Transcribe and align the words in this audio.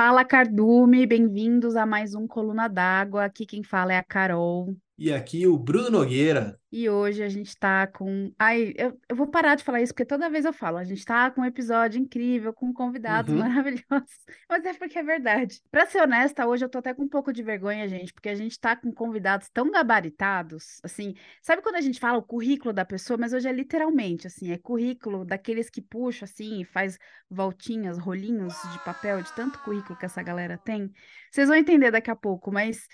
Fala, 0.00 0.24
Cardume, 0.24 1.04
bem-vindos 1.08 1.74
a 1.74 1.84
mais 1.84 2.14
um 2.14 2.24
Coluna 2.24 2.68
d'Água. 2.68 3.24
Aqui 3.24 3.44
quem 3.44 3.64
fala 3.64 3.92
é 3.92 3.96
a 3.98 4.04
Carol. 4.04 4.76
E 4.98 5.12
aqui 5.12 5.46
o 5.46 5.56
Bruno 5.56 5.90
Nogueira. 5.90 6.58
E 6.70 6.86
hoje 6.90 7.22
a 7.22 7.28
gente 7.30 7.56
tá 7.56 7.86
com. 7.86 8.30
Ai, 8.38 8.74
eu, 8.76 9.00
eu 9.08 9.16
vou 9.16 9.26
parar 9.28 9.54
de 9.54 9.64
falar 9.64 9.80
isso, 9.80 9.94
porque 9.94 10.04
toda 10.04 10.28
vez 10.28 10.44
eu 10.44 10.52
falo. 10.52 10.76
A 10.76 10.84
gente 10.84 11.02
tá 11.02 11.30
com 11.30 11.40
um 11.40 11.44
episódio 11.44 11.98
incrível, 11.98 12.52
com 12.52 12.74
convidados 12.74 13.32
Uhum. 13.32 13.38
maravilhosos. 13.38 13.86
Mas 14.50 14.64
é 14.66 14.74
porque 14.74 14.98
é 14.98 15.02
verdade. 15.02 15.62
Pra 15.70 15.86
ser 15.86 16.02
honesta, 16.02 16.46
hoje 16.46 16.64
eu 16.64 16.68
tô 16.68 16.78
até 16.78 16.92
com 16.92 17.04
um 17.04 17.08
pouco 17.08 17.32
de 17.32 17.42
vergonha, 17.42 17.88
gente, 17.88 18.12
porque 18.12 18.28
a 18.28 18.34
gente 18.34 18.60
tá 18.60 18.76
com 18.76 18.92
convidados 18.92 19.48
tão 19.48 19.70
gabaritados. 19.70 20.78
Assim, 20.82 21.14
sabe 21.42 21.62
quando 21.62 21.76
a 21.76 21.80
gente 21.80 21.98
fala 22.00 22.18
o 22.18 22.22
currículo 22.22 22.72
da 22.74 22.84
pessoa? 22.84 23.16
Mas 23.16 23.32
hoje 23.32 23.48
é 23.48 23.52
literalmente, 23.52 24.26
assim, 24.26 24.50
é 24.50 24.58
currículo 24.58 25.24
daqueles 25.24 25.70
que 25.70 25.80
puxa, 25.80 26.26
assim, 26.26 26.60
e 26.60 26.64
faz 26.66 26.98
voltinhas, 27.30 27.96
rolinhos 27.98 28.54
de 28.72 28.84
papel, 28.84 29.22
de 29.22 29.32
tanto 29.34 29.58
currículo 29.60 29.98
que 29.98 30.04
essa 30.04 30.22
galera 30.22 30.58
tem. 30.58 30.92
Vocês 31.30 31.48
vão 31.48 31.56
entender 31.56 31.90
daqui 31.90 32.10
a 32.10 32.16
pouco, 32.16 32.52
mas. 32.52 32.86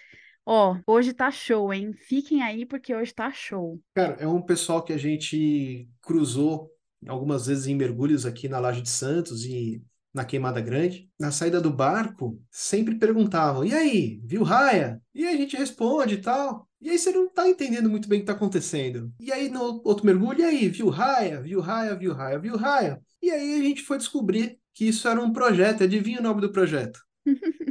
Ó, 0.46 0.76
hoje 0.86 1.12
tá 1.12 1.30
show, 1.30 1.72
hein? 1.72 1.92
Fiquem 1.92 2.42
aí 2.42 2.66
porque 2.66 2.94
hoje 2.94 3.14
tá 3.14 3.32
show. 3.32 3.80
Cara, 3.94 4.16
é 4.20 4.26
um 4.26 4.42
pessoal 4.42 4.82
que 4.82 4.92
a 4.92 4.98
gente 4.98 5.88
cruzou 6.02 6.70
algumas 7.06 7.46
vezes 7.46 7.66
em 7.66 7.74
mergulhos 7.74 8.26
aqui 8.26 8.48
na 8.48 8.58
Laje 8.58 8.82
de 8.82 8.88
Santos 8.90 9.44
e 9.44 9.82
na 10.12 10.24
Queimada 10.24 10.60
Grande. 10.60 11.08
Na 11.18 11.32
saída 11.32 11.60
do 11.60 11.70
barco, 11.70 12.40
sempre 12.50 12.94
perguntavam: 12.96 13.64
e 13.64 13.74
aí, 13.74 14.20
viu 14.24 14.42
raia? 14.42 15.00
E 15.14 15.24
aí 15.24 15.34
a 15.34 15.38
gente 15.38 15.56
responde 15.56 16.14
e 16.14 16.20
tal. 16.20 16.68
E 16.80 16.90
aí 16.90 16.98
você 16.98 17.10
não 17.10 17.28
tá 17.28 17.48
entendendo 17.48 17.88
muito 17.88 18.08
bem 18.08 18.18
o 18.18 18.22
que 18.22 18.26
tá 18.26 18.34
acontecendo. 18.34 19.10
E 19.18 19.32
aí 19.32 19.48
no 19.48 19.80
outro 19.84 20.04
mergulho, 20.04 20.40
e 20.40 20.44
aí, 20.44 20.68
viu 20.68 20.90
raia? 20.90 21.40
Viu 21.40 21.60
raia, 21.60 21.94
viu 21.96 22.12
raia, 22.12 22.38
viu 22.38 22.56
raia? 22.56 23.00
E 23.22 23.30
aí 23.30 23.60
a 23.60 23.62
gente 23.62 23.82
foi 23.82 23.96
descobrir 23.96 24.58
que 24.74 24.86
isso 24.86 25.08
era 25.08 25.20
um 25.20 25.32
projeto. 25.32 25.84
Adivinha 25.84 26.20
o 26.20 26.22
nome 26.22 26.42
do 26.42 26.52
projeto? 26.52 27.00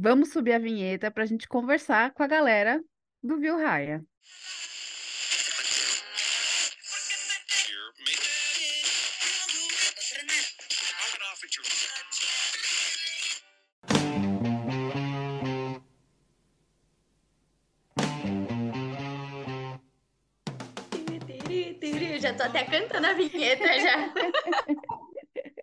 Vamos 0.00 0.30
subir 0.30 0.52
a 0.52 0.60
vinheta 0.60 1.10
para 1.10 1.24
a 1.24 1.26
gente 1.26 1.48
conversar 1.48 2.14
com 2.14 2.22
a 2.22 2.28
galera 2.28 2.80
do 3.20 3.36
Viu 3.36 3.58
Raia. 3.58 4.00
Já 22.20 22.34
tô 22.34 22.42
até 22.44 22.64
cantando 22.64 23.06
a 23.06 23.14
vinheta 23.14 23.64
já. 23.80 24.14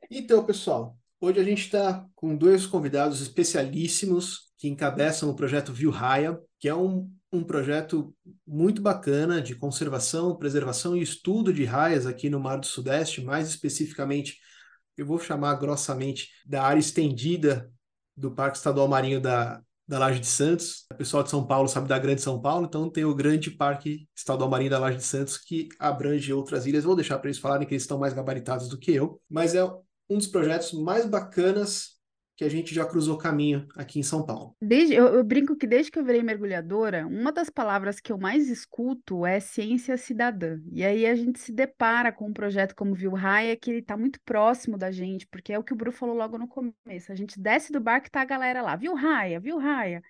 Então, 0.09 0.45
pessoal, 0.45 0.97
hoje 1.19 1.39
a 1.39 1.43
gente 1.43 1.61
está 1.61 2.05
com 2.15 2.35
dois 2.35 2.65
convidados 2.65 3.21
especialíssimos 3.21 4.51
que 4.57 4.67
encabeçam 4.67 5.29
o 5.29 5.35
projeto 5.35 5.73
Viu 5.73 5.91
Raia, 5.91 6.39
que 6.59 6.69
é 6.69 6.75
um, 6.75 7.11
um 7.31 7.43
projeto 7.43 8.15
muito 8.47 8.81
bacana 8.81 9.41
de 9.41 9.55
conservação, 9.55 10.35
preservação 10.35 10.95
e 10.95 11.01
estudo 11.01 11.53
de 11.53 11.65
raias 11.65 12.05
aqui 12.05 12.29
no 12.29 12.39
Mar 12.39 12.57
do 12.57 12.65
Sudeste, 12.65 13.21
mais 13.21 13.47
especificamente, 13.47 14.37
eu 14.97 15.05
vou 15.05 15.19
chamar 15.19 15.55
grossamente 15.55 16.29
da 16.45 16.63
área 16.63 16.79
estendida 16.79 17.69
do 18.15 18.31
Parque 18.31 18.57
Estadual 18.57 18.87
Marinho 18.87 19.19
da, 19.19 19.61
da 19.85 19.99
Laje 19.99 20.19
de 20.21 20.27
Santos. 20.27 20.85
O 20.91 20.95
pessoal 20.95 21.21
de 21.21 21.29
São 21.29 21.45
Paulo 21.45 21.67
sabe 21.67 21.87
da 21.87 21.99
Grande 21.99 22.21
São 22.21 22.41
Paulo, 22.41 22.65
então 22.65 22.89
tem 22.89 23.03
o 23.03 23.13
Grande 23.13 23.51
Parque 23.51 24.07
Estadual 24.15 24.49
Marinho 24.49 24.69
da 24.69 24.79
Laje 24.79 24.97
de 24.97 25.03
Santos, 25.03 25.37
que 25.37 25.67
abrange 25.77 26.31
outras 26.31 26.65
ilhas. 26.65 26.85
Vou 26.85 26.95
deixar 26.95 27.19
para 27.19 27.27
eles 27.27 27.39
falarem 27.39 27.67
que 27.67 27.73
eles 27.73 27.83
estão 27.83 27.99
mais 27.99 28.13
gabaritados 28.13 28.69
do 28.69 28.79
que 28.79 28.93
eu, 28.93 29.21
mas 29.29 29.53
é 29.53 29.63
um 30.09 30.17
dos 30.17 30.27
projetos 30.27 30.73
mais 30.73 31.05
bacanas 31.05 31.95
que 32.37 32.43
a 32.43 32.49
gente 32.49 32.75
já 32.75 32.85
cruzou 32.85 33.17
caminho 33.17 33.65
aqui 33.77 33.97
em 33.97 34.03
São 34.03 34.25
Paulo. 34.25 34.55
Desde, 34.61 34.93
eu, 34.93 35.05
eu 35.05 35.23
brinco 35.23 35.55
que 35.55 35.65
desde 35.65 35.89
que 35.89 35.97
eu 35.97 36.03
virei 36.03 36.21
mergulhadora, 36.21 37.07
uma 37.07 37.31
das 37.31 37.49
palavras 37.49 38.01
que 38.01 38.11
eu 38.11 38.17
mais 38.17 38.49
escuto 38.49 39.25
é 39.25 39.39
ciência 39.39 39.95
cidadã. 39.95 40.59
E 40.71 40.83
aí 40.83 41.05
a 41.05 41.15
gente 41.15 41.39
se 41.39 41.53
depara 41.53 42.11
com 42.11 42.27
um 42.27 42.33
projeto 42.33 42.75
como 42.75 42.93
Viu 42.93 43.11
Raia, 43.11 43.55
que 43.55 43.71
ele 43.71 43.79
está 43.79 43.95
muito 43.95 44.19
próximo 44.25 44.77
da 44.77 44.91
gente, 44.91 45.25
porque 45.27 45.53
é 45.53 45.59
o 45.59 45.63
que 45.63 45.71
o 45.71 45.75
Bru 45.77 45.93
falou 45.93 46.15
logo 46.15 46.37
no 46.37 46.47
começo. 46.47 47.09
A 47.09 47.15
gente 47.15 47.39
desce 47.39 47.71
do 47.71 47.79
barco 47.79 48.07
e 48.07 48.11
tá 48.11 48.21
a 48.21 48.25
galera 48.25 48.61
lá, 48.61 48.75
Viu 48.75 48.93
Raia, 48.95 49.39
Viu 49.39 49.57
Raia. 49.57 50.03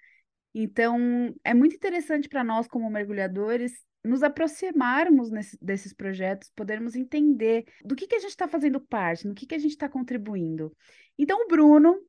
Então, 0.57 1.35
é 1.44 1.53
muito 1.53 1.75
interessante 1.75 2.28
para 2.28 2.44
nós, 2.44 2.67
como 2.67 2.89
mergulhadores, 2.89 3.73
nos 4.05 4.23
aproximarmos 4.23 5.31
nesse, 5.31 5.57
desses 5.61 5.93
projetos, 5.93 6.49
podermos 6.55 6.95
entender 6.95 7.66
do 7.83 7.95
que, 7.95 8.07
que 8.07 8.16
a 8.16 8.19
gente 8.19 8.29
está 8.29 8.47
fazendo 8.47 8.79
parte, 8.79 9.27
no 9.27 9.33
que, 9.33 9.45
que 9.45 9.55
a 9.55 9.59
gente 9.59 9.71
está 9.71 9.89
contribuindo. 9.89 10.75
Então, 11.17 11.43
o 11.43 11.47
Bruno, 11.47 11.99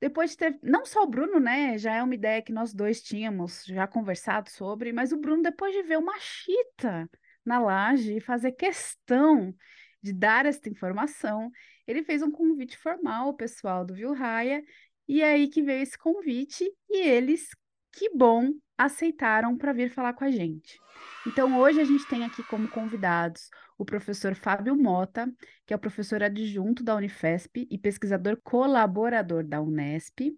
depois 0.00 0.30
de 0.30 0.36
ter, 0.36 0.58
não 0.62 0.84
só 0.84 1.04
o 1.04 1.08
Bruno, 1.08 1.38
né, 1.38 1.78
já 1.78 1.94
é 1.94 2.02
uma 2.02 2.14
ideia 2.14 2.42
que 2.42 2.52
nós 2.52 2.74
dois 2.74 3.02
tínhamos 3.02 3.64
já 3.64 3.86
conversado 3.86 4.50
sobre, 4.50 4.92
mas 4.92 5.12
o 5.12 5.16
Bruno, 5.16 5.42
depois 5.42 5.72
de 5.74 5.82
ver 5.82 5.98
uma 5.98 6.18
chita 6.18 7.08
na 7.44 7.60
laje 7.60 8.16
e 8.16 8.20
fazer 8.20 8.52
questão 8.52 9.54
de 10.02 10.12
dar 10.12 10.46
esta 10.46 10.68
informação, 10.68 11.50
ele 11.86 12.02
fez 12.02 12.22
um 12.22 12.30
convite 12.30 12.76
formal 12.76 13.28
ao 13.28 13.34
pessoal 13.34 13.84
do 13.84 13.94
Viu 13.94 14.12
Raia, 14.12 14.62
e 15.06 15.20
é 15.20 15.32
aí 15.32 15.48
que 15.48 15.62
veio 15.62 15.82
esse 15.82 15.98
convite, 15.98 16.68
e 16.88 17.06
eles, 17.06 17.50
que 17.92 18.10
bom, 18.16 18.50
aceitaram 18.76 19.56
para 19.56 19.72
vir 19.72 19.90
falar 19.90 20.14
com 20.14 20.24
a 20.24 20.30
gente. 20.30 20.78
Então, 21.26 21.58
hoje 21.58 21.80
a 21.80 21.84
gente 21.84 22.06
tem 22.08 22.24
aqui 22.24 22.42
como 22.44 22.68
convidados 22.68 23.48
o 23.78 23.84
professor 23.84 24.34
Fábio 24.34 24.76
Mota, 24.76 25.32
que 25.66 25.72
é 25.72 25.76
o 25.76 25.80
professor 25.80 26.22
adjunto 26.22 26.82
da 26.82 26.94
Unifesp 26.96 27.66
e 27.70 27.78
pesquisador 27.78 28.38
colaborador 28.42 29.44
da 29.44 29.60
Unesp. 29.60 30.32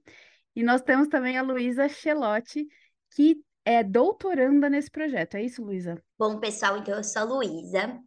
E 0.57 0.63
nós 0.63 0.83
temos 0.83 1.09
também 1.09 1.37
a 1.37 1.43
Luísa 1.43 1.89
Chelotti, 1.89 2.67
que 3.15 3.37
é 3.65 3.83
doutoranda 3.83 4.69
nesse 4.69 4.91
projeto. 4.91 5.37
É 5.37 5.43
isso, 5.43 5.63
Luísa? 5.63 6.03
Bom, 6.19 6.39
pessoal, 6.39 6.79
então 6.79 6.97
eu 6.97 7.05
sou 7.05 7.23
a 7.23 7.25
Luísa. 7.25 7.99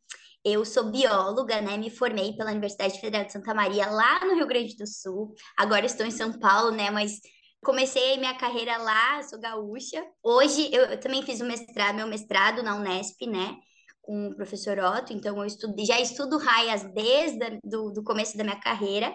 Eu 0.43 0.63
sou 0.63 0.89
bióloga, 0.91 1.59
né? 1.61 1.77
Me 1.77 1.89
formei 1.89 2.33
pela 2.37 2.51
Universidade 2.51 2.99
Federal 3.01 3.25
de 3.25 3.33
Santa 3.33 3.53
Maria, 3.53 3.87
lá 3.87 4.23
no 4.25 4.35
Rio 4.35 4.47
Grande 4.47 4.77
do 4.77 4.87
Sul. 4.87 5.33
Agora 5.57 5.85
estou 5.85 6.05
em 6.05 6.11
São 6.11 6.39
Paulo, 6.39 6.71
né? 6.71 6.89
Mas 6.89 7.19
comecei 7.63 8.17
minha 8.17 8.35
carreira 8.35 8.77
lá, 8.77 9.21
sou 9.23 9.39
gaúcha. 9.39 10.03
Hoje 10.23 10.69
eu, 10.71 10.85
eu 10.85 10.99
também 10.99 11.21
fiz 11.23 11.41
o 11.41 11.45
mestrado, 11.45 11.95
meu 11.95 12.07
mestrado 12.07 12.63
na 12.63 12.75
Unesp, 12.75 13.25
né? 13.27 13.57
Com 14.01 14.29
o 14.29 14.35
professor 14.37 14.79
Otto, 14.79 15.11
então 15.11 15.37
eu 15.37 15.45
estudo, 15.45 15.85
já 15.85 15.99
estudo 15.99 16.37
raias 16.37 16.81
desde 16.93 17.43
a, 17.43 17.59
do, 17.61 17.91
do 17.91 18.01
começo 18.03 18.37
da 18.37 18.43
minha 18.43 18.59
carreira. 18.59 19.13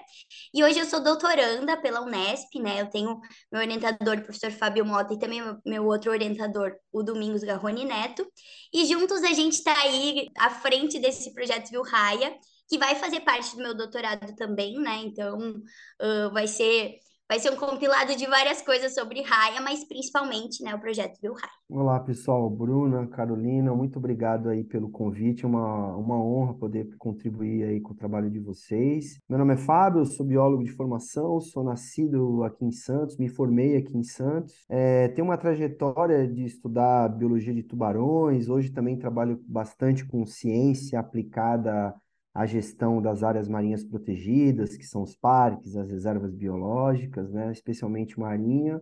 E 0.54 0.62
hoje 0.62 0.80
eu 0.80 0.84
sou 0.84 1.02
doutoranda 1.02 1.80
pela 1.80 2.02
Unesp, 2.02 2.54
né? 2.60 2.82
Eu 2.82 2.90
tenho 2.90 3.18
meu 3.50 3.62
orientador, 3.62 4.18
o 4.18 4.22
professor 4.22 4.50
Fábio 4.50 4.84
Mota, 4.84 5.14
e 5.14 5.18
também 5.18 5.40
meu, 5.40 5.56
meu 5.64 5.86
outro 5.86 6.10
orientador, 6.10 6.74
o 6.92 7.02
Domingos 7.02 7.42
Garrone 7.42 7.86
Neto. 7.86 8.26
E 8.72 8.84
juntos 8.84 9.22
a 9.22 9.32
gente 9.32 9.54
está 9.54 9.72
aí 9.80 10.28
à 10.36 10.50
frente 10.50 10.98
desse 10.98 11.32
projeto 11.32 11.70
Viu 11.70 11.82
Raia, 11.82 12.36
que 12.68 12.78
vai 12.78 12.94
fazer 12.94 13.20
parte 13.20 13.56
do 13.56 13.62
meu 13.62 13.74
doutorado 13.74 14.34
também, 14.36 14.74
né? 14.74 14.96
Então 15.04 15.38
uh, 15.38 16.30
vai 16.32 16.46
ser 16.46 16.96
Vai 17.32 17.40
ser 17.40 17.50
um 17.50 17.56
compilado 17.56 18.14
de 18.14 18.26
várias 18.26 18.60
coisas 18.60 18.92
sobre 18.92 19.22
raia, 19.22 19.58
mas 19.62 19.82
principalmente, 19.84 20.62
né, 20.62 20.74
o 20.74 20.78
projeto 20.78 21.18
Viu 21.18 21.32
Raia. 21.32 21.50
Olá, 21.66 21.98
pessoal. 21.98 22.50
Bruna, 22.50 23.06
Carolina, 23.06 23.74
muito 23.74 23.98
obrigado 23.98 24.50
aí 24.50 24.62
pelo 24.62 24.90
convite. 24.90 25.46
Uma, 25.46 25.96
uma 25.96 26.22
honra 26.22 26.52
poder 26.52 26.94
contribuir 26.98 27.64
aí 27.64 27.80
com 27.80 27.94
o 27.94 27.96
trabalho 27.96 28.30
de 28.30 28.38
vocês. 28.38 29.18
Meu 29.26 29.38
nome 29.38 29.54
é 29.54 29.56
Fábio, 29.56 30.04
sou 30.04 30.26
biólogo 30.26 30.62
de 30.62 30.72
formação, 30.72 31.40
sou 31.40 31.64
nascido 31.64 32.44
aqui 32.44 32.66
em 32.66 32.70
Santos, 32.70 33.16
me 33.16 33.30
formei 33.30 33.78
aqui 33.78 33.96
em 33.96 34.02
Santos. 34.02 34.66
É, 34.68 35.08
tenho 35.08 35.26
uma 35.26 35.38
trajetória 35.38 36.28
de 36.28 36.44
estudar 36.44 37.08
biologia 37.08 37.54
de 37.54 37.62
tubarões. 37.62 38.50
Hoje 38.50 38.70
também 38.70 38.98
trabalho 38.98 39.42
bastante 39.48 40.04
com 40.04 40.26
ciência 40.26 41.00
aplicada 41.00 41.94
a 42.34 42.46
gestão 42.46 43.00
das 43.02 43.22
áreas 43.22 43.48
marinhas 43.48 43.84
protegidas, 43.84 44.76
que 44.76 44.84
são 44.84 45.02
os 45.02 45.14
parques, 45.14 45.76
as 45.76 45.90
reservas 45.90 46.34
biológicas, 46.34 47.30
né, 47.30 47.52
especialmente 47.52 48.18
marinha, 48.18 48.80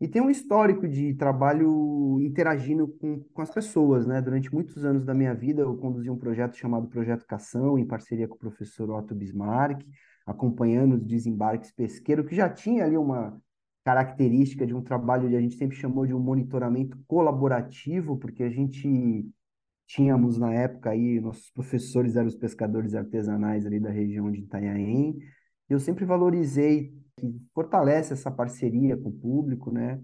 e 0.00 0.06
tem 0.06 0.22
um 0.22 0.30
histórico 0.30 0.86
de 0.86 1.12
trabalho 1.14 2.20
interagindo 2.20 2.86
com, 2.86 3.20
com 3.20 3.42
as 3.42 3.50
pessoas, 3.50 4.06
né? 4.06 4.22
Durante 4.22 4.52
muitos 4.54 4.84
anos 4.84 5.04
da 5.04 5.12
minha 5.12 5.34
vida, 5.34 5.62
eu 5.62 5.76
conduzi 5.76 6.08
um 6.08 6.16
projeto 6.16 6.56
chamado 6.56 6.86
Projeto 6.86 7.26
Cação, 7.26 7.76
em 7.76 7.84
parceria 7.84 8.28
com 8.28 8.36
o 8.36 8.38
professor 8.38 8.88
Otto 8.90 9.12
Bismarck, 9.12 9.84
acompanhando 10.24 10.94
os 10.94 11.04
desembarques 11.04 11.72
pesqueiros, 11.72 12.28
que 12.28 12.36
já 12.36 12.48
tinha 12.48 12.84
ali 12.84 12.96
uma 12.96 13.40
característica 13.84 14.64
de 14.64 14.74
um 14.74 14.82
trabalho 14.82 15.28
que 15.28 15.34
a 15.34 15.40
gente 15.40 15.56
sempre 15.56 15.76
chamou 15.76 16.06
de 16.06 16.14
um 16.14 16.20
monitoramento 16.20 16.96
colaborativo, 17.08 18.16
porque 18.18 18.44
a 18.44 18.50
gente 18.50 19.26
tínhamos 19.88 20.38
na 20.38 20.52
época 20.52 20.90
aí, 20.90 21.20
nossos 21.20 21.50
professores 21.50 22.14
eram 22.14 22.28
os 22.28 22.36
pescadores 22.36 22.94
artesanais 22.94 23.66
ali 23.66 23.80
da 23.80 23.90
região 23.90 24.30
de 24.30 24.40
Itanhaém. 24.40 25.18
Eu 25.68 25.80
sempre 25.80 26.04
valorizei 26.04 26.94
que 27.16 27.34
fortalece 27.54 28.12
essa 28.12 28.30
parceria 28.30 28.96
com 28.96 29.08
o 29.08 29.12
público, 29.12 29.72
né? 29.72 30.00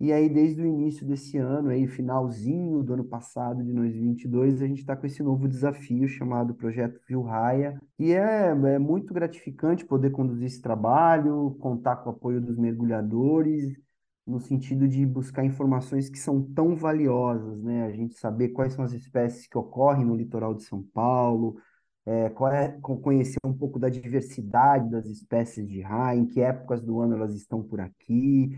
E 0.00 0.12
aí, 0.12 0.28
desde 0.28 0.60
o 0.60 0.66
início 0.66 1.06
desse 1.06 1.38
ano, 1.38 1.68
aí, 1.68 1.86
finalzinho 1.86 2.82
do 2.82 2.94
ano 2.94 3.04
passado, 3.04 3.62
de 3.62 3.72
2022, 3.72 4.60
a 4.60 4.66
gente 4.66 4.80
está 4.80 4.96
com 4.96 5.06
esse 5.06 5.22
novo 5.22 5.48
desafio 5.48 6.08
chamado 6.08 6.54
Projeto 6.54 7.00
Vilraia, 7.08 7.80
e 7.96 8.12
é, 8.12 8.48
é 8.48 8.78
muito 8.80 9.14
gratificante 9.14 9.84
poder 9.86 10.10
conduzir 10.10 10.46
esse 10.46 10.60
trabalho, 10.60 11.56
contar 11.60 11.96
com 11.96 12.10
o 12.10 12.12
apoio 12.12 12.40
dos 12.40 12.56
mergulhadores, 12.58 13.76
no 14.26 14.40
sentido 14.40 14.88
de 14.88 15.04
buscar 15.04 15.44
informações 15.44 16.08
que 16.08 16.18
são 16.18 16.42
tão 16.42 16.76
valiosas, 16.76 17.62
né? 17.62 17.84
A 17.84 17.90
gente 17.90 18.14
saber 18.14 18.50
quais 18.50 18.72
são 18.72 18.84
as 18.84 18.92
espécies 18.92 19.46
que 19.46 19.58
ocorrem 19.58 20.04
no 20.04 20.16
litoral 20.16 20.54
de 20.54 20.62
São 20.64 20.82
Paulo, 20.82 21.56
é, 22.06 22.26
é, 22.26 22.68
conhecer 22.80 23.38
um 23.44 23.52
pouco 23.52 23.78
da 23.78 23.88
diversidade 23.88 24.90
das 24.90 25.06
espécies 25.06 25.68
de 25.68 25.80
raia, 25.80 26.18
em 26.18 26.26
que 26.26 26.40
épocas 26.40 26.82
do 26.82 27.00
ano 27.00 27.14
elas 27.14 27.34
estão 27.34 27.62
por 27.62 27.80
aqui. 27.80 28.50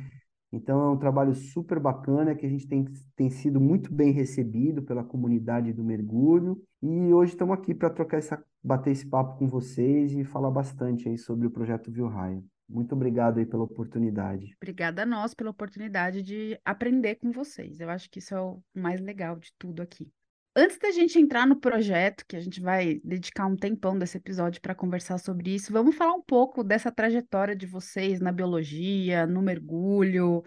Então, 0.52 0.81
é 0.82 0.90
um 0.90 0.96
trabalho 0.96 1.34
super 1.34 1.81
bacana 1.81 2.34
que 2.34 2.46
a 2.46 2.49
gente 2.49 2.69
tem, 2.69 2.84
tem 3.16 3.28
sido 3.28 3.61
muito 3.61 3.93
bem 3.93 4.12
recebido 4.12 4.82
pela 4.82 5.02
comunidade 5.02 5.72
do 5.72 5.82
mergulho. 5.82 6.62
E 6.81 7.12
hoje 7.12 7.32
estamos 7.32 7.55
aqui 7.55 7.75
para 7.75 7.90
trocar 7.90 8.19
essa, 8.19 8.43
bater 8.62 8.93
esse 8.93 9.06
papo 9.06 9.38
com 9.38 9.49
vocês 9.49 10.12
e 10.12 10.25
falar 10.25 10.50
bastante 10.50 11.08
aí 11.08 11.19
sobre 11.19 11.46
o 11.46 11.50
projeto 11.50 11.90
Vilraia. 11.90 12.53
Muito 12.69 12.94
obrigado 12.94 13.38
aí 13.38 13.46
pela 13.46 13.64
oportunidade. 13.64 14.55
Obrigada 14.56 15.02
a 15.02 15.06
nós 15.06 15.34
pela 15.34 15.50
oportunidade 15.50 16.22
de 16.22 16.58
aprender 16.64 17.16
com 17.16 17.31
vocês. 17.31 17.81
Eu 17.81 17.90
acho 17.90 18.11
que 18.11 18.19
isso 18.19 18.34
é 18.34 18.40
o 18.40 18.62
mais 18.75 19.00
legal 19.00 19.37
de 19.37 19.52
tudo 19.58 19.82
aqui. 19.82 20.11
Antes 20.56 20.78
da 20.78 20.93
gente 20.93 21.19
entrar 21.19 21.46
no 21.46 21.56
projeto, 21.56 22.25
que 22.26 22.37
a 22.37 22.40
gente 22.40 22.61
vai 22.61 23.00
dedicar 23.02 23.46
um 23.46 23.56
tempão 23.56 23.99
desse 23.99 24.16
episódio 24.16 24.61
para 24.61 24.75
conversar 24.75 25.19
sobre 25.19 25.52
isso, 25.52 25.72
vamos 25.72 25.96
falar 25.96 26.14
um 26.14 26.22
pouco 26.22 26.62
dessa 26.62 26.93
trajetória 26.93 27.56
de 27.56 27.66
vocês 27.66 28.20
na 28.20 28.31
biologia, 28.31 29.26
no 29.26 29.43
mergulho. 29.43 30.43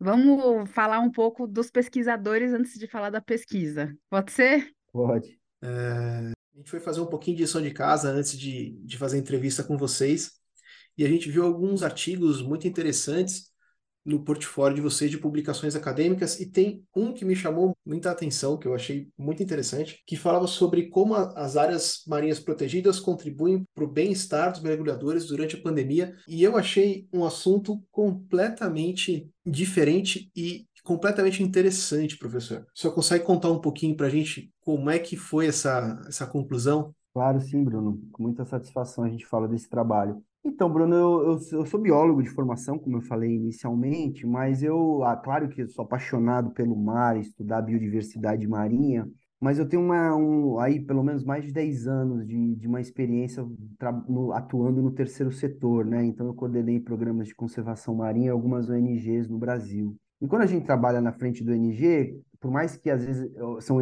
Vamos 0.00 0.70
falar 0.70 1.00
um 1.00 1.10
pouco 1.10 1.44
dos 1.44 1.72
pesquisadores 1.72 2.52
antes 2.52 2.78
de 2.78 2.86
falar 2.86 3.10
da 3.10 3.20
pesquisa. 3.20 3.92
Pode 4.08 4.30
ser? 4.30 4.70
Pode. 4.92 5.36
É, 5.60 5.68
a 5.68 6.56
gente 6.56 6.70
foi 6.70 6.78
fazer 6.78 7.00
um 7.00 7.06
pouquinho 7.06 7.36
de 7.36 7.42
lição 7.42 7.60
de 7.60 7.72
casa 7.72 8.10
antes 8.10 8.38
de, 8.38 8.78
de 8.84 8.96
fazer 8.96 9.16
a 9.16 9.20
entrevista 9.20 9.64
com 9.64 9.76
vocês 9.76 10.37
e 10.98 11.04
a 11.04 11.08
gente 11.08 11.30
viu 11.30 11.44
alguns 11.44 11.82
artigos 11.82 12.42
muito 12.42 12.66
interessantes 12.66 13.48
no 14.04 14.24
portfólio 14.24 14.76
de 14.76 14.80
vocês 14.80 15.10
de 15.10 15.18
publicações 15.18 15.76
acadêmicas 15.76 16.40
e 16.40 16.46
tem 16.46 16.82
um 16.96 17.12
que 17.12 17.24
me 17.24 17.36
chamou 17.36 17.76
muita 17.84 18.10
atenção, 18.10 18.56
que 18.56 18.66
eu 18.66 18.74
achei 18.74 19.08
muito 19.18 19.42
interessante, 19.42 20.02
que 20.06 20.16
falava 20.16 20.46
sobre 20.46 20.88
como 20.88 21.14
a, 21.14 21.32
as 21.36 21.56
áreas 21.56 22.02
marinhas 22.06 22.40
protegidas 22.40 22.98
contribuem 22.98 23.64
para 23.74 23.84
o 23.84 23.88
bem-estar 23.88 24.50
dos 24.50 24.62
mergulhadores 24.62 25.26
durante 25.26 25.56
a 25.56 25.62
pandemia 25.62 26.16
e 26.26 26.42
eu 26.42 26.56
achei 26.56 27.06
um 27.12 27.24
assunto 27.24 27.82
completamente 27.90 29.30
diferente 29.44 30.30
e 30.34 30.66
completamente 30.82 31.42
interessante, 31.42 32.16
professor. 32.16 32.66
O 32.74 32.78
senhor 32.78 32.94
consegue 32.94 33.24
contar 33.24 33.50
um 33.50 33.60
pouquinho 33.60 33.94
para 33.94 34.06
a 34.06 34.10
gente 34.10 34.50
como 34.60 34.88
é 34.88 34.98
que 34.98 35.16
foi 35.16 35.46
essa, 35.46 36.02
essa 36.08 36.26
conclusão? 36.26 36.94
Claro, 37.12 37.40
sim, 37.40 37.62
Bruno. 37.62 38.00
Com 38.12 38.22
muita 38.22 38.44
satisfação 38.46 39.04
a 39.04 39.08
gente 39.08 39.26
fala 39.26 39.46
desse 39.46 39.68
trabalho. 39.68 40.22
Então, 40.44 40.72
Bruno, 40.72 40.94
eu, 40.94 41.22
eu, 41.24 41.58
eu, 41.58 41.66
sou 41.66 41.80
biólogo 41.80 42.22
de 42.22 42.30
formação, 42.30 42.78
como 42.78 42.96
eu 42.96 43.02
falei 43.02 43.34
inicialmente, 43.34 44.26
mas 44.26 44.62
eu, 44.62 45.02
ah, 45.04 45.16
claro 45.16 45.48
que 45.48 45.62
eu 45.62 45.68
sou 45.68 45.84
apaixonado 45.84 46.50
pelo 46.52 46.76
mar, 46.76 47.18
estudar 47.18 47.62
biodiversidade 47.62 48.46
marinha, 48.46 49.06
mas 49.40 49.58
eu 49.58 49.68
tenho 49.68 49.82
uma, 49.82 50.16
um, 50.16 50.58
aí 50.58 50.80
pelo 50.80 51.02
menos 51.02 51.24
mais 51.24 51.44
de 51.44 51.52
10 51.52 51.86
anos 51.86 52.26
de, 52.26 52.56
de 52.56 52.66
uma 52.66 52.80
experiência 52.80 53.44
no, 54.08 54.32
atuando 54.32 54.82
no 54.82 54.90
terceiro 54.90 55.30
setor, 55.30 55.84
né? 55.84 56.04
Então, 56.04 56.26
eu 56.26 56.34
coordenei 56.34 56.80
programas 56.80 57.28
de 57.28 57.34
conservação 57.34 57.94
marinha 57.94 58.28
em 58.28 58.30
algumas 58.30 58.68
ONGs 58.68 59.28
no 59.28 59.38
Brasil. 59.38 59.96
E 60.20 60.26
quando 60.26 60.42
a 60.42 60.46
gente 60.46 60.66
trabalha 60.66 61.00
na 61.00 61.12
frente 61.12 61.44
do 61.44 61.52
ONG, 61.52 62.20
por 62.40 62.50
mais 62.50 62.76
que 62.76 62.90
às 62.90 63.04
vezes 63.04 63.30
são 63.60 63.78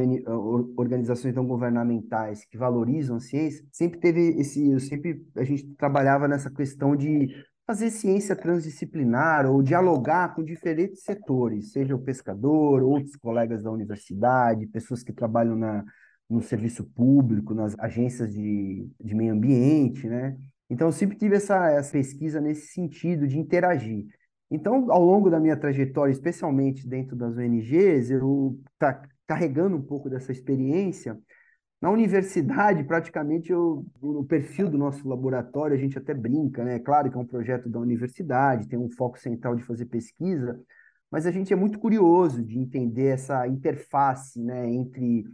organizações 0.77 1.35
não 1.35 1.47
governamentais 1.47 2.45
que 2.45 2.57
valorizam 2.57 3.17
a 3.17 3.21
ciência, 3.21 3.65
sempre 3.71 4.01
teve 4.01 4.21
esse, 4.41 4.71
eu 4.71 4.81
sempre 4.81 5.25
a 5.37 5.45
gente 5.45 5.67
trabalhava 5.75 6.27
nessa 6.29 6.51
questão 6.51 6.97
de 6.97 7.29
fazer 7.67 7.91
ciência 7.91 8.37
transdisciplinar 8.37 9.47
ou 9.47 9.63
dialogar 9.63 10.35
com 10.35 10.45
diferentes 10.45 11.03
setores, 11.03 11.73
seja 11.73 11.97
o 11.97 12.03
pescador, 12.03 12.83
outros 12.83 13.17
colegas 13.17 13.63
da 13.65 13.71
universidade, 13.71 14.69
pessoas 14.69 15.03
que 15.03 15.13
trabalham 15.13 15.57
na, 15.57 15.85
no 16.31 16.41
serviço 16.41 16.85
público, 16.85 17.55
nas 17.55 17.77
agências 17.79 18.33
de, 18.33 18.89
de 19.01 19.15
meio 19.15 19.33
ambiente, 19.33 20.07
né? 20.09 20.37
Então, 20.69 20.89
eu 20.89 20.93
sempre 20.93 21.17
tive 21.17 21.37
essa, 21.37 21.71
essa 21.71 21.93
pesquisa 21.93 22.41
nesse 22.41 22.69
sentido 22.69 23.27
de 23.27 23.39
interagir. 23.39 24.05
Então, 24.51 24.91
ao 24.91 25.05
longo 25.05 25.29
da 25.29 25.41
minha 25.41 25.57
trajetória, 25.57 26.13
especialmente 26.13 26.87
dentro 26.87 27.17
das 27.17 27.37
ONGs, 27.37 28.11
eu 28.11 28.59
tá 28.79 29.03
carregando 29.27 29.77
um 29.77 29.83
pouco 29.83 30.09
dessa 30.09 30.31
experiência. 30.31 31.19
Na 31.81 31.91
universidade, 31.91 32.85
praticamente, 32.85 33.51
eu, 33.51 33.85
no 34.01 34.25
perfil 34.25 34.71
do 34.71 34.79
nosso 34.79 35.07
laboratório, 35.09 35.77
a 35.77 35.79
gente 35.79 35.99
até 35.99 36.15
brinca, 36.15 36.65
né? 36.65 36.79
Claro 36.79 37.11
que 37.11 37.17
é 37.17 37.21
um 37.21 37.27
projeto 37.27 37.69
da 37.69 37.79
universidade, 37.79 38.69
tem 38.69 38.79
um 38.79 38.91
foco 38.91 39.19
central 39.19 39.55
de 39.57 39.63
fazer 39.65 39.87
pesquisa, 39.87 40.59
mas 41.11 41.27
a 41.27 41.31
gente 41.31 41.53
é 41.53 41.57
muito 41.57 41.79
curioso 41.79 42.43
de 42.43 42.59
entender 42.59 43.07
essa 43.07 43.47
interface, 43.47 44.41
né, 44.43 44.69
entre 44.69 45.25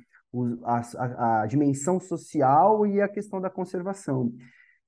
a, 0.64 0.82
a, 0.97 1.43
a 1.43 1.47
dimensão 1.47 2.00
social 2.00 2.87
e 2.87 3.00
a 3.00 3.09
questão 3.09 3.41
da 3.41 3.50
conservação. 3.50 4.32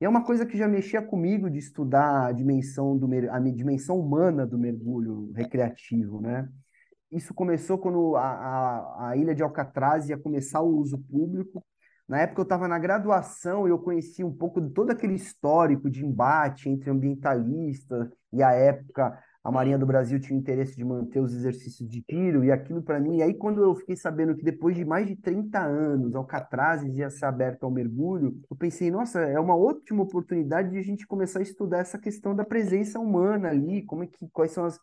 E 0.00 0.05
é 0.05 0.08
uma 0.08 0.25
coisa 0.25 0.44
que 0.44 0.58
já 0.58 0.67
mexia 0.67 1.00
comigo 1.00 1.49
de 1.49 1.58
estudar 1.58 2.26
a 2.26 2.32
dimensão, 2.32 2.96
do, 2.96 3.08
a 3.31 3.38
dimensão 3.38 3.99
humana 3.99 4.46
do 4.46 4.58
mergulho 4.58 5.31
recreativo, 5.32 6.20
né? 6.20 6.49
Isso 7.11 7.32
começou 7.32 7.79
quando 7.79 8.17
a, 8.17 8.23
a, 8.23 9.08
a 9.11 9.17
ilha 9.17 9.35
de 9.35 9.43
Alcatraz 9.43 10.08
ia 10.08 10.19
começar 10.19 10.61
o 10.61 10.76
uso 10.79 10.99
público. 10.99 11.64
Na 12.08 12.20
época 12.20 12.41
eu 12.41 12.44
estava 12.44 12.67
na 12.67 12.79
graduação 12.79 13.67
e 13.67 13.70
eu 13.70 13.79
conheci 13.79 14.25
um 14.25 14.32
pouco 14.32 14.61
de 14.61 14.70
todo 14.70 14.91
aquele 14.91 15.14
histórico 15.14 15.88
de 15.88 16.05
embate 16.05 16.69
entre 16.69 16.90
ambientalistas 16.90 18.08
e 18.32 18.43
a 18.43 18.50
época 18.52 19.17
a 19.44 19.50
Marinha 19.52 19.79
do 19.79 19.85
Brasil 19.85 20.19
tinha 20.19 20.38
interesse 20.38 20.75
de 20.75 20.82
manter 20.82 21.20
os 21.20 21.35
exercícios 21.35 21.87
de 21.87 22.00
tiro 22.00 22.43
e 22.43 22.50
aquilo 22.50 22.82
para 22.82 22.99
mim. 22.99 23.19
E 23.19 23.23
aí, 23.23 23.35
quando 23.35 23.62
eu 23.62 23.75
fiquei 23.75 23.94
sabendo 23.94 24.35
que 24.35 24.43
depois 24.43 24.75
de 24.75 24.87
mais 24.87 25.06
de 25.06 25.17
30 25.17 25.61
anos 25.61 26.17
Alcatrazes 26.17 26.96
ia 26.96 27.11
ser 27.11 27.26
aberto 27.26 27.64
ao 27.64 27.70
mergulho, 27.70 28.41
eu 28.50 28.56
pensei, 28.56 28.91
nossa, 28.91 29.20
é 29.20 29.38
uma 29.38 29.55
ótima 29.55 30.02
oportunidade 30.02 30.70
de 30.70 30.79
a 30.79 30.82
gente 30.82 31.06
começar 31.06 31.41
a 31.41 31.43
estudar 31.43 31.81
essa 31.81 31.99
questão 31.99 32.35
da 32.35 32.43
presença 32.43 32.99
humana 32.99 33.50
ali, 33.50 33.85
como 33.85 34.05
é 34.05 34.06
que, 34.06 34.26
quais 34.32 34.50
são 34.50 34.64
as, 34.64 34.79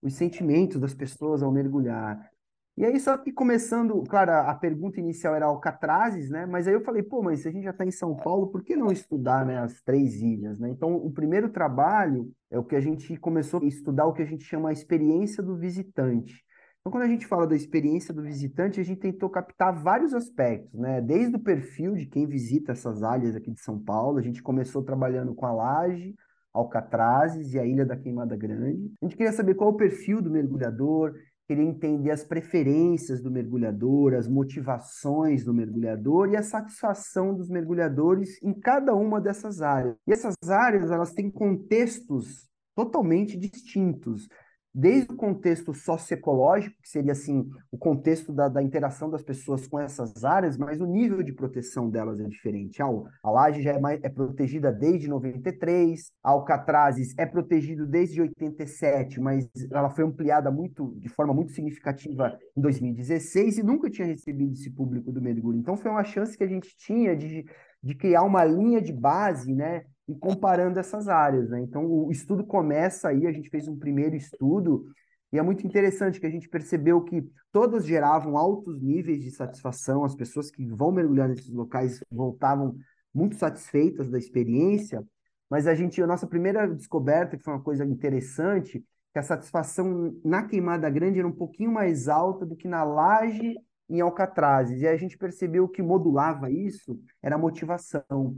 os 0.00 0.14
sentimentos 0.14 0.80
das 0.80 0.94
pessoas 0.94 1.42
ao 1.42 1.50
mergulhar. 1.50 2.30
E 2.76 2.84
aí, 2.84 3.00
só 3.00 3.16
que 3.16 3.32
começando, 3.32 4.02
claro, 4.02 4.32
a 4.32 4.54
pergunta 4.54 5.00
inicial 5.00 5.34
era 5.34 5.46
Alcatrazes, 5.46 6.28
né? 6.28 6.44
Mas 6.44 6.68
aí 6.68 6.74
eu 6.74 6.84
falei, 6.84 7.02
pô, 7.02 7.22
mas 7.22 7.40
se 7.40 7.48
a 7.48 7.50
gente 7.50 7.64
já 7.64 7.70
está 7.70 7.86
em 7.86 7.90
São 7.90 8.14
Paulo, 8.14 8.48
por 8.48 8.62
que 8.62 8.76
não 8.76 8.92
estudar, 8.92 9.46
né, 9.46 9.56
as 9.58 9.80
três 9.80 10.20
ilhas, 10.20 10.58
né? 10.58 10.68
Então, 10.68 10.94
o 10.94 11.10
primeiro 11.10 11.48
trabalho 11.48 12.30
é 12.50 12.58
o 12.58 12.64
que 12.64 12.76
a 12.76 12.80
gente 12.80 13.16
começou 13.16 13.62
a 13.62 13.64
estudar, 13.64 14.04
o 14.04 14.12
que 14.12 14.20
a 14.20 14.26
gente 14.26 14.44
chama 14.44 14.68
a 14.68 14.72
experiência 14.72 15.42
do 15.42 15.56
visitante. 15.56 16.44
Então, 16.80 16.92
quando 16.92 17.04
a 17.04 17.08
gente 17.08 17.26
fala 17.26 17.46
da 17.46 17.56
experiência 17.56 18.12
do 18.12 18.22
visitante, 18.22 18.78
a 18.78 18.84
gente 18.84 19.00
tentou 19.00 19.30
captar 19.30 19.74
vários 19.74 20.12
aspectos, 20.12 20.78
né? 20.78 21.00
Desde 21.00 21.34
o 21.34 21.40
perfil 21.40 21.94
de 21.94 22.04
quem 22.04 22.26
visita 22.26 22.72
essas 22.72 23.02
áreas 23.02 23.34
aqui 23.34 23.50
de 23.50 23.60
São 23.60 23.78
Paulo, 23.78 24.18
a 24.18 24.22
gente 24.22 24.42
começou 24.42 24.82
trabalhando 24.82 25.34
com 25.34 25.46
a 25.46 25.52
laje, 25.52 26.14
Alcatrazes 26.52 27.54
e 27.54 27.58
a 27.58 27.64
Ilha 27.64 27.86
da 27.86 27.96
Queimada 27.96 28.36
Grande. 28.36 28.92
A 29.00 29.06
gente 29.06 29.16
queria 29.16 29.32
saber 29.32 29.54
qual 29.54 29.70
o 29.70 29.76
perfil 29.76 30.20
do 30.20 30.30
mergulhador, 30.30 31.14
queria 31.46 31.64
entender 31.64 32.10
as 32.10 32.24
preferências 32.24 33.22
do 33.22 33.30
mergulhador, 33.30 34.14
as 34.14 34.26
motivações 34.26 35.44
do 35.44 35.54
mergulhador 35.54 36.30
e 36.30 36.36
a 36.36 36.42
satisfação 36.42 37.34
dos 37.34 37.48
mergulhadores 37.48 38.42
em 38.42 38.52
cada 38.52 38.94
uma 38.94 39.20
dessas 39.20 39.62
áreas. 39.62 39.96
E 40.06 40.12
essas 40.12 40.34
áreas, 40.48 40.90
elas 40.90 41.12
têm 41.12 41.30
contextos 41.30 42.48
totalmente 42.74 43.38
distintos 43.38 44.28
desde 44.78 45.10
o 45.10 45.16
contexto 45.16 45.72
socioecológico, 45.72 46.76
que 46.82 46.88
seria 46.90 47.12
assim 47.12 47.48
o 47.72 47.78
contexto 47.78 48.30
da, 48.30 48.46
da, 48.46 48.62
interação 48.62 49.08
das 49.08 49.22
pessoas 49.22 49.66
com 49.66 49.80
essas 49.80 50.22
áreas, 50.22 50.58
mas 50.58 50.82
o 50.82 50.86
nível 50.86 51.22
de 51.22 51.32
proteção 51.32 51.88
delas 51.88 52.20
é 52.20 52.24
diferente. 52.24 52.82
A, 52.82 52.86
a 53.22 53.30
laje 53.30 53.62
já 53.62 53.72
é, 53.72 53.80
mais, 53.80 53.98
é 54.04 54.10
protegida 54.10 54.70
desde 54.70 55.08
93, 55.08 56.12
a 56.22 56.30
Alcatrazes 56.32 57.14
é 57.16 57.24
protegido 57.24 57.86
desde 57.86 58.20
87, 58.20 59.18
mas 59.18 59.48
ela 59.72 59.88
foi 59.88 60.04
ampliada 60.04 60.50
muito 60.50 60.94
de 60.98 61.08
forma 61.08 61.32
muito 61.32 61.52
significativa 61.52 62.38
em 62.54 62.60
2016 62.60 63.56
e 63.56 63.62
nunca 63.62 63.88
tinha 63.88 64.06
recebido 64.06 64.52
esse 64.52 64.70
público 64.70 65.10
do 65.10 65.22
mergulho. 65.22 65.58
Então 65.58 65.74
foi 65.74 65.90
uma 65.90 66.04
chance 66.04 66.36
que 66.36 66.44
a 66.44 66.48
gente 66.48 66.76
tinha 66.76 67.16
de, 67.16 67.46
de 67.82 67.94
criar 67.94 68.22
uma 68.22 68.44
linha 68.44 68.80
de 68.80 68.92
base, 68.92 69.54
né, 69.54 69.84
e 70.08 70.14
comparando 70.14 70.78
essas 70.78 71.08
áreas. 71.08 71.50
Né? 71.50 71.60
Então, 71.60 71.84
o 71.84 72.10
estudo 72.10 72.44
começa 72.44 73.08
aí, 73.08 73.26
a 73.26 73.32
gente 73.32 73.50
fez 73.50 73.68
um 73.68 73.78
primeiro 73.78 74.16
estudo, 74.16 74.86
e 75.32 75.38
é 75.38 75.42
muito 75.42 75.66
interessante 75.66 76.20
que 76.20 76.26
a 76.26 76.30
gente 76.30 76.48
percebeu 76.48 77.02
que 77.02 77.28
todas 77.52 77.84
geravam 77.84 78.36
altos 78.36 78.80
níveis 78.80 79.22
de 79.22 79.30
satisfação, 79.30 80.04
as 80.04 80.14
pessoas 80.14 80.50
que 80.50 80.64
vão 80.66 80.92
mergulhar 80.92 81.28
nesses 81.28 81.52
locais 81.52 82.00
voltavam 82.10 82.76
muito 83.12 83.36
satisfeitas 83.36 84.08
da 84.08 84.18
experiência, 84.18 85.04
mas 85.48 85.66
a 85.66 85.74
gente, 85.74 86.02
a 86.02 86.06
nossa 86.06 86.26
primeira 86.26 86.66
descoberta, 86.66 87.36
que 87.36 87.42
foi 87.42 87.54
uma 87.54 87.62
coisa 87.62 87.84
interessante, 87.84 88.84
que 89.12 89.18
a 89.18 89.22
satisfação 89.22 90.14
na 90.24 90.42
Queimada 90.42 90.90
Grande 90.90 91.18
era 91.18 91.26
um 91.26 91.32
pouquinho 91.32 91.72
mais 91.72 92.08
alta 92.08 92.44
do 92.44 92.54
que 92.54 92.68
na 92.68 92.84
Laje 92.84 93.54
em 93.88 94.00
Alcatrazes. 94.00 94.80
E 94.80 94.86
a 94.86 94.96
gente 94.96 95.16
percebeu 95.16 95.68
que 95.68 95.82
modulava 95.82 96.50
isso 96.50 96.98
era 97.22 97.36
a 97.36 97.38
motivação. 97.38 98.36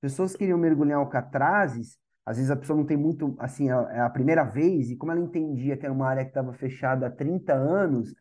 Pessoas 0.00 0.34
queriam 0.34 0.58
mergulhar 0.58 0.98
em 0.98 1.00
Alcatrazes, 1.00 1.98
às 2.24 2.36
vezes 2.36 2.50
a 2.50 2.56
pessoa 2.56 2.76
não 2.76 2.86
tem 2.86 2.96
muito, 2.96 3.34
assim, 3.38 3.70
é 3.70 4.00
a 4.00 4.10
primeira 4.10 4.44
vez, 4.44 4.90
e 4.90 4.96
como 4.96 5.10
ela 5.10 5.20
entendia 5.20 5.76
que 5.76 5.84
era 5.84 5.92
uma 5.92 6.06
área 6.06 6.22
que 6.22 6.30
estava 6.30 6.52
fechada 6.52 7.06
há 7.06 7.10
30 7.10 7.52
anos, 7.52 8.14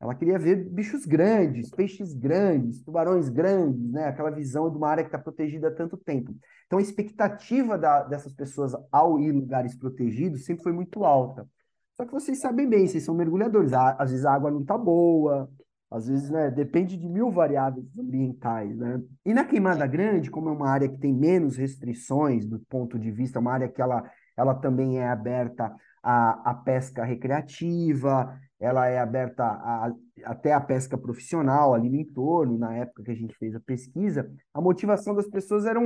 ela 0.00 0.14
queria 0.14 0.38
ver 0.38 0.68
bichos 0.68 1.06
grandes, 1.06 1.70
peixes 1.70 2.12
grandes, 2.12 2.82
tubarões 2.82 3.28
grandes, 3.30 3.90
né? 3.90 4.06
Aquela 4.06 4.30
visão 4.30 4.70
de 4.70 4.76
uma 4.76 4.88
área 4.88 5.02
que 5.02 5.08
está 5.08 5.18
protegida 5.18 5.68
há 5.68 5.70
tanto 5.70 5.96
tempo. 5.96 6.34
Então, 6.66 6.78
a 6.78 6.82
expectativa 6.82 7.78
da, 7.78 8.02
dessas 8.02 8.34
pessoas 8.34 8.74
ao 8.92 9.18
ir 9.18 9.28
em 9.28 9.32
lugares 9.32 9.74
protegidos 9.74 10.44
sempre 10.44 10.62
foi 10.62 10.72
muito 10.72 11.04
alta. 11.04 11.48
Só 11.96 12.04
que 12.04 12.12
vocês 12.12 12.38
sabem 12.40 12.68
bem, 12.68 12.86
vocês 12.86 13.04
são 13.04 13.14
mergulhadores. 13.14 13.72
Às 13.72 14.10
vezes 14.10 14.26
a 14.26 14.34
água 14.34 14.50
não 14.50 14.60
está 14.60 14.76
boa, 14.76 15.48
às 15.94 16.08
vezes, 16.08 16.28
né, 16.28 16.50
depende 16.50 16.96
de 16.96 17.08
mil 17.08 17.30
variáveis 17.30 17.86
ambientais, 17.96 18.76
né? 18.76 19.00
E 19.24 19.32
na 19.32 19.44
Queimada 19.44 19.86
Grande, 19.86 20.28
como 20.28 20.48
é 20.48 20.52
uma 20.52 20.68
área 20.68 20.88
que 20.88 20.98
tem 20.98 21.14
menos 21.14 21.56
restrições 21.56 22.44
do 22.44 22.58
ponto 22.68 22.98
de 22.98 23.12
vista, 23.12 23.38
uma 23.38 23.52
área 23.52 23.68
que 23.68 23.80
ela, 23.80 24.02
ela 24.36 24.54
também 24.56 24.98
é 24.98 25.08
aberta 25.08 25.72
à, 26.02 26.50
à 26.50 26.54
pesca 26.54 27.04
recreativa, 27.04 28.36
ela 28.58 28.88
é 28.88 28.98
aberta 28.98 29.44
a, 29.44 29.92
até 30.24 30.52
a 30.52 30.60
pesca 30.60 30.98
profissional 30.98 31.74
ali 31.74 31.88
no 31.88 31.96
entorno, 31.96 32.58
na 32.58 32.74
época 32.74 33.04
que 33.04 33.12
a 33.12 33.16
gente 33.16 33.36
fez 33.38 33.54
a 33.54 33.60
pesquisa, 33.60 34.28
a 34.52 34.60
motivação 34.60 35.14
das 35.14 35.28
pessoas 35.28 35.64
era, 35.64 35.78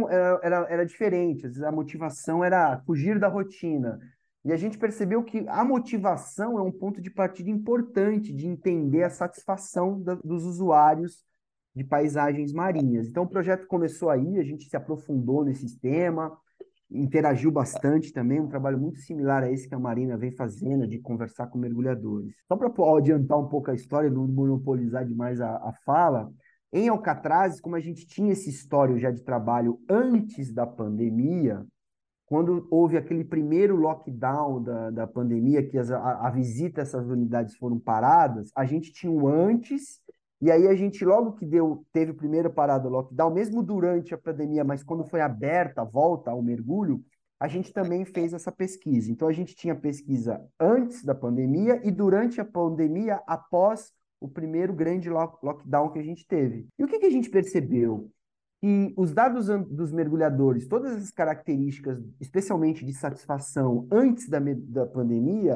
era, 0.43 0.67
era 0.71 0.87
diferente, 0.87 1.45
às 1.45 1.53
vezes 1.53 1.63
a 1.63 1.71
motivação 1.71 2.43
era 2.43 2.81
fugir 2.87 3.19
da 3.19 3.29
rotina, 3.29 3.99
e 4.45 4.53
a 4.53 4.57
gente 4.57 4.79
percebeu 4.79 5.23
que 5.23 5.47
a 5.49 5.65
motivação 5.65 6.59
é 6.59 6.63
um 6.63 6.73
ponto 6.73 7.01
de 7.01 7.11
partida 7.11 7.51
importante 7.51 8.33
de 8.33 8.47
entender 8.47 9.03
a 9.03 9.11
satisfação 9.11 10.01
da, 10.01 10.15
dos 10.15 10.45
usuários 10.45 11.25
de 11.75 11.85
paisagens 11.85 12.53
marinhas. 12.53 13.09
Então, 13.09 13.25
o 13.25 13.29
projeto 13.29 13.67
começou 13.67 14.11
aí, 14.11 14.39
a 14.39 14.43
gente 14.43 14.69
se 14.69 14.77
aprofundou 14.77 15.45
nesse 15.45 15.79
tema, 15.79 16.37
interagiu 16.91 17.51
bastante 17.51 18.13
também, 18.13 18.41
um 18.41 18.49
trabalho 18.49 18.79
muito 18.79 18.99
similar 19.01 19.43
a 19.43 19.53
esse 19.53 19.69
que 19.69 19.75
a 19.75 19.79
Marina 19.79 20.17
vem 20.17 20.33
fazendo, 20.33 20.87
de 20.87 20.99
conversar 20.99 21.49
com 21.49 21.59
mergulhadores. 21.59 22.35
Só 22.47 22.57
para 22.57 22.73
adiantar 22.97 23.39
um 23.39 23.49
pouco 23.49 23.71
a 23.71 23.75
história, 23.75 24.11
não 24.11 24.27
monopolizar 24.27 25.05
demais 25.07 25.41
a, 25.41 25.57
a 25.57 25.73
fala, 25.85 26.33
em 26.73 26.89
Alcatraz, 26.89 27.61
como 27.61 27.77
a 27.77 27.81
gente 27.81 28.07
tinha 28.07 28.33
esse 28.33 28.51
histórico 28.51 28.99
já 28.99 29.11
de 29.11 29.23
trabalho 29.23 29.81
antes 29.89 30.53
da 30.53 30.67
pandemia, 30.67 31.65
quando 32.29 32.67
houve 32.71 32.97
aquele 32.97 33.25
primeiro 33.25 33.75
lockdown 33.75 34.63
da, 34.63 34.91
da 34.91 35.07
pandemia, 35.07 35.67
que 35.67 35.79
as, 35.79 35.91
a, 35.91 36.27
a 36.27 36.31
visita 36.31 36.81
a 36.81 36.83
essas 36.83 37.09
unidades 37.09 37.57
foram 37.57 37.79
paradas, 37.79 38.51
a 38.55 38.67
gente 38.67 38.93
tinha 38.93 39.11
o 39.11 39.27
antes 39.27 40.01
e 40.41 40.53
aí 40.53 40.69
a 40.69 40.75
gente, 40.75 41.05
logo 41.05 41.33
que 41.33 41.45
deu, 41.45 41.85
teve 41.93 42.13
o 42.13 42.15
primeiro 42.15 42.49
parado 42.49 42.89
do 42.89 42.95
lockdown, 42.95 43.33
mesmo 43.33 43.61
durante 43.61 44.15
a 44.15 44.19
pandemia, 44.19 44.63
mas 44.63 44.85
quando 44.85 45.05
foi 45.05 45.21
aberta 45.21 45.83
a 45.83 45.85
volta 45.85 46.31
ao 46.31 46.41
mergulho, 46.41 47.03
a 47.41 47.49
gente 47.49 47.73
também 47.73 48.05
fez 48.05 48.33
essa 48.33 48.53
pesquisa. 48.53 49.11
Então 49.11 49.27
a 49.27 49.33
gente 49.33 49.57
tinha 49.57 49.75
pesquisa 49.75 50.41
antes 50.61 51.05
da 51.05 51.15
pandemia 51.15 51.81
e 51.83 51.91
durante 51.91 52.41
a 52.41 52.45
pandemia, 52.45 53.21
após 53.27 53.91
o 54.21 54.29
primeiro 54.29 54.73
grande 54.73 55.09
lockdown 55.09 55.91
que 55.91 55.99
a 55.99 56.03
gente 56.03 56.27
teve. 56.27 56.69
E 56.79 56.85
o 56.85 56.87
que, 56.87 56.99
que 56.99 57.07
a 57.07 57.11
gente 57.11 57.31
percebeu? 57.31 58.11
Que 58.61 58.93
os 58.97 59.13
dados 59.13 59.47
dos 59.69 59.93
mergulhadores, 59.93 60.67
todas 60.67 60.97
as 60.97 61.11
características, 61.11 61.99
especialmente 62.21 62.85
de 62.85 62.93
satisfação 62.93 63.87
antes 63.91 64.29
da, 64.29 64.41
da 64.41 64.87
pandemia, 64.87 65.55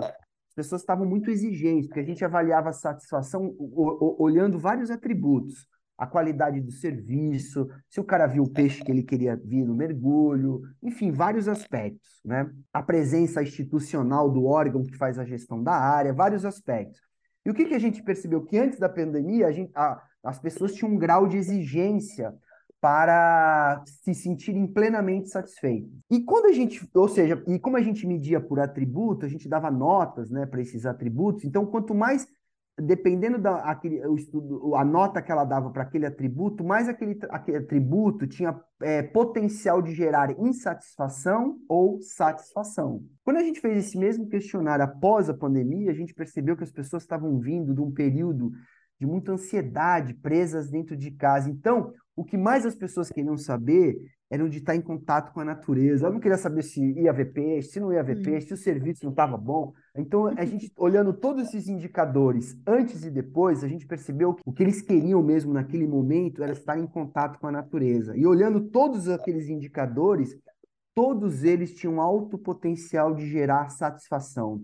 as 0.53 0.55
pessoas 0.55 0.83
estavam 0.83 1.07
muito 1.07 1.31
exigentes, 1.31 1.87
porque 1.87 2.01
a 2.01 2.05
gente 2.05 2.25
avaliava 2.25 2.69
a 2.69 2.75
satisfação 2.75 3.55
olhando 3.59 4.59
vários 4.59 4.91
atributos. 4.91 5.67
A 5.97 6.07
qualidade 6.07 6.61
do 6.61 6.71
serviço, 6.71 7.69
se 7.89 8.01
o 8.01 8.05
cara 8.05 8.27
viu 8.27 8.43
o 8.43 8.51
peixe 8.51 8.83
que 8.85 8.91
ele 8.91 9.03
queria 9.03 9.35
vir 9.37 9.65
no 9.65 9.75
mergulho, 9.75 10.61
enfim, 10.83 11.11
vários 11.11 11.49
aspectos, 11.49 12.21
né? 12.25 12.51
A 12.73 12.83
presença 12.83 13.43
institucional 13.43 14.31
do 14.31 14.45
órgão 14.45 14.83
que 14.83 14.97
faz 14.97 15.19
a 15.19 15.25
gestão 15.25 15.63
da 15.63 15.73
área, 15.73 16.13
vários 16.13 16.45
aspectos. 16.45 17.01
E 17.47 17.51
o 17.51 17.55
que, 17.55 17.65
que 17.65 17.75
a 17.75 17.79
gente 17.79 18.03
percebeu? 18.03 18.45
Que 18.45 18.59
antes 18.59 18.79
da 18.79 18.89
pandemia, 18.89 19.47
a 19.47 19.53
gente, 19.53 19.71
a, 19.75 20.03
as 20.23 20.39
pessoas 20.39 20.75
tinham 20.75 20.93
um 20.93 20.99
grau 20.99 21.27
de 21.27 21.37
exigência 21.37 22.35
para 22.83 23.81
se 23.87 24.12
sentirem 24.12 24.67
plenamente 24.67 25.29
satisfeitos. 25.29 25.89
E 26.11 26.19
quando 26.19 26.47
a 26.47 26.53
gente, 26.53 26.85
ou 26.93 27.07
seja, 27.07 27.41
e 27.47 27.57
como 27.57 27.77
a 27.77 27.81
gente 27.81 28.05
media 28.05 28.41
por 28.41 28.59
atributo, 28.59 29.25
a 29.25 29.29
gente 29.29 29.49
dava 29.49 29.71
notas, 29.71 30.29
né, 30.29 30.47
para 30.47 30.61
esses 30.61 30.85
atributos. 30.85 31.45
Então, 31.45 31.65
quanto 31.65 31.95
mais 31.95 32.27
dependendo 32.77 33.39
da 33.39 33.57
aquele, 33.59 34.05
o 34.05 34.17
estudo, 34.17 34.75
a 34.75 34.85
nota 34.85 35.23
que 35.23 35.31
ela 35.31 35.45
dava 35.45 35.71
para 35.71 35.83
aquele 35.85 36.07
atributo, 36.07 36.65
mais 36.65 36.89
aquele, 36.89 37.21
aquele 37.31 37.59
atributo 37.59 38.27
tinha 38.27 38.59
é, 38.81 39.01
potencial 39.01 39.81
de 39.81 39.95
gerar 39.95 40.37
insatisfação 40.41 41.59
ou 41.69 42.01
satisfação. 42.01 43.05
Quando 43.23 43.37
a 43.37 43.45
gente 43.45 43.61
fez 43.61 43.77
esse 43.79 43.97
mesmo 43.97 44.27
questionário 44.27 44.85
após 44.85 45.29
a 45.29 45.35
pandemia, 45.35 45.93
a 45.93 45.95
gente 45.95 46.15
percebeu 46.15 46.57
que 46.57 46.65
as 46.65 46.73
pessoas 46.73 47.05
estavam 47.05 47.39
vindo 47.39 47.73
de 47.73 47.81
um 47.81 47.93
período 47.93 48.51
de 48.99 49.07
muita 49.07 49.33
ansiedade, 49.33 50.15
presas 50.15 50.71
dentro 50.71 50.97
de 50.97 51.11
casa. 51.11 51.51
Então, 51.51 51.93
o 52.14 52.25
que 52.25 52.37
mais 52.37 52.66
as 52.66 52.75
pessoas 52.75 53.09
queriam 53.09 53.37
saber 53.37 53.97
era 54.31 54.49
de 54.49 54.59
estar 54.59 54.75
em 54.75 54.81
contato 54.81 55.33
com 55.33 55.40
a 55.40 55.45
natureza. 55.45 56.07
Eu 56.07 56.12
não 56.12 56.21
queria 56.21 56.38
saber 56.38 56.62
se 56.62 56.81
ia 56.99 57.12
ver 57.12 57.33
peixe, 57.33 57.69
se 57.69 57.81
não 57.81 57.92
ia 57.92 58.02
ver 58.02 58.19
hum. 58.19 58.23
peixe, 58.23 58.47
se 58.49 58.54
o 58.54 58.57
serviço 58.57 59.04
não 59.04 59.11
estava 59.11 59.37
bom. 59.37 59.73
Então, 59.95 60.26
a 60.26 60.45
gente, 60.45 60.73
olhando 60.76 61.12
todos 61.12 61.49
esses 61.49 61.69
indicadores 61.69 62.57
antes 62.66 63.04
e 63.04 63.11
depois, 63.11 63.62
a 63.62 63.69
gente 63.69 63.87
percebeu 63.87 64.35
que 64.35 64.42
o 64.47 64.52
que 64.52 64.62
eles 64.62 64.81
queriam 64.81 65.23
mesmo 65.23 65.52
naquele 65.52 65.87
momento 65.87 66.42
era 66.42 66.52
estar 66.52 66.78
em 66.78 66.87
contato 66.87 67.38
com 67.38 67.47
a 67.47 67.52
natureza. 67.52 68.16
E 68.16 68.26
olhando 68.26 68.61
todos 68.71 69.07
aqueles 69.09 69.50
indicadores, 69.50 70.35
todos 70.95 71.45
eles 71.45 71.75
tinham 71.75 72.00
alto 72.00 72.38
potencial 72.38 73.14
de 73.14 73.26
gerar 73.28 73.69
satisfação. 73.69 74.62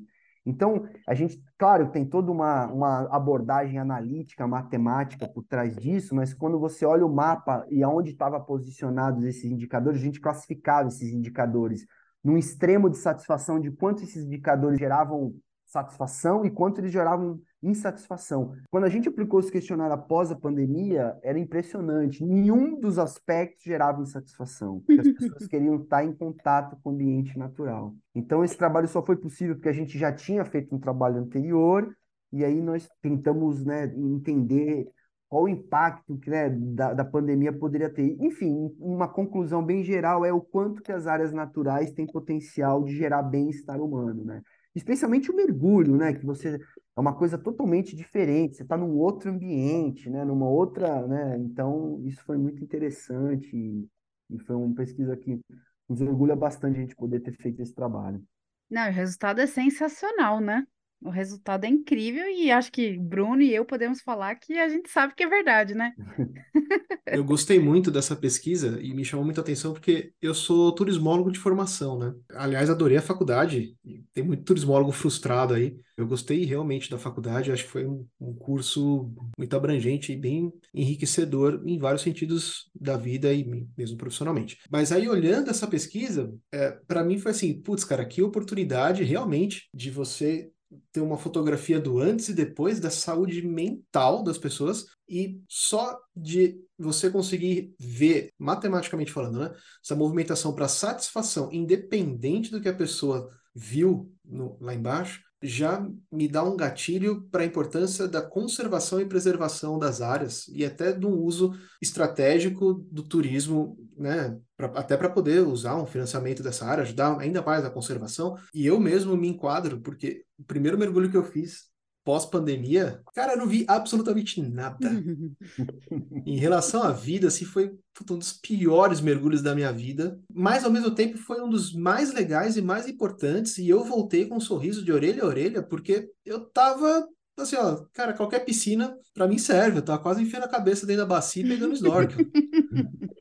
Então, 0.49 0.89
a 1.07 1.15
gente, 1.15 1.39
claro, 1.59 1.91
tem 1.91 2.07
toda 2.07 2.33
uma, 2.33 2.67
uma 2.73 3.01
abordagem 3.15 3.79
analítica, 3.79 4.47
matemática 4.47 5.29
por 5.29 5.45
trás 5.45 5.77
disso, 5.77 6.15
mas 6.15 6.33
quando 6.33 6.59
você 6.59 6.87
olha 6.87 7.05
o 7.05 7.15
mapa 7.15 7.67
e 7.69 7.83
aonde 7.83 8.13
estavam 8.13 8.43
posicionados 8.43 9.25
esses 9.25 9.45
indicadores, 9.45 10.01
a 10.01 10.05
gente 10.05 10.19
classificava 10.19 10.89
esses 10.89 11.13
indicadores 11.13 11.87
num 12.25 12.39
extremo 12.39 12.89
de 12.89 12.97
satisfação 12.97 13.61
de 13.61 13.71
quanto 13.71 14.03
esses 14.03 14.25
indicadores 14.25 14.79
geravam 14.79 15.35
satisfação 15.67 16.47
e 16.47 16.51
quanto 16.51 16.81
eles 16.81 16.93
geravam 16.93 17.39
insatisfação. 17.63 18.55
Quando 18.71 18.85
a 18.85 18.89
gente 18.89 19.09
aplicou 19.09 19.41
esse 19.41 19.51
questionário 19.51 19.95
após 19.95 20.31
a 20.31 20.37
pandemia, 20.37 21.17
era 21.23 21.39
impressionante. 21.39 22.25
Nenhum 22.25 22.79
dos 22.79 22.99
aspectos 22.99 23.65
gerava 23.65 24.03
insatisfação, 24.03 24.81
porque 24.81 25.01
as 25.01 25.13
pessoas 25.13 25.47
queriam 25.49 25.77
estar 25.77 26.05
em 26.05 26.13
contato 26.13 26.77
com 26.83 26.91
o 26.91 26.93
ambiente 26.93 27.39
natural. 27.39 27.95
Então, 28.15 28.45
esse 28.45 28.57
trabalho 28.57 28.89
só 28.89 29.05
foi 29.05 29.17
possível 29.17 29.55
porque 29.55 29.69
a 29.69 29.73
gente 29.73 29.99
já 29.99 30.13
tinha 30.13 30.45
feito 30.45 30.75
um 30.75 30.79
trabalho 30.79 31.19
anterior, 31.19 31.95
e 32.33 32.45
aí 32.45 32.61
nós 32.61 32.89
tentamos 33.01 33.65
né, 33.65 33.87
entender 33.97 34.87
qual 35.29 35.45
o 35.45 35.49
impacto 35.49 36.17
que, 36.19 36.31
né, 36.31 36.49
da, 36.51 36.95
da 36.95 37.05
pandemia 37.05 37.53
poderia 37.53 37.91
ter. 37.91 38.17
Enfim, 38.21 38.75
uma 38.79 39.09
conclusão 39.09 39.65
bem 39.65 39.83
geral 39.83 40.25
é 40.25 40.33
o 40.33 40.41
quanto 40.41 40.83
que 40.83 40.93
as 40.93 41.07
áreas 41.07 41.33
naturais 41.33 41.91
têm 41.93 42.07
potencial 42.07 42.83
de 42.83 42.97
gerar 42.97 43.23
bem-estar 43.23 43.81
humano, 43.81 44.25
né? 44.25 44.43
especialmente 44.79 45.31
o 45.31 45.37
mergulho, 45.37 45.97
né? 45.97 46.13
Que 46.13 46.25
você 46.25 46.59
é 46.99 47.01
uma 47.01 47.15
coisa 47.15 47.39
totalmente 47.39 47.95
diferente, 47.95 48.57
você 48.57 48.65
está 48.65 48.77
num 48.77 48.97
outro 48.97 49.31
ambiente, 49.31 50.11
né? 50.11 50.25
Numa 50.25 50.49
outra, 50.49 51.07
né? 51.07 51.39
Então, 51.39 52.03
isso 52.05 52.21
foi 52.25 52.37
muito 52.37 52.61
interessante 52.63 53.57
e, 53.57 53.89
e 54.31 54.39
foi 54.41 54.57
uma 54.57 54.75
pesquisa 54.75 55.17
que 55.17 55.41
nos 55.89 56.01
orgulha 56.01 56.35
bastante 56.35 56.77
a 56.77 56.81
gente 56.81 56.97
poder 56.97 57.21
ter 57.21 57.31
feito 57.35 57.63
esse 57.63 57.73
trabalho. 57.73 58.21
Não, 58.69 58.89
o 58.89 58.93
resultado 58.93 59.41
é 59.41 59.47
sensacional, 59.47 60.41
né? 60.41 60.67
O 61.01 61.11
resultado 61.11 61.65
é 61.65 61.69
incrível 61.69 62.29
e 62.29 62.51
acho 62.51 62.73
que 62.73 62.99
Bruno 62.99 63.41
e 63.41 63.55
eu 63.55 63.65
podemos 63.65 64.01
falar 64.01 64.35
que 64.35 64.59
a 64.59 64.69
gente 64.69 64.91
sabe 64.91 65.15
que 65.15 65.23
é 65.23 65.29
verdade, 65.29 65.75
né? 65.75 65.93
Eu 67.07 67.25
gostei 67.25 67.59
muito 67.59 67.91
dessa 67.91 68.15
pesquisa 68.15 68.79
e 68.83 68.93
me 68.93 69.05
chamou 69.05 69.25
muita 69.25 69.41
atenção 69.41 69.73
porque 69.73 70.13
eu 70.21 70.35
sou 70.35 70.75
turismólogo 70.75 71.33
de 71.33 71.39
formação, 71.39 71.99
né? 71.99 72.15
Aliás, 72.35 72.69
adorei 72.69 72.99
a 72.99 73.03
faculdade. 73.03 73.75
Tem 74.13 74.23
muito 74.23 74.45
turismólogo 74.45 74.93
frustrado 74.93 75.55
aí. 75.55 75.75
Eu 75.97 76.07
gostei 76.07 76.45
realmente 76.45 76.91
da 76.91 76.99
faculdade, 76.99 77.51
acho 77.51 77.65
que 77.65 77.71
foi 77.71 77.87
um, 77.87 78.07
curso 78.39 79.13
muito 79.37 79.57
abrangente 79.57 80.13
e 80.13 80.17
bem 80.17 80.53
enriquecedor 80.73 81.63
em 81.67 81.79
vários 81.79 82.03
sentidos 82.03 82.71
da 82.79 82.97
vida 82.97 83.33
e 83.33 83.67
mesmo 83.77 83.97
profissionalmente. 83.97 84.59
Mas 84.71 84.93
aí, 84.93 85.09
olhando 85.09 85.51
essa 85.51 85.67
pesquisa, 85.67 86.33
é, 86.53 86.71
para 86.87 87.03
mim 87.03 87.19
foi 87.19 87.33
assim, 87.33 87.61
putz, 87.61 87.85
cara, 87.85 88.05
que 88.05 88.23
oportunidade 88.23 89.03
realmente 89.03 89.69
de 89.75 89.91
você 89.91 90.51
ter 90.93 91.01
uma 91.01 91.17
fotografia 91.17 91.81
do 91.81 91.99
antes 91.99 92.29
e 92.29 92.35
depois 92.35 92.79
da 92.81 92.91
saúde 92.91 93.41
mental 93.47 94.23
das 94.23 94.37
pessoas 94.37 94.87
e 95.09 95.41
só 95.49 95.99
de 96.15 96.61
você 96.79 97.11
conseguir 97.11 97.75
ver, 97.79 98.31
matematicamente 98.39 99.13
falando, 99.13 99.39
né, 99.41 99.55
essa 99.83 99.97
movimentação 99.97 100.55
para 100.55 100.69
satisfação, 100.69 101.51
independente 101.53 102.51
do 102.51 102.61
que 102.61 102.69
a 102.69 102.75
pessoa 102.75 103.31
viu 103.55 104.13
no, 104.25 104.57
lá 104.61 104.75
embaixo, 104.75 105.23
já 105.43 105.87
me 106.11 106.27
dá 106.27 106.43
um 106.43 106.57
gatilho 106.57 107.23
para 107.31 107.43
a 107.43 107.47
importância 107.47 108.09
da 108.09 108.21
conservação 108.21 109.01
e 109.01 109.07
preservação 109.07 109.79
das 109.79 110.01
áreas 110.01 110.49
e 110.49 110.65
até 110.65 110.93
do 110.93 111.09
uso 111.09 111.55
estratégico 111.81 112.75
do 112.91 113.03
turismo, 113.03 113.79
né, 113.97 114.37
pra, 114.57 114.67
até 114.69 114.97
para 114.97 115.09
poder 115.09 115.47
usar 115.47 115.77
um 115.77 115.87
financiamento 115.87 116.43
dessa 116.43 116.67
área, 116.67 116.83
ajudar 116.83 117.19
ainda 117.21 117.41
mais 117.41 117.65
a 117.65 117.71
conservação. 117.71 118.37
E 118.53 118.67
eu 118.67 118.81
mesmo 118.81 119.17
me 119.17 119.29
enquadro, 119.29 119.81
porque 119.81 120.25
o 120.39 120.45
primeiro 120.45 120.77
mergulho 120.79 121.11
que 121.11 121.17
eu 121.17 121.25
fiz 121.25 121.68
pós-pandemia, 122.09 123.03
cara, 123.15 123.35
eu 123.35 123.37
não 123.37 123.47
vi 123.47 123.67
absolutamente 123.69 124.41
nada. 124.41 124.89
em 126.25 126.39
relação 126.39 126.83
à 126.83 126.91
vida, 126.91 127.29
assim, 127.29 127.45
foi 127.45 127.71
um 128.11 128.17
dos 128.17 128.33
piores 128.33 129.03
mergulhos 129.03 129.43
da 129.43 129.55
minha 129.55 129.71
vida, 129.71 130.19
mas 130.33 130.65
ao 130.65 130.71
mesmo 130.71 130.91
tempo 130.95 131.19
foi 131.19 131.43
um 131.43 131.51
dos 131.51 131.75
mais 131.75 132.11
legais 132.15 132.57
e 132.57 132.63
mais 132.63 132.89
importantes, 132.89 133.59
e 133.59 133.69
eu 133.69 133.85
voltei 133.85 134.25
com 134.25 134.37
um 134.37 134.41
sorriso 134.41 134.83
de 134.83 134.91
orelha 134.91 135.23
a 135.23 135.27
orelha, 135.27 135.63
porque 135.63 136.11
eu 136.25 136.47
tava 136.47 137.07
assim, 137.43 137.57
ó, 137.57 137.85
cara, 137.93 138.13
qualquer 138.13 138.41
piscina 138.41 138.97
para 139.15 139.27
mim 139.27 139.39
serve, 139.39 139.79
eu 139.79 139.85
tava 139.85 140.03
quase 140.03 140.23
enfiando 140.23 140.45
a 140.45 140.49
cabeça 140.49 140.87
dentro 140.87 141.03
da 141.03 141.09
bacia 141.09 141.45
e 141.45 141.49
pegando 141.49 141.75
snorkel. 141.75 142.19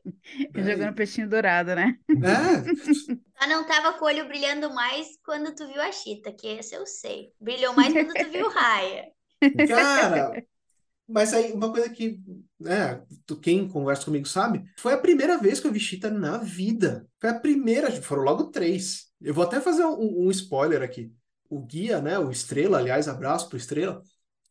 Jogando 0.54 0.94
peixinho 0.94 1.28
dourado, 1.28 1.74
né? 1.74 1.98
É. 2.08 2.74
Só 3.38 3.48
não 3.48 3.66
tava 3.66 3.94
com 3.94 4.04
o 4.04 4.08
olho 4.08 4.26
brilhando 4.28 4.72
mais 4.74 5.06
quando 5.24 5.54
tu 5.54 5.66
viu 5.66 5.80
a 5.80 5.90
Chita, 5.90 6.32
que 6.32 6.46
esse 6.46 6.74
eu 6.74 6.86
sei. 6.86 7.32
Brilhou 7.40 7.74
mais 7.74 7.92
quando 7.92 8.12
tu 8.12 8.30
viu 8.30 8.46
o 8.46 8.50
Raya. 8.50 9.06
Cara, 9.68 10.44
mas 11.08 11.32
aí 11.32 11.52
uma 11.52 11.70
coisa 11.70 11.88
que, 11.88 12.20
né, 12.60 13.02
tu, 13.24 13.38
quem 13.38 13.66
conversa 13.66 14.04
comigo 14.04 14.28
sabe, 14.28 14.64
foi 14.76 14.92
a 14.92 14.98
primeira 14.98 15.38
vez 15.38 15.58
que 15.58 15.66
eu 15.66 15.72
vi 15.72 15.80
Chita 15.80 16.10
na 16.10 16.38
vida. 16.38 17.08
Foi 17.18 17.30
a 17.30 17.38
primeira, 17.38 17.90
foram 18.02 18.22
logo 18.22 18.44
três. 18.50 19.06
Eu 19.20 19.32
vou 19.32 19.44
até 19.44 19.60
fazer 19.60 19.84
um, 19.84 20.26
um 20.26 20.30
spoiler 20.30 20.82
aqui. 20.82 21.10
O 21.48 21.60
guia, 21.64 22.00
né, 22.00 22.18
o 22.18 22.30
Estrela, 22.30 22.78
aliás, 22.78 23.08
abraço 23.08 23.48
pro 23.48 23.56
Estrela, 23.56 24.02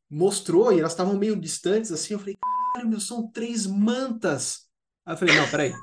mostrou 0.10 0.72
e 0.74 0.80
elas 0.80 0.94
estavam 0.94 1.18
meio 1.18 1.36
distantes 1.40 1.92
assim. 1.92 2.14
Eu 2.14 2.20
falei, 2.20 2.38
caralho, 2.42 2.90
meu, 2.90 3.00
são 3.00 3.30
três 3.32 3.66
mantas. 3.68 4.68
Aí 5.06 5.14
eu 5.14 5.18
falei, 5.18 5.36
não, 5.36 5.50
peraí. 5.50 5.74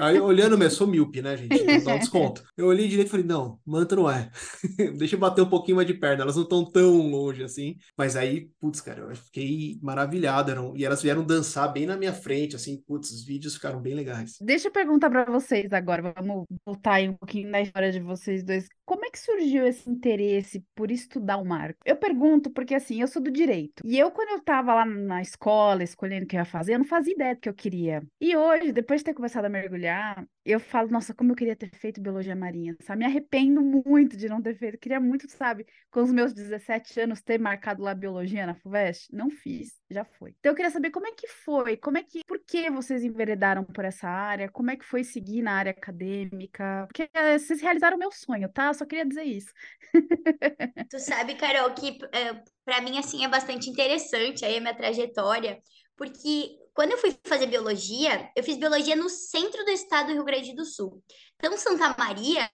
Aí 0.00 0.20
olhando, 0.20 0.62
eu 0.62 0.70
sou 0.70 0.86
míope, 0.86 1.22
né, 1.22 1.36
gente? 1.36 1.54
Então 1.64 1.84
dá 1.84 1.94
um 1.94 1.98
desconto. 1.98 2.44
Eu 2.56 2.66
olhei 2.66 2.86
direito 2.88 3.08
e 3.08 3.10
falei, 3.10 3.26
não, 3.26 3.58
manta 3.66 3.96
não 3.96 4.10
é. 4.10 4.30
Deixa 4.96 5.16
eu 5.16 5.18
bater 5.20 5.42
um 5.42 5.48
pouquinho 5.48 5.76
mais 5.76 5.86
de 5.86 5.94
perna, 5.94 6.22
elas 6.22 6.36
não 6.36 6.42
estão 6.42 6.64
tão 6.64 7.08
longe 7.08 7.42
assim. 7.42 7.76
Mas 7.96 8.16
aí, 8.16 8.48
putz, 8.60 8.80
cara, 8.80 9.00
eu 9.00 9.16
fiquei 9.16 9.78
maravilhado. 9.82 10.50
Eram... 10.50 10.76
E 10.76 10.84
elas 10.84 11.02
vieram 11.02 11.24
dançar 11.24 11.72
bem 11.72 11.86
na 11.86 11.96
minha 11.96 12.12
frente, 12.12 12.56
assim, 12.56 12.82
putz, 12.86 13.10
os 13.10 13.24
vídeos 13.24 13.54
ficaram 13.54 13.80
bem 13.80 13.94
legais. 13.94 14.36
Deixa 14.40 14.68
eu 14.68 14.72
perguntar 14.72 15.10
para 15.10 15.24
vocês 15.24 15.72
agora, 15.72 16.12
vamos 16.14 16.44
voltar 16.64 16.94
aí 16.94 17.08
um 17.08 17.14
pouquinho 17.14 17.50
na 17.50 17.60
história 17.60 17.90
de 17.90 18.00
vocês 18.00 18.44
dois. 18.44 18.68
Como 18.84 19.04
é 19.04 19.10
que 19.10 19.18
surgiu 19.18 19.66
esse 19.66 19.88
interesse 19.88 20.62
por 20.74 20.90
estudar 20.90 21.38
o 21.38 21.44
marco? 21.44 21.78
Eu 21.86 21.96
pergunto 21.96 22.50
porque, 22.50 22.74
assim, 22.74 23.00
eu 23.00 23.08
sou 23.08 23.22
do 23.22 23.30
direito. 23.30 23.82
E 23.84 23.98
eu, 23.98 24.10
quando 24.10 24.30
eu 24.30 24.40
tava 24.42 24.74
lá 24.74 24.84
na 24.84 25.22
escola, 25.22 25.82
escolhendo 25.82 26.24
o 26.24 26.28
que 26.28 26.36
eu 26.36 26.40
ia 26.40 26.44
fazer, 26.44 26.74
eu 26.74 26.78
não 26.78 26.86
fazia 26.86 27.14
ideia 27.14 27.34
do 27.34 27.40
que 27.40 27.48
eu 27.48 27.54
queria. 27.54 28.02
E 28.20 28.36
hoje, 28.36 28.73
depois 28.74 29.00
de 29.00 29.04
ter 29.04 29.14
começado 29.14 29.44
a 29.44 29.48
mergulhar, 29.48 30.26
eu 30.44 30.58
falo, 30.60 30.90
nossa, 30.90 31.14
como 31.14 31.32
eu 31.32 31.36
queria 31.36 31.56
ter 31.56 31.70
feito 31.70 32.00
biologia 32.00 32.34
marinha, 32.34 32.76
sabe? 32.80 32.98
Me 33.00 33.04
arrependo 33.06 33.62
muito 33.62 34.16
de 34.16 34.28
não 34.28 34.42
ter 34.42 34.56
feito. 34.56 34.78
Queria 34.78 35.00
muito, 35.00 35.30
sabe, 35.30 35.66
com 35.90 36.02
os 36.02 36.12
meus 36.12 36.32
17 36.34 37.00
anos, 37.00 37.22
ter 37.22 37.38
marcado 37.38 37.82
lá 37.82 37.94
biologia 37.94 38.46
na 38.46 38.54
FUVEST. 38.54 39.08
Não 39.12 39.30
fiz, 39.30 39.80
já 39.90 40.04
foi. 40.04 40.34
Então 40.38 40.52
eu 40.52 40.56
queria 40.56 40.70
saber 40.70 40.90
como 40.90 41.06
é 41.06 41.12
que 41.12 41.28
foi, 41.28 41.76
como 41.76 41.96
é 41.96 42.02
que, 42.02 42.20
por 42.26 42.38
que 42.40 42.68
vocês 42.70 43.04
enveredaram 43.04 43.64
por 43.64 43.84
essa 43.84 44.08
área, 44.08 44.50
como 44.50 44.70
é 44.70 44.76
que 44.76 44.84
foi 44.84 45.04
seguir 45.04 45.40
na 45.40 45.52
área 45.52 45.70
acadêmica, 45.70 46.84
porque 46.88 47.08
eh, 47.14 47.38
vocês 47.38 47.60
realizaram 47.60 47.96
o 47.96 48.00
meu 48.00 48.10
sonho, 48.10 48.48
tá? 48.48 48.74
Só 48.74 48.84
queria 48.84 49.06
dizer 49.06 49.24
isso. 49.24 49.52
tu 50.90 50.98
sabe, 50.98 51.36
Carol, 51.36 51.72
que 51.74 51.98
é, 52.12 52.42
para 52.64 52.80
mim, 52.80 52.98
assim, 52.98 53.24
é 53.24 53.28
bastante 53.28 53.70
interessante 53.70 54.44
aí 54.44 54.56
a 54.56 54.60
minha 54.60 54.74
trajetória, 54.74 55.58
porque 55.96 56.63
quando 56.74 56.90
eu 56.90 56.98
fui 56.98 57.16
fazer 57.24 57.46
biologia, 57.46 58.30
eu 58.36 58.42
fiz 58.42 58.56
biologia 58.56 58.96
no 58.96 59.08
centro 59.08 59.64
do 59.64 59.70
estado 59.70 60.08
do 60.08 60.14
Rio 60.14 60.24
Grande 60.24 60.54
do 60.54 60.64
Sul. 60.64 61.02
Então, 61.36 61.56
Santa 61.56 61.94
Maria 61.96 62.50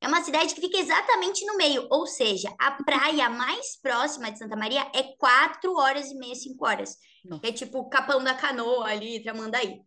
é 0.00 0.06
uma 0.06 0.22
cidade 0.22 0.54
que 0.54 0.60
fica 0.60 0.78
exatamente 0.78 1.46
no 1.46 1.56
meio, 1.56 1.88
ou 1.90 2.06
seja, 2.06 2.54
a 2.58 2.72
praia 2.72 3.30
mais 3.30 3.80
próxima 3.80 4.30
de 4.30 4.38
Santa 4.38 4.54
Maria 4.54 4.86
é 4.94 5.02
quatro 5.18 5.74
horas 5.76 6.10
e 6.10 6.14
meia, 6.14 6.34
cinco 6.34 6.66
horas. 6.66 6.96
É 7.42 7.50
tipo 7.50 7.88
Capão 7.88 8.22
da 8.22 8.34
Canoa 8.34 8.86
ali, 8.86 9.22
Tramandaí. 9.22 9.80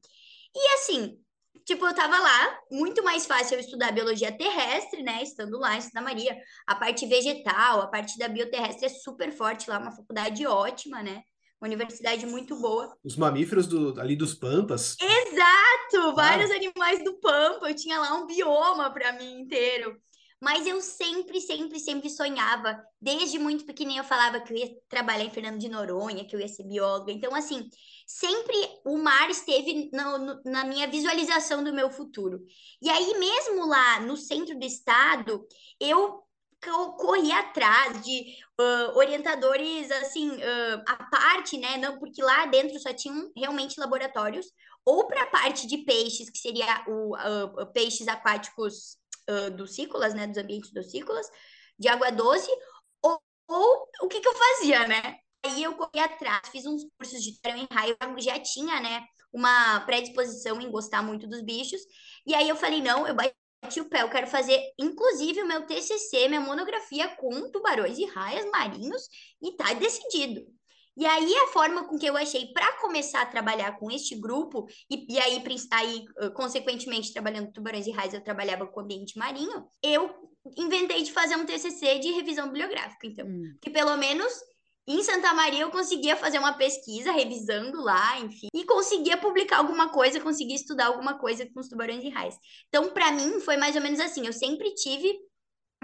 E 0.56 0.68
assim, 0.74 1.16
tipo, 1.64 1.86
eu 1.86 1.94
tava 1.94 2.18
lá, 2.18 2.60
muito 2.72 3.04
mais 3.04 3.28
fácil 3.28 3.56
eu 3.56 3.60
estudar 3.60 3.92
biologia 3.92 4.36
terrestre, 4.36 5.04
né, 5.04 5.22
estando 5.22 5.60
lá 5.60 5.78
em 5.78 5.82
Santa 5.82 6.02
Maria. 6.02 6.36
A 6.66 6.74
parte 6.74 7.06
vegetal, 7.06 7.82
a 7.82 7.88
parte 7.88 8.18
da 8.18 8.28
bioterrestre 8.28 8.88
é 8.88 8.90
super 8.90 9.32
forte 9.32 9.70
lá, 9.70 9.78
uma 9.78 9.92
faculdade 9.92 10.48
ótima, 10.48 11.04
né? 11.04 11.22
Uma 11.60 11.68
universidade 11.68 12.26
muito 12.26 12.56
boa. 12.60 12.96
Os 13.04 13.16
mamíferos 13.16 13.68
do, 13.68 14.00
ali 14.00 14.16
dos 14.16 14.36
Pampas. 14.36 14.96
Exato! 15.02 16.16
Vários 16.16 16.52
ah. 16.52 16.56
animais 16.56 17.04
do 17.04 17.20
Pampa. 17.20 17.70
Eu 17.70 17.76
tinha 17.76 18.00
lá 18.00 18.14
um 18.14 18.28
bioma 18.28 18.92
para 18.92 19.14
mim 19.14 19.42
inteiro. 19.42 20.00
Mas 20.40 20.68
eu 20.68 20.80
sempre, 20.82 21.42
sempre, 21.42 21.80
sempre 21.80 22.10
sonhava. 22.12 22.80
Desde 23.02 23.40
muito 23.40 23.66
pequenininho 23.66 24.02
eu 24.02 24.08
falava 24.08 24.40
que 24.40 24.54
eu 24.54 24.58
ia 24.58 24.70
trabalhar 24.88 25.24
em 25.24 25.32
Fernando 25.32 25.58
de 25.58 25.68
Noronha, 25.68 26.26
que 26.26 26.36
eu 26.36 26.40
ia 26.40 26.48
ser 26.48 26.64
bióloga. 26.64 27.12
Então, 27.12 27.34
assim, 27.34 27.68
sempre 28.06 28.56
o 28.86 28.98
mar 28.98 29.28
esteve 29.32 29.90
no, 29.92 30.18
no, 30.20 30.42
na 30.46 30.64
minha 30.64 30.88
visualização 30.88 31.64
do 31.64 31.74
meu 31.74 31.90
futuro. 31.90 32.40
E 32.80 32.88
aí, 32.88 33.18
mesmo 33.18 33.68
lá 33.68 34.00
no 34.02 34.16
centro 34.16 34.58
do 34.60 34.66
estado, 34.66 35.44
eu 35.80 36.24
corri 36.62 37.32
atrás 37.32 38.04
de 38.04 38.36
uh, 38.60 38.98
orientadores, 38.98 39.92
assim, 39.92 40.30
uh, 40.30 41.10
parte, 41.12 41.58
né? 41.58 41.78
Não, 41.78 42.00
porque 42.00 42.22
lá 42.22 42.46
dentro 42.46 42.80
só 42.80 42.94
tinham 42.94 43.32
realmente 43.36 43.80
laboratórios, 43.80 44.48
ou 44.86 45.08
para 45.08 45.24
a 45.24 45.28
parte 45.28 45.68
de 45.68 45.80
peixes, 45.80 46.30
que 46.30 46.38
seria 46.38 46.84
o 46.88 47.16
uh, 47.16 47.66
peixes 47.74 48.08
aquáticos 48.08 48.98
dos 49.58 49.76
cícolas, 49.76 50.14
né? 50.14 50.26
Dos 50.26 50.38
ambientes 50.38 50.72
dos 50.72 50.90
cícolas, 50.90 51.30
de 51.78 51.90
água 51.90 52.10
doce, 52.12 52.50
ou, 53.02 53.22
ou 53.50 53.90
o 54.04 54.08
que, 54.08 54.22
que 54.22 54.28
eu 54.28 54.34
fazia, 54.34 54.88
né? 54.88 55.20
Aí 55.46 55.64
eu 55.64 55.76
corri 55.76 56.00
atrás, 56.00 56.48
fiz 56.50 56.66
uns 56.66 56.86
cursos 56.98 57.22
de 57.22 57.38
em 57.44 57.68
raio, 57.70 57.98
já 58.20 58.40
tinha, 58.40 58.80
né? 58.80 59.06
Uma 59.32 59.82
predisposição 59.82 60.62
em 60.62 60.72
gostar 60.72 61.04
muito 61.04 61.28
dos 61.28 61.42
bichos. 61.42 61.82
E 62.26 62.34
aí 62.34 62.48
eu 62.48 62.56
falei, 62.56 62.82
não, 62.82 63.06
eu 63.06 63.14
o 63.80 63.90
pé, 63.90 64.02
eu 64.04 64.10
quero 64.10 64.28
fazer, 64.28 64.60
inclusive, 64.80 65.42
o 65.42 65.48
meu 65.48 65.66
TCC, 65.66 66.28
minha 66.28 66.42
monografia 66.42 67.08
com 67.16 67.52
tubarões 67.52 67.98
e 67.98 68.06
raias 68.06 68.46
marinhos, 68.52 69.04
e 69.42 69.56
tá 69.56 69.74
decidido. 69.74 70.46
E 70.96 71.06
aí, 71.06 71.36
a 71.36 71.48
forma 71.48 71.88
com 71.88 71.98
que 71.98 72.08
eu 72.08 72.18
achei 72.18 72.48
para 72.54 72.80
começar 72.80 73.22
a 73.22 73.26
trabalhar 73.26 73.78
com 73.78 73.92
este 73.92 74.16
grupo, 74.16 74.66
e, 74.90 75.14
e 75.14 75.20
aí, 75.20 75.44
aí, 75.72 76.06
consequentemente, 76.34 77.14
trabalhando 77.14 77.48
com 77.48 77.52
tubarões 77.52 77.86
e 77.86 77.92
raias, 77.92 78.14
eu 78.14 78.24
trabalhava 78.24 78.66
com 78.66 78.80
ambiente 78.80 79.18
marinho, 79.18 79.68
eu 79.84 80.10
inventei 80.58 81.04
de 81.04 81.12
fazer 81.12 81.36
um 81.36 81.46
TCC 81.46 82.00
de 82.00 82.12
revisão 82.12 82.48
bibliográfica, 82.48 83.06
então, 83.06 83.28
hum. 83.28 83.56
que 83.62 83.70
pelo 83.70 83.96
menos 83.98 84.34
em 84.88 85.04
Santa 85.04 85.34
Maria 85.34 85.62
eu 85.62 85.70
conseguia 85.70 86.16
fazer 86.16 86.40
uma 86.40 86.54
pesquisa 86.54 87.12
revisando 87.12 87.82
lá, 87.82 88.20
enfim, 88.20 88.48
e 88.54 88.64
conseguia 88.64 89.18
publicar 89.18 89.58
alguma 89.58 89.90
coisa, 89.90 90.20
conseguia 90.20 90.56
estudar 90.56 90.88
alguma 90.88 91.20
coisa 91.20 91.46
com 91.46 91.60
os 91.60 91.68
tubarões 91.68 92.04
e 92.04 92.10
raias. 92.10 92.36
Então, 92.70 92.90
para 92.94 93.12
mim, 93.12 93.40
foi 93.42 93.58
mais 93.58 93.76
ou 93.76 93.82
menos 93.82 94.00
assim. 94.00 94.26
Eu 94.26 94.34
sempre 94.34 94.74
tive, 94.76 95.14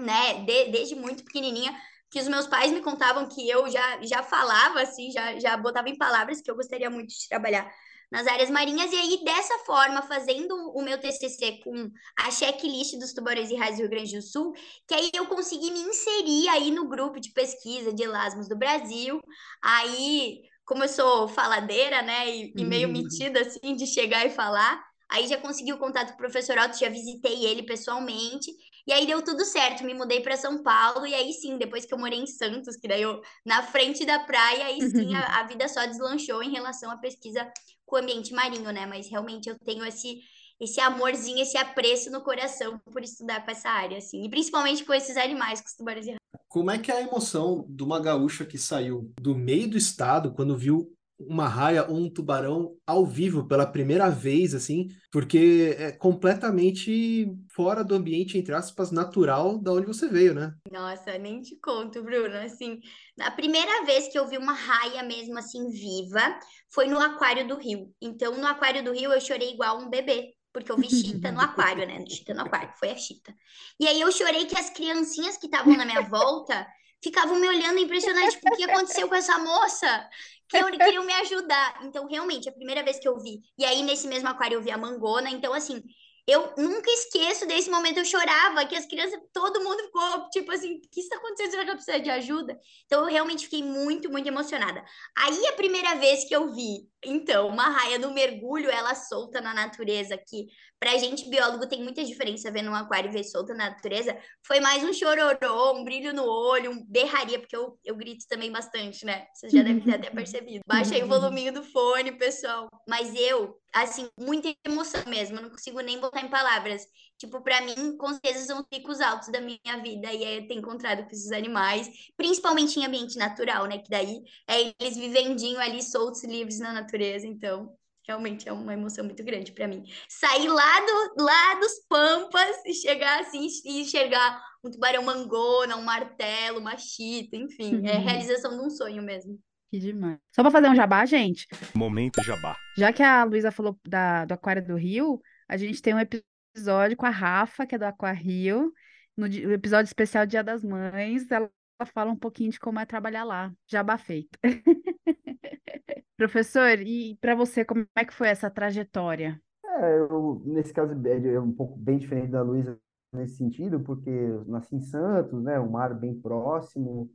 né, 0.00 0.44
de, 0.44 0.70
desde 0.70 0.94
muito 0.94 1.22
pequenininha, 1.24 1.78
que 2.10 2.20
os 2.20 2.28
meus 2.28 2.46
pais 2.46 2.72
me 2.72 2.80
contavam 2.80 3.28
que 3.28 3.48
eu 3.48 3.68
já, 3.68 4.00
já 4.02 4.22
falava, 4.22 4.80
assim, 4.80 5.10
já, 5.10 5.38
já 5.38 5.56
botava 5.56 5.88
em 5.88 5.98
palavras 5.98 6.40
que 6.40 6.50
eu 6.50 6.56
gostaria 6.56 6.88
muito 6.88 7.08
de 7.08 7.28
trabalhar 7.28 7.70
nas 8.14 8.28
áreas 8.28 8.48
marinhas, 8.48 8.92
e 8.92 8.96
aí 8.96 9.24
dessa 9.24 9.58
forma, 9.66 10.00
fazendo 10.02 10.54
o 10.54 10.80
meu 10.82 11.00
TCC 11.00 11.58
com 11.64 11.90
a 12.16 12.30
checklist 12.30 12.96
dos 12.96 13.12
tubarões 13.12 13.50
e 13.50 13.56
raios 13.56 13.76
do 13.76 13.80
Rio 13.80 13.90
Grande 13.90 14.16
do 14.16 14.22
Sul, 14.22 14.52
que 14.86 14.94
aí 14.94 15.10
eu 15.12 15.26
consegui 15.26 15.72
me 15.72 15.80
inserir 15.80 16.48
aí 16.48 16.70
no 16.70 16.88
grupo 16.88 17.18
de 17.18 17.32
pesquisa 17.32 17.92
de 17.92 18.04
elasmos 18.04 18.48
do 18.48 18.54
Brasil, 18.56 19.20
aí, 19.60 20.42
como 20.64 20.84
eu 20.84 20.88
sou 20.88 21.26
faladeira, 21.26 22.02
né, 22.02 22.30
e, 22.30 22.52
e 22.56 22.64
meio 22.64 22.86
uhum. 22.86 22.92
metida, 22.92 23.40
assim, 23.40 23.74
de 23.74 23.84
chegar 23.84 24.24
e 24.24 24.30
falar, 24.30 24.80
Aí 25.10 25.28
já 25.28 25.36
consegui 25.36 25.72
o 25.72 25.78
contato 25.78 26.08
com 26.08 26.14
o 26.14 26.16
professor 26.16 26.58
Otto, 26.58 26.78
já 26.78 26.88
visitei 26.88 27.44
ele 27.44 27.62
pessoalmente. 27.62 28.50
E 28.86 28.92
aí 28.92 29.06
deu 29.06 29.22
tudo 29.22 29.44
certo, 29.44 29.84
me 29.84 29.94
mudei 29.94 30.20
para 30.20 30.36
São 30.36 30.62
Paulo. 30.62 31.06
E 31.06 31.14
aí 31.14 31.32
sim, 31.32 31.56
depois 31.56 31.84
que 31.86 31.94
eu 31.94 31.98
morei 31.98 32.18
em 32.18 32.26
Santos, 32.26 32.76
que 32.76 32.86
daí 32.86 33.02
eu 33.02 33.20
na 33.44 33.62
frente 33.62 34.04
da 34.04 34.18
praia, 34.20 34.66
aí 34.66 34.80
sim 34.90 35.14
a, 35.14 35.40
a 35.40 35.46
vida 35.46 35.68
só 35.68 35.86
deslanchou 35.86 36.42
em 36.42 36.52
relação 36.52 36.90
à 36.90 36.96
pesquisa 36.98 37.50
com 37.86 37.96
o 37.96 37.98
ambiente 37.98 38.32
marinho, 38.32 38.70
né? 38.72 38.86
Mas 38.86 39.08
realmente 39.08 39.48
eu 39.48 39.58
tenho 39.64 39.84
esse 39.84 40.20
esse 40.60 40.80
amorzinho, 40.80 41.42
esse 41.42 41.56
apreço 41.56 42.10
no 42.10 42.22
coração 42.22 42.78
por 42.92 43.02
estudar 43.02 43.44
com 43.44 43.50
essa 43.50 43.68
área, 43.68 43.98
assim, 43.98 44.24
e 44.24 44.30
principalmente 44.30 44.84
com 44.84 44.94
esses 44.94 45.16
animais, 45.16 45.60
com 45.60 45.66
os 45.66 45.74
tubarões 45.74 46.06
Como 46.48 46.70
é 46.70 46.78
que 46.78 46.92
é 46.92 46.98
a 46.98 47.02
emoção 47.02 47.66
de 47.68 47.82
uma 47.82 48.00
gaúcha 48.00 48.44
que 48.44 48.56
saiu 48.56 49.12
do 49.20 49.34
meio 49.34 49.68
do 49.68 49.76
estado 49.76 50.32
quando 50.32 50.56
viu 50.56 50.94
uma 51.18 51.48
raia 51.48 51.86
ou 51.88 51.96
um 51.96 52.10
tubarão 52.10 52.76
ao 52.86 53.06
vivo 53.06 53.46
pela 53.46 53.66
primeira 53.66 54.10
vez, 54.10 54.54
assim, 54.54 54.88
porque 55.12 55.76
é 55.78 55.92
completamente 55.92 57.26
fora 57.54 57.84
do 57.84 57.94
ambiente, 57.94 58.36
entre 58.36 58.54
aspas, 58.54 58.90
natural 58.90 59.58
da 59.58 59.72
onde 59.72 59.86
você 59.86 60.08
veio, 60.08 60.34
né? 60.34 60.52
Nossa, 60.70 61.16
nem 61.18 61.40
te 61.40 61.56
conto, 61.60 62.02
Bruno. 62.02 62.36
Assim, 62.36 62.80
a 63.20 63.30
primeira 63.30 63.84
vez 63.84 64.08
que 64.08 64.18
eu 64.18 64.26
vi 64.28 64.36
uma 64.36 64.52
raia 64.52 65.02
mesmo 65.02 65.38
assim 65.38 65.70
viva 65.70 66.38
foi 66.72 66.86
no 66.86 66.98
Aquário 66.98 67.46
do 67.46 67.56
Rio. 67.56 67.92
Então, 68.00 68.36
no 68.36 68.46
Aquário 68.46 68.82
do 68.84 68.92
Rio 68.92 69.12
eu 69.12 69.20
chorei 69.20 69.52
igual 69.52 69.78
um 69.78 69.88
bebê. 69.88 70.34
Porque 70.52 70.70
eu 70.70 70.76
vi 70.76 70.88
chita 70.88 71.32
no 71.32 71.40
aquário, 71.40 71.84
né? 71.84 72.04
Chita 72.08 72.32
no 72.32 72.42
aquário, 72.42 72.72
foi 72.78 72.90
a 72.90 72.96
chita. 72.96 73.34
E 73.80 73.88
aí 73.88 74.00
eu 74.00 74.12
chorei 74.12 74.46
que 74.46 74.56
as 74.56 74.70
criancinhas 74.70 75.36
que 75.36 75.46
estavam 75.46 75.76
na 75.76 75.84
minha 75.84 76.02
volta 76.02 76.64
ficavam 77.02 77.38
me 77.38 77.48
olhando 77.48 77.80
impressionante, 77.80 78.36
tipo, 78.36 78.48
o 78.48 78.56
que 78.56 78.64
aconteceu 78.64 79.08
com 79.08 79.14
essa 79.14 79.36
moça? 79.38 80.08
Que 80.48 80.62
queriam 80.78 81.04
me 81.04 81.12
ajudar. 81.14 81.80
Então, 81.82 82.06
realmente, 82.06 82.48
a 82.48 82.52
primeira 82.52 82.82
vez 82.82 82.98
que 82.98 83.08
eu 83.08 83.18
vi. 83.18 83.40
E 83.58 83.64
aí, 83.64 83.82
nesse 83.82 84.06
mesmo 84.06 84.28
aquário, 84.28 84.56
eu 84.56 84.62
vi 84.62 84.70
a 84.70 84.78
mangona. 84.78 85.30
Então, 85.30 85.52
assim, 85.52 85.82
eu 86.26 86.54
nunca 86.56 86.90
esqueço 86.90 87.46
desse 87.46 87.68
momento, 87.68 87.98
eu 87.98 88.04
chorava, 88.04 88.64
que 88.64 88.74
as 88.74 88.86
crianças, 88.86 89.20
todo 89.32 89.62
mundo 89.62 89.82
ficou, 89.84 90.30
tipo 90.30 90.50
assim, 90.50 90.76
o 90.76 90.80
que 90.80 91.00
está 91.00 91.16
acontecendo? 91.16 91.50
Será 91.50 91.64
que 91.64 91.70
eu 91.70 91.74
preciso 91.74 92.02
de 92.02 92.10
ajuda? 92.10 92.58
Então, 92.86 93.00
eu 93.00 93.06
realmente 93.06 93.44
fiquei 93.44 93.62
muito, 93.62 94.10
muito 94.10 94.26
emocionada. 94.26 94.82
Aí, 95.16 95.46
a 95.48 95.52
primeira 95.52 95.94
vez 95.96 96.24
que 96.24 96.34
eu 96.34 96.50
vi, 96.54 96.88
então, 97.04 97.48
uma 97.48 97.68
raia 97.68 97.98
no 97.98 98.14
mergulho, 98.14 98.70
ela 98.70 98.94
solta 98.94 99.40
na 99.40 99.52
natureza, 99.52 100.16
que 100.16 100.46
pra 100.80 100.96
gente, 100.96 101.28
biólogo, 101.28 101.68
tem 101.68 101.82
muita 101.82 102.02
diferença 102.04 102.50
ver 102.50 102.62
num 102.62 102.74
aquário 102.74 103.10
e 103.10 103.12
ver 103.12 103.24
solta 103.24 103.54
na 103.54 103.70
natureza, 103.70 104.16
foi 104.46 104.60
mais 104.60 104.82
um 104.82 104.92
chororô, 104.92 105.72
um 105.78 105.84
brilho 105.84 106.14
no 106.14 106.24
olho, 106.24 106.70
um 106.70 106.84
berraria, 106.86 107.38
porque 107.38 107.56
eu, 107.56 107.78
eu 107.84 107.96
grito 107.96 108.26
também 108.28 108.50
bastante, 108.50 109.04
né? 109.04 109.26
Vocês 109.34 109.52
já 109.52 109.62
devem 109.62 109.82
ter 109.82 109.94
até 109.94 110.08
percebido. 110.10 110.62
Baixa 110.66 110.94
aí 110.94 111.02
o 111.02 111.08
voluminho 111.08 111.52
do 111.52 111.62
fone, 111.62 112.12
pessoal. 112.12 112.68
Mas 112.88 113.14
eu, 113.14 113.58
assim, 113.74 114.08
muita 114.18 114.54
emoção 114.64 115.02
mesmo, 115.06 115.36
eu 115.36 115.42
não 115.42 115.50
consigo 115.50 115.80
nem 115.80 115.98
botar 115.98 116.20
em 116.20 116.28
palavras. 116.28 116.86
Tipo, 117.18 117.42
para 117.42 117.60
mim, 117.62 117.96
com 117.96 118.08
certeza 118.12 118.46
são 118.46 118.60
os 118.60 118.66
picos 118.66 119.00
altos 119.00 119.28
da 119.28 119.40
minha 119.40 119.82
vida 119.82 120.12
e 120.12 120.24
é 120.24 120.46
ter 120.46 120.54
encontrado 120.54 121.04
com 121.04 121.10
esses 121.10 121.32
animais, 121.32 121.88
principalmente 122.16 122.78
em 122.78 122.86
ambiente 122.86 123.18
natural, 123.18 123.66
né? 123.66 123.78
Que 123.78 123.90
daí 123.90 124.22
é 124.48 124.72
eles 124.80 124.96
vivendinho 124.96 125.58
ali 125.58 125.82
soltos, 125.82 126.22
livres 126.24 126.60
na 126.60 126.72
natureza, 126.72 127.26
então 127.26 127.76
realmente 128.06 128.48
é 128.48 128.52
uma 128.52 128.72
emoção 128.72 129.04
muito 129.04 129.24
grande 129.24 129.52
para 129.52 129.66
mim. 129.66 129.82
Sair 130.08 130.48
lá, 130.48 130.80
do, 130.80 131.24
lá 131.24 131.54
dos 131.54 131.80
Pampas 131.88 132.64
e 132.66 132.74
chegar 132.74 133.20
assim 133.20 133.46
e 133.64 133.80
enxergar 133.80 134.42
um 134.62 134.70
tubarão 134.70 135.02
mangona, 135.02 135.76
um 135.76 135.82
martelo, 135.82 136.60
uma 136.60 136.76
chita, 136.76 137.36
enfim, 137.36 137.86
é 137.86 137.96
a 137.96 137.98
uhum. 137.98 138.04
realização 138.04 138.56
de 138.56 138.64
um 138.64 138.70
sonho 138.70 139.02
mesmo. 139.02 139.38
Que 139.74 139.80
demais. 139.80 140.20
Só 140.32 140.40
para 140.40 140.52
fazer 140.52 140.68
um 140.68 140.74
jabá, 140.76 141.04
gente. 141.04 141.48
Momento 141.74 142.22
jabá. 142.22 142.56
Já 142.78 142.92
que 142.92 143.02
a 143.02 143.24
Luísa 143.24 143.50
falou 143.50 143.76
da, 143.84 144.24
do 144.24 144.32
Aquário 144.32 144.64
do 144.64 144.76
Rio, 144.76 145.20
a 145.48 145.56
gente 145.56 145.82
tem 145.82 145.92
um 145.92 145.98
episódio 145.98 146.96
com 146.96 147.04
a 147.04 147.10
Rafa, 147.10 147.66
que 147.66 147.74
é 147.74 147.78
do 147.78 147.84
Aquário, 147.84 148.72
no 149.16 149.26
episódio 149.26 149.88
especial 149.88 150.26
Dia 150.26 150.44
das 150.44 150.62
Mães. 150.62 151.28
Ela 151.28 151.50
fala 151.92 152.12
um 152.12 152.16
pouquinho 152.16 152.52
de 152.52 152.60
como 152.60 152.78
é 152.78 152.86
trabalhar 152.86 153.24
lá. 153.24 153.52
Jabá 153.66 153.98
feito. 153.98 154.38
Professor, 156.16 156.78
e 156.78 157.18
para 157.20 157.34
você, 157.34 157.64
como 157.64 157.84
é 157.96 158.04
que 158.04 158.14
foi 158.14 158.28
essa 158.28 158.48
trajetória? 158.48 159.42
É, 159.64 159.98
eu, 159.98 160.40
nesse 160.46 160.72
caso 160.72 160.94
é 161.04 161.40
um 161.40 161.50
pouco 161.50 161.76
bem 161.76 161.98
diferente 161.98 162.30
da 162.30 162.42
Luísa 162.42 162.78
nesse 163.12 163.38
sentido, 163.38 163.80
porque 163.80 164.08
eu 164.08 164.44
nasci 164.44 164.76
em 164.76 164.80
Santos, 164.80 165.42
né, 165.42 165.58
um 165.58 165.70
mar 165.70 165.92
bem 165.94 166.14
próximo, 166.14 167.10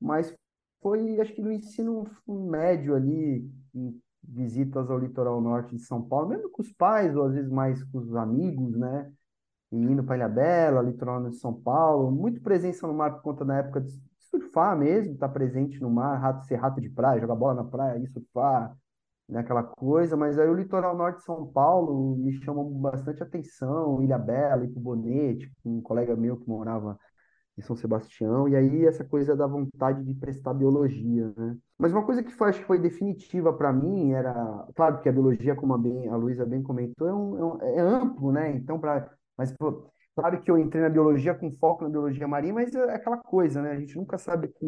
mas 0.00 0.32
foi, 0.84 1.18
acho 1.18 1.32
que 1.32 1.40
no 1.40 1.50
ensino 1.50 2.04
médio 2.28 2.94
ali, 2.94 3.50
em 3.74 3.98
visitas 4.22 4.90
ao 4.90 4.98
litoral 4.98 5.40
norte 5.40 5.74
de 5.74 5.82
São 5.82 6.02
Paulo, 6.02 6.28
mesmo 6.28 6.50
com 6.50 6.60
os 6.60 6.70
pais, 6.74 7.16
ou 7.16 7.24
às 7.24 7.32
vezes 7.32 7.50
mais 7.50 7.82
com 7.84 7.98
os 7.98 8.14
amigos, 8.14 8.76
né, 8.76 9.10
e 9.72 9.76
indo 9.78 10.04
para 10.04 10.16
Ilha 10.16 10.28
Bela, 10.28 10.82
litoral 10.82 11.20
norte 11.20 11.36
de 11.36 11.40
São 11.40 11.54
Paulo, 11.54 12.10
muito 12.10 12.42
presença 12.42 12.86
no 12.86 12.92
mar 12.92 13.14
por 13.14 13.22
conta 13.22 13.46
da 13.46 13.56
época 13.56 13.80
de 13.80 13.98
surfar 14.30 14.78
mesmo, 14.78 15.14
estar 15.14 15.28
tá 15.28 15.32
presente 15.32 15.80
no 15.80 15.88
mar, 15.88 16.18
rato, 16.18 16.44
ser 16.44 16.56
rato 16.56 16.82
de 16.82 16.90
praia, 16.90 17.20
jogar 17.20 17.34
bola 17.34 17.54
na 17.54 17.64
praia, 17.64 17.98
ir 17.98 18.06
surfar, 18.08 18.76
né, 19.26 19.40
aquela 19.40 19.62
coisa, 19.62 20.18
mas 20.18 20.38
aí 20.38 20.48
o 20.50 20.54
litoral 20.54 20.94
norte 20.94 21.16
de 21.20 21.24
São 21.24 21.46
Paulo 21.46 22.14
me 22.16 22.32
chamou 22.42 22.70
bastante 22.70 23.22
atenção, 23.22 24.02
Ilha 24.02 24.18
Bela, 24.18 24.66
Ipo 24.66 24.78
Bonete, 24.78 25.50
um 25.64 25.80
colega 25.80 26.14
meu 26.14 26.36
que 26.36 26.46
morava 26.46 26.98
em 27.56 27.62
São 27.62 27.76
Sebastião, 27.76 28.48
e 28.48 28.56
aí 28.56 28.84
essa 28.84 29.04
coisa 29.04 29.36
da 29.36 29.46
vontade 29.46 30.04
de 30.04 30.14
prestar 30.14 30.54
biologia, 30.54 31.32
né? 31.36 31.56
Mas 31.78 31.92
uma 31.92 32.04
coisa 32.04 32.22
que 32.22 32.32
foi, 32.32 32.48
acho 32.48 32.60
que 32.60 32.66
foi 32.66 32.78
definitiva 32.78 33.52
para 33.52 33.72
mim 33.72 34.12
era, 34.12 34.66
claro 34.74 35.00
que 35.00 35.08
a 35.08 35.12
biologia, 35.12 35.54
como 35.54 35.74
a, 35.74 35.78
bem, 35.78 36.08
a 36.08 36.16
Luísa 36.16 36.44
bem 36.44 36.62
comentou, 36.62 37.08
é, 37.08 37.14
um, 37.14 37.38
é, 37.38 37.44
um, 37.44 37.62
é 37.62 37.80
amplo, 37.80 38.32
né? 38.32 38.50
Então, 38.56 38.78
para 38.78 39.10
mas 39.36 39.52
pô, 39.52 39.90
Claro 40.16 40.40
que 40.40 40.48
eu 40.48 40.56
entrei 40.56 40.80
na 40.80 40.88
biologia 40.88 41.34
com 41.34 41.50
foco 41.50 41.82
na 41.82 41.90
biologia 41.90 42.28
marinha, 42.28 42.54
mas 42.54 42.72
é 42.72 42.94
aquela 42.94 43.16
coisa, 43.18 43.60
né? 43.60 43.72
A 43.72 43.80
gente 43.80 43.96
nunca 43.96 44.16
sabe 44.16 44.46
que 44.46 44.64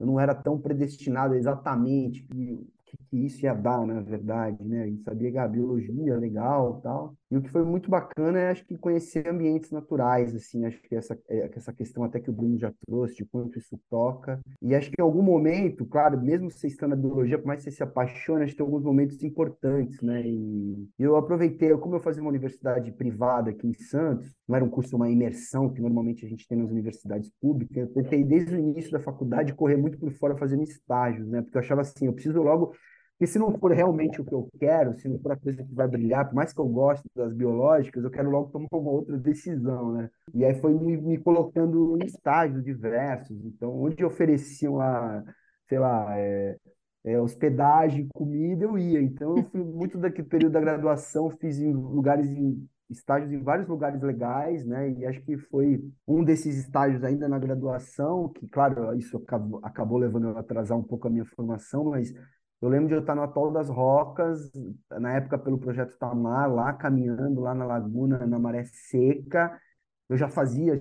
eu 0.00 0.06
não 0.06 0.18
era 0.18 0.34
tão 0.34 0.58
predestinado 0.58 1.34
exatamente 1.34 2.22
que 2.24 2.66
que, 2.92 2.96
que 3.08 3.26
isso 3.26 3.44
ia 3.44 3.54
dar, 3.54 3.86
na 3.86 4.00
verdade, 4.00 4.62
né? 4.64 4.82
A 4.82 4.86
gente 4.86 5.02
sabia 5.02 5.30
que 5.30 5.38
a 5.38 5.48
biologia 5.48 6.16
legal 6.16 6.80
tal. 6.82 7.16
E 7.32 7.36
o 7.38 7.40
que 7.40 7.48
foi 7.48 7.64
muito 7.64 7.88
bacana 7.88 8.38
é, 8.38 8.50
acho 8.50 8.62
que, 8.66 8.76
conhecer 8.76 9.26
ambientes 9.26 9.70
naturais, 9.70 10.34
assim, 10.36 10.66
acho 10.66 10.78
que 10.82 10.94
essa, 10.94 11.18
é, 11.26 11.50
essa 11.56 11.72
questão 11.72 12.04
até 12.04 12.20
que 12.20 12.28
o 12.28 12.32
Bruno 12.32 12.58
já 12.58 12.70
trouxe, 12.86 13.16
de 13.16 13.24
quanto 13.24 13.58
isso 13.58 13.80
toca. 13.88 14.38
E 14.60 14.74
acho 14.74 14.90
que 14.90 15.00
em 15.00 15.02
algum 15.02 15.22
momento, 15.22 15.86
claro, 15.86 16.20
mesmo 16.20 16.50
você 16.50 16.66
estando 16.66 16.90
na 16.90 16.96
biologia, 16.96 17.38
por 17.38 17.46
mais 17.46 17.64
que 17.64 17.70
você 17.70 17.76
se 17.76 17.82
apaixone, 17.82 18.44
acho 18.44 18.52
que 18.52 18.58
tem 18.58 18.66
alguns 18.66 18.82
momentos 18.82 19.22
importantes, 19.22 20.02
né? 20.02 20.22
E 20.26 20.86
eu 20.98 21.16
aproveitei, 21.16 21.74
como 21.78 21.96
eu 21.96 22.00
fazia 22.00 22.20
uma 22.20 22.28
universidade 22.28 22.92
privada 22.92 23.48
aqui 23.48 23.66
em 23.66 23.72
Santos, 23.72 24.36
não 24.46 24.56
era 24.56 24.64
um 24.64 24.68
curso, 24.68 24.94
uma 24.94 25.08
imersão 25.08 25.70
que 25.72 25.80
normalmente 25.80 26.26
a 26.26 26.28
gente 26.28 26.46
tem 26.46 26.58
nas 26.58 26.70
universidades 26.70 27.32
públicas, 27.40 27.78
eu 27.78 27.94
tentei 27.94 28.22
desde 28.24 28.54
o 28.54 28.58
início 28.58 28.92
da 28.92 29.00
faculdade 29.00 29.54
correr 29.54 29.78
muito 29.78 29.98
por 29.98 30.12
fora 30.12 30.36
fazendo 30.36 30.64
estágios, 30.64 31.26
né? 31.30 31.40
Porque 31.40 31.56
eu 31.56 31.62
achava 31.62 31.80
assim, 31.80 32.04
eu 32.04 32.12
preciso 32.12 32.42
logo 32.42 32.74
porque 33.22 33.32
se 33.34 33.38
não 33.38 33.56
for 33.56 33.70
realmente 33.70 34.20
o 34.20 34.24
que 34.24 34.34
eu 34.34 34.48
quero, 34.58 34.94
se 34.94 35.08
não 35.08 35.16
for 35.20 35.30
a 35.30 35.36
coisa 35.36 35.62
que 35.62 35.72
vai 35.72 35.86
brilhar, 35.86 36.26
por 36.26 36.34
mais 36.34 36.52
que 36.52 36.58
eu 36.58 36.66
goste 36.66 37.08
das 37.14 37.32
biológicas, 37.32 38.02
eu 38.02 38.10
quero 38.10 38.28
logo 38.28 38.50
tomar 38.50 38.66
uma 38.72 38.90
outra 38.90 39.16
decisão, 39.16 39.92
né? 39.92 40.10
E 40.34 40.44
aí 40.44 40.60
foi 40.60 40.74
me, 40.74 40.96
me 40.96 41.18
colocando 41.18 41.96
em 42.02 42.04
estágios 42.04 42.64
diversos. 42.64 43.44
Então, 43.44 43.80
onde 43.80 44.04
ofereciam 44.04 44.74
lá, 44.74 45.22
sei 45.68 45.78
lá, 45.78 46.18
é, 46.18 46.56
é, 47.04 47.20
hospedagem, 47.20 48.08
comida, 48.12 48.64
eu 48.64 48.76
ia. 48.76 49.00
Então, 49.00 49.36
eu 49.36 49.44
fui 49.44 49.62
muito 49.62 49.98
daquele 49.98 50.26
período 50.26 50.54
da 50.54 50.60
graduação, 50.60 51.30
fiz 51.30 51.60
em 51.60 51.72
lugares, 51.72 52.28
em 52.28 52.68
estágios 52.90 53.30
em 53.30 53.40
vários 53.40 53.68
lugares 53.68 54.02
legais, 54.02 54.66
né? 54.66 54.90
E 54.90 55.06
acho 55.06 55.22
que 55.22 55.36
foi 55.36 55.80
um 56.08 56.24
desses 56.24 56.56
estágios 56.56 57.04
ainda 57.04 57.28
na 57.28 57.38
graduação, 57.38 58.28
que, 58.30 58.48
claro, 58.48 58.92
isso 58.96 59.16
acabou, 59.16 59.60
acabou 59.62 59.98
levando 59.98 60.36
a 60.36 60.40
atrasar 60.40 60.76
um 60.76 60.82
pouco 60.82 61.06
a 61.06 61.10
minha 61.10 61.24
formação, 61.24 61.84
mas 61.84 62.12
eu 62.62 62.68
lembro 62.68 62.86
de 62.86 62.94
eu 62.94 63.00
estar 63.00 63.16
no 63.16 63.22
Atol 63.22 63.50
das 63.50 63.68
Rocas, 63.68 64.52
na 64.90 65.14
época 65.14 65.36
pelo 65.36 65.58
Projeto 65.58 65.98
Tamar, 65.98 66.48
lá 66.48 66.72
caminhando, 66.72 67.40
lá 67.40 67.52
na 67.54 67.64
laguna, 67.64 68.24
na 68.24 68.38
maré 68.38 68.62
seca. 68.64 69.60
Eu 70.08 70.16
já 70.16 70.28
fazia, 70.28 70.80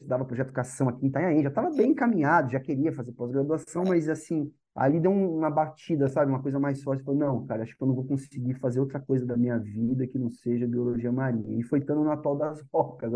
dava 0.00 0.24
projeto 0.24 0.48
educação 0.48 0.88
aqui 0.88 1.04
em 1.04 1.08
Itanhaém, 1.08 1.42
já 1.42 1.48
estava 1.48 1.70
bem 1.70 1.90
encaminhado, 1.90 2.52
já 2.52 2.60
queria 2.60 2.92
fazer 2.92 3.12
pós-graduação, 3.12 3.82
mas 3.88 4.08
assim, 4.08 4.52
ali 4.72 5.00
deu 5.00 5.10
uma 5.10 5.50
batida, 5.50 6.08
sabe? 6.08 6.30
Uma 6.30 6.42
coisa 6.42 6.60
mais 6.60 6.80
forte. 6.80 7.02
Falei, 7.02 7.18
não, 7.18 7.44
cara, 7.44 7.64
acho 7.64 7.76
que 7.76 7.82
eu 7.82 7.88
não 7.88 7.94
vou 7.94 8.06
conseguir 8.06 8.54
fazer 8.54 8.78
outra 8.78 9.00
coisa 9.00 9.26
da 9.26 9.36
minha 9.36 9.58
vida 9.58 10.06
que 10.06 10.18
não 10.18 10.30
seja 10.30 10.64
biologia 10.66 11.10
marinha. 11.10 11.58
E 11.58 11.64
foi 11.64 11.80
estando 11.80 12.04
no 12.04 12.10
Atol 12.12 12.36
das 12.38 12.62
Rocas, 12.72 13.12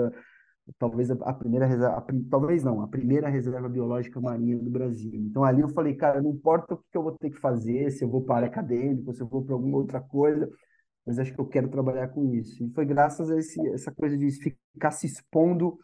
talvez 0.79 1.11
a 1.11 1.33
primeira 1.33 1.67
reserva, 1.67 1.97
a, 1.99 2.07
talvez 2.31 2.63
não, 2.63 2.83
a 2.83 2.89
primeira 2.89 3.29
reserva 3.29 3.69
biológica 3.69 4.21
marinha 4.21 4.59
do 4.59 4.71
Brasil. 4.71 5.13
Então 5.15 5.45
ali 5.45 5.61
eu 5.63 5.69
falei, 5.69 5.95
cara, 5.95 6.21
não 6.23 6.31
importa 6.31 6.75
o 6.75 6.79
que 6.79 6.97
eu 6.97 7.03
vou 7.03 7.17
ter 7.19 7.31
que 7.31 7.39
fazer, 7.39 7.91
se 7.91 8.05
eu 8.05 8.09
vou 8.09 8.23
para 8.23 8.47
a 8.47 8.49
área 8.49 8.65
se 9.13 9.21
eu 9.21 9.27
vou 9.27 9.45
para 9.45 9.55
alguma 9.55 9.79
outra 9.79 10.01
coisa, 10.01 10.51
mas 11.07 11.19
acho 11.19 11.35
que 11.35 11.41
eu 11.41 11.47
quero 11.47 11.69
trabalhar 11.69 12.09
com 12.09 12.25
isso. 12.35 12.63
E 12.63 12.71
foi 12.73 12.85
graças 12.85 13.31
a 13.31 13.39
esse, 13.39 13.61
essa 13.69 13.93
coisa 13.93 14.17
de 14.17 14.31
ficar 14.31 14.91
se 14.91 15.07
expondo 15.07 15.79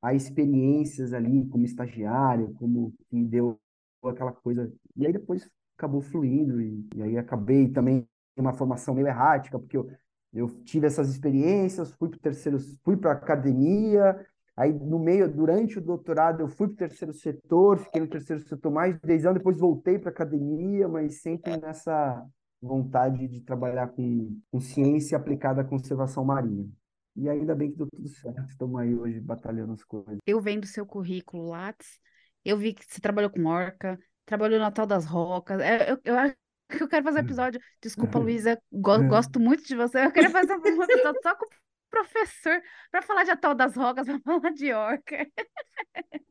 a 0.00 0.14
experiências 0.14 1.12
ali 1.12 1.46
como 1.48 1.64
estagiário, 1.64 2.52
como 2.54 2.92
que 3.08 3.24
deu 3.24 3.58
aquela 4.04 4.32
coisa. 4.32 4.72
E 4.96 5.06
aí 5.06 5.12
depois 5.12 5.48
acabou 5.76 6.00
fluindo 6.00 6.60
e, 6.60 6.88
e 6.96 7.02
aí 7.02 7.18
acabei 7.18 7.68
também 7.68 8.06
uma 8.36 8.52
formação 8.52 8.94
meio 8.94 9.06
errática, 9.06 9.58
porque 9.58 9.76
eu 9.76 9.88
eu 10.32 10.48
tive 10.64 10.86
essas 10.86 11.10
experiências, 11.10 11.92
fui 11.92 12.08
para 12.08 12.18
terceiro, 12.18 12.58
fui 12.82 12.96
para 12.96 13.12
academia, 13.12 14.26
aí 14.56 14.72
no 14.72 14.98
meio, 14.98 15.32
durante 15.32 15.78
o 15.78 15.80
doutorado, 15.80 16.40
eu 16.40 16.48
fui 16.48 16.68
para 16.68 16.74
o 16.74 16.88
terceiro 16.88 17.12
setor, 17.12 17.78
fiquei 17.78 18.00
no 18.00 18.08
terceiro 18.08 18.42
setor 18.42 18.70
mais 18.70 18.94
de 18.94 19.00
10 19.02 19.26
anos, 19.26 19.38
depois 19.38 19.58
voltei 19.58 19.98
para 19.98 20.10
academia, 20.10 20.88
mas 20.88 21.20
sempre 21.20 21.56
nessa 21.56 22.24
vontade 22.60 23.26
de 23.26 23.40
trabalhar 23.40 23.88
com, 23.88 24.38
com 24.50 24.60
ciência 24.60 25.16
aplicada 25.16 25.62
à 25.62 25.64
conservação 25.64 26.24
marinha. 26.24 26.68
E 27.16 27.28
ainda 27.28 27.54
bem 27.54 27.70
que 27.70 27.76
deu 27.76 27.88
tudo 27.90 28.08
certo, 28.08 28.48
estamos 28.48 28.80
aí 28.80 28.94
hoje 28.94 29.20
batalhando 29.20 29.72
as 29.72 29.84
coisas. 29.84 30.18
Eu 30.26 30.40
vendo 30.40 30.66
seu 30.66 30.86
currículo 30.86 31.48
Lattes, 31.48 31.98
eu 32.44 32.56
vi 32.56 32.72
que 32.72 32.84
você 32.84 33.00
trabalhou 33.00 33.30
com 33.30 33.44
orca, 33.46 33.98
trabalhou 34.24 34.58
no 34.58 34.64
Natal 34.64 34.86
das 34.86 35.04
Rocas, 35.04 35.60
é, 35.60 35.92
eu, 35.92 35.98
eu 36.04 36.18
acho 36.18 36.34
Eu 36.80 36.88
quero 36.88 37.04
fazer 37.04 37.20
um 37.20 37.24
episódio. 37.24 37.60
Desculpa, 37.80 38.18
Luísa, 38.18 38.60
go 38.72 38.96
gosto 39.08 39.38
muito 39.38 39.64
de 39.64 39.76
você. 39.76 40.06
Eu 40.06 40.12
queria 40.12 40.30
fazer 40.30 40.54
um 40.54 40.58
episódio 40.58 41.20
só 41.22 41.34
com 41.34 41.46
professor 41.92 42.58
para 42.90 43.02
falar 43.02 43.24
de 43.24 43.30
Atol 43.30 43.54
das 43.54 43.76
Rogas, 43.76 44.06
para 44.08 44.18
falar 44.20 44.50
de 44.50 44.72
orca. 44.72 45.26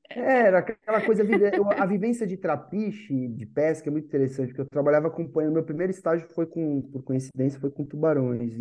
Era 0.10 0.60
aquela 0.60 1.06
coisa, 1.06 1.24
a 1.78 1.86
vivência 1.86 2.28
de 2.28 2.36
trapiche, 2.36 3.30
de 3.30 3.45
pesca 3.45 3.89
é 3.89 3.91
muito 3.91 4.08
interessante, 4.08 4.47
porque 4.47 4.62
eu 4.62 4.69
trabalhava 4.69 5.08
acompanhando, 5.08 5.54
meu 5.54 5.63
primeiro 5.63 5.91
estágio 5.91 6.28
foi 6.34 6.45
com, 6.45 6.82
por 6.82 7.04
coincidência, 7.04 7.60
foi 7.60 7.71
com 7.71 7.86
tubarões, 7.86 8.54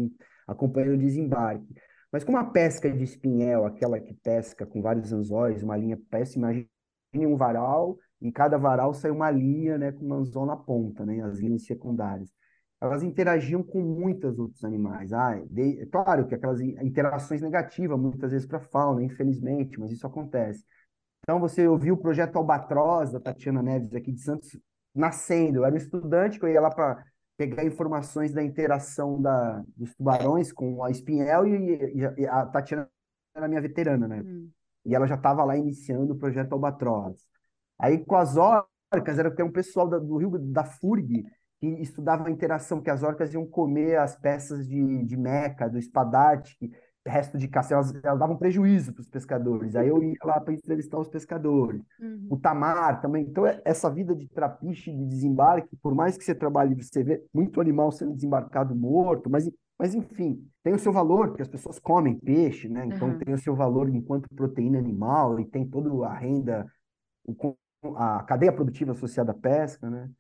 acompanhando 0.47 0.95
o 0.95 0.99
desembarque. 0.99 1.75
Mas 2.13 2.23
como 2.23 2.39
a 2.39 2.45
pesca 2.45 2.91
de 2.91 3.03
espinhel, 3.03 3.65
aquela 3.65 3.99
que 3.99 4.15
pesca 4.15 4.67
com 4.67 4.83
vários 4.83 5.13
anzóis, 5.13 5.63
uma 5.63 5.77
linha 5.77 5.99
pesca, 6.11 6.39
imagine 6.39 6.69
um 7.15 7.37
varal, 7.37 7.99
em 8.21 8.31
cada 8.31 8.59
varal 8.59 8.93
sai 8.95 9.11
uma 9.11 9.31
linha, 9.31 9.79
né, 9.79 9.93
com 9.93 10.07
um 10.07 10.15
anzol 10.15 10.47
na 10.47 10.57
ponta, 10.57 11.05
né, 11.05 11.21
as 11.23 11.39
linhas 11.39 11.65
secundárias. 11.65 12.31
Elas 12.81 13.03
interagiam 13.03 13.63
com 13.63 13.83
muitos 13.83 14.39
outros 14.39 14.65
animais. 14.65 15.13
Ah, 15.13 15.39
de, 15.51 15.83
é 15.83 15.87
claro 15.87 16.27
que 16.27 16.35
aquelas 16.35 16.61
interações 16.61 17.43
negativas, 17.43 17.99
muitas 17.99 18.33
vezes 18.33 18.47
para 18.47 18.59
a 18.59 18.63
fauna, 18.63 19.03
infelizmente, 19.03 19.79
mas 19.79 19.91
isso 19.91 20.07
acontece. 20.07 20.65
Então, 21.23 21.39
você 21.39 21.69
ouviu 21.69 21.95
o 21.95 21.99
projeto 21.99 22.37
Albatroz, 22.37 23.13
da 23.13 23.21
Tatiana 23.21 23.63
Neves, 23.63 23.95
aqui 23.95 24.11
de 24.11 24.21
Santos, 24.23 24.59
nascendo. 24.95 25.59
Eu 25.59 25.65
era 25.67 25.75
um 25.75 25.79
estudante 25.79 26.39
que 26.39 26.45
eu 26.45 26.49
ia 26.49 26.61
lá 26.61 26.71
para 26.71 27.05
pegar 27.37 27.65
informações 27.65 28.33
da 28.33 28.43
interação 28.43 29.21
da, 29.21 29.63
dos 29.77 29.95
tubarões 29.95 30.53
com 30.53 30.83
a 30.83 30.91
espinhel 30.91 31.47
e, 31.47 31.75
e, 31.75 32.21
e 32.23 32.27
a 32.27 32.47
Tatiana 32.47 32.89
era 33.35 33.49
minha 33.49 33.61
veterana, 33.61 34.09
né? 34.09 34.23
Hum. 34.23 34.51
E 34.85 34.95
ela 34.95 35.07
já 35.07 35.15
estava 35.15 35.45
lá 35.45 35.57
iniciando 35.57 36.15
o 36.15 36.19
projeto 36.19 36.53
Albatroz. 36.53 37.17
Aí, 37.79 38.05
com 38.05 38.17
as 38.17 38.37
orcas, 38.37 39.19
era 39.19 39.31
tem 39.31 39.45
um 39.45 39.53
pessoal 39.53 39.89
da, 39.89 39.99
do 39.99 40.17
Rio 40.17 40.39
da 40.39 40.65
FURG 40.65 41.25
que 41.61 41.67
estudava 41.67 42.27
a 42.27 42.31
interação, 42.31 42.81
que 42.81 42.91
as 42.91 43.03
orcas 43.03 43.35
iam 43.35 43.47
comer 43.47 43.99
as 43.99 44.17
peças 44.17 44.67
de, 44.67 45.05
de 45.05 45.17
meca, 45.17 45.69
do 45.69 45.79
espadarte, 45.79 46.57
resto 47.07 47.39
de 47.39 47.49
caça, 47.49 47.75
elas, 47.75 47.95
elas 48.03 48.19
davam 48.19 48.37
prejuízo 48.37 48.93
para 48.93 49.01
os 49.01 49.09
pescadores. 49.09 49.75
Aí 49.75 49.89
eu 49.89 50.03
ia 50.03 50.17
lá 50.25 50.41
para 50.41 50.53
entrevistar 50.53 50.99
os 50.99 51.09
pescadores. 51.09 51.83
Uhum. 52.01 52.29
O 52.31 52.37
tamar 52.39 53.01
também. 53.01 53.25
Então, 53.25 53.47
é, 53.47 53.61
essa 53.65 53.91
vida 53.91 54.15
de 54.15 54.29
trapiche, 54.29 54.91
de 54.95 55.07
desembarque, 55.07 55.77
por 55.83 55.95
mais 55.95 56.17
que 56.17 56.25
você 56.25 56.35
trabalhe, 56.35 56.75
você 56.75 57.03
vê 57.03 57.23
muito 57.33 57.61
animal 57.61 57.91
sendo 57.91 58.15
desembarcado 58.15 58.75
morto, 58.75 59.31
mas, 59.31 59.51
mas 59.79 59.95
enfim, 59.95 60.47
tem 60.63 60.75
o 60.75 60.79
seu 60.79 60.93
valor, 60.93 61.29
porque 61.29 61.43
as 61.43 61.49
pessoas 61.49 61.79
comem 61.79 62.19
peixe, 62.19 62.69
né? 62.69 62.85
Então 62.87 63.09
uhum. 63.09 63.19
tem 63.19 63.35
o 63.35 63.39
seu 63.39 63.55
valor 63.55 63.89
enquanto 63.89 64.29
proteína 64.35 64.79
animal 64.79 65.41
e 65.41 65.45
tem 65.47 65.67
toda 65.67 66.07
a 66.07 66.15
renda, 66.15 66.67
a 67.97 68.23
cadeia 68.25 68.53
produtiva 68.53 68.93
associada 68.93 69.33
à 69.33 69.35
pesca, 69.35 69.89
né? 69.89 70.11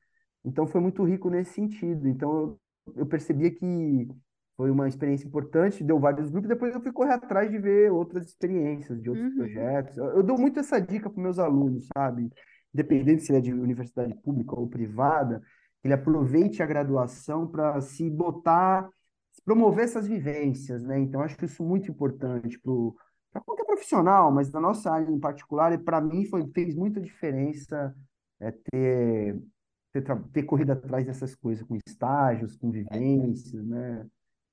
Então 0.44 0.66
foi 0.66 0.81
muito 0.81 1.05
rico 1.05 1.29
nesse 1.31 1.53
sentido. 1.53 2.09
Então 2.09 2.31
eu, 2.33 2.61
eu 2.96 3.07
percebia 3.07 3.50
que 3.50 4.09
foi 4.57 4.70
uma 4.70 4.87
experiência 4.87 5.26
importante, 5.26 5.83
deu 5.83 5.98
vários 5.98 6.31
grupos, 6.31 6.48
depois 6.48 6.74
eu 6.74 6.83
fui 6.83 6.92
correr 6.92 7.14
atrás 7.14 7.50
de 7.50 7.59
ver 7.59 7.90
outras 7.90 8.26
experiências, 8.26 9.00
de 9.00 9.09
outros 9.09 9.31
uhum. 9.31 9.37
projetos. 9.38 9.96
Eu, 9.96 10.05
eu, 10.16 10.22
dou 10.22 10.37
muito 10.38 10.61
essa 10.61 10.79
dica 10.79 11.09
para 11.09 11.22
meus 11.22 11.38
alunos, 11.38 11.88
sabe? 11.96 12.31
Independente 12.74 13.22
se 13.22 13.33
ele 13.33 13.38
é 13.38 13.40
de 13.40 13.55
universidade 13.55 14.14
pública 14.16 14.55
ou 14.55 14.68
privada, 14.68 15.42
ele 15.83 15.94
aproveite 15.94 16.62
a 16.62 16.66
graduação 16.66 17.46
para 17.46 17.81
se 17.81 18.11
botar, 18.11 18.87
promover 19.46 19.85
essas 19.85 20.07
vivências, 20.07 20.83
né? 20.83 20.98
Então, 20.98 21.22
acho 21.22 21.42
isso 21.42 21.64
muito 21.64 21.90
importante 21.90 22.61
para 22.61 23.40
qualquer 23.40 23.64
profissional, 23.64 24.31
mas 24.31 24.53
na 24.53 24.61
nossa 24.61 24.90
área 24.92 25.11
em 25.11 25.18
particular, 25.18 25.76
para 25.79 26.03
mim 26.03 26.26
foi, 26.26 26.46
fez 26.53 26.74
muita 26.74 27.00
diferença 27.00 27.94
é, 28.38 28.50
ter, 28.70 29.40
ter, 29.92 30.05
ter 30.33 30.42
corrido 30.44 30.72
atrás 30.72 31.07
dessas 31.07 31.35
coisas, 31.35 31.66
com 31.66 31.76
estágios, 31.76 32.57
com 32.57 32.70
vivências, 32.70 33.64
né? 33.64 34.07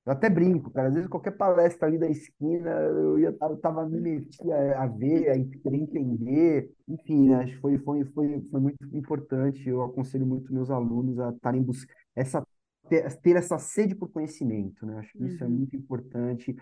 Eu 0.06 0.12
até 0.12 0.30
brinco, 0.30 0.70
cara. 0.70 0.88
Às 0.88 0.94
vezes 0.94 1.08
qualquer 1.08 1.32
palestra 1.32 1.86
ali 1.86 1.98
da 1.98 2.08
esquina, 2.08 2.70
eu, 2.70 3.18
ia, 3.18 3.36
eu 3.38 3.56
tava 3.58 3.86
me 3.86 4.00
metia 4.00 4.80
a 4.80 4.86
ver, 4.86 5.30
a 5.30 5.34
querer 5.34 5.76
entender. 5.76 6.70
Enfim, 6.88 7.28
né? 7.28 7.42
acho 7.44 7.54
que 7.54 7.60
foi, 7.60 7.78
foi, 7.78 8.04
foi, 8.06 8.40
foi 8.50 8.60
muito 8.60 8.78
importante. 8.96 9.68
Eu 9.68 9.82
aconselho 9.82 10.26
muito 10.26 10.52
meus 10.52 10.70
alunos 10.70 11.18
a 11.18 11.30
estarem 11.30 11.62
buscando 11.62 11.94
essa 12.16 12.42
ter, 12.88 13.20
ter, 13.20 13.36
essa 13.36 13.58
sede 13.58 13.94
por 13.94 14.10
conhecimento, 14.10 14.86
né? 14.86 14.98
Acho 14.98 15.12
que 15.12 15.26
isso 15.26 15.44
é 15.44 15.46
uhum. 15.46 15.52
muito 15.52 15.76
importante, 15.76 16.56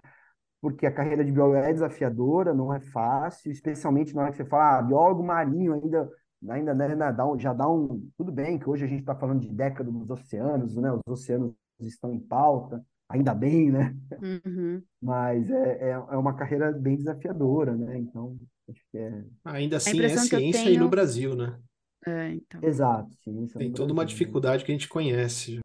porque 0.60 0.84
a 0.84 0.92
carreira 0.92 1.24
de 1.24 1.30
biólogo 1.30 1.58
é 1.58 1.72
desafiadora, 1.72 2.52
não 2.52 2.74
é 2.74 2.80
fácil, 2.80 3.52
especialmente 3.52 4.14
na 4.14 4.22
hora 4.22 4.30
que 4.32 4.38
você 4.38 4.44
fala, 4.44 4.78
ah, 4.78 4.82
biólogo 4.82 5.22
marinho 5.22 5.72
ainda 5.72 6.10
ainda 6.48 6.74
né, 6.74 6.88
já 7.38 7.52
dá 7.52 7.68
um 7.68 8.08
tudo 8.16 8.30
bem 8.30 8.58
que 8.58 8.68
hoje 8.68 8.84
a 8.84 8.88
gente 8.88 9.00
está 9.00 9.14
falando 9.14 9.40
de 9.40 9.52
década 9.52 9.90
dos 9.90 10.10
oceanos, 10.10 10.76
né? 10.76 10.92
Os 10.92 11.00
oceanos 11.08 11.54
estão 11.80 12.12
em 12.12 12.20
pauta 12.20 12.84
ainda 13.08 13.34
bem, 13.34 13.70
né? 13.70 13.94
Uhum. 14.20 14.82
Mas 15.00 15.48
é, 15.50 15.78
é, 15.80 15.90
é, 15.90 16.16
uma 16.16 16.34
carreira 16.34 16.72
bem 16.72 16.96
desafiadora, 16.96 17.74
né? 17.76 17.98
Então, 17.98 18.36
acho 18.68 18.80
que 18.90 18.98
é. 18.98 19.24
Ainda 19.44 19.76
assim, 19.76 20.00
é 20.02 20.08
ciência 20.08 20.62
tenho... 20.64 20.68
aí 20.68 20.78
no 20.78 20.88
Brasil, 20.88 21.34
né? 21.34 21.58
É, 22.06 22.34
então. 22.34 22.60
Exato, 22.62 23.14
ciência. 23.22 23.58
Tem 23.58 23.70
toda 23.70 23.86
Brasil, 23.86 23.94
uma 23.94 24.02
né? 24.02 24.08
dificuldade 24.08 24.64
que 24.64 24.72
a 24.72 24.74
gente 24.74 24.88
conhece. 24.88 25.60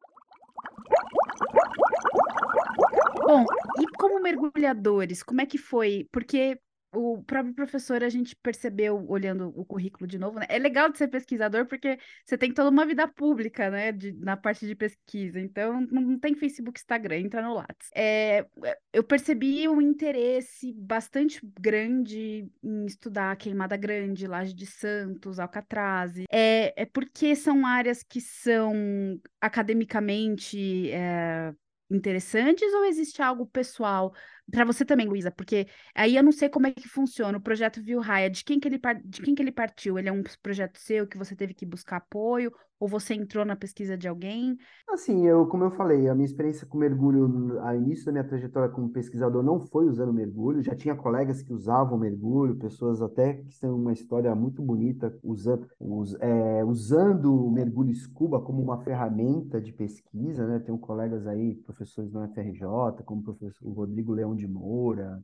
Bom, 3.24 3.44
e 3.80 3.86
como 3.96 4.20
mergulhadores, 4.20 5.22
como 5.22 5.40
é 5.40 5.46
que 5.46 5.56
foi? 5.56 6.06
Porque 6.12 6.58
o 6.92 7.22
próprio 7.22 7.54
professor 7.54 8.04
a 8.04 8.08
gente 8.08 8.36
percebeu 8.36 9.04
olhando 9.08 9.52
o 9.56 9.64
currículo 9.64 10.06
de 10.06 10.18
novo, 10.18 10.38
né? 10.38 10.46
É 10.48 10.58
legal 10.58 10.90
de 10.90 10.98
ser 10.98 11.08
pesquisador 11.08 11.66
porque 11.66 11.98
você 12.24 12.36
tem 12.36 12.52
toda 12.52 12.68
uma 12.68 12.84
vida 12.84 13.08
pública, 13.08 13.70
né? 13.70 13.92
De, 13.92 14.12
na 14.12 14.36
parte 14.36 14.66
de 14.66 14.74
pesquisa. 14.74 15.40
Então, 15.40 15.80
não 15.90 16.18
tem 16.18 16.34
Facebook, 16.34 16.78
Instagram, 16.78 17.20
entra 17.20 17.42
no 17.42 17.54
Lattes. 17.54 17.88
É, 17.94 18.46
eu 18.92 19.02
percebi 19.02 19.66
um 19.68 19.80
interesse 19.80 20.72
bastante 20.74 21.40
grande 21.58 22.46
em 22.62 22.84
estudar 22.84 23.36
Queimada 23.36 23.76
Grande, 23.76 24.26
Laje 24.26 24.52
de 24.52 24.66
Santos, 24.66 25.38
Alcatraz. 25.38 26.12
É, 26.30 26.82
é 26.82 26.84
porque 26.84 27.34
são 27.34 27.66
áreas 27.66 28.02
que 28.02 28.20
são 28.20 29.18
academicamente 29.40 30.90
é, 30.90 31.54
interessantes 31.90 32.72
ou 32.74 32.84
existe 32.84 33.22
algo 33.22 33.46
pessoal 33.46 34.12
para 34.50 34.64
você 34.64 34.84
também, 34.84 35.08
Luísa? 35.08 35.30
Porque 35.30 35.66
aí 35.94 36.16
eu 36.16 36.22
não 36.22 36.32
sei 36.32 36.48
como 36.48 36.66
é 36.66 36.72
que 36.72 36.88
funciona 36.88 37.38
o 37.38 37.42
projeto 37.42 37.82
Viu 37.82 38.00
Raia, 38.00 38.30
de 38.30 38.44
quem 38.44 38.58
que 38.58 38.68
ele 38.68 38.80
de 39.04 39.22
quem 39.22 39.34
que 39.34 39.42
ele 39.42 39.52
partiu? 39.52 39.98
Ele 39.98 40.08
é 40.08 40.12
um 40.12 40.22
projeto 40.42 40.78
seu 40.78 41.06
que 41.06 41.18
você 41.18 41.34
teve 41.36 41.54
que 41.54 41.64
buscar 41.64 41.98
apoio 41.98 42.52
ou 42.82 42.88
você 42.88 43.14
entrou 43.14 43.44
na 43.44 43.54
pesquisa 43.54 43.96
de 43.96 44.08
alguém? 44.08 44.58
Assim, 44.90 45.24
eu, 45.24 45.46
como 45.46 45.62
eu 45.62 45.70
falei, 45.70 46.08
a 46.08 46.14
minha 46.16 46.26
experiência 46.26 46.66
com 46.66 46.76
mergulho, 46.76 47.60
ao 47.60 47.76
início 47.76 48.06
da 48.06 48.10
minha 48.10 48.24
trajetória 48.24 48.68
como 48.68 48.88
pesquisador 48.88 49.40
não 49.40 49.60
foi 49.60 49.86
usando 49.86 50.12
mergulho, 50.12 50.60
já 50.60 50.74
tinha 50.74 50.96
colegas 50.96 51.40
que 51.40 51.52
usavam 51.52 51.96
mergulho, 51.96 52.56
pessoas 52.56 53.00
até 53.00 53.34
que 53.34 53.60
têm 53.60 53.70
uma 53.70 53.92
história 53.92 54.34
muito 54.34 54.60
bonita 54.60 55.16
usando, 55.22 55.68
us, 55.78 56.16
é, 56.18 56.64
usando 56.64 57.46
o 57.46 57.52
mergulho 57.52 57.94
scuba 57.94 58.40
como 58.40 58.60
uma 58.60 58.82
ferramenta 58.82 59.60
de 59.60 59.72
pesquisa, 59.72 60.44
né? 60.44 60.58
Tenho 60.58 60.76
colegas 60.76 61.24
aí, 61.28 61.54
professores 61.54 62.10
da 62.10 62.24
UFRJ, 62.24 63.04
como 63.04 63.20
o 63.20 63.24
professor 63.24 63.72
Rodrigo 63.72 64.12
Leão 64.12 64.31
de 64.34 64.46
Moura, 64.46 65.22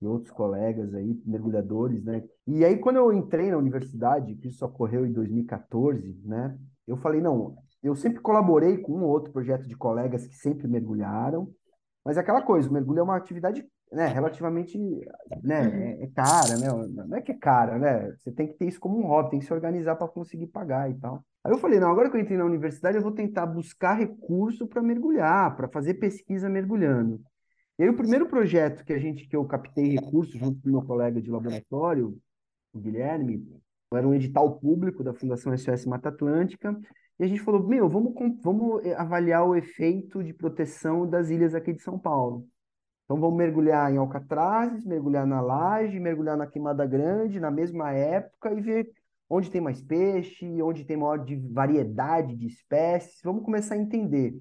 e 0.00 0.06
outros 0.06 0.30
colegas 0.30 0.94
aí, 0.94 1.20
mergulhadores, 1.24 2.04
né? 2.04 2.22
E 2.46 2.64
aí, 2.64 2.78
quando 2.78 2.96
eu 2.96 3.12
entrei 3.12 3.50
na 3.50 3.56
universidade, 3.56 4.34
que 4.36 4.48
isso 4.48 4.64
ocorreu 4.64 5.06
em 5.06 5.12
2014, 5.12 6.20
né? 6.24 6.58
eu 6.86 6.96
falei, 6.98 7.20
não, 7.20 7.56
eu 7.82 7.94
sempre 7.94 8.20
colaborei 8.20 8.78
com 8.78 8.92
um 8.92 9.04
ou 9.04 9.10
outro 9.10 9.32
projeto 9.32 9.66
de 9.66 9.76
colegas 9.76 10.26
que 10.26 10.36
sempre 10.36 10.68
mergulharam, 10.68 11.48
mas 12.04 12.16
é 12.16 12.20
aquela 12.20 12.42
coisa, 12.42 12.68
o 12.68 12.72
mergulho 12.72 13.00
é 13.00 13.02
uma 13.02 13.16
atividade 13.16 13.66
né, 13.90 14.06
relativamente 14.06 14.76
né, 15.42 15.68
uhum. 15.68 15.74
é, 15.74 16.02
é, 16.02 16.06
cara, 16.08 16.56
né? 16.58 16.68
Não 17.06 17.16
é 17.16 17.22
que 17.22 17.32
é 17.32 17.38
cara, 17.38 17.78
né? 17.78 18.12
Você 18.18 18.32
tem 18.32 18.48
que 18.48 18.54
ter 18.54 18.66
isso 18.66 18.80
como 18.80 18.98
um 18.98 19.06
hobby, 19.06 19.30
tem 19.30 19.38
que 19.38 19.46
se 19.46 19.52
organizar 19.54 19.94
para 19.94 20.08
conseguir 20.08 20.48
pagar 20.48 20.90
e 20.90 20.94
tal. 20.94 21.24
Aí 21.44 21.52
eu 21.52 21.58
falei, 21.58 21.78
não, 21.78 21.90
agora 21.90 22.10
que 22.10 22.16
eu 22.16 22.20
entrei 22.20 22.36
na 22.36 22.44
universidade, 22.44 22.96
eu 22.96 23.02
vou 23.02 23.12
tentar 23.12 23.46
buscar 23.46 23.94
recurso 23.94 24.66
para 24.66 24.82
mergulhar, 24.82 25.54
para 25.54 25.68
fazer 25.68 25.94
pesquisa 25.94 26.48
mergulhando. 26.48 27.20
E 27.78 27.82
aí 27.82 27.88
o 27.88 27.96
primeiro 27.96 28.28
projeto 28.28 28.84
que 28.84 28.92
a 28.92 28.98
gente 28.98 29.26
que 29.26 29.34
eu 29.34 29.44
captei 29.44 29.96
recursos 29.98 30.38
junto 30.38 30.60
com 30.60 30.68
meu 30.68 30.82
colega 30.82 31.20
de 31.20 31.30
laboratório, 31.30 32.16
o 32.72 32.78
Guilherme, 32.78 33.44
era 33.92 34.06
um 34.06 34.14
edital 34.14 34.58
público 34.58 35.02
da 35.02 35.14
Fundação 35.14 35.56
SOS 35.56 35.86
Mata 35.86 36.08
Atlântica, 36.08 36.76
e 37.18 37.24
a 37.24 37.26
gente 37.26 37.40
falou, 37.40 37.66
meu, 37.66 37.88
vamos, 37.88 38.12
vamos 38.42 38.84
eh, 38.84 38.94
avaliar 38.94 39.46
o 39.46 39.54
efeito 39.54 40.22
de 40.22 40.32
proteção 40.32 41.08
das 41.08 41.30
ilhas 41.30 41.54
aqui 41.54 41.72
de 41.72 41.82
São 41.82 41.98
Paulo. 41.98 42.46
Então 43.04 43.20
vamos 43.20 43.36
mergulhar 43.36 43.92
em 43.92 43.98
Alcatrazes, 43.98 44.84
mergulhar 44.84 45.26
na 45.26 45.40
Laje, 45.40 46.00
mergulhar 46.00 46.36
na 46.36 46.46
Queimada 46.46 46.86
Grande, 46.86 47.38
na 47.38 47.50
mesma 47.50 47.92
época, 47.92 48.52
e 48.52 48.60
ver 48.60 48.90
onde 49.28 49.50
tem 49.50 49.60
mais 49.60 49.82
peixe, 49.82 50.62
onde 50.62 50.84
tem 50.84 50.96
maior 50.96 51.24
de 51.24 51.36
variedade 51.36 52.34
de 52.34 52.46
espécies. 52.46 53.20
Vamos 53.22 53.44
começar 53.44 53.74
a 53.74 53.78
entender. 53.78 54.34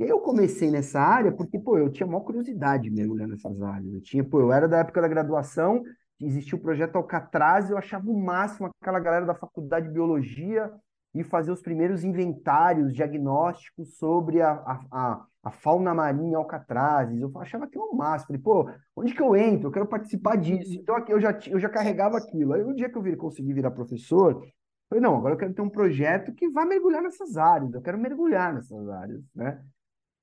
E 0.00 0.04
aí 0.04 0.08
eu 0.08 0.18
comecei 0.18 0.70
nessa 0.70 0.98
área 0.98 1.30
porque, 1.30 1.58
pô, 1.58 1.76
eu 1.76 1.90
tinha 1.90 2.06
maior 2.06 2.22
curiosidade 2.22 2.84
de 2.84 2.90
mergulhar 2.90 3.28
nessas 3.28 3.60
áreas. 3.60 3.92
Eu 3.92 4.00
tinha, 4.00 4.24
pô, 4.24 4.40
eu 4.40 4.50
era 4.50 4.66
da 4.66 4.78
época 4.78 4.98
da 5.02 5.06
graduação, 5.06 5.82
existia 6.18 6.56
o 6.56 6.60
projeto 6.60 6.96
Alcatraz, 6.96 7.68
eu 7.68 7.76
achava 7.76 8.10
o 8.10 8.18
máximo 8.18 8.70
aquela 8.80 8.98
galera 8.98 9.26
da 9.26 9.34
faculdade 9.34 9.88
de 9.88 9.92
biologia 9.92 10.72
e 11.14 11.22
fazer 11.22 11.52
os 11.52 11.60
primeiros 11.60 12.02
inventários 12.02 12.94
diagnósticos 12.94 13.98
sobre 13.98 14.40
a, 14.40 14.52
a, 14.52 14.80
a, 14.90 15.26
a 15.42 15.50
fauna 15.50 15.92
marinha 15.92 16.38
Alcatrazes. 16.38 17.20
Eu 17.20 17.30
achava 17.38 17.66
aquilo 17.66 17.90
um 17.92 17.96
máximo. 17.96 18.28
Falei, 18.28 18.40
pô, 18.40 18.70
onde 18.96 19.12
que 19.12 19.20
eu 19.20 19.36
entro? 19.36 19.68
Eu 19.68 19.72
quero 19.72 19.86
participar 19.86 20.36
disso. 20.36 20.78
Então 20.80 20.96
aqui 20.96 21.12
eu 21.12 21.20
já, 21.20 21.38
eu 21.46 21.60
já 21.60 21.68
carregava 21.68 22.16
aquilo. 22.16 22.54
Aí 22.54 22.62
o 22.62 22.74
dia 22.74 22.88
que 22.88 22.96
eu 22.96 23.02
vir, 23.02 23.18
consegui 23.18 23.52
virar 23.52 23.70
professor, 23.70 24.42
falei, 24.88 25.02
não, 25.02 25.16
agora 25.18 25.34
eu 25.34 25.38
quero 25.38 25.52
ter 25.52 25.60
um 25.60 25.68
projeto 25.68 26.32
que 26.32 26.48
vá 26.48 26.64
mergulhar 26.64 27.02
nessas 27.02 27.36
áreas. 27.36 27.74
Eu 27.74 27.82
quero 27.82 27.98
mergulhar 27.98 28.54
nessas 28.54 28.88
áreas, 28.88 29.22
né? 29.34 29.62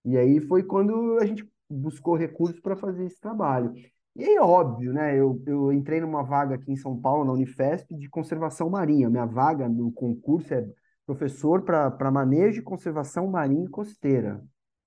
E 0.06 0.18
aí 0.18 0.40
foi 0.40 0.64
quando 0.64 1.18
a 1.20 1.26
gente 1.26 1.48
buscou 1.70 2.16
recursos 2.16 2.60
para 2.60 2.76
fazer 2.76 3.06
esse 3.06 3.20
trabalho. 3.20 3.74
E 4.16 4.24
aí, 4.24 4.40
óbvio, 4.40 4.94
né? 4.94 5.16
Eu, 5.16 5.42
eu 5.46 5.72
entrei 5.72 6.02
numa 6.02 6.24
vaga 6.24 6.56
aqui 6.56 6.72
em 6.72 6.76
São 6.76 7.00
Paulo, 7.00 7.24
na 7.24 7.34
Unifesp, 7.34 7.96
de 7.96 8.10
conservação 8.10 8.70
marinha. 8.70 9.10
Minha 9.10 9.26
vaga 9.26 9.70
no 9.70 9.92
concurso 9.92 10.54
é 10.54 10.68
professor 11.06 11.62
para 11.62 12.12
manejo 12.12 12.60
e 12.60 12.64
conservação 12.64 13.28
marinha 13.28 13.66
e 13.66 13.70
costeira. 13.70 14.44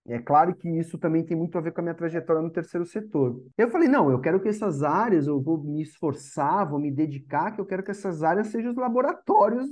É 0.06 0.18
claro 0.18 0.54
que 0.54 0.68
isso 0.68 0.98
também 0.98 1.24
tem 1.24 1.36
muito 1.36 1.56
a 1.56 1.60
ver 1.60 1.72
com 1.72 1.80
a 1.80 1.82
minha 1.82 1.94
trajetória 1.94 2.42
no 2.42 2.50
terceiro 2.50 2.84
setor. 2.84 3.40
Eu 3.56 3.70
falei, 3.70 3.88
não, 3.88 4.10
eu 4.10 4.20
quero 4.20 4.40
que 4.40 4.48
essas 4.48 4.82
áreas, 4.82 5.26
eu 5.26 5.40
vou 5.40 5.62
me 5.62 5.82
esforçar, 5.82 6.68
vou 6.68 6.80
me 6.80 6.90
dedicar, 6.90 7.52
que 7.52 7.60
eu 7.60 7.66
quero 7.66 7.82
que 7.82 7.90
essas 7.90 8.22
áreas 8.22 8.48
sejam 8.48 8.72
os 8.72 8.76
laboratórios 8.76 9.68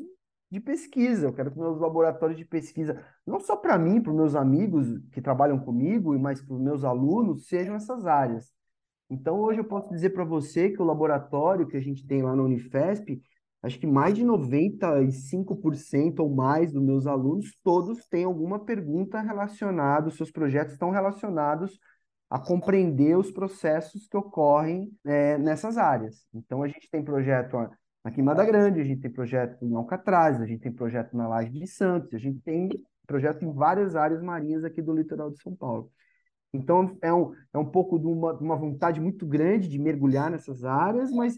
de 0.51 0.61
pesquisa. 0.61 1.27
Eu 1.27 1.33
quero 1.33 1.51
que 1.51 1.59
meus 1.59 1.79
laboratórios 1.79 2.39
de 2.39 2.45
pesquisa, 2.45 3.03
não 3.27 3.41
só 3.41 3.57
para 3.57 3.79
mim, 3.79 4.01
para 4.01 4.13
meus 4.13 4.35
amigos 4.35 4.87
que 5.13 5.21
trabalham 5.21 5.59
comigo, 5.59 6.19
mas 6.19 6.41
para 6.41 6.55
os 6.55 6.61
meus 6.61 6.85
alunos, 6.85 7.47
sejam 7.47 7.75
essas 7.75 8.07
áreas. 8.07 8.53
Então, 9.11 9.41
hoje 9.41 9.61
eu 9.61 9.65
posso 9.65 9.89
dizer 9.91 10.11
para 10.11 10.25
você 10.25 10.71
que 10.71 10.83
o 10.83 10.85
laboratório 10.85 11.67
que 11.67 11.77
a 11.77 11.81
gente 11.81 12.07
tem 12.07 12.23
lá 12.23 12.37
na 12.37 12.43
Unifesp, 12.43 13.23
acho 13.63 13.79
que 13.79 13.87
mais 13.87 14.15
de 14.15 14.25
95% 14.25 16.21
ou 16.21 16.35
mais 16.35 16.73
dos 16.73 16.83
meus 16.83 17.07
alunos, 17.07 17.57
todos 17.65 18.07
têm 18.07 18.25
alguma 18.25 18.65
pergunta 18.65 19.21
relacionada, 19.21 20.11
seus 20.11 20.31
projetos 20.31 20.75
estão 20.75 20.91
relacionados 20.91 21.79
a 22.29 22.39
compreender 22.39 23.17
os 23.17 23.31
processos 23.31 24.07
que 24.07 24.17
ocorrem 24.17 24.91
é, 25.05 25.39
nessas 25.39 25.79
áreas. 25.79 26.27
Então, 26.35 26.63
a 26.63 26.69
gente 26.69 26.91
tem 26.91 27.03
projeto 27.03 27.57
aqui 28.09 28.21
em 28.21 28.25
Mada 28.25 28.45
Grande, 28.45 28.81
a 28.81 28.85
gente 28.85 29.01
tem 29.01 29.11
projeto 29.11 29.65
em 29.65 29.75
Alcatraz, 29.75 30.41
a 30.41 30.47
gente 30.47 30.61
tem 30.61 30.73
projeto 30.73 31.17
na 31.17 31.29
Laje 31.29 31.51
de 31.51 31.67
Santos, 31.67 32.13
a 32.15 32.19
gente 32.19 32.41
tem 32.41 32.69
projeto 33.07 33.45
em 33.45 33.53
várias 33.53 33.95
áreas 33.97 34.23
marinhas 34.23 34.65
aqui 34.65 34.83
do 34.83 34.95
litoral 34.95 35.31
de 35.31 35.41
São 35.41 35.55
Paulo. 35.55 35.91
Então, 36.53 36.97
é 37.03 37.13
um, 37.13 37.33
é 37.53 37.59
um 37.59 37.65
pouco 37.65 37.99
de 37.99 38.07
uma, 38.07 38.33
uma 38.35 38.57
vontade 38.57 39.01
muito 39.01 39.27
grande 39.27 39.69
de 39.69 39.79
mergulhar 39.79 40.31
nessas 40.31 40.65
áreas, 40.65 41.11
mas 41.11 41.37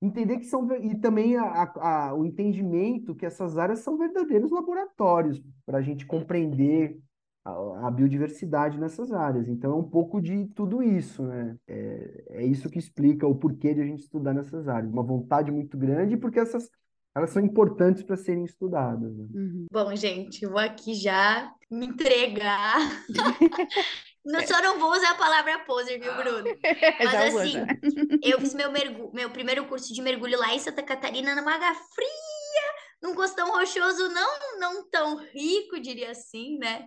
entender 0.00 0.38
que 0.38 0.44
são. 0.44 0.70
E 0.76 0.94
também 0.98 1.36
a, 1.36 1.72
a, 1.76 2.14
o 2.14 2.24
entendimento 2.24 3.14
que 3.14 3.26
essas 3.26 3.56
áreas 3.56 3.80
são 3.80 3.96
verdadeiros 3.96 4.50
laboratórios 4.50 5.42
para 5.64 5.78
a 5.78 5.82
gente 5.82 6.06
compreender 6.06 6.98
a, 7.44 7.86
a, 7.86 7.90
biodiversidade 7.90 8.78
nessas 8.78 9.12
áreas. 9.12 9.48
Então, 9.48 9.72
é 9.72 9.76
um 9.76 9.88
pouco 9.88 10.20
de 10.20 10.46
tudo 10.54 10.82
isso, 10.82 11.22
né? 11.22 11.56
É, 11.66 12.24
é 12.30 12.44
isso 12.44 12.70
que 12.70 12.78
explica 12.78 13.26
o 13.26 13.34
porquê 13.34 13.74
de 13.74 13.80
a 13.80 13.86
gente 13.86 14.02
estudar 14.02 14.34
nessas 14.34 14.68
áreas. 14.68 14.92
Uma 14.92 15.02
vontade 15.02 15.50
muito 15.50 15.76
grande, 15.78 16.16
porque 16.16 16.38
essas 16.38 16.70
elas 17.14 17.30
são 17.30 17.42
importantes 17.42 18.02
para 18.02 18.16
serem 18.16 18.44
estudadas. 18.44 19.12
Né? 19.16 19.26
Uhum. 19.34 19.66
Bom, 19.72 19.94
gente, 19.96 20.44
eu 20.44 20.50
vou 20.50 20.60
aqui 20.60 20.94
já 20.94 21.52
me 21.70 21.86
entregar. 21.86 22.78
Não, 24.22 24.46
só 24.46 24.60
não 24.60 24.78
vou 24.78 24.92
usar 24.92 25.12
a 25.12 25.14
palavra 25.14 25.60
poser, 25.60 25.98
viu, 25.98 26.14
Bruno? 26.14 26.44
Mas 27.00 27.34
assim, 27.34 27.54
eu 28.22 28.38
fiz 28.38 28.52
meu, 28.52 28.70
mergu... 28.70 29.10
meu 29.14 29.30
primeiro 29.30 29.64
curso 29.64 29.94
de 29.94 30.02
mergulho 30.02 30.38
lá 30.38 30.54
em 30.54 30.58
Santa 30.58 30.82
Catarina, 30.82 31.34
numa 31.34 31.54
água 31.54 31.74
fria, 31.94 32.74
num 33.02 33.14
costão 33.14 33.50
rochoso 33.50 34.10
não, 34.10 34.58
não 34.58 34.90
tão 34.90 35.16
rico, 35.32 35.80
diria 35.80 36.10
assim, 36.10 36.58
né? 36.58 36.86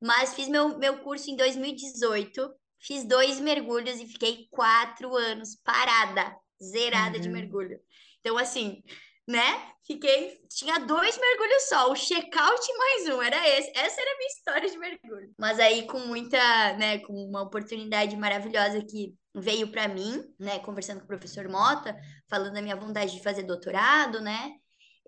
Mas 0.00 0.34
fiz 0.34 0.48
meu, 0.48 0.78
meu 0.78 0.98
curso 1.00 1.30
em 1.30 1.36
2018, 1.36 2.50
fiz 2.80 3.04
dois 3.04 3.40
mergulhos 3.40 4.00
e 4.00 4.06
fiquei 4.06 4.46
quatro 4.50 5.14
anos 5.16 5.56
parada, 5.64 6.36
zerada 6.62 7.16
uhum. 7.16 7.22
de 7.22 7.28
mergulho. 7.28 7.80
Então, 8.20 8.38
assim, 8.38 8.82
né? 9.26 9.72
Fiquei, 9.86 10.38
tinha 10.50 10.78
dois 10.80 11.18
mergulhos 11.18 11.68
só, 11.68 11.90
o 11.90 11.94
check-out 11.94 12.66
mais 12.78 13.08
um, 13.08 13.22
era 13.22 13.48
esse. 13.48 13.70
Essa 13.70 14.00
era 14.00 14.12
a 14.12 14.16
minha 14.16 14.28
história 14.28 14.70
de 14.70 14.78
mergulho. 14.78 15.34
Mas 15.38 15.58
aí 15.58 15.86
com 15.86 15.98
muita, 16.00 16.38
né, 16.76 16.98
com 17.00 17.12
uma 17.12 17.42
oportunidade 17.42 18.16
maravilhosa 18.16 18.84
que 18.84 19.14
veio 19.34 19.70
para 19.70 19.88
mim, 19.88 20.22
né, 20.38 20.58
conversando 20.60 20.98
com 20.98 21.04
o 21.04 21.08
professor 21.08 21.48
Mota, 21.48 21.96
falando 22.28 22.54
da 22.54 22.62
minha 22.62 22.76
vontade 22.76 23.12
de 23.12 23.22
fazer 23.22 23.42
doutorado, 23.42 24.20
né? 24.20 24.52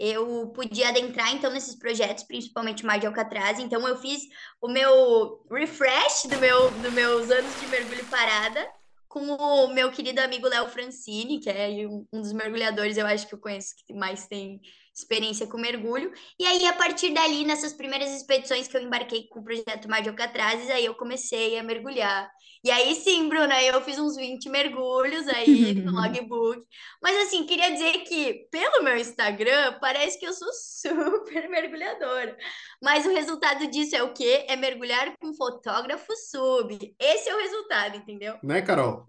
Eu 0.00 0.48
podia 0.48 0.88
adentrar 0.88 1.34
então 1.34 1.52
nesses 1.52 1.74
projetos, 1.74 2.24
principalmente 2.24 2.86
Mar 2.86 2.98
de 2.98 3.06
Alcatraz. 3.06 3.58
Então 3.58 3.86
eu 3.86 3.98
fiz 3.98 4.22
o 4.60 4.68
meu 4.68 5.44
refresh 5.50 6.22
do 6.24 6.38
meu 6.38 6.70
dos 6.70 6.92
meus 6.92 7.30
anos 7.30 7.60
de 7.60 7.66
mergulho 7.66 8.04
parada 8.06 8.66
com 9.10 9.26
o 9.26 9.74
meu 9.74 9.90
querido 9.90 10.20
amigo 10.20 10.46
Léo 10.46 10.68
Francini, 10.68 11.40
que 11.40 11.50
é 11.50 11.68
um, 11.88 12.06
dos 12.12 12.32
mergulhadores, 12.32 12.96
eu 12.96 13.04
acho 13.04 13.26
que 13.26 13.34
eu 13.34 13.40
conheço 13.40 13.74
que 13.84 13.92
mais 13.92 14.28
tem 14.28 14.60
experiência 15.00 15.46
com 15.46 15.58
mergulho. 15.58 16.12
E 16.38 16.46
aí, 16.46 16.66
a 16.66 16.72
partir 16.72 17.12
dali, 17.12 17.44
nessas 17.44 17.72
primeiras 17.72 18.10
expedições 18.10 18.68
que 18.68 18.76
eu 18.76 18.82
embarquei 18.82 19.26
com 19.28 19.40
o 19.40 19.44
projeto 19.44 19.88
Mar 19.88 20.02
de 20.02 20.08
Alcatrazes, 20.08 20.70
aí 20.70 20.84
eu 20.84 20.94
comecei 20.94 21.58
a 21.58 21.62
mergulhar. 21.62 22.30
E 22.62 22.70
aí 22.70 22.94
sim, 22.94 23.26
Bruna, 23.28 23.62
eu 23.62 23.80
fiz 23.80 23.98
uns 23.98 24.16
20 24.16 24.50
mergulhos 24.50 25.26
aí 25.28 25.74
no 25.82 25.92
logbook. 25.92 26.62
Mas 27.02 27.16
assim, 27.26 27.44
queria 27.46 27.72
dizer 27.72 28.00
que 28.00 28.46
pelo 28.50 28.84
meu 28.84 28.96
Instagram, 28.96 29.78
parece 29.80 30.18
que 30.18 30.26
eu 30.26 30.32
sou 30.32 30.48
super 30.52 31.48
mergulhadora. 31.48 32.36
Mas 32.82 33.06
o 33.06 33.14
resultado 33.14 33.66
disso 33.68 33.96
é 33.96 34.02
o 34.02 34.12
quê? 34.12 34.44
É 34.46 34.56
mergulhar 34.56 35.16
com 35.18 35.32
fotógrafo 35.34 36.14
sub. 36.16 36.94
Esse 36.98 37.30
é 37.30 37.34
o 37.34 37.38
resultado, 37.38 37.96
entendeu? 37.96 38.36
Né, 38.42 38.60
Carol? 38.60 39.06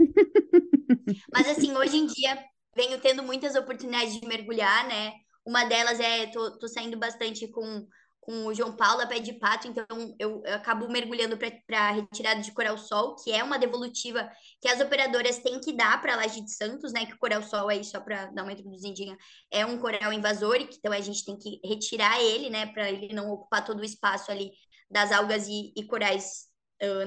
Mas 1.33 1.49
assim, 1.49 1.75
hoje 1.75 1.97
em 1.97 2.05
dia 2.05 2.37
venho 2.75 2.99
tendo 2.99 3.21
muitas 3.21 3.55
oportunidades 3.55 4.19
de 4.19 4.25
mergulhar, 4.25 4.87
né? 4.87 5.13
Uma 5.45 5.65
delas 5.65 5.99
é, 5.99 6.27
tô, 6.27 6.57
tô 6.59 6.67
saindo 6.67 6.97
bastante 6.97 7.47
com 7.47 7.87
com 8.21 8.45
o 8.45 8.53
João 8.53 8.75
Paulo 8.75 9.01
a 9.01 9.07
pé 9.07 9.19
de 9.19 9.33
pato, 9.33 9.67
então 9.67 9.85
eu, 10.19 10.43
eu 10.45 10.53
acabo 10.53 10.87
mergulhando 10.87 11.37
para 11.37 11.79
a 11.79 11.91
retirada 11.91 12.39
de 12.39 12.51
coral-sol, 12.51 13.15
que 13.15 13.31
é 13.31 13.43
uma 13.43 13.57
devolutiva 13.57 14.29
que 14.61 14.67
as 14.67 14.79
operadoras 14.79 15.39
têm 15.39 15.59
que 15.59 15.73
dar 15.73 15.99
para 15.99 16.13
a 16.13 16.17
Laje 16.17 16.39
de 16.41 16.55
Santos, 16.55 16.93
né? 16.93 17.05
Que 17.07 17.13
o 17.13 17.17
coral-sol 17.17 17.67
aí, 17.67 17.83
só 17.83 17.99
para 17.99 18.27
dar 18.27 18.43
uma 18.43 18.53
introduzidinha, 18.53 19.17
é 19.49 19.65
um 19.65 19.79
coral 19.79 20.13
invasor, 20.13 20.57
então 20.57 20.93
a 20.93 21.01
gente 21.01 21.25
tem 21.25 21.35
que 21.35 21.59
retirar 21.65 22.21
ele, 22.21 22.49
né? 22.51 22.67
Para 22.67 22.91
ele 22.91 23.11
não 23.11 23.31
ocupar 23.31 23.65
todo 23.65 23.79
o 23.79 23.85
espaço 23.85 24.31
ali 24.31 24.51
das 24.89 25.11
algas 25.11 25.47
e, 25.47 25.73
e 25.75 25.83
corais 25.87 26.50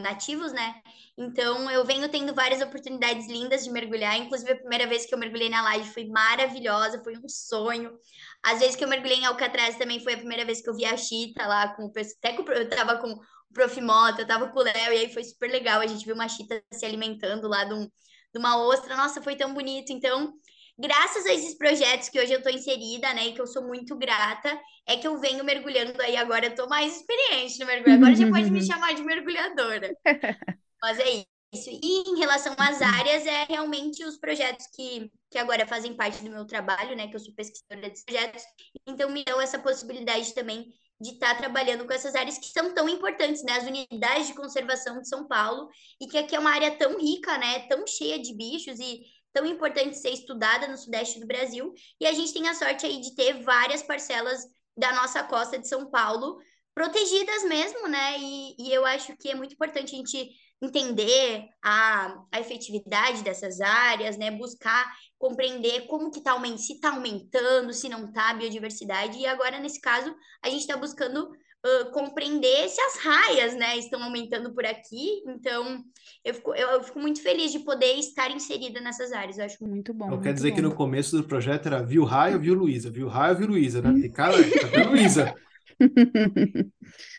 nativos, 0.01 0.53
né? 0.53 0.75
Então 1.17 1.71
eu 1.71 1.85
venho 1.85 2.09
tendo 2.09 2.35
várias 2.35 2.61
oportunidades 2.61 3.27
lindas 3.29 3.65
de 3.65 3.71
mergulhar. 3.71 4.17
Inclusive, 4.17 4.53
a 4.53 4.57
primeira 4.57 4.87
vez 4.87 5.07
que 5.07 5.15
eu 5.15 5.19
mergulhei 5.19 5.49
na 5.49 5.63
laje 5.63 5.93
foi 5.93 6.07
maravilhosa, 6.07 7.03
foi 7.03 7.17
um 7.17 7.29
sonho. 7.29 7.97
Às 8.43 8.61
vezes 8.61 8.77
que 8.77 8.85
eu 8.85 8.89
mergulhei 8.89 9.19
em 9.19 9.27
Alcatraz 9.27 9.77
também 9.77 10.01
foi 10.01 10.15
a 10.15 10.19
primeira 10.19 10.45
vez 10.45 10.61
que 10.61 10.69
eu 10.69 10.75
vi 10.75 10.85
a 10.85 10.97
Chita 10.97 11.47
lá 11.47 11.69
com 11.75 11.85
o 11.85 11.93
até 12.19 12.33
com, 12.37 12.51
eu 12.53 12.69
tava 12.69 12.99
com 12.99 13.13
o 13.13 13.21
Prof. 13.53 13.81
Mota, 13.81 14.23
eu 14.23 14.27
tava 14.27 14.49
com 14.49 14.59
o 14.59 14.63
Léo, 14.63 14.93
e 14.93 14.99
aí 14.99 15.13
foi 15.13 15.23
super 15.25 15.51
legal. 15.51 15.81
A 15.81 15.87
gente 15.87 16.05
viu 16.05 16.15
uma 16.15 16.29
Chita 16.29 16.63
se 16.73 16.85
alimentando 16.85 17.49
lá 17.49 17.65
de, 17.65 17.75
um, 17.75 17.85
de 17.85 18.39
uma 18.39 18.57
ostra. 18.65 18.97
Nossa, 18.97 19.23
foi 19.23 19.37
tão 19.37 19.55
bonito. 19.55 19.93
Então, 19.93 20.35
graças 20.79 21.25
a 21.27 21.33
esses 21.33 21.57
projetos 21.57 22.09
que 22.09 22.19
hoje 22.19 22.33
eu 22.33 22.39
estou 22.39 22.53
inserida, 22.53 23.13
né, 23.15 23.29
e 23.29 23.33
que 23.33 23.41
eu 23.41 23.47
sou 23.47 23.67
muito 23.67 23.97
grata, 23.97 24.61
é 24.87 24.97
que 24.97 25.07
eu 25.07 25.19
venho 25.19 25.45
mergulhando 25.45 26.01
aí 26.03 26.17
agora, 26.17 26.47
eu 26.47 26.55
tô 26.55 26.69
mais 26.69 26.97
experiente 26.97 27.59
no 27.59 27.67
mergulho, 27.67 27.95
agora 27.95 28.15
já 28.15 28.29
pode 28.29 28.51
me 28.51 28.63
chamar 28.67 28.95
de 28.95 29.03
mergulhadora. 29.03 29.97
Mas 30.83 30.99
é 30.99 31.25
isso. 31.55 31.71
E 31.71 32.11
em 32.11 32.19
relação 32.19 32.55
às 32.59 32.83
áreas, 32.83 33.25
é 33.27 33.45
realmente 33.45 34.05
os 34.05 34.19
projetos 34.19 34.67
que, 34.75 35.11
que 35.31 35.39
agora 35.39 35.67
fazem 35.67 35.95
parte 35.95 36.23
do 36.23 36.31
meu 36.31 36.45
trabalho, 36.45 36.97
né, 36.97 37.09
que 37.09 37.17
eu 37.17 37.21
sou 37.21 37.35
pesquisadora 37.35 37.91
de 37.91 38.05
projetos, 38.05 38.43
então 38.87 39.09
me 39.11 39.25
dão 39.25 39.41
essa 39.41 39.59
possibilidade 39.59 40.35
também 40.35 40.67
de 41.01 41.11
estar 41.11 41.35
tá 41.35 41.41
trabalhando 41.41 41.87
com 41.87 41.93
essas 41.93 42.15
áreas 42.15 42.39
que 42.39 42.47
são 42.47 42.73
tão 42.73 42.89
importantes, 42.89 43.43
né? 43.43 43.53
As 43.53 43.65
unidades 43.65 44.29
de 44.29 44.35
conservação 44.35 45.01
de 45.01 45.09
São 45.09 45.27
Paulo, 45.27 45.69
e 46.01 46.07
que 46.07 46.17
aqui 46.17 46.37
é 46.37 46.39
uma 46.39 46.51
área 46.51 46.71
tão 46.77 46.99
rica, 46.99 47.37
né? 47.37 47.67
Tão 47.69 47.87
cheia 47.87 48.19
de 48.19 48.35
bichos 48.35 48.79
e 48.79 49.03
tão 49.35 49.44
importante 49.44 49.99
ser 49.99 50.11
estudada 50.11 50.68
no 50.68 50.79
sudeste 50.79 51.18
do 51.20 51.27
Brasil. 51.27 51.75
E 52.01 52.07
a 52.07 52.12
gente 52.12 52.33
tem 52.33 52.49
a 52.49 52.55
sorte 52.55 52.87
aí 52.87 53.01
de 53.01 53.14
ter 53.16 53.42
várias 53.42 53.83
parcelas 53.83 54.40
da 54.77 54.92
nossa 54.92 55.23
costa 55.25 55.59
de 55.59 55.68
São 55.68 55.90
Paulo 55.90 56.38
protegidas 56.75 57.44
mesmo, 57.44 57.88
né? 57.88 58.18
E, 58.18 58.57
e 58.59 58.73
eu 58.73 58.87
acho 58.87 59.16
que 59.16 59.29
é 59.29 59.35
muito 59.35 59.55
importante 59.55 59.94
a 59.94 59.99
gente 59.99 60.31
entender 60.62 61.47
a, 61.62 62.17
a 62.33 62.40
efetividade 62.40 63.23
dessas 63.23 63.61
áreas, 63.61 64.17
né? 64.17 64.31
Buscar 64.31 64.90
compreender 65.19 65.87
como 65.87 66.11
que 66.11 66.23
tá 66.23 66.33
aumentando, 66.33 66.59
se 66.59 66.75
está 66.75 66.90
aumentando, 66.90 67.73
se 67.73 67.88
não 67.88 68.06
está 68.06 68.31
a 68.31 68.35
biodiversidade. 68.35 69.19
E 69.19 69.27
agora, 69.27 69.59
nesse 69.59 69.81
caso, 69.81 70.15
a 70.42 70.48
gente 70.48 70.61
está 70.61 70.77
buscando 70.77 71.31
uh, 71.65 71.90
compreender 71.90 72.69
se 72.69 72.81
as 72.81 72.96
raias, 72.98 73.54
né, 73.54 73.77
estão 73.79 74.02
aumentando 74.02 74.52
por 74.52 74.65
aqui. 74.65 75.23
Então, 75.27 75.83
eu 76.25 76.35
fico, 76.35 76.54
eu, 76.54 76.69
eu, 76.71 76.83
fico 76.83 76.98
muito 77.00 77.23
feliz 77.23 77.50
de 77.50 77.60
poder 77.60 77.94
estar 77.94 78.31
inserida 78.31 78.81
nessas 78.81 79.12
áreas. 79.12 79.38
Eu 79.38 79.44
acho 79.44 79.65
muito 79.67 79.92
bom. 79.94 80.06
Então, 80.06 80.17
muito 80.17 80.23
quer 80.23 80.35
dizer 80.35 80.50
bom. 80.50 80.56
que 80.56 80.62
no 80.62 80.75
começo 80.75 81.17
do 81.17 81.25
projeto 81.25 81.67
era 81.67 81.83
viu 81.83 82.04
raio, 82.04 82.38
viu 82.38 82.54
Luísa, 82.54 82.90
viu 82.90 83.08
raio, 83.08 83.37
viu 83.37 83.48
Luísa, 83.48 83.81
né? 83.81 84.00
Tem 84.00 84.10
cara, 84.10 84.35
tá 84.37 84.88
Luísa. 84.90 85.35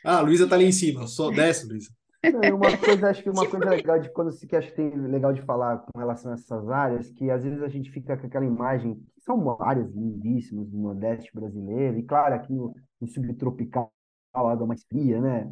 Ah, 0.05 0.19
a 0.19 0.21
Luísa 0.21 0.47
tá 0.47 0.55
ali 0.55 0.65
em 0.65 0.71
cima, 0.71 1.07
só 1.07 1.29
desce, 1.29 1.67
Luísa. 1.67 1.89
Não, 2.31 2.57
uma 2.57 2.77
coisa, 2.77 3.09
acho 3.09 3.23
que 3.23 3.29
uma 3.29 3.45
coisa 3.49 3.69
legal 3.69 3.99
de 3.99 4.09
quando 4.11 4.31
se 4.31 4.47
que 4.47 4.55
acho 4.55 4.69
que 4.69 4.75
tem 4.75 4.95
legal 4.95 5.33
de 5.33 5.41
falar 5.41 5.79
com 5.79 5.99
relação 5.99 6.31
a 6.31 6.35
essas 6.35 6.69
áreas, 6.69 7.11
que 7.11 7.29
às 7.29 7.43
vezes 7.43 7.61
a 7.61 7.67
gente 7.67 7.91
fica 7.91 8.17
com 8.17 8.27
aquela 8.27 8.45
imagem, 8.45 8.95
que 8.95 9.21
são 9.21 9.57
áreas 9.61 9.91
lindíssimas 9.93 10.69
do 10.69 10.77
Nordeste 10.77 11.31
brasileiro, 11.33 11.97
e 11.97 12.03
claro, 12.03 12.35
aqui 12.35 12.53
no, 12.53 12.73
no 13.01 13.07
subtropical, 13.07 13.91
água 14.39 14.67
mais 14.67 14.83
fria, 14.83 15.21
né? 15.21 15.51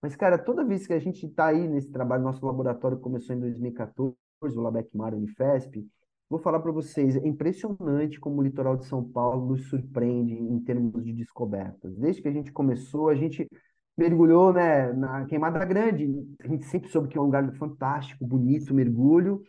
Mas, 0.00 0.16
cara, 0.16 0.36
toda 0.36 0.64
vez 0.64 0.86
que 0.86 0.92
a 0.92 0.98
gente 0.98 1.26
está 1.26 1.46
aí 1.46 1.68
nesse 1.68 1.90
trabalho, 1.90 2.24
nosso 2.24 2.44
laboratório 2.44 2.98
começou 2.98 3.36
em 3.36 3.40
2014, 3.40 4.14
o 4.42 4.60
Labec 4.60 4.96
Mar 4.96 5.14
Unifesp, 5.14 5.86
vou 6.28 6.40
falar 6.40 6.60
para 6.60 6.72
vocês, 6.72 7.16
é 7.16 7.26
impressionante 7.26 8.18
como 8.18 8.40
o 8.40 8.42
litoral 8.42 8.76
de 8.76 8.86
São 8.86 9.04
Paulo 9.04 9.46
nos 9.46 9.68
surpreende 9.68 10.34
em 10.34 10.58
termos 10.60 11.04
de 11.04 11.12
descobertas. 11.12 11.94
Desde 11.96 12.20
que 12.22 12.28
a 12.28 12.32
gente 12.32 12.50
começou, 12.50 13.08
a 13.08 13.14
gente 13.14 13.48
mergulhou, 13.96 14.52
né, 14.52 14.92
na 14.92 15.24
Queimada 15.26 15.64
Grande. 15.64 16.10
A 16.40 16.48
gente 16.48 16.64
sempre 16.66 16.88
soube 16.88 17.08
que 17.08 17.18
é 17.18 17.20
um 17.20 17.24
lugar 17.24 17.52
fantástico, 17.56 18.26
bonito, 18.26 18.74
mergulho. 18.74 19.42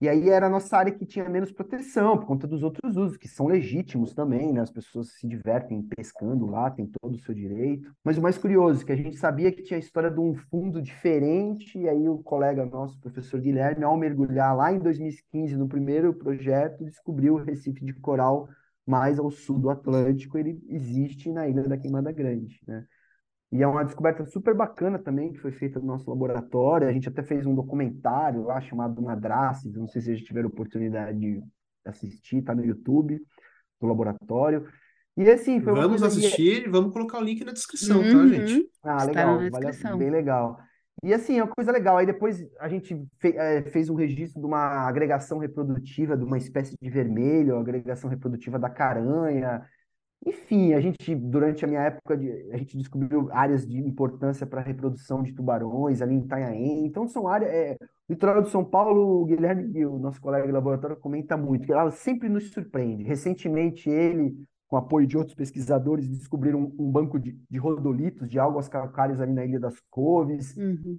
E 0.00 0.08
aí 0.08 0.30
era 0.30 0.46
a 0.46 0.50
nossa 0.50 0.78
área 0.78 0.92
que 0.92 1.04
tinha 1.04 1.28
menos 1.28 1.52
proteção, 1.52 2.16
por 2.16 2.26
conta 2.26 2.46
dos 2.46 2.62
outros 2.62 2.96
usos, 2.96 3.18
que 3.18 3.28
são 3.28 3.46
legítimos 3.46 4.14
também, 4.14 4.50
né? 4.50 4.62
As 4.62 4.70
pessoas 4.70 5.12
se 5.12 5.26
divertem 5.28 5.82
pescando 5.82 6.46
lá, 6.46 6.70
tem 6.70 6.86
todo 6.86 7.16
o 7.16 7.18
seu 7.18 7.34
direito. 7.34 7.94
Mas 8.02 8.16
o 8.16 8.22
mais 8.22 8.38
curioso, 8.38 8.84
que 8.84 8.92
a 8.92 8.96
gente 8.96 9.16
sabia 9.18 9.52
que 9.52 9.62
tinha 9.62 9.76
a 9.76 9.80
história 9.80 10.10
de 10.10 10.18
um 10.18 10.34
fundo 10.34 10.80
diferente, 10.80 11.78
e 11.78 11.86
aí 11.86 12.08
o 12.08 12.18
colega 12.22 12.64
nosso, 12.64 12.96
o 12.96 13.00
professor 13.00 13.40
Guilherme, 13.40 13.84
ao 13.84 13.96
mergulhar 13.96 14.56
lá 14.56 14.72
em 14.72 14.78
2015, 14.78 15.54
no 15.56 15.68
primeiro 15.68 16.14
projeto, 16.14 16.82
descobriu 16.82 17.34
o 17.34 17.42
Recife 17.42 17.84
de 17.84 17.92
Coral 17.92 18.48
mais 18.86 19.18
ao 19.18 19.30
sul 19.30 19.58
do 19.58 19.70
Atlântico, 19.70 20.38
ele 20.38 20.60
existe 20.68 21.30
na 21.30 21.46
Ilha 21.46 21.62
da 21.62 21.76
Queimada 21.76 22.10
Grande, 22.10 22.60
né? 22.66 22.86
E 23.52 23.62
é 23.62 23.66
uma 23.66 23.84
descoberta 23.84 24.24
super 24.24 24.54
bacana 24.54 24.98
também, 24.98 25.32
que 25.32 25.40
foi 25.40 25.50
feita 25.50 25.80
no 25.80 25.86
nosso 25.86 26.08
laboratório. 26.08 26.86
A 26.86 26.92
gente 26.92 27.08
até 27.08 27.22
fez 27.22 27.44
um 27.44 27.54
documentário 27.54 28.44
lá 28.44 28.60
chamado 28.60 29.02
Madraces, 29.02 29.74
não 29.74 29.88
sei 29.88 30.00
se 30.00 30.06
vocês 30.06 30.20
tiveram 30.20 30.48
oportunidade 30.48 31.18
de 31.18 31.42
assistir, 31.84 32.42
tá 32.42 32.54
no 32.54 32.64
YouTube, 32.64 33.20
do 33.80 33.86
laboratório. 33.86 34.66
E 35.16 35.28
assim, 35.28 35.60
foi 35.60 35.74
Vamos 35.74 36.02
assistir, 36.02 36.66
e 36.66 36.70
vamos 36.70 36.92
colocar 36.92 37.18
o 37.18 37.22
link 37.22 37.44
na 37.44 37.52
descrição, 37.52 38.00
tá, 38.00 38.08
uhum. 38.08 38.30
tá, 38.30 38.36
gente? 38.36 38.70
Ah, 38.82 39.04
legal, 39.04 39.38
vale, 39.50 39.96
bem 39.98 40.10
legal. 40.10 40.56
E 41.02 41.14
assim, 41.14 41.38
é 41.38 41.42
uma 41.42 41.52
coisa 41.52 41.72
legal. 41.72 41.96
Aí 41.96 42.06
depois 42.06 42.46
a 42.60 42.68
gente 42.68 42.94
fe 43.18 43.36
é, 43.36 43.62
fez 43.62 43.88
um 43.88 43.94
registro 43.94 44.40
de 44.40 44.46
uma 44.46 44.86
agregação 44.86 45.38
reprodutiva 45.38 46.16
de 46.16 46.24
uma 46.24 46.38
espécie 46.38 46.76
de 46.80 46.90
vermelho, 46.90 47.58
agregação 47.58 48.08
reprodutiva 48.08 48.58
da 48.58 48.70
caranha. 48.70 49.62
Enfim, 50.24 50.74
a 50.74 50.80
gente, 50.80 51.14
durante 51.14 51.64
a 51.64 51.68
minha 51.68 51.80
época, 51.80 52.16
de, 52.16 52.30
a 52.52 52.56
gente 52.58 52.76
descobriu 52.76 53.28
áreas 53.32 53.66
de 53.66 53.78
importância 53.78 54.46
para 54.46 54.60
a 54.60 54.64
reprodução 54.64 55.22
de 55.22 55.32
tubarões 55.32 56.02
ali 56.02 56.14
em 56.14 56.20
Itanhaém. 56.20 56.84
Então, 56.84 57.08
são 57.08 57.26
áreas. 57.26 57.50
É, 57.50 57.76
litoral 58.08 58.42
de 58.42 58.50
São 58.50 58.64
Paulo, 58.64 59.22
o 59.22 59.24
Guilherme, 59.24 59.86
o 59.86 59.98
nosso 59.98 60.20
colega 60.20 60.46
de 60.46 60.52
laboratório, 60.52 60.96
comenta 60.96 61.36
muito, 61.36 61.64
que 61.64 61.72
ela 61.72 61.90
sempre 61.90 62.28
nos 62.28 62.50
surpreende. 62.50 63.02
Recentemente, 63.02 63.88
ele, 63.88 64.36
com 64.68 64.76
apoio 64.76 65.06
de 65.06 65.16
outros 65.16 65.34
pesquisadores, 65.34 66.06
descobriram 66.06 66.60
um, 66.60 66.86
um 66.86 66.90
banco 66.90 67.18
de, 67.18 67.38
de, 67.48 67.58
rodolitos, 67.58 68.28
de 68.28 68.38
algas 68.38 68.68
calcárias 68.68 69.20
ali 69.20 69.32
na 69.32 69.44
Ilha 69.44 69.58
das 69.58 69.80
Coves. 69.88 70.54
Uhum. 70.56 70.98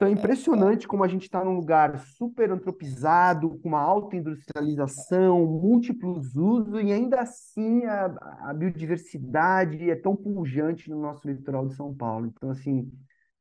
Então 0.00 0.08
é 0.08 0.12
impressionante 0.12 0.88
como 0.88 1.04
a 1.04 1.08
gente 1.08 1.24
está 1.24 1.44
num 1.44 1.54
lugar 1.54 1.98
super 1.98 2.50
antropizado, 2.50 3.58
com 3.58 3.68
uma 3.68 3.82
alta 3.82 4.16
industrialização, 4.16 5.44
múltiplos 5.44 6.34
usos, 6.34 6.82
e 6.82 6.90
ainda 6.90 7.20
assim 7.20 7.84
a, 7.84 8.06
a 8.48 8.54
biodiversidade 8.54 9.90
é 9.90 9.94
tão 9.94 10.16
pujante 10.16 10.88
no 10.88 10.98
nosso 10.98 11.28
litoral 11.28 11.66
de 11.66 11.74
São 11.74 11.94
Paulo. 11.94 12.24
Então, 12.24 12.48
assim, 12.48 12.90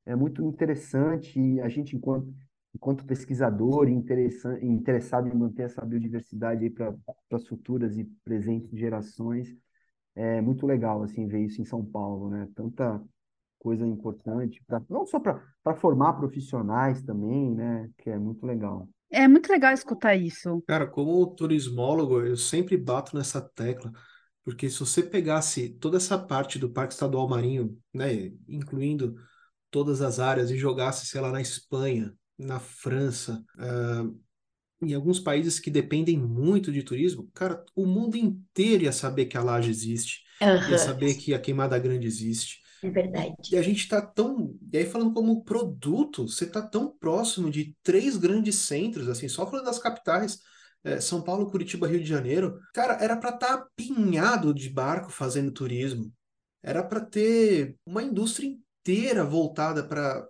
é 0.06 0.18
muito 0.18 0.44
interessante 0.44 1.40
e 1.40 1.62
a 1.62 1.70
gente, 1.70 1.96
enquanto, 1.96 2.28
enquanto 2.76 3.06
pesquisador 3.06 3.88
interessado 3.88 5.30
em 5.30 5.38
manter 5.38 5.64
essa 5.64 5.86
biodiversidade 5.86 6.70
para 6.72 6.94
as 7.32 7.48
futuras 7.48 7.98
e 7.98 8.04
presentes 8.26 8.78
gerações, 8.78 9.56
é 10.14 10.42
muito 10.42 10.68
legal 10.68 11.04
assim 11.04 11.26
ver 11.26 11.40
isso 11.40 11.62
em 11.62 11.66
São 11.66 11.86
Paulo, 11.86 12.30
né? 12.30 12.50
Tanta 12.54 13.02
coisa 13.60 13.86
importante, 13.86 14.64
pra, 14.66 14.82
não 14.90 15.06
só 15.06 15.20
para 15.20 15.76
formar 15.76 16.14
profissionais 16.14 17.04
também, 17.04 17.54
né? 17.54 17.90
Que 17.98 18.10
é 18.10 18.18
muito 18.18 18.46
legal. 18.46 18.88
É 19.12 19.28
muito 19.28 19.52
legal 19.52 19.74
escutar 19.74 20.16
isso. 20.16 20.64
Cara, 20.68 20.88
como 20.88 21.26
turismólogo, 21.36 22.22
eu 22.22 22.38
sempre 22.38 22.78
bato 22.78 23.18
nessa 23.18 23.42
tecla, 23.42 23.92
porque 24.44 24.70
se 24.70 24.80
você 24.80 25.04
pegasse 25.04 25.70
toda 25.70 25.98
essa 25.98 26.18
parte 26.18 26.58
do 26.58 26.70
Parque 26.70 26.94
Estadual 26.94 27.28
Marinho, 27.28 27.78
né, 27.94 28.32
incluindo 28.48 29.16
todas 29.72 30.02
as 30.02 30.20
áreas, 30.20 30.52
e 30.52 30.58
jogasse, 30.58 31.06
sei 31.08 31.22
lá, 31.22 31.32
na 31.32 31.42
Espanha, 31.42 32.14
na 32.38 32.60
França, 32.60 33.44
uh, 33.58 34.20
em 34.82 34.94
alguns 34.94 35.20
países 35.20 35.60
que 35.60 35.70
dependem 35.70 36.18
muito 36.18 36.72
de 36.72 36.84
turismo, 36.84 37.30
cara, 37.34 37.64
o 37.76 37.86
mundo 37.86 38.16
inteiro 38.16 38.84
ia 38.84 38.92
saber 38.92 39.26
que 39.26 39.38
a 39.38 39.44
laje 39.44 39.70
existe, 39.70 40.22
uhum. 40.42 40.70
ia 40.70 40.78
saber 40.78 41.16
que 41.16 41.34
a 41.34 41.40
Queimada 41.40 41.78
Grande 41.78 42.08
existe. 42.08 42.60
É 42.82 42.90
verdade. 42.90 43.36
E 43.52 43.58
a 43.58 43.62
gente 43.62 43.80
está 43.80 44.02
tão. 44.02 44.56
E 44.72 44.78
aí, 44.78 44.86
falando 44.86 45.14
como 45.14 45.44
produto, 45.44 46.28
você 46.28 46.46
está 46.46 46.62
tão 46.62 46.96
próximo 46.98 47.50
de 47.50 47.76
três 47.84 48.16
grandes 48.16 48.56
centros, 48.56 49.10
assim, 49.10 49.28
só 49.28 49.46
falando 49.46 49.66
das 49.66 49.80
capitais. 49.80 50.40
É, 50.84 51.02
São 51.02 51.22
Paulo, 51.22 51.52
Curitiba, 51.52 51.88
Rio 51.88 52.00
de 52.00 52.08
Janeiro, 52.08 52.58
cara, 52.74 52.94
era 53.04 53.18
para 53.18 53.32
estar 53.32 53.48
tá 53.48 53.54
apinhado 53.56 54.54
de 54.54 54.70
barco 54.70 55.12
fazendo 55.12 55.52
turismo. 55.52 56.12
Era 56.64 56.84
para 56.84 57.02
ter 57.02 57.76
uma 57.86 58.02
indústria 58.02 58.48
inteira 58.48 59.26
voltada 59.26 59.84
para 59.86 60.26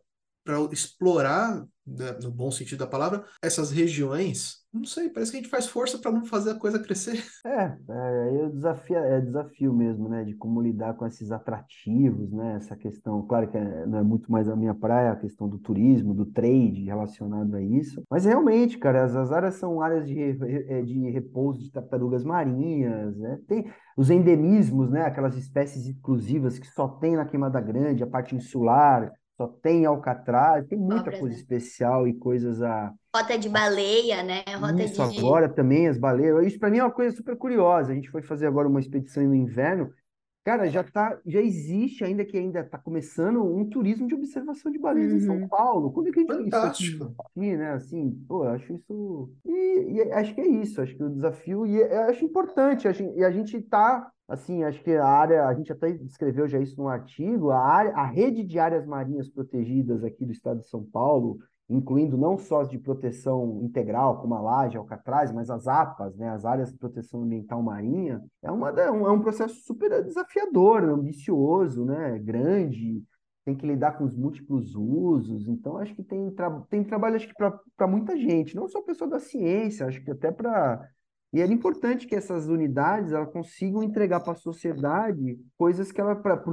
explorar 0.71 1.63
né, 1.85 2.13
no 2.21 2.31
bom 2.31 2.51
sentido 2.51 2.79
da 2.79 2.87
palavra, 2.87 3.23
essas 3.41 3.71
regiões, 3.71 4.58
não 4.71 4.83
sei, 4.83 5.09
parece 5.09 5.31
que 5.31 5.37
a 5.37 5.41
gente 5.41 5.49
faz 5.49 5.67
força 5.67 5.97
para 5.97 6.11
não 6.11 6.23
fazer 6.25 6.51
a 6.51 6.59
coisa 6.59 6.79
crescer. 6.79 7.23
É, 7.45 7.77
é, 7.89 8.43
é, 8.43 8.49
desafio, 8.49 8.97
é 8.97 9.21
desafio 9.21 9.73
mesmo, 9.73 10.07
né, 10.09 10.23
de 10.23 10.33
como 10.35 10.61
lidar 10.61 10.93
com 10.95 11.05
esses 11.05 11.31
atrativos, 11.31 12.31
né, 12.31 12.55
essa 12.57 12.75
questão, 12.75 13.25
claro 13.25 13.49
que 13.49 13.57
é, 13.57 13.85
não 13.85 13.97
é 13.97 14.03
muito 14.03 14.31
mais 14.31 14.47
a 14.47 14.55
minha 14.55 14.73
praia, 14.75 15.11
a 15.11 15.15
questão 15.15 15.47
do 15.47 15.57
turismo, 15.57 16.13
do 16.13 16.25
trade 16.25 16.83
relacionado 16.83 17.55
a 17.55 17.61
isso, 17.61 18.03
mas 18.09 18.25
realmente, 18.25 18.77
cara, 18.77 19.03
as, 19.05 19.15
as 19.15 19.31
áreas 19.31 19.55
são 19.55 19.81
áreas 19.81 20.05
de, 20.07 20.19
é, 20.19 20.81
de 20.81 21.09
repouso 21.09 21.59
de 21.61 21.71
tartarugas 21.71 22.23
marinhas, 22.23 23.17
né, 23.17 23.39
tem 23.47 23.71
os 23.97 24.09
endemismos, 24.09 24.91
né, 24.91 25.03
aquelas 25.03 25.35
espécies 25.35 25.87
exclusivas 25.87 26.59
que 26.59 26.67
só 26.67 26.87
tem 26.87 27.15
na 27.15 27.25
Queimada 27.25 27.59
Grande, 27.61 28.03
a 28.03 28.07
parte 28.07 28.35
insular, 28.35 29.11
só 29.39 29.47
tem 29.47 29.85
Alcatraz, 29.85 30.67
tem 30.67 30.77
muita 30.77 31.17
coisa 31.17 31.33
especial 31.33 32.05
e 32.05 32.13
coisas 32.13 32.61
a. 32.61 32.93
Rota 33.15 33.37
de 33.37 33.47
baleia, 33.47 34.21
né? 34.21 34.43
Rota 34.59 34.83
Isso, 34.83 35.07
de... 35.07 35.17
agora 35.17 35.47
também 35.47 35.87
as 35.87 35.97
baleias. 35.97 36.45
Isso 36.45 36.59
para 36.59 36.69
mim 36.69 36.79
é 36.79 36.83
uma 36.83 36.91
coisa 36.91 37.15
super 37.15 37.37
curiosa. 37.37 37.93
A 37.93 37.95
gente 37.95 38.09
foi 38.09 38.21
fazer 38.21 38.47
agora 38.47 38.67
uma 38.67 38.81
expedição 38.81 39.23
no 39.23 39.33
inverno. 39.33 39.93
Cara, 40.43 40.67
já 40.69 40.83
tá, 40.83 41.19
já 41.25 41.41
existe 41.41 42.03
ainda 42.03 42.23
que 42.23 42.37
ainda 42.37 42.61
está 42.61 42.77
começando 42.77 43.43
um 43.43 43.69
turismo 43.69 44.07
de 44.07 44.15
observação 44.15 44.71
de 44.71 44.79
baleias 44.79 45.11
uhum. 45.11 45.17
em 45.17 45.21
São 45.21 45.35
uhum. 45.35 45.47
Paulo. 45.47 45.91
Quando 45.91 46.07
é 46.07 46.11
que 46.11 46.19
a 46.19 46.21
gente 46.23 46.33
Fantástico. 46.33 47.03
isso 47.03 47.15
aqui, 47.19 47.57
né? 47.57 47.71
Assim, 47.71 48.11
pô, 48.27 48.45
eu 48.45 48.49
acho 48.51 48.73
isso 48.73 49.29
e, 49.45 49.97
e, 49.97 50.01
acho 50.13 50.33
que 50.33 50.41
é 50.41 50.47
isso. 50.47 50.81
Acho 50.81 50.95
que 50.95 51.03
o 51.03 51.09
desafio 51.09 51.65
e 51.65 51.77
eu 51.77 52.01
acho 52.03 52.25
importante. 52.25 52.87
Acho, 52.87 53.03
e 53.03 53.23
a 53.23 53.31
gente 53.31 53.57
está 53.57 54.09
assim, 54.29 54.63
acho 54.63 54.81
que 54.83 54.91
a 54.91 55.05
área, 55.05 55.47
a 55.47 55.53
gente 55.55 55.71
até 55.71 55.89
escreveu 55.89 56.47
já 56.47 56.59
isso 56.59 56.79
no 56.79 56.87
artigo, 56.87 57.49
a, 57.49 57.59
área, 57.59 57.91
a 57.95 58.05
rede 58.05 58.43
de 58.43 58.59
áreas 58.59 58.85
marinhas 58.85 59.27
protegidas 59.27 60.03
aqui 60.03 60.23
do 60.23 60.31
estado 60.31 60.59
de 60.59 60.67
São 60.67 60.83
Paulo, 60.83 61.39
incluindo 61.69 62.17
não 62.17 62.37
só 62.37 62.61
as 62.61 62.69
de 62.69 62.79
proteção 62.79 63.59
integral, 63.61 64.19
como 64.19 64.33
a 64.33 64.41
laje, 64.41 64.77
Alcatraz, 64.77 65.31
mas 65.31 65.49
as 65.49 65.67
APAs, 65.67 66.15
né, 66.17 66.29
as 66.29 66.43
áreas 66.43 66.71
de 66.71 66.77
proteção 66.77 67.21
ambiental 67.21 67.61
marinha, 67.61 68.21
é, 68.41 68.51
uma, 68.51 68.69
é 68.69 68.89
um 68.91 69.21
processo 69.21 69.55
super 69.65 70.03
desafiador, 70.03 70.83
ambicioso, 70.83 71.85
né, 71.85 72.17
grande, 72.17 73.03
tem 73.45 73.55
que 73.55 73.65
lidar 73.65 73.97
com 73.97 74.03
os 74.03 74.15
múltiplos 74.15 74.75
usos, 74.75 75.47
então 75.47 75.77
acho 75.77 75.95
que 75.95 76.03
tem, 76.03 76.29
tra 76.31 76.49
tem 76.69 76.83
trabalho 76.83 77.19
para 77.77 77.87
muita 77.87 78.17
gente, 78.17 78.55
não 78.55 78.67
só 78.67 78.81
pessoa 78.81 79.09
da 79.09 79.19
ciência, 79.19 79.85
acho 79.85 80.03
que 80.03 80.11
até 80.11 80.31
para 80.31 80.87
e 81.31 81.41
é 81.41 81.45
importante 81.45 82.07
que 82.07 82.15
essas 82.15 82.47
unidades 82.47 83.11
elas 83.11 83.31
consigam 83.31 83.83
entregar 83.83 84.19
para 84.19 84.33
a 84.33 84.35
sociedade 84.35 85.39
coisas 85.57 85.91
que 85.91 86.01
ela 86.01 86.15
pra, 86.15 86.43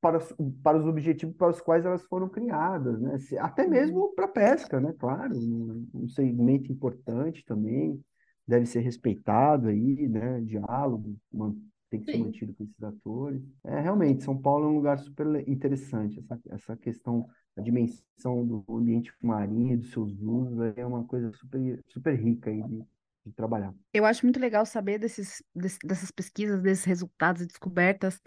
para, 0.00 0.18
para 0.62 0.78
os 0.78 0.86
objetivos 0.86 1.34
para 1.34 1.50
os 1.50 1.60
quais 1.60 1.86
elas 1.86 2.02
foram 2.04 2.28
criadas, 2.28 3.00
né? 3.00 3.16
Até 3.38 3.64
uhum. 3.64 3.70
mesmo 3.70 4.14
para 4.14 4.28
pesca, 4.28 4.80
né? 4.80 4.94
Claro, 4.98 5.34
um 5.94 6.08
segmento 6.08 6.70
importante 6.70 7.44
também 7.46 7.98
deve 8.46 8.66
ser 8.66 8.80
respeitado 8.80 9.68
aí, 9.68 10.08
né? 10.08 10.42
Diálogo, 10.42 11.16
tem 11.90 12.00
que 12.00 12.12
ser 12.12 12.18
mantido 12.18 12.54
com 12.54 12.64
esses 12.64 12.82
atores. 12.82 13.42
É 13.64 13.80
realmente 13.80 14.24
São 14.24 14.36
Paulo 14.36 14.66
é 14.66 14.68
um 14.68 14.76
lugar 14.76 14.98
super 14.98 15.48
interessante 15.48 16.18
essa, 16.20 16.38
essa 16.50 16.76
questão 16.76 17.26
a 17.56 17.62
dimensão 17.62 18.46
do 18.46 18.64
ambiente 18.68 19.12
marinho, 19.20 19.78
dos 19.78 19.90
seus 19.90 20.12
usos, 20.20 20.58
é 20.76 20.86
uma 20.86 21.04
coisa 21.04 21.32
super, 21.32 21.82
super 21.88 22.14
rica 22.14 22.50
aí 22.50 22.62
de, 22.62 22.84
trabalhar. 23.36 23.74
Eu 23.92 24.04
acho 24.04 24.24
muito 24.24 24.38
legal 24.40 24.64
saber 24.66 24.98
desses, 24.98 25.42
dessas 25.84 26.10
pesquisas, 26.10 26.62
desses 26.62 26.84
resultados 26.84 27.42
e 27.42 27.46
descobertas, 27.46 28.20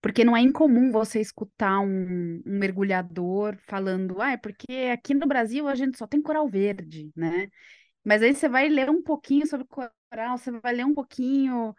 Porque 0.00 0.24
não 0.24 0.36
é 0.36 0.40
incomum 0.40 0.92
você 0.92 1.20
escutar 1.20 1.80
um, 1.80 2.42
um 2.46 2.58
mergulhador 2.58 3.58
falando, 3.68 4.20
ah, 4.22 4.32
é 4.32 4.36
porque 4.38 4.90
aqui 4.92 5.14
no 5.14 5.26
Brasil 5.26 5.68
a 5.68 5.74
gente 5.74 5.98
só 5.98 6.06
tem 6.06 6.22
coral 6.22 6.48
verde, 6.48 7.10
né? 7.16 7.48
Mas 8.04 8.22
aí 8.22 8.34
você 8.34 8.48
vai 8.48 8.68
ler 8.68 8.90
um 8.90 9.02
pouquinho 9.02 9.46
sobre 9.46 9.66
coral, 9.66 10.38
você 10.38 10.50
vai 10.52 10.74
ler 10.74 10.86
um 10.86 10.94
pouquinho. 10.94 11.74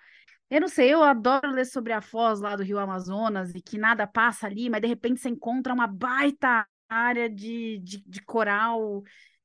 Eu 0.50 0.62
não 0.62 0.68
sei, 0.68 0.94
eu 0.94 1.04
adoro 1.04 1.52
ler 1.52 1.66
sobre 1.66 1.94
a 1.94 2.02
foz 2.02 2.40
lá 2.42 2.56
do 2.56 2.64
Rio 2.64 2.80
Amazonas 2.80 3.54
e 3.56 3.62
que 3.62 3.78
nada 3.78 4.08
passa 4.08 4.48
ali, 4.48 4.70
mas 4.70 4.82
de 4.82 4.88
repente 4.88 5.22
você 5.22 5.30
encontra 5.30 5.74
uma 5.74 5.88
baita 5.88 6.68
área 6.90 7.30
de, 7.30 7.80
de, 7.80 8.04
de 8.06 8.22
coral 8.24 9.04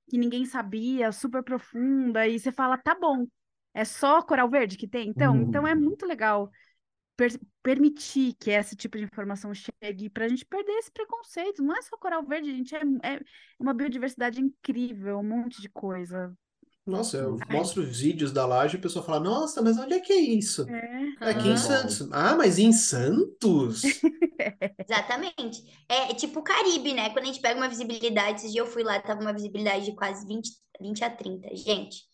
que 0.08 0.18
ninguém 0.18 0.44
sabia, 0.44 1.12
super 1.12 1.42
profunda, 1.42 2.26
e 2.26 2.38
você 2.38 2.52
fala, 2.52 2.78
tá 2.78 2.94
bom, 2.94 3.26
é 3.72 3.84
só 3.84 4.22
coral 4.22 4.48
verde 4.48 4.76
que 4.76 4.88
tem? 4.88 5.08
Então, 5.08 5.36
então 5.42 5.66
é 5.66 5.74
muito 5.74 6.06
legal 6.06 6.50
per 7.16 7.38
permitir 7.62 8.34
que 8.34 8.50
esse 8.50 8.76
tipo 8.76 8.98
de 8.98 9.04
informação 9.04 9.52
chegue 9.54 10.10
para 10.10 10.26
a 10.26 10.28
gente 10.28 10.44
perder 10.44 10.72
esse 10.72 10.90
preconceito. 10.90 11.62
Não 11.62 11.76
é 11.76 11.82
só 11.82 11.96
coral 11.96 12.24
verde, 12.24 12.54
gente, 12.54 12.74
é, 12.74 12.80
é 13.14 13.20
uma 13.58 13.72
biodiversidade 13.72 14.40
incrível, 14.40 15.18
um 15.18 15.22
monte 15.22 15.60
de 15.60 15.68
coisa. 15.68 16.36
Nossa, 16.86 17.16
eu 17.16 17.38
mostro 17.48 17.82
os 17.82 17.98
vídeos 17.98 18.30
da 18.32 18.44
laje 18.46 18.76
e 18.76 18.78
a 18.78 18.82
pessoa 18.82 19.04
fala, 19.04 19.18
nossa, 19.20 19.62
mas 19.62 19.78
onde 19.78 19.94
é 19.94 20.00
que 20.00 20.12
é 20.12 20.20
isso? 20.20 20.66
É, 20.68 21.28
É 21.28 21.30
aqui 21.30 21.48
em 21.48 21.56
Santos. 21.56 22.06
Ah, 22.12 22.36
mas 22.36 22.58
em 22.58 22.72
Santos? 22.72 23.82
Exatamente. 24.86 25.62
É, 25.88 26.10
é 26.10 26.14
tipo 26.14 26.40
o 26.40 26.42
Caribe, 26.42 26.92
né? 26.92 27.10
Quando 27.10 27.24
a 27.24 27.26
gente 27.26 27.40
pega 27.40 27.58
uma 27.58 27.68
visibilidade, 27.68 28.40
esses 28.40 28.52
dias 28.52 28.66
eu 28.66 28.70
fui 28.70 28.82
lá, 28.82 29.00
tava 29.00 29.20
uma 29.20 29.32
visibilidade 29.32 29.86
de 29.86 29.94
quase 29.94 30.26
20, 30.26 30.50
20 30.80 31.02
a 31.04 31.10
30. 31.10 31.54
Gente, 31.56 32.04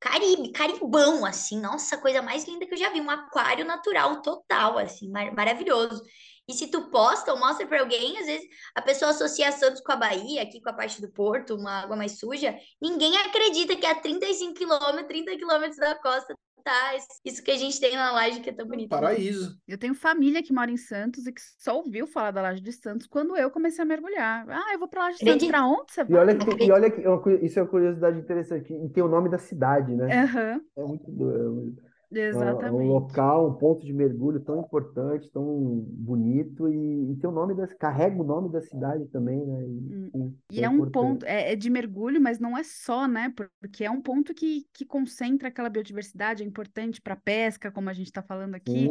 Caribe, 0.00 0.52
caribão, 0.52 1.24
assim, 1.24 1.60
nossa, 1.60 1.96
coisa 1.98 2.20
mais 2.20 2.44
linda 2.46 2.66
que 2.66 2.74
eu 2.74 2.78
já 2.78 2.90
vi, 2.90 3.00
um 3.00 3.10
aquário 3.10 3.64
natural 3.64 4.20
total, 4.22 4.78
assim, 4.78 5.10
mar 5.10 5.32
maravilhoso. 5.34 6.02
E 6.48 6.52
se 6.54 6.68
tu 6.70 6.90
posta 6.90 7.32
ou 7.32 7.38
mostra 7.38 7.66
para 7.66 7.80
alguém, 7.80 8.18
às 8.18 8.26
vezes 8.26 8.46
a 8.74 8.82
pessoa 8.82 9.10
associa 9.10 9.50
Santos 9.52 9.80
com 9.80 9.92
a 9.92 9.96
Bahia, 9.96 10.42
aqui 10.42 10.60
com 10.60 10.70
a 10.70 10.72
parte 10.72 11.00
do 11.00 11.10
porto, 11.10 11.54
uma 11.56 11.82
água 11.82 11.96
mais 11.96 12.18
suja, 12.18 12.56
ninguém 12.80 13.16
acredita 13.18 13.74
que 13.76 13.86
a 13.86 13.94
35 13.94 14.54
quilômetros, 14.54 15.06
30 15.08 15.36
quilômetros 15.36 15.76
da 15.76 15.94
costa 15.96 16.34
tá 16.62 16.96
isso 17.24 17.42
que 17.44 17.50
a 17.52 17.56
gente 17.56 17.78
tem 17.80 17.94
na 17.94 18.12
laje 18.12 18.40
que 18.40 18.50
é 18.50 18.52
tão 18.52 18.66
bonito. 18.66 18.90
Paraíso. 18.90 19.56
Eu 19.68 19.78
tenho 19.78 19.94
família 19.94 20.42
que 20.42 20.52
mora 20.52 20.70
em 20.70 20.76
Santos 20.76 21.26
e 21.26 21.32
que 21.32 21.40
só 21.58 21.76
ouviu 21.76 22.06
falar 22.06 22.30
da 22.30 22.42
laje 22.42 22.60
de 22.60 22.72
Santos 22.72 23.06
quando 23.06 23.36
eu 23.36 23.50
comecei 23.50 23.82
a 23.82 23.84
mergulhar. 23.84 24.48
Ah, 24.48 24.72
eu 24.72 24.78
vou 24.78 24.88
pra 24.88 25.02
laje 25.04 25.18
de 25.18 25.24
Santos, 25.24 25.46
pra 25.48 25.64
onde 25.66 25.92
você 25.92 26.04
E 26.08 26.12
vai? 26.12 26.20
olha 26.20 26.38
que, 26.38 26.64
e 26.64 26.70
olha 26.70 26.90
que 26.90 27.00
é 27.00 27.44
isso 27.44 27.58
é 27.58 27.62
uma 27.62 27.68
curiosidade 27.68 28.18
interessante. 28.18 28.72
E 28.72 28.88
tem 28.90 29.02
o 29.02 29.08
nome 29.08 29.28
da 29.28 29.38
cidade, 29.38 29.94
né? 29.94 30.08
Aham, 30.12 30.60
É 30.76 30.82
muito 30.84 31.10
doido. 31.10 31.76
Um 32.12 32.16
exatamente. 32.18 32.86
local, 32.86 33.48
um 33.50 33.54
ponto 33.54 33.84
de 33.84 33.92
mergulho 33.92 34.40
tão 34.40 34.60
importante, 34.60 35.30
tão 35.32 35.84
bonito 35.90 36.68
e, 36.68 37.12
e 37.12 37.16
tem 37.16 37.28
o 37.28 37.32
nome 37.32 37.54
da, 37.54 37.66
carrega 37.76 38.20
o 38.20 38.24
nome 38.24 38.50
da 38.50 38.60
cidade 38.60 39.06
também, 39.08 39.44
né? 39.44 39.64
E, 39.66 40.12
Hum. 40.14 40.34
E 40.50 40.62
é 40.62 40.64
é 40.64 40.68
um 40.68 40.74
importante. 40.76 40.92
ponto, 40.92 41.26
é, 41.26 41.52
é 41.52 41.56
de 41.56 41.68
mergulho, 41.68 42.20
mas 42.20 42.38
não 42.38 42.56
é 42.56 42.62
só, 42.62 43.06
né? 43.06 43.32
Porque 43.60 43.84
é 43.84 43.90
um 43.90 44.00
ponto 44.00 44.32
que, 44.34 44.64
que 44.72 44.84
concentra 44.86 45.48
aquela 45.48 45.68
biodiversidade, 45.68 46.42
é 46.42 46.46
importante 46.46 47.00
para 47.00 47.16
pesca, 47.16 47.70
como 47.70 47.90
a 47.90 47.92
gente 47.92 48.06
está 48.06 48.22
falando 48.22 48.54
aqui, 48.54 48.88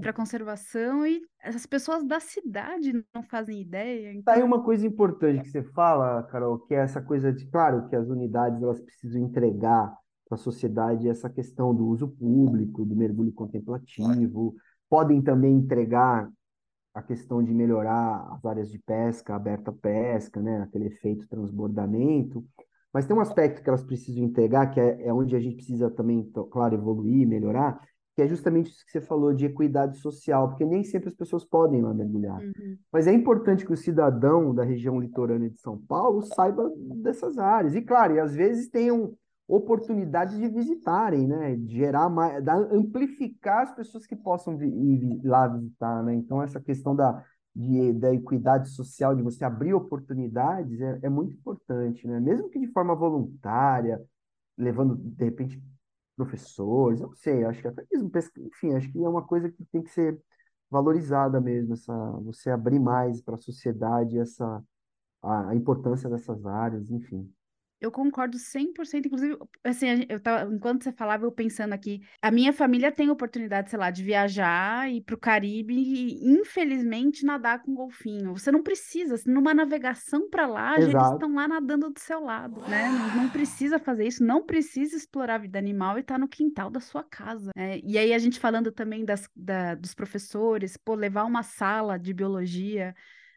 para 0.00 0.12
conservação, 0.12 1.06
e 1.06 1.20
as 1.42 1.66
pessoas 1.66 2.04
da 2.04 2.18
cidade 2.20 2.92
não 3.14 3.22
fazem 3.22 3.60
ideia. 3.60 4.12
Tá 4.24 4.32
aí 4.34 4.42
Então, 4.42 4.46
uma 4.48 4.62
coisa 4.64 4.86
importante 4.86 5.42
que 5.42 5.50
você 5.50 5.62
fala, 5.62 6.22
Carol, 6.24 6.58
que 6.60 6.74
é 6.74 6.78
essa 6.78 7.00
coisa 7.02 7.32
de, 7.32 7.46
claro, 7.46 7.88
que 7.88 7.96
as 7.96 8.08
unidades 8.08 8.62
elas 8.62 8.80
precisam 8.80 9.22
entregar 9.22 9.94
para 10.28 10.36
a 10.36 10.38
sociedade 10.38 11.08
essa 11.08 11.28
questão 11.28 11.74
do 11.74 11.86
uso 11.86 12.08
público, 12.08 12.84
do 12.84 12.96
mergulho 12.96 13.32
contemplativo, 13.32 14.54
podem 14.88 15.20
também 15.20 15.54
entregar 15.54 16.30
a 16.94 17.02
questão 17.02 17.42
de 17.42 17.52
melhorar 17.52 18.32
as 18.32 18.44
áreas 18.44 18.70
de 18.70 18.78
pesca, 18.78 19.34
aberta 19.34 19.72
pesca, 19.72 20.40
né, 20.40 20.62
aquele 20.62 20.86
efeito 20.86 21.28
transbordamento, 21.28 22.44
mas 22.92 23.04
tem 23.04 23.16
um 23.16 23.20
aspecto 23.20 23.60
que 23.60 23.68
elas 23.68 23.82
precisam 23.82 24.22
entregar, 24.22 24.70
que 24.70 24.78
é, 24.78 25.08
é 25.08 25.12
onde 25.12 25.34
a 25.34 25.40
gente 25.40 25.56
precisa 25.56 25.90
também, 25.90 26.30
claro, 26.52 26.76
evoluir, 26.76 27.26
melhorar, 27.26 27.80
que 28.14 28.22
é 28.22 28.28
justamente 28.28 28.70
isso 28.70 28.84
que 28.84 28.92
você 28.92 29.00
falou 29.00 29.34
de 29.34 29.46
equidade 29.46 29.98
social, 29.98 30.48
porque 30.48 30.64
nem 30.64 30.84
sempre 30.84 31.08
as 31.08 31.14
pessoas 31.16 31.44
podem 31.44 31.82
lá 31.82 31.92
mergulhar. 31.92 32.38
uhum. 32.38 32.78
Mas 32.92 33.08
é 33.08 33.12
importante 33.12 33.66
que 33.66 33.72
o 33.72 33.76
cidadão 33.76 34.54
da 34.54 34.62
região 34.62 35.00
litorânea 35.00 35.50
de 35.50 35.60
São 35.60 35.76
Paulo 35.76 36.22
saiba 36.22 36.72
dessas 37.02 37.36
áreas. 37.36 37.74
E, 37.74 37.82
claro, 37.82 38.14
e 38.14 38.20
às 38.20 38.32
vezes 38.32 38.68
tenham 38.68 39.12
oportunidade 39.46 40.38
de 40.38 40.48
visitarem, 40.48 41.26
né? 41.26 41.56
Gerar 41.66 42.08
mais, 42.08 42.42
da, 42.42 42.54
amplificar 42.56 43.62
as 43.62 43.74
pessoas 43.74 44.06
que 44.06 44.16
possam 44.16 44.60
ir 44.62 45.20
lá 45.24 45.46
visitar, 45.48 46.02
né? 46.02 46.14
Então, 46.14 46.42
essa 46.42 46.60
questão 46.60 46.96
da, 46.96 47.24
de, 47.54 47.92
da 47.94 48.12
equidade 48.12 48.70
social, 48.70 49.14
de 49.14 49.22
você 49.22 49.44
abrir 49.44 49.74
oportunidades, 49.74 50.80
é, 50.80 51.00
é 51.02 51.08
muito 51.08 51.34
importante, 51.34 52.06
né? 52.06 52.20
Mesmo 52.20 52.48
que 52.48 52.58
de 52.58 52.68
forma 52.68 52.94
voluntária, 52.94 54.00
levando, 54.56 54.96
de 54.96 55.24
repente, 55.24 55.62
professores, 56.16 57.00
não 57.00 57.12
sei, 57.14 57.44
acho 57.44 57.60
que 57.60 57.68
até 57.68 57.84
mesmo, 57.92 58.10
enfim, 58.38 58.74
acho 58.74 58.90
que 58.92 59.02
é 59.02 59.08
uma 59.08 59.22
coisa 59.26 59.50
que 59.50 59.64
tem 59.66 59.82
que 59.82 59.90
ser 59.90 60.18
valorizada 60.70 61.40
mesmo, 61.40 61.74
essa, 61.74 61.92
você 62.22 62.50
abrir 62.50 62.78
mais 62.80 63.20
para 63.22 63.34
a 63.34 63.38
sociedade 63.38 64.18
essa, 64.18 64.62
a, 65.22 65.50
a 65.50 65.54
importância 65.54 66.08
dessas 66.08 66.44
áreas, 66.46 66.90
enfim. 66.90 67.30
Eu 67.80 67.90
concordo 67.90 68.38
100%, 68.38 69.06
inclusive, 69.06 69.36
assim, 69.62 69.86
eu 70.08 70.18
tava, 70.18 70.50
enquanto 70.54 70.84
você 70.84 70.92
falava, 70.92 71.26
eu 71.26 71.32
pensando 71.32 71.72
aqui, 71.74 72.00
a 72.22 72.30
minha 72.30 72.52
família 72.52 72.90
tem 72.90 73.10
oportunidade, 73.10 73.68
sei 73.68 73.78
lá, 73.78 73.90
de 73.90 74.02
viajar 74.02 74.90
e 74.90 74.96
ir 74.98 75.00
pro 75.02 75.18
Caribe 75.18 75.74
e, 75.74 76.26
infelizmente, 76.32 77.26
nadar 77.26 77.62
com 77.62 77.74
golfinho. 77.74 78.32
Você 78.32 78.50
não 78.50 78.62
precisa, 78.62 79.16
assim, 79.16 79.30
numa 79.30 79.52
navegação 79.52 80.30
para 80.30 80.46
lá, 80.46 80.80
eles 80.80 80.88
Exato. 80.88 81.14
estão 81.14 81.34
lá 81.34 81.46
nadando 81.46 81.90
do 81.90 81.98
seu 81.98 82.20
lado, 82.20 82.64
né? 82.66 82.88
Não, 82.90 83.10
não 83.10 83.28
precisa 83.30 83.78
fazer 83.78 84.06
isso, 84.06 84.24
não 84.24 84.44
precisa 84.46 84.96
explorar 84.96 85.34
a 85.34 85.38
vida 85.38 85.58
animal 85.58 85.98
e 85.98 86.02
tá 86.02 86.16
no 86.18 86.28
quintal 86.28 86.70
da 86.70 86.80
sua 86.80 87.02
casa. 87.04 87.50
né? 87.56 87.78
E 87.82 87.98
aí 87.98 88.14
a 88.14 88.18
gente 88.18 88.40
falando 88.40 88.72
também 88.72 89.04
das, 89.04 89.28
da- 89.36 89.74
dos 89.74 89.94
professores, 89.94 90.76
pô, 90.76 90.94
levar 90.94 91.24
uma 91.24 91.42
sala 91.42 91.98
de 91.98 92.14
biologia 92.14 92.94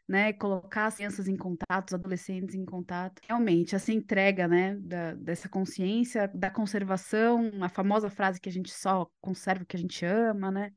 né, 0.07 0.31
colocar 0.33 0.85
as 0.85 0.95
crianças 0.95 1.27
em 1.27 1.35
contato, 1.35 1.89
os 1.89 1.93
adolescentes 1.93 2.55
em 2.55 2.63
contato. 2.63 3.21
Realmente, 3.27 3.75
essa 3.75 3.91
entrega, 3.91 4.47
né, 4.47 4.75
da, 4.75 5.13
dessa 5.15 5.49
consciência, 5.49 6.29
da 6.33 6.49
conservação, 6.49 7.51
a 7.61 7.67
famosa 7.67 8.09
frase 8.09 8.39
que 8.39 8.47
a 8.47 8.51
gente 8.51 8.71
só 8.71 9.09
conserva 9.19 9.63
o 9.63 9.65
que 9.65 9.75
a 9.75 9.79
gente 9.79 10.05
ama, 10.05 10.49
né? 10.49 10.71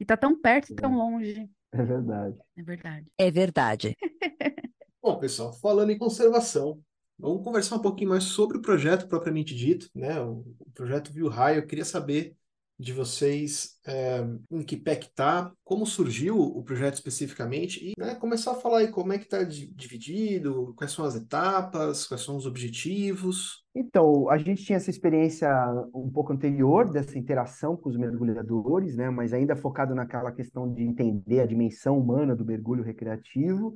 E 0.00 0.04
tá 0.04 0.16
tão 0.16 0.40
perto 0.40 0.72
e 0.72 0.74
tão 0.74 0.94
longe. 0.96 1.48
É 1.70 1.84
verdade. 1.84 2.38
É 2.56 2.62
verdade. 2.62 3.06
É 3.16 3.30
verdade. 3.30 3.96
Bom, 5.00 5.18
pessoal, 5.18 5.52
falando 5.52 5.90
em 5.90 5.98
conservação, 5.98 6.80
vamos 7.18 7.42
conversar 7.44 7.76
um 7.76 7.82
pouquinho 7.82 8.10
mais 8.10 8.24
sobre 8.24 8.58
o 8.58 8.62
projeto 8.62 9.08
propriamente 9.08 9.54
dito, 9.54 9.88
né? 9.94 10.20
O, 10.20 10.44
o 10.58 10.70
projeto 10.74 11.12
Viu 11.12 11.28
Raio. 11.28 11.60
Eu 11.60 11.66
queria 11.66 11.84
saber 11.84 12.36
de 12.78 12.92
vocês 12.92 13.78
é, 13.86 14.24
em 14.50 14.62
que 14.62 14.76
pé 14.76 14.96
que 14.96 15.12
tá, 15.14 15.52
como 15.64 15.86
surgiu 15.86 16.38
o 16.40 16.62
projeto 16.62 16.94
especificamente 16.94 17.84
e 17.84 17.92
né, 17.98 18.14
começar 18.14 18.52
a 18.52 18.56
falar 18.56 18.78
aí 18.78 18.88
como 18.88 19.12
é 19.12 19.18
que 19.18 19.24
está 19.24 19.42
dividido, 19.42 20.74
quais 20.76 20.92
são 20.92 21.04
as 21.04 21.14
etapas, 21.14 22.06
quais 22.06 22.22
são 22.22 22.36
os 22.36 22.46
objetivos. 22.46 23.62
Então, 23.74 24.28
a 24.28 24.36
gente 24.36 24.64
tinha 24.64 24.76
essa 24.76 24.90
experiência 24.90 25.48
um 25.94 26.10
pouco 26.10 26.32
anterior 26.32 26.90
dessa 26.90 27.18
interação 27.18 27.76
com 27.76 27.88
os 27.88 27.96
mergulhadores, 27.96 28.96
né? 28.96 29.08
Mas 29.08 29.32
ainda 29.32 29.56
focado 29.56 29.94
naquela 29.94 30.32
questão 30.32 30.72
de 30.72 30.82
entender 30.82 31.40
a 31.40 31.46
dimensão 31.46 31.98
humana 31.98 32.36
do 32.36 32.44
mergulho 32.44 32.82
recreativo. 32.82 33.72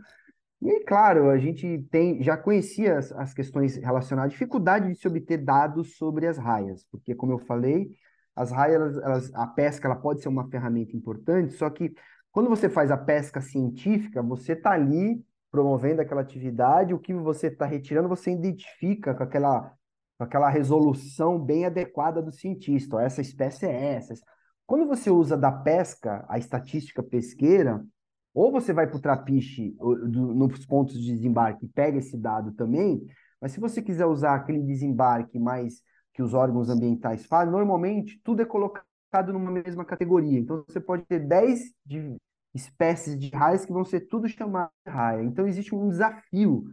E 0.61 0.81
claro, 0.85 1.31
a 1.31 1.39
gente 1.39 1.87
tem, 1.91 2.23
já 2.23 2.37
conhecia 2.37 2.99
as, 2.99 3.13
as 3.13 3.35
questões 3.35 3.77
relacionadas 3.77 4.31
à 4.31 4.33
dificuldade 4.33 4.89
de 4.89 4.99
se 4.99 5.07
obter 5.07 5.39
dados 5.39 5.97
sobre 5.97 6.27
as 6.27 6.39
raias, 6.39 6.85
porque, 6.91 7.15
como 7.15 7.33
eu 7.33 7.39
falei, 7.39 7.91
as 8.37 8.51
raias, 8.53 8.77
elas, 8.77 8.97
elas- 8.99 9.35
a 9.35 9.47
pesca, 9.47 9.89
ela 9.89 9.97
pode 9.97 10.21
ser 10.21 10.29
uma 10.29 10.49
ferramenta 10.49 10.95
importante, 10.97 11.55
só 11.55 11.71
que 11.71 11.95
quando 12.31 12.51
você 12.51 12.69
faz 12.69 12.91
a 12.91 12.99
pesca 12.99 13.41
científica, 13.41 14.23
você 14.23 14.53
está 14.53 14.73
ali 14.73 15.25
promovendo 15.51 16.03
aquela 16.03 16.21
atividade, 16.21 16.93
o 16.93 16.99
que 16.99 17.15
você 17.15 17.47
está 17.47 17.65
retirando, 17.65 18.11
você 18.11 18.31
identifica 18.31 19.15
com 19.15 19.23
aquela, 19.23 19.73
com 20.19 20.25
aquela 20.25 20.51
resolução 20.51 21.43
bem 21.43 21.65
adequada 21.65 22.21
do 22.21 22.31
cientista. 22.31 22.97
Ó, 22.97 23.01
essa 23.01 23.23
espécie 23.23 23.65
é 23.65 23.95
essa. 23.95 24.13
Quando 24.67 24.87
você 24.87 25.09
usa 25.09 25.35
da 25.35 25.51
pesca, 25.51 26.27
a 26.29 26.37
estatística 26.37 27.03
pesqueira, 27.03 27.83
ou 28.35 28.53
você 28.53 28.71
vai 28.75 28.87
para 28.87 28.99
o 28.99 29.01
trapiche 29.01 29.75
nos 29.81 30.67
pontos 30.67 31.01
de 31.01 31.11
desembarque 31.11 31.65
e 31.65 31.69
pega 31.71 31.97
esse 31.97 32.19
dado 32.19 32.53
também, 32.53 33.03
mas 33.41 33.53
se 33.53 33.61
você 33.61 33.81
quiser 33.81 34.05
usar 34.05 34.35
aquele 34.35 34.63
desembarque 34.63 35.39
mais 35.39 35.81
que 36.17 36.23
os 36.23 36.33
órgãos 36.33 36.71
ambientais 36.71 37.27
fazem, 37.27 37.53
normalmente 37.53 38.19
tudo 38.25 38.41
é 38.41 38.47
colocado 38.47 38.87
numa 39.35 39.51
mesma 39.51 39.85
categoria. 39.85 40.39
Então 40.41 40.65
você 40.67 40.81
pode 40.81 41.05
ter 41.05 41.21
10 41.21 41.75
de 41.85 42.17
espécies 42.55 43.19
de 43.19 43.29
raias 43.29 43.67
que 43.67 43.73
vão 43.73 43.85
ser 43.85 44.01
tudo 44.09 44.27
chamado 44.27 44.71
de 44.87 44.91
raia. 44.91 45.23
Então 45.23 45.47
existe 45.47 45.75
um 45.75 45.91
desafio. 45.91 46.65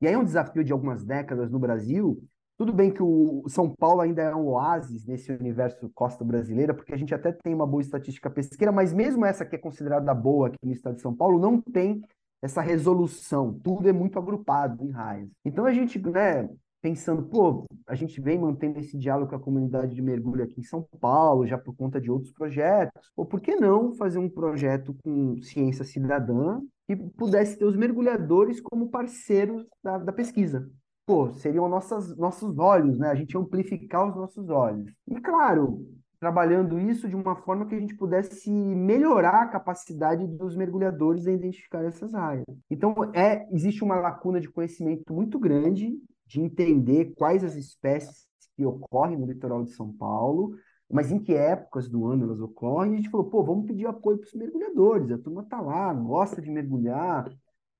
E 0.00 0.08
aí 0.08 0.14
é 0.14 0.18
um 0.18 0.24
desafio 0.24 0.64
de 0.64 0.72
algumas 0.72 1.04
décadas 1.04 1.50
no 1.50 1.58
Brasil 1.58 2.18
Tudo 2.58 2.72
bem 2.72 2.90
que 2.90 3.02
o 3.02 3.44
São 3.48 3.68
Paulo 3.68 4.00
ainda 4.00 4.22
é 4.22 4.34
um 4.34 4.46
oásis 4.46 5.04
nesse 5.06 5.30
universo 5.30 5.90
costa 5.94 6.24
brasileira, 6.24 6.72
porque 6.72 6.94
a 6.94 6.96
gente 6.96 7.14
até 7.14 7.30
tem 7.30 7.52
uma 7.54 7.66
boa 7.66 7.82
estatística 7.82 8.30
pesqueira, 8.30 8.72
mas 8.72 8.94
mesmo 8.94 9.26
essa 9.26 9.44
que 9.44 9.56
é 9.56 9.58
considerada 9.58 10.14
boa 10.14 10.48
aqui 10.48 10.58
no 10.64 10.72
estado 10.72 10.96
de 10.96 11.02
São 11.02 11.14
Paulo, 11.14 11.38
não 11.38 11.60
tem 11.60 12.02
essa 12.40 12.62
resolução. 12.62 13.52
Tudo 13.62 13.88
é 13.88 13.92
muito 13.92 14.18
agrupado 14.18 14.82
em 14.84 14.90
raias. 14.90 15.28
Então 15.44 15.66
a 15.66 15.72
gente, 15.72 15.98
né, 15.98 16.48
pensando, 16.80 17.22
pô, 17.22 17.64
a 17.86 17.94
gente 17.94 18.20
vem 18.20 18.38
mantendo 18.38 18.78
esse 18.78 18.96
diálogo 18.98 19.30
com 19.30 19.36
a 19.36 19.40
comunidade 19.40 19.94
de 19.94 20.02
mergulho 20.02 20.44
aqui 20.44 20.60
em 20.60 20.64
São 20.64 20.86
Paulo, 21.00 21.46
já 21.46 21.58
por 21.58 21.74
conta 21.74 22.00
de 22.00 22.10
outros 22.10 22.32
projetos, 22.32 23.10
ou 23.16 23.26
por 23.26 23.40
que 23.40 23.56
não 23.56 23.92
fazer 23.94 24.18
um 24.18 24.28
projeto 24.28 24.94
com 25.02 25.40
ciência 25.42 25.84
cidadã 25.84 26.60
que 26.86 26.96
pudesse 26.96 27.58
ter 27.58 27.64
os 27.64 27.76
mergulhadores 27.76 28.60
como 28.60 28.90
parceiros 28.90 29.66
da, 29.82 29.98
da 29.98 30.12
pesquisa? 30.12 30.68
pô, 31.06 31.32
seriam 31.34 31.68
nossas, 31.68 32.16
nossos 32.16 32.58
olhos, 32.58 32.98
né? 32.98 33.08
A 33.08 33.14
gente 33.14 33.38
amplificar 33.38 34.08
os 34.08 34.16
nossos 34.16 34.50
olhos. 34.50 34.92
E 35.06 35.20
claro, 35.20 35.86
trabalhando 36.18 36.80
isso 36.80 37.08
de 37.08 37.14
uma 37.14 37.36
forma 37.36 37.66
que 37.66 37.74
a 37.74 37.78
gente 37.78 37.94
pudesse 37.94 38.50
melhorar 38.50 39.42
a 39.42 39.48
capacidade 39.48 40.26
dos 40.26 40.56
mergulhadores 40.56 41.26
a 41.26 41.32
identificar 41.32 41.84
essas 41.84 42.14
áreas. 42.14 42.44
Então, 42.68 42.94
é, 43.14 43.46
existe 43.52 43.84
uma 43.84 43.96
lacuna 43.96 44.40
de 44.40 44.50
conhecimento 44.50 45.12
muito 45.12 45.38
grande 45.38 45.96
de 46.26 46.40
entender 46.40 47.14
quais 47.16 47.44
as 47.44 47.54
espécies 47.54 48.26
que 48.56 48.64
ocorrem 48.64 49.16
no 49.16 49.26
litoral 49.26 49.62
de 49.62 49.70
São 49.70 49.92
Paulo, 49.92 50.56
mas 50.90 51.10
em 51.10 51.18
que 51.18 51.34
épocas 51.34 51.88
do 51.88 52.06
ano 52.06 52.24
elas 52.24 52.40
ocorrem. 52.40 52.94
A 52.94 52.96
gente 52.96 53.10
falou, 53.10 53.28
pô, 53.28 53.42
vamos 53.42 53.66
pedir 53.66 53.86
apoio 53.86 54.18
para 54.18 54.26
os 54.26 54.34
mergulhadores. 54.34 55.10
A 55.10 55.18
turma 55.18 55.42
está 55.42 55.60
lá, 55.60 55.92
gosta 55.92 56.40
de 56.40 56.50
mergulhar, 56.50 57.30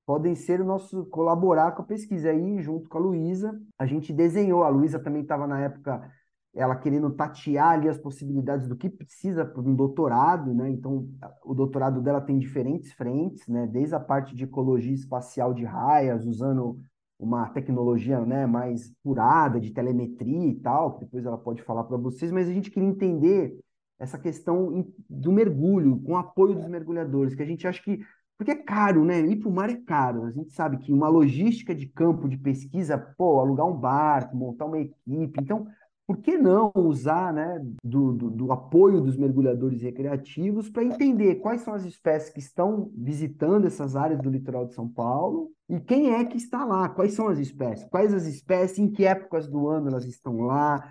podem 0.05 0.35
ser 0.35 0.61
o 0.61 0.65
nosso 0.65 1.05
colaborar 1.07 1.71
com 1.73 1.81
a 1.81 1.85
pesquisa. 1.85 2.29
Aí, 2.29 2.61
junto 2.61 2.89
com 2.89 2.97
a 2.97 3.01
Luísa, 3.01 3.59
a 3.77 3.85
gente 3.85 4.13
desenhou. 4.13 4.63
A 4.63 4.69
Luísa 4.69 4.99
também 4.99 5.21
estava 5.21 5.47
na 5.47 5.59
época 5.61 6.09
ela 6.53 6.75
querendo 6.75 7.11
tatear 7.11 7.73
ali 7.73 7.87
as 7.87 7.99
possibilidades 7.99 8.67
do 8.67 8.75
que 8.75 8.89
precisa 8.89 9.45
para 9.45 9.61
um 9.61 9.75
doutorado, 9.75 10.53
né? 10.55 10.69
Então, 10.69 11.07
o 11.45 11.53
doutorado 11.53 12.01
dela 12.01 12.19
tem 12.19 12.39
diferentes 12.39 12.91
frentes, 12.93 13.47
né? 13.47 13.67
Desde 13.67 13.93
a 13.93 13.99
parte 13.99 14.35
de 14.35 14.45
ecologia 14.45 14.93
espacial 14.93 15.53
de 15.53 15.63
raias, 15.63 16.25
usando 16.25 16.79
uma 17.19 17.49
tecnologia, 17.49 18.19
né, 18.21 18.45
mais 18.45 18.93
curada 19.03 19.59
de 19.59 19.71
telemetria 19.71 20.47
e 20.47 20.55
tal, 20.55 20.93
que 20.93 21.05
depois 21.05 21.25
ela 21.25 21.37
pode 21.37 21.63
falar 21.63 21.83
para 21.83 21.97
vocês, 21.97 22.31
mas 22.31 22.47
a 22.47 22.53
gente 22.53 22.69
queria 22.69 22.87
entender 22.87 23.57
essa 23.99 24.17
questão 24.17 24.85
do 25.09 25.31
mergulho, 25.31 25.99
com 26.01 26.13
o 26.13 26.17
apoio 26.17 26.55
dos 26.55 26.67
mergulhadores, 26.67 27.33
que 27.33 27.41
a 27.41 27.45
gente 27.45 27.67
acha 27.67 27.81
que 27.81 27.99
porque 28.37 28.51
é 28.51 28.55
caro, 28.55 29.03
né? 29.03 29.19
Ir 29.21 29.37
para 29.37 29.49
o 29.49 29.51
mar 29.51 29.69
é 29.69 29.75
caro. 29.75 30.25
A 30.25 30.31
gente 30.31 30.51
sabe 30.51 30.77
que 30.77 30.93
uma 30.93 31.09
logística 31.09 31.73
de 31.73 31.87
campo 31.87 32.29
de 32.29 32.37
pesquisa, 32.37 32.95
pô, 33.17 33.39
alugar 33.39 33.65
um 33.65 33.75
barco, 33.75 34.37
montar 34.37 34.65
uma 34.65 34.77
equipe. 34.79 35.41
Então, 35.41 35.67
por 36.07 36.17
que 36.17 36.37
não 36.37 36.71
usar 36.73 37.33
né, 37.33 37.61
do, 37.83 38.13
do, 38.13 38.29
do 38.29 38.51
apoio 38.51 39.01
dos 39.01 39.17
mergulhadores 39.17 39.81
recreativos 39.81 40.69
para 40.69 40.83
entender 40.83 41.35
quais 41.35 41.61
são 41.61 41.73
as 41.73 41.83
espécies 41.83 42.31
que 42.31 42.39
estão 42.39 42.89
visitando 42.95 43.67
essas 43.67 43.95
áreas 43.95 44.21
do 44.21 44.29
litoral 44.29 44.65
de 44.65 44.73
São 44.73 44.87
Paulo 44.87 45.51
e 45.69 45.79
quem 45.81 46.13
é 46.13 46.23
que 46.23 46.37
está 46.37 46.63
lá? 46.63 46.87
Quais 46.87 47.13
são 47.13 47.27
as 47.27 47.37
espécies? 47.39 47.85
Quais 47.89 48.13
as 48.13 48.25
espécies? 48.25 48.79
Em 48.79 48.89
que 48.89 49.05
épocas 49.05 49.47
do 49.49 49.67
ano 49.67 49.89
elas 49.89 50.05
estão 50.05 50.39
lá? 50.41 50.81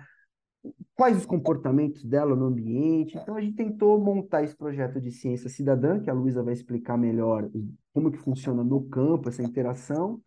quais 0.95 1.17
os 1.17 1.25
comportamentos 1.25 2.03
dela 2.03 2.35
no 2.35 2.45
ambiente. 2.45 3.17
Então 3.17 3.35
a 3.35 3.41
gente 3.41 3.55
tentou 3.55 3.99
montar 3.99 4.43
esse 4.43 4.55
projeto 4.55 4.99
de 4.99 5.11
ciência 5.11 5.49
cidadã, 5.49 5.99
que 5.99 6.09
a 6.09 6.13
Luísa 6.13 6.43
vai 6.43 6.53
explicar 6.53 6.97
melhor 6.97 7.49
como 7.93 8.11
que 8.11 8.17
funciona 8.17 8.63
no 8.63 8.83
campo 8.83 9.29
essa 9.29 9.43
interação. 9.43 10.21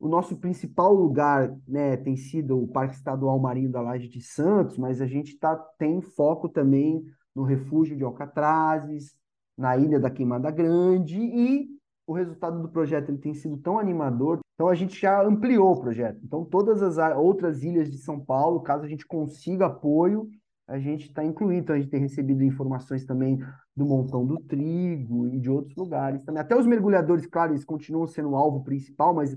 O 0.00 0.08
nosso 0.08 0.36
principal 0.36 0.94
lugar 0.94 1.52
né, 1.66 1.96
tem 1.96 2.16
sido 2.16 2.62
o 2.62 2.68
Parque 2.68 2.94
Estadual 2.94 3.38
Marinho 3.38 3.70
da 3.70 3.80
Laje 3.80 4.08
de 4.08 4.20
Santos, 4.20 4.78
mas 4.78 5.00
a 5.00 5.06
gente 5.06 5.36
tá, 5.38 5.56
tem 5.76 6.00
foco 6.00 6.48
também 6.48 7.02
no 7.34 7.42
refúgio 7.42 7.96
de 7.96 8.04
Alcatrazes, 8.04 9.16
na 9.56 9.76
Ilha 9.76 9.98
da 9.98 10.08
Queimada 10.08 10.50
Grande 10.52 11.18
e 11.18 11.68
o 12.06 12.12
resultado 12.12 12.62
do 12.62 12.68
projeto 12.68 13.10
ele 13.10 13.18
tem 13.18 13.34
sido 13.34 13.56
tão 13.58 13.78
animador. 13.78 14.38
Então 14.54 14.68
a 14.68 14.74
gente 14.74 14.98
já 14.98 15.22
ampliou 15.22 15.72
o 15.72 15.80
projeto. 15.80 16.20
Então 16.24 16.44
todas 16.44 16.80
as 16.80 17.16
outras 17.16 17.62
ilhas 17.62 17.90
de 17.90 17.98
São 17.98 18.18
Paulo, 18.18 18.60
caso 18.60 18.84
a 18.84 18.88
gente 18.88 19.06
consiga 19.06 19.66
apoio, 19.66 20.28
a 20.66 20.78
gente 20.78 21.08
está 21.08 21.24
incluído. 21.24 21.64
Então 21.64 21.76
a 21.76 21.78
gente 21.78 21.90
tem 21.90 22.00
recebido 22.00 22.42
informações 22.44 23.04
também 23.04 23.38
do 23.76 23.84
Montão 23.84 24.24
do 24.24 24.38
Trigo 24.40 25.28
e 25.28 25.38
de 25.38 25.50
outros 25.50 25.76
lugares 25.76 26.22
também. 26.22 26.40
Até 26.40 26.56
os 26.56 26.66
mergulhadores, 26.66 27.26
claro, 27.26 27.52
eles 27.52 27.64
continuam 27.64 28.06
sendo 28.06 28.30
o 28.30 28.36
alvo 28.36 28.62
principal, 28.62 29.12
mas 29.12 29.36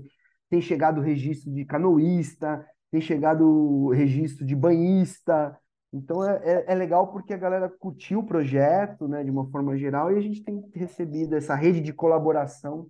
tem 0.52 0.60
chegado 0.60 0.98
o 0.98 1.02
registro 1.02 1.50
de 1.50 1.64
canoísta, 1.64 2.62
tem 2.90 3.00
chegado 3.00 3.42
o 3.42 3.88
registro 3.88 4.44
de 4.44 4.54
banhista, 4.54 5.58
então 5.90 6.22
é, 6.22 6.42
é, 6.44 6.64
é, 6.68 6.74
legal 6.74 7.10
porque 7.10 7.32
a 7.32 7.38
galera 7.38 7.70
curtiu 7.70 8.18
o 8.18 8.26
projeto, 8.26 9.08
né, 9.08 9.24
de 9.24 9.30
uma 9.30 9.50
forma 9.50 9.74
geral, 9.78 10.12
e 10.12 10.18
a 10.18 10.20
gente 10.20 10.44
tem 10.44 10.62
recebido 10.74 11.34
essa 11.34 11.54
rede 11.54 11.80
de 11.80 11.90
colaboração 11.90 12.86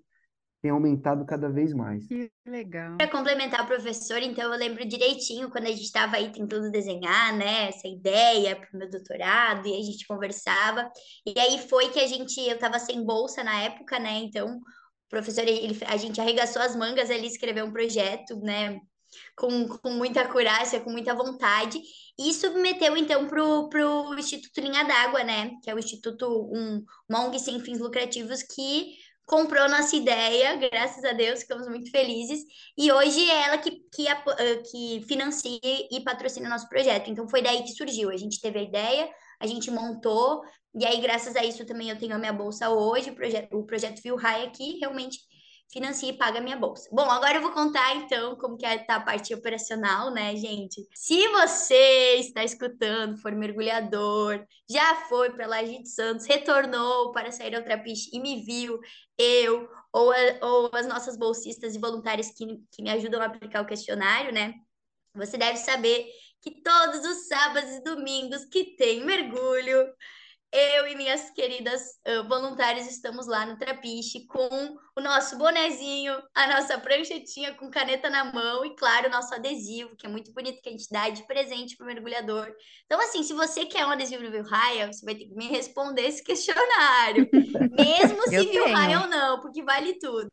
tem 0.61 0.71
aumentado 0.71 1.25
cada 1.25 1.49
vez 1.49 1.75
mais. 1.75 2.07
Que 2.07 2.31
legal. 2.47 2.97
Para 2.97 3.11
complementar 3.11 3.65
o 3.65 3.67
professor, 3.67 4.19
então 4.19 4.45
eu 4.45 4.57
lembro 4.57 4.87
direitinho 4.87 5.51
quando 5.51 5.65
a 5.65 5.71
gente 5.71 5.83
estava 5.83 6.17
aí 6.17 6.31
tentando 6.31 6.71
desenhar, 6.71 7.37
né, 7.37 7.69
essa 7.69 7.89
ideia 7.89 8.55
para 8.55 8.69
o 8.73 8.79
meu 8.79 8.89
doutorado, 8.89 9.67
e 9.67 9.77
a 9.77 9.83
gente 9.83 10.07
conversava. 10.07 10.89
E 11.27 11.39
aí 11.39 11.59
foi 11.69 11.89
que 11.89 11.99
a 11.99 12.07
gente, 12.07 12.41
eu 12.41 12.55
estava 12.55 12.79
sem 12.79 13.05
bolsa 13.05 13.43
na 13.43 13.61
época, 13.63 13.99
né, 13.99 14.21
então 14.21 14.61
professor, 15.13 15.47
ele, 15.47 15.79
a 15.87 15.97
gente 15.99 16.19
arregaçou 16.21 16.63
as 16.63 16.75
mangas 16.75 17.11
ali, 17.11 17.27
escreveu 17.27 17.67
um 17.67 17.73
projeto, 17.73 18.35
né, 18.41 18.81
com, 19.37 19.69
com 19.69 19.91
muita 19.91 20.27
coragem, 20.27 20.81
com 20.81 20.91
muita 20.91 21.15
vontade, 21.15 21.79
e 22.19 22.33
submeteu 22.33 22.97
então 22.97 23.29
para 23.29 23.45
o 23.45 24.15
Instituto 24.19 24.59
Linha 24.59 24.85
d'Água, 24.85 25.23
né? 25.23 25.51
Que 25.63 25.71
é 25.71 25.75
o 25.75 25.79
Instituto, 25.79 26.27
um, 26.51 26.83
uma 27.07 27.27
ONG 27.27 27.39
sem 27.39 27.61
fins 27.61 27.79
lucrativos 27.79 28.43
que 28.43 28.97
comprou 29.27 29.69
nossa 29.69 29.95
ideia, 29.95 30.57
graças 30.57 31.05
a 31.05 31.13
Deus, 31.13 31.41
ficamos 31.41 31.69
muito 31.69 31.91
felizes, 31.91 32.41
e 32.77 32.91
hoje 32.91 33.31
é 33.31 33.43
ela 33.45 33.59
que, 33.59 33.71
que, 33.93 34.05
que 34.71 35.05
financia 35.07 35.59
e 35.63 36.01
patrocina 36.05 36.49
nosso 36.49 36.69
projeto. 36.69 37.11
Então 37.11 37.29
foi 37.29 37.43
daí 37.43 37.63
que 37.63 37.73
surgiu. 37.73 38.11
A 38.11 38.17
gente 38.17 38.41
teve 38.41 38.59
a 38.59 38.63
ideia, 38.63 39.09
a 39.43 39.47
gente 39.47 39.71
montou, 39.71 40.43
e 40.75 40.87
aí, 40.87 41.01
graças 41.01 41.35
a 41.37 41.45
isso, 41.45 41.67
também 41.67 41.91
eu 41.91 41.99
tenho 41.99 42.15
a 42.15 42.19
minha 42.19 42.33
bolsa 42.33 42.71
hoje, 42.71 43.11
o 43.11 43.15
projeto, 43.15 43.55
o 43.55 43.67
projeto 43.67 44.01
Viu 44.01 44.17
High 44.17 44.47
aqui, 44.47 44.79
realmente 44.79 45.19
financia 45.71 46.09
e 46.09 46.17
paga 46.17 46.39
a 46.39 46.41
minha 46.43 46.57
bolsa. 46.57 46.89
Bom, 46.93 47.11
agora 47.11 47.37
eu 47.37 47.43
vou 47.43 47.51
contar 47.51 47.97
então 47.97 48.37
como 48.37 48.57
que 48.57 48.65
é 48.65 48.79
tá 48.79 48.97
a 48.97 49.01
parte 49.01 49.35
operacional, 49.35 50.13
né, 50.13 50.37
gente? 50.37 50.87
Se 50.95 51.29
você 51.29 52.17
está 52.17 52.45
escutando, 52.45 53.17
for 53.19 53.33
mergulhador, 53.33 54.45
já 54.71 54.95
foi 55.09 55.31
para 55.31 55.47
Laje 55.47 55.83
de 55.83 55.89
Santos, 55.89 56.27
retornou 56.27 57.11
para 57.11 57.33
sair 57.33 57.57
ao 57.57 57.65
trapiche 57.65 58.11
e 58.13 58.21
me 58.21 58.45
viu, 58.45 58.79
eu 59.19 59.69
ou, 59.93 60.13
a, 60.13 60.17
ou 60.43 60.71
as 60.75 60.87
nossas 60.87 61.17
bolsistas 61.17 61.75
e 61.75 61.79
voluntários 61.79 62.29
que, 62.29 62.47
que 62.71 62.83
me 62.83 62.91
ajudam 62.91 63.21
a 63.21 63.27
aplicar 63.27 63.63
o 63.63 63.67
questionário, 63.67 64.33
né? 64.33 64.55
Você 65.15 65.37
deve 65.37 65.59
saber 65.59 66.07
que 66.43 66.51
todos 66.63 67.07
os 67.07 67.29
sábados 67.29 67.71
e 67.71 67.85
domingos 67.85 68.45
que 68.47 68.77
tem 68.77 69.05
mergulho, 69.05 69.87
eu 70.53 70.87
e 70.87 70.95
minhas 70.97 71.31
queridas 71.31 71.81
uh, 72.07 72.29
voluntárias 72.29 72.87
estamos 72.87 73.27
lá 73.27 73.47
no 73.47 73.57
Trapiche 73.57 74.27
com 74.27 74.77
o 74.95 75.01
nosso 75.01 75.39
bonezinho, 75.39 76.15
a 76.35 76.47
nossa 76.49 76.79
pranchetinha 76.79 77.55
com 77.55 77.71
caneta 77.71 78.11
na 78.11 78.25
mão 78.25 78.63
e, 78.67 78.77
claro, 78.77 79.09
o 79.09 79.11
nosso 79.11 79.35
adesivo, 79.35 79.97
que 79.97 80.05
é 80.05 80.11
muito 80.11 80.31
bonito, 80.35 80.61
que 80.61 80.69
a 80.69 80.73
gente 80.73 80.91
dá 80.91 81.09
de 81.09 81.27
presente 81.27 81.75
para 81.75 81.85
o 81.85 81.87
mergulhador. 81.87 82.53
Então, 82.85 83.01
assim, 83.01 83.23
se 83.23 83.33
você 83.33 83.65
quer 83.65 83.87
um 83.87 83.91
adesivo 83.91 84.23
do 84.23 84.31
Viu 84.31 84.45
Raia, 84.45 84.93
você 84.93 85.03
vai 85.07 85.15
ter 85.15 85.25
que 85.25 85.35
me 85.35 85.49
responder 85.49 86.03
esse 86.03 86.23
questionário, 86.23 87.27
mesmo 87.73 88.23
se 88.29 88.45
viu 88.45 88.71
raia 88.71 89.01
ou 89.01 89.07
não, 89.07 89.41
porque 89.41 89.63
vale 89.63 89.99
tudo. 89.99 90.29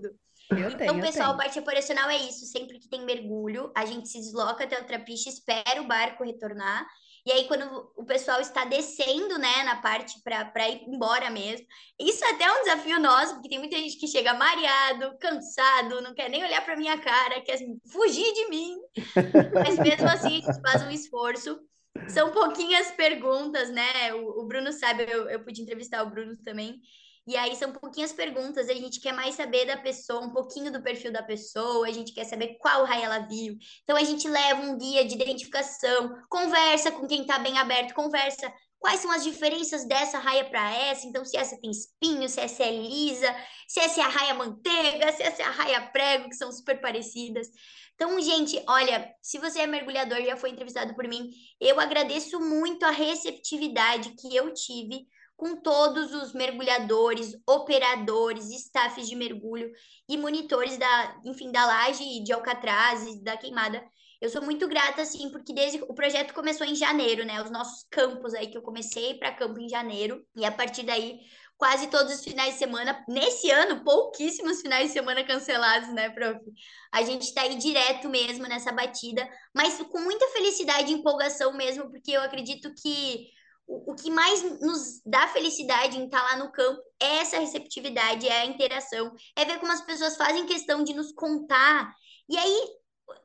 Eu 0.50 0.58
então, 0.58 0.78
tenho, 0.78 1.02
pessoal, 1.02 1.34
a 1.34 1.38
parte 1.38 1.60
operacional 1.60 2.10
é 2.10 2.18
isso. 2.18 2.46
Sempre 2.46 2.80
que 2.80 2.90
tem 2.90 3.06
mergulho, 3.06 3.72
a 3.76 3.86
gente 3.86 4.10
se 4.10 4.20
desloca 4.20 4.64
até 4.64 4.80
o 4.80 4.86
trapiche, 4.86 5.30
espera 5.30 5.82
o 5.82 5.88
barco 5.88 6.24
retornar 6.24 6.88
e 7.26 7.32
aí, 7.32 7.48
quando 7.48 7.92
o 7.96 8.06
pessoal 8.06 8.40
está 8.40 8.66
descendo, 8.66 9.38
né, 9.38 9.64
na 9.64 9.76
parte 9.76 10.20
para 10.24 10.70
ir 10.70 10.82
embora 10.88 11.30
mesmo, 11.30 11.66
isso 12.00 12.24
é 12.24 12.32
até 12.32 12.52
um 12.52 12.64
desafio 12.64 13.00
nosso, 13.00 13.34
porque 13.34 13.50
tem 13.50 13.60
muita 13.60 13.78
gente 13.78 13.98
que 13.98 14.08
chega 14.08 14.34
mareado, 14.34 15.18
cansado, 15.20 16.02
não 16.02 16.14
quer 16.14 16.30
nem 16.30 16.44
olhar 16.44 16.64
para 16.64 16.78
minha 16.78 16.98
cara, 16.98 17.42
quer 17.42 17.60
fugir 17.92 18.34
de 18.34 18.50
mim. 18.50 18.78
Mas 19.54 19.78
mesmo 19.78 20.08
assim, 20.10 20.28
a 20.28 20.42
gente 20.42 20.62
faz 20.62 20.84
um 20.84 20.90
esforço. 20.90 21.60
São 22.08 22.32
pouquinhas 22.32 22.90
perguntas, 22.92 23.70
né? 23.70 24.14
O, 24.14 24.42
o 24.42 24.48
Bruno 24.48 24.72
sabe, 24.72 25.04
eu, 25.04 25.30
eu 25.30 25.44
pude 25.44 25.62
entrevistar 25.62 26.02
o 26.04 26.10
Bruno 26.10 26.38
também. 26.38 26.80
E 27.30 27.38
aí 27.38 27.56
são 27.56 27.72
pouquinhas 27.72 28.12
perguntas, 28.12 28.68
a 28.70 28.74
gente 28.74 29.00
quer 29.00 29.14
mais 29.14 29.36
saber 29.36 29.64
da 29.66 29.78
pessoa, 29.78 30.26
um 30.26 30.32
pouquinho 30.32 30.72
do 30.72 30.82
perfil 30.82 31.14
da 31.14 31.22
pessoa, 31.22 31.88
a 31.88 31.92
gente 31.92 32.12
quer 32.12 32.24
saber 32.24 32.58
qual 32.58 32.84
raio 32.86 33.04
ela 33.04 33.20
viu. 33.20 33.56
Então 33.84 33.96
a 33.96 34.04
gente 34.04 34.28
leva 34.28 34.64
um 34.64 34.76
guia 34.76 35.06
de 35.06 35.14
identificação, 35.14 36.12
conversa 36.28 36.92
com 36.92 37.06
quem 37.06 37.22
está 37.22 37.38
bem 37.38 37.56
aberto, 37.60 37.94
conversa 37.94 38.52
quais 38.80 39.02
são 39.02 39.12
as 39.12 39.24
diferenças 39.24 39.88
dessa 39.88 40.18
raia 40.18 40.44
para 40.44 40.74
essa, 40.74 41.06
então 41.06 41.24
se 41.24 41.38
essa 41.38 41.56
tem 41.62 41.70
espinho, 41.70 42.28
se 42.28 42.40
essa 42.40 42.64
é 42.64 42.72
lisa, 42.72 43.28
se 43.68 43.80
essa 43.80 44.02
é 44.02 44.04
a 44.04 44.10
raia 44.10 44.34
manteiga, 44.34 45.12
se 45.12 45.22
essa 45.22 45.44
é 45.44 45.46
a 45.46 45.52
raia 45.52 45.82
prego, 45.92 46.30
que 46.30 46.36
são 46.36 46.52
super 46.52 46.82
parecidas. 46.82 47.48
Então, 47.94 48.20
gente, 48.20 48.60
olha, 48.68 49.08
se 49.22 49.38
você 49.38 49.60
é 49.60 49.68
mergulhador, 49.68 50.20
já 50.24 50.36
foi 50.36 50.50
entrevistado 50.50 50.96
por 50.96 51.08
mim, 51.08 51.30
eu 51.62 51.80
agradeço 51.80 52.40
muito 52.40 52.84
a 52.86 52.90
receptividade 52.90 54.16
que 54.20 54.36
eu 54.36 54.52
tive 54.52 55.06
com 55.40 55.56
todos 55.56 56.14
os 56.14 56.34
mergulhadores, 56.34 57.34
operadores, 57.48 58.50
staffs 58.52 59.08
de 59.08 59.16
mergulho 59.16 59.72
e 60.08 60.18
monitores 60.18 60.78
da, 60.78 61.22
enfim, 61.24 61.50
da 61.50 61.66
laje 61.66 62.22
de 62.22 62.34
Alcatraz 62.34 63.08
e 63.08 63.24
da 63.24 63.38
queimada. 63.38 63.82
Eu 64.20 64.30
sou 64.30 64.42
muito 64.42 64.68
grata, 64.68 65.02
assim, 65.02 65.32
porque 65.32 65.54
desde 65.54 65.82
o 65.82 65.94
projeto 65.94 66.34
começou 66.34 66.68
em 66.68 66.76
janeiro, 66.76 67.24
né? 67.24 67.42
Os 67.42 67.50
nossos 67.50 67.88
campos 67.90 68.34
aí 68.34 68.48
que 68.48 68.58
eu 68.58 68.62
comecei 68.62 69.14
para 69.14 69.34
campo 69.34 69.58
em 69.62 69.70
janeiro 69.70 70.22
e 70.36 70.44
a 70.44 70.52
partir 70.52 70.84
daí 70.84 71.22
quase 71.58 71.88
todos 71.88 72.14
os 72.14 72.22
finais 72.22 72.56
de 72.56 72.60
semana. 72.60 73.02
Nesse 73.08 73.50
ano, 73.50 73.82
pouquíssimos 73.82 74.60
finais 74.60 74.88
de 74.88 74.94
semana 74.94 75.24
cancelados, 75.24 75.94
né, 75.94 76.10
prof? 76.10 76.38
A 76.92 77.02
gente 77.02 77.22
está 77.22 77.44
aí 77.44 77.56
direto 77.56 78.10
mesmo 78.10 78.46
nessa 78.46 78.74
batida, 78.74 79.26
mas 79.56 79.78
com 79.84 80.00
muita 80.00 80.28
felicidade 80.28 80.92
e 80.92 80.96
empolgação 80.96 81.54
mesmo, 81.54 81.90
porque 81.90 82.12
eu 82.12 82.22
acredito 82.22 82.74
que 82.76 83.39
o, 83.70 83.94
que 83.94 84.10
mais 84.10 84.60
nos 84.60 85.00
dá 85.06 85.28
felicidade 85.28 85.96
em 85.96 86.06
estar 86.06 86.24
lá 86.24 86.38
no 86.38 86.52
campo 86.52 86.82
é 87.00 87.18
essa 87.18 87.40
receptividade, 87.40 88.28
é 88.28 88.42
a 88.42 88.46
interação, 88.46 89.14
é 89.36 89.46
ver 89.46 89.60
como 89.60 89.72
as 89.72 89.82
pessoas 89.82 90.18
fazem 90.18 90.48
questão 90.48 90.84
de 90.84 90.92
nos 90.94 91.12
contar. 91.14 91.94
E 92.28 92.36
aí, 92.36 92.68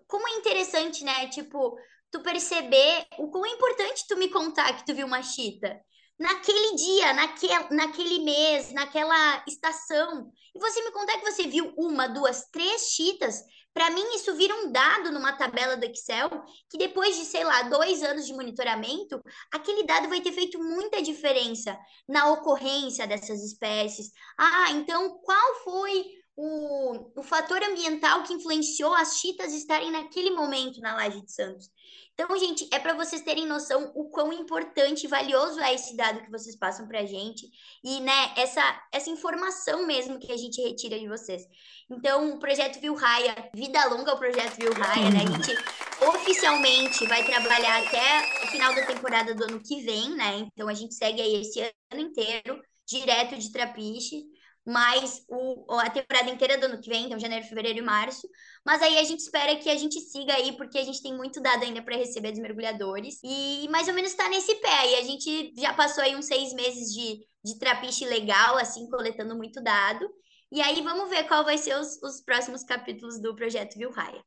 como 0.07 0.29
é 0.29 0.33
interessante, 0.33 1.03
né? 1.03 1.29
Tipo, 1.29 1.75
tu 2.11 2.21
perceber 2.21 3.07
o 3.19 3.31
quão 3.31 3.47
importante 3.47 4.05
tu 4.07 4.19
me 4.19 4.29
contar 4.29 4.77
que 4.77 4.85
tu 4.85 4.95
viu 4.95 5.07
uma 5.07 5.23
chita. 5.23 5.81
Naquele 6.19 6.77
dia, 6.77 7.15
naquele, 7.15 7.55
naquele 7.71 8.19
mês, 8.19 8.71
naquela 8.73 9.43
estação. 9.49 10.31
E 10.55 10.59
você 10.61 10.85
me 10.85 10.93
contar 10.93 11.19
que 11.19 11.33
você 11.33 11.47
viu 11.47 11.73
uma, 11.77 12.07
duas, 12.07 12.45
três 12.53 12.91
chitas 12.91 13.43
para 13.75 13.91
mim, 13.91 14.14
isso 14.14 14.35
vira 14.37 14.55
um 14.55 14.70
dado 14.70 15.11
numa 15.11 15.33
tabela 15.33 15.77
do 15.77 15.85
Excel, 15.85 16.31
que 16.70 16.79
depois 16.79 17.16
de, 17.16 17.25
sei 17.25 17.43
lá, 17.43 17.62
dois 17.62 18.05
anos 18.05 18.25
de 18.25 18.33
monitoramento, 18.33 19.20
aquele 19.53 19.83
dado 19.83 20.09
vai 20.09 20.20
ter 20.20 20.33
feito 20.33 20.62
muita 20.62 21.03
diferença 21.03 21.77
na 22.09 22.31
ocorrência 22.31 23.05
dessas 23.05 23.43
espécies. 23.43 24.12
Ah, 24.39 24.70
então 24.70 25.18
qual 25.18 25.55
foi 25.64 26.05
o, 26.37 27.20
o 27.20 27.22
fator 27.25 27.61
ambiental 27.64 28.22
que 28.22 28.35
influenciou 28.35 28.95
as 28.95 29.18
chitas 29.18 29.53
estarem 29.53 29.91
naquele 29.91 30.31
momento 30.31 30.81
na 30.81 30.95
Laje 30.95 31.20
de 31.20 31.33
Santos? 31.33 31.68
Então, 32.15 32.39
gente, 32.39 32.69
é 32.73 32.79
para 32.79 32.95
vocês 32.95 33.23
terem 33.23 33.45
noção 33.45 33.91
o 33.93 34.09
quão 34.09 34.33
importante 34.33 35.05
e 35.05 35.09
valioso 35.09 35.61
é 35.61 35.75
esse 35.75 35.97
dado 35.97 36.23
que 36.23 36.31
vocês 36.31 36.57
passam 36.57 36.87
para 36.87 37.01
a 37.01 37.05
gente 37.05 37.51
e, 37.83 38.01
né, 38.01 38.33
essa, 38.37 38.62
essa 38.93 39.11
informação 39.11 39.85
mesmo 39.85 40.21
que 40.21 40.31
a 40.31 40.37
gente 40.37 40.62
retira 40.62 40.97
de 40.97 41.09
vocês. 41.09 41.43
Então, 41.91 42.33
o 42.33 42.39
projeto 42.39 42.81
Viu 42.81 42.95
Raia, 42.95 43.51
vida 43.53 43.85
longa 43.87 44.12
ao 44.12 44.19
projeto 44.19 44.57
Viu 44.57 44.73
Raia, 44.75 45.11
né? 45.11 45.23
A 45.23 45.43
gente 45.43 45.59
oficialmente 46.07 47.05
vai 47.07 47.25
trabalhar 47.25 47.83
até 47.83 48.45
o 48.45 48.47
final 48.47 48.73
da 48.73 48.87
temporada 48.87 49.35
do 49.35 49.43
ano 49.43 49.61
que 49.61 49.81
vem, 49.83 50.15
né? 50.15 50.39
Então, 50.53 50.69
a 50.69 50.75
gente 50.75 50.95
segue 50.95 51.21
aí 51.21 51.41
esse 51.41 51.61
ano 51.91 52.01
inteiro, 52.01 52.62
direto 52.87 53.37
de 53.37 53.51
Trapiche 53.51 54.23
mais 54.67 55.25
o, 55.29 55.73
a 55.75 55.91
temporada 55.91 56.31
inteira 56.31 56.57
do 56.57 56.67
ano 56.67 56.81
que 56.81 56.89
vem, 56.89 57.05
então 57.05 57.19
janeiro, 57.19 57.47
fevereiro 57.47 57.79
e 57.79 57.83
março. 57.83 58.27
Mas 58.65 58.81
aí 58.81 58.99
a 58.99 59.05
gente 59.05 59.21
espera 59.21 59.57
que 59.57 59.69
a 59.69 59.77
gente 59.77 60.01
siga 60.01 60.35
aí, 60.35 60.57
porque 60.57 60.79
a 60.79 60.85
gente 60.85 61.03
tem 61.03 61.15
muito 61.15 61.41
dado 61.41 61.65
ainda 61.65 61.83
para 61.83 61.97
receber 61.97 62.31
dos 62.31 62.41
mergulhadores. 62.41 63.21
E 63.23 63.69
mais 63.69 63.89
ou 63.89 63.95
menos 63.95 64.11
está 64.11 64.29
nesse 64.29 64.55
pé. 64.57 64.91
E 64.91 64.95
a 64.97 65.03
gente 65.03 65.53
já 65.59 65.75
passou 65.75 66.03
aí 66.03 66.17
uns 66.17 66.27
seis 66.27 66.55
meses 66.55 66.93
de, 66.93 67.21
de 67.45 67.59
trapiche 67.59 68.07
legal, 68.07 68.57
assim, 68.57 68.89
coletando 68.89 69.37
muito 69.37 69.62
dado. 69.62 70.09
E 70.51 70.61
aí 70.62 70.81
vamos 70.83 71.11
ver 71.11 71.25
qual 71.25 71.45
vai 71.45 71.59
ser 71.59 71.77
os, 71.77 72.03
os 72.03 72.21
próximos 72.23 72.65
capítulos 72.65 73.21
do 73.21 73.35
projeto 73.35 73.77
Viu 73.77 73.91
Raia. 73.91 74.25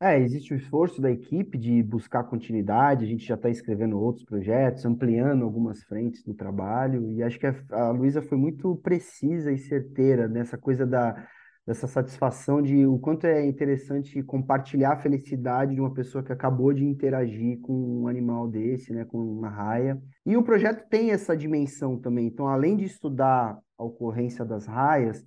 É, 0.00 0.18
existe 0.20 0.52
o 0.52 0.56
esforço 0.56 1.00
da 1.00 1.10
equipe 1.10 1.56
de 1.56 1.82
buscar 1.82 2.24
continuidade, 2.24 3.04
a 3.04 3.08
gente 3.08 3.24
já 3.24 3.36
está 3.36 3.48
escrevendo 3.48 3.98
outros 3.98 4.24
projetos, 4.24 4.84
ampliando 4.84 5.44
algumas 5.44 5.82
frentes 5.84 6.22
do 6.22 6.34
trabalho, 6.34 7.10
e 7.12 7.22
acho 7.22 7.38
que 7.38 7.46
a, 7.46 7.54
a 7.70 7.90
Luísa 7.90 8.20
foi 8.20 8.36
muito 8.36 8.76
precisa 8.76 9.52
e 9.52 9.56
certeira 9.56 10.28
nessa 10.28 10.58
coisa 10.58 10.84
da, 10.84 11.26
dessa 11.66 11.86
satisfação 11.86 12.60
de 12.60 12.84
o 12.86 12.98
quanto 12.98 13.26
é 13.26 13.46
interessante 13.46 14.22
compartilhar 14.22 14.92
a 14.92 15.00
felicidade 15.00 15.74
de 15.74 15.80
uma 15.80 15.94
pessoa 15.94 16.22
que 16.22 16.32
acabou 16.32 16.72
de 16.72 16.84
interagir 16.84 17.60
com 17.60 18.02
um 18.02 18.08
animal 18.08 18.46
desse, 18.48 18.92
né, 18.92 19.04
com 19.04 19.18
uma 19.18 19.48
raia. 19.48 19.98
E 20.26 20.36
o 20.36 20.42
projeto 20.42 20.86
tem 20.88 21.12
essa 21.12 21.36
dimensão 21.36 21.98
também, 21.98 22.26
então 22.26 22.46
além 22.48 22.76
de 22.76 22.84
estudar 22.84 23.58
a 23.78 23.84
ocorrência 23.84 24.44
das 24.44 24.66
raias, 24.66 25.24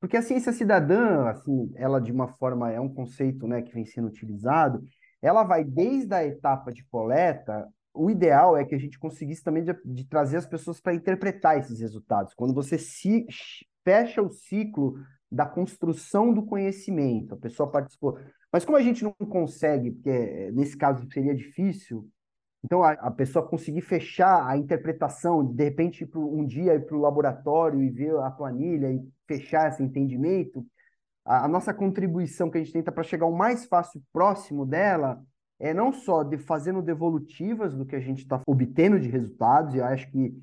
porque 0.00 0.16
a 0.16 0.22
ciência 0.22 0.52
cidadã, 0.52 1.28
assim, 1.28 1.72
ela 1.76 2.00
de 2.00 2.12
uma 2.12 2.28
forma 2.28 2.70
é 2.70 2.80
um 2.80 2.92
conceito, 2.92 3.46
né, 3.46 3.62
que 3.62 3.72
vem 3.72 3.84
sendo 3.84 4.08
utilizado, 4.08 4.82
ela 5.20 5.42
vai 5.42 5.64
desde 5.64 6.14
a 6.14 6.24
etapa 6.24 6.72
de 6.72 6.84
coleta, 6.84 7.66
o 7.92 8.10
ideal 8.10 8.56
é 8.56 8.64
que 8.64 8.74
a 8.74 8.78
gente 8.78 8.98
conseguisse 8.98 9.42
também 9.42 9.64
de, 9.64 9.74
de 9.84 10.04
trazer 10.04 10.36
as 10.36 10.46
pessoas 10.46 10.80
para 10.80 10.94
interpretar 10.94 11.58
esses 11.58 11.80
resultados. 11.80 12.32
Quando 12.34 12.54
você 12.54 12.78
se 12.78 13.26
fecha 13.84 14.22
o 14.22 14.30
ciclo 14.30 14.94
da 15.30 15.44
construção 15.44 16.32
do 16.32 16.44
conhecimento, 16.44 17.34
a 17.34 17.38
pessoa 17.38 17.70
participou. 17.70 18.18
Mas 18.52 18.64
como 18.64 18.78
a 18.78 18.82
gente 18.82 19.02
não 19.02 19.12
consegue, 19.12 19.90
porque 19.90 20.10
eh, 20.10 20.50
nesse 20.52 20.76
caso 20.76 21.06
seria 21.12 21.34
difícil, 21.34 22.08
então, 22.68 22.84
a, 22.84 22.92
a, 22.92 23.10
pessoa 23.10 23.48
conseguir 23.48 23.80
fechar 23.80 24.46
a 24.46 24.54
interpretação, 24.54 25.42
de 25.42 25.64
repente, 25.64 26.04
ir 26.04 26.10
um 26.18 26.44
dia 26.44 26.74
ir 26.74 26.84
para 26.84 26.98
o 26.98 27.00
laboratório 27.00 27.82
e 27.82 27.88
ver 27.88 28.14
a 28.18 28.30
planilha 28.30 28.92
e 28.92 29.02
fechar 29.26 29.70
esse 29.70 29.82
entendimento, 29.82 30.62
a, 31.24 31.46
a 31.46 31.48
nossa 31.48 31.72
contribuição 31.72 32.50
que 32.50 32.58
a 32.58 32.60
gente 32.62 32.74
tenta 32.74 32.92
para 32.92 33.02
chegar 33.02 33.24
o 33.24 33.34
mais 33.34 33.64
fácil 33.64 34.02
próximo 34.12 34.66
dela 34.66 35.18
é 35.58 35.72
não 35.72 35.90
só 35.90 36.22
de 36.22 36.36
fazendo 36.36 36.82
devolutivas 36.82 37.74
do 37.74 37.86
que 37.86 37.96
a 37.96 38.00
gente 38.00 38.18
está 38.18 38.42
obtendo 38.46 39.00
de 39.00 39.08
resultados, 39.08 39.74
e 39.74 39.78
eu 39.78 39.86
acho 39.86 40.10
que 40.10 40.34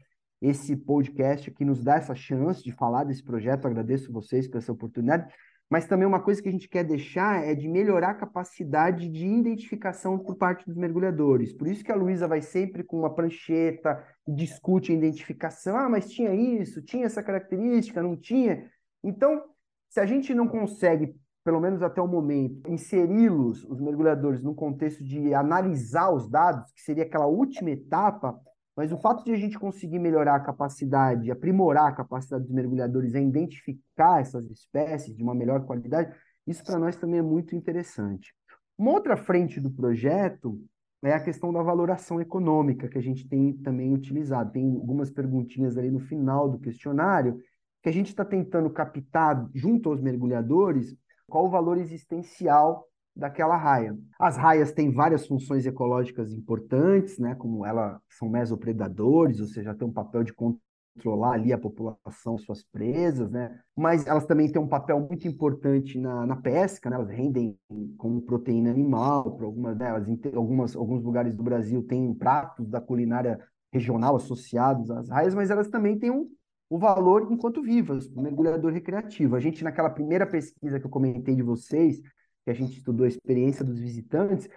esse 0.42 0.76
podcast 0.76 1.52
aqui 1.52 1.64
nos 1.64 1.84
dá 1.84 1.98
essa 1.98 2.16
chance 2.16 2.64
de 2.64 2.72
falar 2.72 3.04
desse 3.04 3.24
projeto, 3.24 3.68
agradeço 3.68 4.12
vocês 4.12 4.48
por 4.48 4.58
essa 4.58 4.72
oportunidade, 4.72 5.32
mas 5.70 5.88
também 5.88 6.08
uma 6.08 6.22
coisa 6.22 6.42
que 6.42 6.50
a 6.50 6.52
gente 6.52 6.70
quer 6.70 6.84
deixar 6.84 7.44
é 7.44 7.56
de 7.56 7.68
melhorar 7.68 8.12
a 8.12 8.16
capacidade 8.16 9.10
de 9.10 9.26
identificação 9.26 10.18
por 10.18 10.36
parte 10.36 10.66
dos 10.66 10.76
mergulhadores. 10.76 11.54
Por 11.54 11.68
isso 11.68 11.84
que 11.84 11.92
a 11.92 11.96
Luísa 11.96 12.28
vai 12.28 12.42
sempre 12.42 12.84
com 12.84 13.00
uma 13.00 13.14
prancheta, 13.14 14.04
discute 14.28 14.92
a 14.92 14.96
identificação. 14.96 15.76
Ah, 15.76 15.90
mas 15.90 16.12
tinha 16.12 16.34
isso, 16.34 16.82
tinha 16.84 17.06
essa 17.06 17.24
característica, 17.24 18.04
não 18.04 18.16
tinha. 18.16 18.70
Então, 19.04 19.44
se 19.90 20.00
a 20.00 20.06
gente 20.06 20.36
não 20.36 20.48
consegue, 20.48 21.16
pelo 21.44 21.60
menos 21.60 21.82
até 21.82 22.02
o 22.02 22.08
momento, 22.08 22.70
inseri-los, 22.70 23.64
os 23.64 23.80
mergulhadores, 23.80 24.44
no 24.44 24.54
contexto 24.54 25.04
de 25.04 25.34
analisar 25.34 26.12
os 26.12 26.30
dados, 26.30 26.72
que 26.74 26.82
seria 26.82 27.04
aquela 27.04 27.28
última 27.28 27.72
etapa, 27.72 28.40
mas 28.76 28.92
o 28.92 28.98
fato 28.98 29.24
de 29.24 29.32
a 29.32 29.38
gente 29.38 29.58
conseguir 29.58 30.00
melhorar 30.00 30.36
a 30.36 30.40
capacidade, 30.40 31.32
aprimorar 31.32 31.88
a 31.88 31.96
capacidade 31.96 32.44
dos 32.44 32.54
mergulhadores 32.54 33.16
em 33.16 33.30
identificar 33.30 34.20
essas 34.20 34.50
espécies 34.52 35.16
de 35.16 35.24
uma 35.24 35.34
melhor 35.34 35.66
qualidade, 35.66 36.14
isso 36.46 36.64
para 36.64 36.78
nós 36.78 36.96
também 36.96 37.20
é 37.20 37.24
muito 37.24 37.56
interessante. 37.56 38.34
Uma 38.78 38.92
outra 38.92 39.16
frente 39.16 39.60
do 39.60 39.72
projeto 39.72 40.62
é 41.04 41.14
a 41.14 41.24
questão 41.24 41.54
da 41.54 41.62
valoração 41.62 42.20
econômica, 42.20 42.90
que 42.90 42.98
a 42.98 43.02
gente 43.02 43.28
tem 43.28 43.54
também 43.54 43.94
utilizado. 43.94 44.52
Tem 44.52 44.76
algumas 44.76 45.10
perguntinhas 45.10 45.78
ali 45.78 45.90
no 45.90 46.00
final 46.00 46.50
do 46.50 46.60
questionário 46.60 47.40
que 47.82 47.90
a 47.90 47.94
gente 47.94 48.08
está 48.08 48.26
tentando 48.26 48.70
captar, 48.70 49.48
junto 49.54 49.90
aos 49.90 50.02
mergulhadores, 50.02 50.98
qual 51.28 51.46
o 51.46 51.50
valor 51.50 51.78
existencial 51.78 52.86
daquela 53.16 53.56
raia. 53.56 53.98
As 54.20 54.36
raias 54.36 54.72
têm 54.72 54.92
várias 54.92 55.26
funções 55.26 55.66
ecológicas 55.66 56.34
importantes, 56.34 57.18
né, 57.18 57.36
como 57.36 57.66
elas 57.66 58.00
são 58.10 58.28
mesopredadores, 58.30 59.40
ou 59.40 59.48
seja, 59.48 59.74
tem 59.74 59.88
um 59.88 59.94
papel 59.94 60.24
de 60.24 60.34
controlar 60.34 61.34
ali 61.34 61.54
a 61.54 61.58
população, 61.58 62.38
suas 62.38 62.64
presas, 62.64 63.30
né? 63.30 63.60
Mas 63.76 64.08
elas 64.08 64.26
também 64.26 64.50
têm 64.52 64.62
um 64.62 64.68
papel 64.68 65.00
muito 65.00 65.28
importante 65.28 66.00
na, 66.00 66.26
na 66.26 66.36
pesca, 66.38 66.90
né? 66.90 66.96
Elas 66.96 67.10
rendem 67.10 67.58
como 67.98 68.22
proteína 68.22 68.70
animal 68.70 69.36
para 69.36 69.46
algumas 69.46 69.78
delas. 69.78 70.08
Em 70.08 70.20
algumas, 70.34 70.76
alguns 70.76 71.04
lugares 71.04 71.34
do 71.34 71.44
Brasil 71.44 71.84
têm 71.84 72.14
pratos 72.14 72.68
da 72.70 72.80
culinária 72.80 73.40
regional 73.74 74.16
associados 74.16 74.90
às 74.90 75.10
raias, 75.10 75.36
mas 75.36 75.50
elas 75.50 75.68
também 75.68 76.00
têm 76.00 76.10
um, 76.10 76.30
o 76.70 76.78
valor 76.78 77.28
enquanto 77.30 77.62
vivas, 77.62 78.08
o 78.08 78.22
mergulhador 78.22 78.72
recreativo. 78.72 79.36
A 79.36 79.40
gente, 79.40 79.64
naquela 79.64 79.90
primeira 79.90 80.26
pesquisa 80.26 80.80
que 80.80 80.86
eu 80.86 80.90
comentei 80.90 81.36
de 81.36 81.44
vocês, 81.44 82.02
que 82.46 82.52
a 82.52 82.54
gente 82.54 82.78
estudou 82.78 83.06
a 83.06 83.10
experiência 83.10 83.66
dos 83.66 83.80
visitantes, 83.80 84.48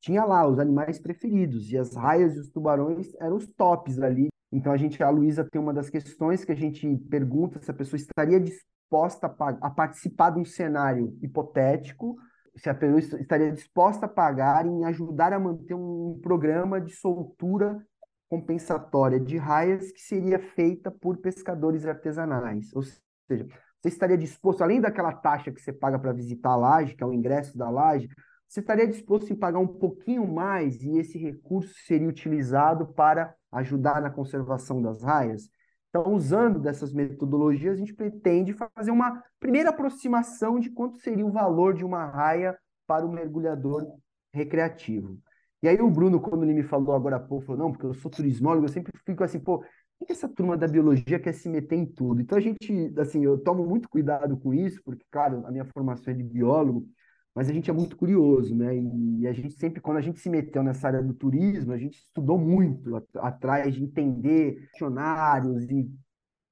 tinha 0.00 0.24
lá 0.24 0.46
os 0.46 0.58
animais 0.58 0.98
preferidos, 0.98 1.70
e 1.70 1.78
as 1.78 1.94
raias 1.94 2.36
e 2.36 2.40
os 2.40 2.48
tubarões 2.50 3.14
eram 3.20 3.36
os 3.36 3.46
tops 3.46 3.98
ali. 4.00 4.28
Então 4.52 4.72
a 4.72 4.76
gente, 4.76 5.02
a 5.02 5.08
Luísa 5.08 5.44
tem 5.44 5.60
uma 5.60 5.72
das 5.72 5.88
questões 5.88 6.44
que 6.44 6.52
a 6.52 6.56
gente 6.56 6.96
pergunta 7.08 7.60
se 7.62 7.70
a 7.70 7.74
pessoa 7.74 7.96
estaria 7.96 8.40
disposta 8.40 9.26
a, 9.26 9.48
a 9.62 9.70
participar 9.70 10.30
de 10.30 10.40
um 10.40 10.44
cenário 10.44 11.16
hipotético, 11.22 12.16
se 12.56 12.68
a 12.68 12.74
pessoa 12.74 13.20
estaria 13.20 13.52
disposta 13.52 14.06
a 14.06 14.08
pagar 14.08 14.66
em 14.66 14.84
ajudar 14.84 15.32
a 15.32 15.38
manter 15.38 15.74
um 15.74 16.18
programa 16.22 16.80
de 16.80 16.94
soltura 16.94 17.84
compensatória 18.28 19.20
de 19.20 19.36
raias 19.36 19.92
que 19.92 20.00
seria 20.00 20.38
feita 20.38 20.90
por 20.90 21.18
pescadores 21.18 21.86
artesanais. 21.86 22.74
Ou 22.74 22.82
seja, 22.82 23.46
você 23.80 23.88
estaria 23.88 24.16
disposto, 24.16 24.62
além 24.62 24.80
daquela 24.80 25.12
taxa 25.12 25.52
que 25.52 25.60
você 25.60 25.72
paga 25.72 25.98
para 25.98 26.12
visitar 26.12 26.50
a 26.50 26.56
laje, 26.56 26.94
que 26.94 27.02
é 27.02 27.06
o 27.06 27.12
ingresso 27.12 27.56
da 27.56 27.70
laje, 27.70 28.08
você 28.48 28.60
estaria 28.60 28.86
disposto 28.86 29.32
em 29.32 29.36
pagar 29.36 29.58
um 29.58 29.66
pouquinho 29.66 30.26
mais 30.26 30.82
e 30.82 30.98
esse 30.98 31.18
recurso 31.18 31.74
seria 31.84 32.08
utilizado 32.08 32.86
para 32.94 33.34
ajudar 33.52 34.00
na 34.00 34.10
conservação 34.10 34.80
das 34.80 35.02
raias? 35.02 35.48
Então, 35.88 36.12
usando 36.12 36.60
dessas 36.60 36.92
metodologias, 36.92 37.74
a 37.74 37.78
gente 37.78 37.94
pretende 37.94 38.52
fazer 38.52 38.90
uma 38.90 39.22
primeira 39.40 39.70
aproximação 39.70 40.60
de 40.60 40.70
quanto 40.70 40.98
seria 40.98 41.24
o 41.24 41.32
valor 41.32 41.74
de 41.74 41.84
uma 41.84 42.04
raia 42.04 42.56
para 42.86 43.04
o 43.04 43.10
mergulhador 43.10 43.86
recreativo. 44.32 45.18
E 45.62 45.68
aí 45.68 45.80
o 45.80 45.90
Bruno, 45.90 46.20
quando 46.20 46.44
ele 46.44 46.52
me 46.52 46.62
falou 46.62 46.94
agora 46.94 47.16
há 47.16 47.20
pouco, 47.20 47.46
falou, 47.46 47.62
não, 47.62 47.72
porque 47.72 47.86
eu 47.86 47.94
sou 47.94 48.10
turismólogo, 48.10 48.66
eu 48.66 48.72
sempre 48.72 48.92
fico 49.04 49.24
assim, 49.24 49.40
pô, 49.40 49.64
que 50.04 50.12
essa 50.12 50.28
turma 50.28 50.56
da 50.56 50.68
biologia 50.68 51.18
quer 51.18 51.32
se 51.32 51.48
meter 51.48 51.76
em 51.76 51.86
tudo? 51.86 52.20
Então 52.20 52.36
a 52.36 52.40
gente, 52.40 52.92
assim, 52.98 53.24
eu 53.24 53.38
tomo 53.38 53.66
muito 53.66 53.88
cuidado 53.88 54.36
com 54.36 54.52
isso, 54.52 54.80
porque, 54.84 55.04
claro, 55.10 55.46
a 55.46 55.50
minha 55.50 55.64
formação 55.64 56.12
é 56.12 56.16
de 56.16 56.22
biólogo, 56.22 56.86
mas 57.34 57.48
a 57.48 57.52
gente 57.52 57.70
é 57.70 57.72
muito 57.72 57.96
curioso, 57.96 58.54
né? 58.54 58.76
E 58.76 59.26
a 59.26 59.32
gente 59.32 59.54
sempre, 59.54 59.80
quando 59.80 59.98
a 59.98 60.00
gente 60.00 60.20
se 60.20 60.28
meteu 60.28 60.62
nessa 60.62 60.88
área 60.88 61.02
do 61.02 61.14
turismo, 61.14 61.72
a 61.72 61.78
gente 61.78 61.98
estudou 61.98 62.38
muito 62.38 63.02
atrás 63.16 63.74
de 63.74 63.82
entender 63.82 64.68
dicionários 64.72 65.64
e... 65.64 65.90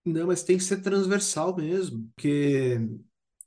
Não, 0.05 0.27
mas 0.27 0.43
tem 0.43 0.59
que 0.59 0.65
ser 0.65 0.83
transversal 0.83 1.57
mesmo, 1.57 2.07
porque, 2.15 2.79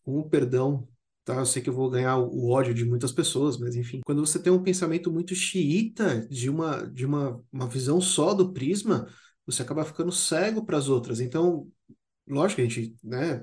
com 0.03 0.19
o 0.19 0.29
perdão 0.29 0.87
tá? 1.27 1.35
Eu 1.35 1.45
sei 1.45 1.61
que 1.61 1.69
eu 1.69 1.73
vou 1.73 1.89
ganhar 1.89 2.17
o 2.17 2.49
ódio 2.49 2.73
de 2.73 2.85
muitas 2.85 3.11
pessoas, 3.11 3.57
mas 3.57 3.75
enfim, 3.75 3.99
quando 4.05 4.25
você 4.25 4.39
tem 4.39 4.51
um 4.51 4.63
pensamento 4.63 5.11
muito 5.11 5.35
xiita 5.35 6.25
de 6.29 6.49
uma 6.49 6.87
de 6.87 7.05
uma, 7.05 7.43
uma 7.51 7.67
visão 7.67 7.99
só 7.99 8.33
do 8.33 8.53
prisma, 8.53 9.07
você 9.47 9.63
acaba 9.63 9.85
ficando 9.85 10.11
cego 10.11 10.63
para 10.63 10.77
as 10.77 10.89
outras. 10.89 11.19
Então, 11.19 11.67
lógico 12.27 12.61
a 12.61 12.65
gente, 12.65 12.95
né, 13.03 13.41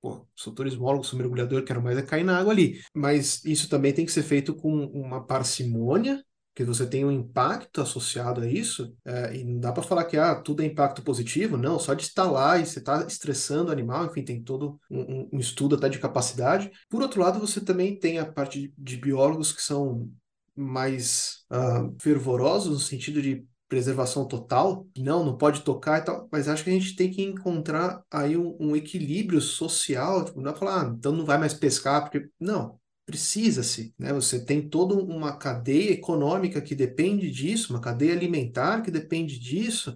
pô, 0.00 0.26
sou 0.36 0.52
turismólogo, 0.52 1.04
sou 1.04 1.18
mergulhador, 1.18 1.64
quero 1.64 1.82
mais 1.82 1.98
é 1.98 2.02
cair 2.02 2.24
na 2.24 2.38
água 2.38 2.52
ali. 2.52 2.80
Mas 2.94 3.44
isso 3.44 3.68
também 3.68 3.92
tem 3.92 4.06
que 4.06 4.12
ser 4.12 4.22
feito 4.22 4.54
com 4.54 4.84
uma 4.86 5.24
parcimônia 5.26 6.22
que 6.54 6.64
você 6.64 6.86
tem 6.86 7.04
um 7.04 7.12
impacto 7.12 7.80
associado 7.80 8.42
a 8.42 8.46
isso, 8.46 8.94
é, 9.04 9.36
e 9.36 9.44
não 9.44 9.60
dá 9.60 9.72
para 9.72 9.82
falar 9.82 10.04
que 10.04 10.16
ah, 10.16 10.34
tudo 10.34 10.62
é 10.62 10.66
impacto 10.66 11.02
positivo, 11.02 11.56
não, 11.56 11.78
só 11.78 11.94
de 11.94 12.02
estar 12.02 12.30
lá 12.30 12.58
e 12.58 12.66
você 12.66 12.80
está 12.80 13.06
estressando 13.06 13.70
o 13.70 13.72
animal, 13.72 14.06
enfim, 14.06 14.22
tem 14.22 14.42
todo 14.42 14.78
um, 14.90 15.28
um, 15.32 15.38
estudo 15.38 15.76
até 15.76 15.88
de 15.88 15.98
capacidade. 15.98 16.70
Por 16.88 17.00
outro 17.00 17.20
lado, 17.20 17.38
você 17.38 17.60
também 17.60 17.98
tem 17.98 18.18
a 18.18 18.26
parte 18.30 18.60
de, 18.60 18.74
de 18.76 18.96
biólogos 18.96 19.52
que 19.52 19.62
são 19.62 20.10
mais 20.54 21.44
uh, 21.50 21.94
fervorosos 22.00 22.72
no 22.72 22.78
sentido 22.78 23.22
de 23.22 23.46
preservação 23.70 24.26
total, 24.26 24.84
não, 24.98 25.24
não 25.24 25.38
pode 25.38 25.62
tocar 25.62 26.00
e 26.00 26.04
tal, 26.04 26.28
mas 26.30 26.48
acho 26.48 26.64
que 26.64 26.70
a 26.70 26.72
gente 26.72 26.96
tem 26.96 27.08
que 27.08 27.22
encontrar 27.22 28.02
aí 28.10 28.36
um, 28.36 28.56
um 28.58 28.76
equilíbrio 28.76 29.40
social, 29.40 30.24
tipo, 30.24 30.40
não 30.40 30.50
é 30.50 30.54
falar, 30.56 30.82
ah, 30.82 30.94
então 30.98 31.12
não 31.12 31.24
vai 31.24 31.38
mais 31.38 31.54
pescar, 31.54 32.02
porque, 32.02 32.28
não, 32.38 32.80
precisa-se, 33.06 33.94
né? 33.96 34.12
Você 34.12 34.44
tem 34.44 34.68
toda 34.68 34.94
uma 34.94 35.36
cadeia 35.36 35.92
econômica 35.92 36.60
que 36.60 36.74
depende 36.74 37.30
disso, 37.30 37.72
uma 37.72 37.80
cadeia 37.80 38.12
alimentar 38.12 38.82
que 38.82 38.90
depende 38.90 39.38
disso, 39.38 39.94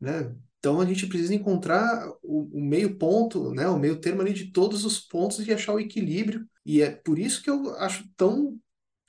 né? 0.00 0.34
Então 0.58 0.80
a 0.80 0.86
gente 0.86 1.06
precisa 1.06 1.34
encontrar 1.34 2.06
o, 2.22 2.58
o, 2.58 2.60
meio 2.60 2.96
ponto, 2.96 3.52
né? 3.52 3.68
O 3.68 3.78
meio 3.78 4.00
termo 4.00 4.22
ali 4.22 4.32
de 4.32 4.50
todos 4.50 4.84
os 4.84 4.98
pontos 4.98 5.46
e 5.46 5.52
achar 5.52 5.74
o 5.74 5.80
equilíbrio. 5.80 6.46
E 6.64 6.80
é 6.80 6.90
por 6.90 7.18
isso 7.18 7.42
que 7.42 7.50
eu 7.50 7.74
acho 7.76 8.04
tão 8.16 8.58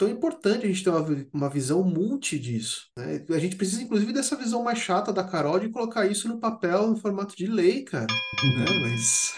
tão 0.01 0.09
importante 0.09 0.65
a 0.65 0.67
gente 0.67 0.83
ter 0.83 0.89
uma, 0.89 1.27
uma 1.31 1.49
visão 1.49 1.83
multi 1.83 2.39
disso. 2.39 2.89
Né? 2.97 3.23
A 3.29 3.37
gente 3.37 3.55
precisa, 3.55 3.83
inclusive, 3.83 4.11
dessa 4.11 4.35
visão 4.35 4.63
mais 4.63 4.79
chata 4.79 5.13
da 5.13 5.23
Carol 5.23 5.59
de 5.59 5.69
colocar 5.69 6.07
isso 6.07 6.27
no 6.27 6.39
papel 6.39 6.87
no 6.87 6.97
formato 6.97 7.35
de 7.37 7.45
lei, 7.45 7.83
cara. 7.83 8.07
Né? 8.07 8.65
Mas 8.81 9.35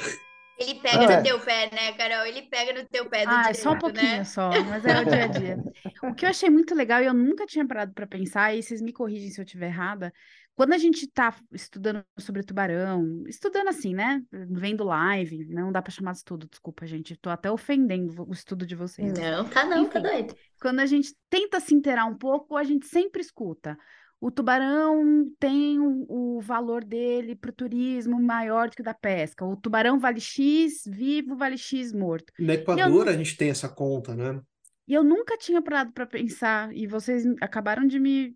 ele 0.57 0.75
pega 0.75 1.03
é. 1.03 1.17
no 1.17 1.23
teu 1.23 1.39
pé, 1.41 1.69
né, 1.69 1.91
Carol? 1.93 2.25
Ele 2.25 2.43
pega 2.43 2.81
no 2.81 2.87
teu 2.87 3.09
pé 3.09 3.25
do 3.25 3.31
Ah, 3.31 3.41
direito, 3.41 3.61
só 3.61 3.71
um 3.73 3.77
pouquinho 3.77 4.17
né? 4.17 4.23
só, 4.23 4.49
mas 4.63 4.85
é 4.85 5.01
o 5.01 5.05
dia 5.05 5.23
a 5.25 5.27
dia. 5.27 5.57
O 6.03 6.13
que 6.13 6.25
eu 6.25 6.29
achei 6.29 6.49
muito 6.49 6.73
legal 6.73 7.01
e 7.01 7.07
eu 7.07 7.13
nunca 7.13 7.45
tinha 7.45 7.67
parado 7.67 7.91
para 7.93 8.07
pensar, 8.07 8.55
e 8.55 8.63
vocês 8.63 8.81
me 8.81 8.93
corrigem 8.93 9.31
se 9.31 9.41
eu 9.41 9.43
estiver 9.43 9.67
errada, 9.67 10.13
quando 10.55 10.73
a 10.73 10.77
gente 10.77 11.05
está 11.05 11.35
estudando 11.51 12.03
sobre 12.19 12.43
tubarão, 12.43 13.23
estudando 13.27 13.69
assim, 13.69 13.93
né? 13.93 14.21
Vendo 14.31 14.83
live, 14.83 15.45
não 15.45 15.71
dá 15.71 15.81
para 15.81 15.91
chamar 15.91 16.11
de 16.11 16.19
estudo, 16.19 16.47
desculpa, 16.47 16.85
gente. 16.85 17.13
Estou 17.13 17.31
até 17.31 17.51
ofendendo 17.51 18.25
o 18.27 18.33
estudo 18.33 18.65
de 18.65 18.75
vocês. 18.75 19.13
Não, 19.13 19.49
tá 19.49 19.65
não, 19.65 19.69
tá 19.69 19.79
Enfim, 19.79 19.89
tá 19.89 19.99
doido. 19.99 20.35
Quando 20.61 20.79
a 20.79 20.85
gente 20.85 21.15
tenta 21.29 21.59
se 21.59 21.73
inteirar 21.73 22.05
um 22.05 22.17
pouco, 22.17 22.55
a 22.55 22.63
gente 22.63 22.87
sempre 22.87 23.21
escuta 23.21 23.77
o 24.23 24.31
tubarão 24.31 25.29
tem 25.37 25.77
o, 25.81 26.05
o 26.07 26.39
valor 26.39 26.81
dele 26.81 27.35
para 27.35 27.49
o 27.49 27.53
turismo 27.53 28.21
maior 28.21 28.69
do 28.69 28.75
que 28.77 28.81
o 28.81 28.85
da 28.85 28.93
pesca. 28.93 29.43
O 29.43 29.57
tubarão 29.57 29.99
vale 29.99 30.21
X 30.21 30.83
vivo, 30.87 31.35
vale 31.35 31.57
X 31.57 31.91
morto. 31.91 32.31
No 32.39 32.53
Equador 32.53 33.05
eu, 33.05 33.13
a 33.13 33.17
gente 33.17 33.35
tem 33.35 33.49
essa 33.49 33.67
conta, 33.67 34.15
né? 34.15 34.39
E 34.87 34.93
eu 34.93 35.03
nunca 35.03 35.37
tinha 35.37 35.61
parado 35.61 35.91
para 35.91 36.05
pensar, 36.05 36.73
e 36.73 36.87
vocês 36.87 37.25
acabaram 37.41 37.85
de 37.85 37.99
me 37.99 38.33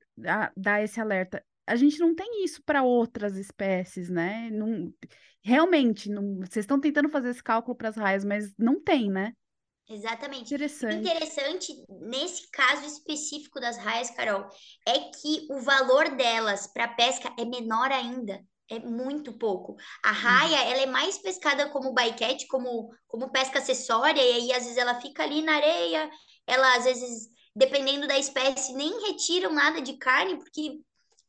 dar 0.57 0.83
esse 0.83 0.99
alerta. 0.99 1.41
A 1.67 1.75
gente 1.75 1.99
não 1.99 2.15
tem 2.15 2.43
isso 2.43 2.63
para 2.63 2.81
outras 2.81 3.35
espécies, 3.35 4.09
né? 4.09 4.49
Não, 4.49 4.91
realmente, 5.43 6.09
não, 6.09 6.37
vocês 6.37 6.63
estão 6.63 6.79
tentando 6.79 7.09
fazer 7.09 7.29
esse 7.29 7.43
cálculo 7.43 7.75
para 7.75 7.89
as 7.89 7.97
raias, 7.97 8.23
mas 8.23 8.53
não 8.57 8.81
tem, 8.81 9.11
né? 9.11 9.33
Exatamente. 9.89 10.53
Interessante. 10.53 10.95
Interessante 10.95 11.85
nesse 12.01 12.49
caso 12.51 12.85
específico 12.85 13.59
das 13.59 13.77
raias, 13.77 14.09
Carol, 14.09 14.47
é 14.85 14.99
que 14.99 15.47
o 15.49 15.59
valor 15.59 16.15
delas 16.15 16.67
para 16.67 16.87
pesca 16.89 17.33
é 17.37 17.45
menor 17.45 17.91
ainda. 17.91 18.43
É 18.69 18.79
muito 18.79 19.37
pouco. 19.37 19.77
A 20.03 20.11
raia, 20.11 20.61
ela 20.69 20.81
é 20.81 20.85
mais 20.85 21.17
pescada 21.17 21.69
como 21.69 21.93
bycatch, 21.93 22.47
como, 22.47 22.93
como 23.07 23.31
pesca 23.31 23.59
acessória, 23.59 24.21
e 24.21 24.33
aí 24.33 24.51
às 24.51 24.63
vezes 24.63 24.77
ela 24.77 24.99
fica 24.99 25.23
ali 25.23 25.41
na 25.41 25.55
areia, 25.55 26.09
ela 26.45 26.75
às 26.75 26.83
vezes, 26.83 27.29
dependendo 27.55 28.07
da 28.07 28.19
espécie, 28.19 28.73
nem 28.73 28.91
retiram 29.07 29.53
nada 29.53 29.81
de 29.81 29.97
carne, 29.97 30.37
porque 30.37 30.81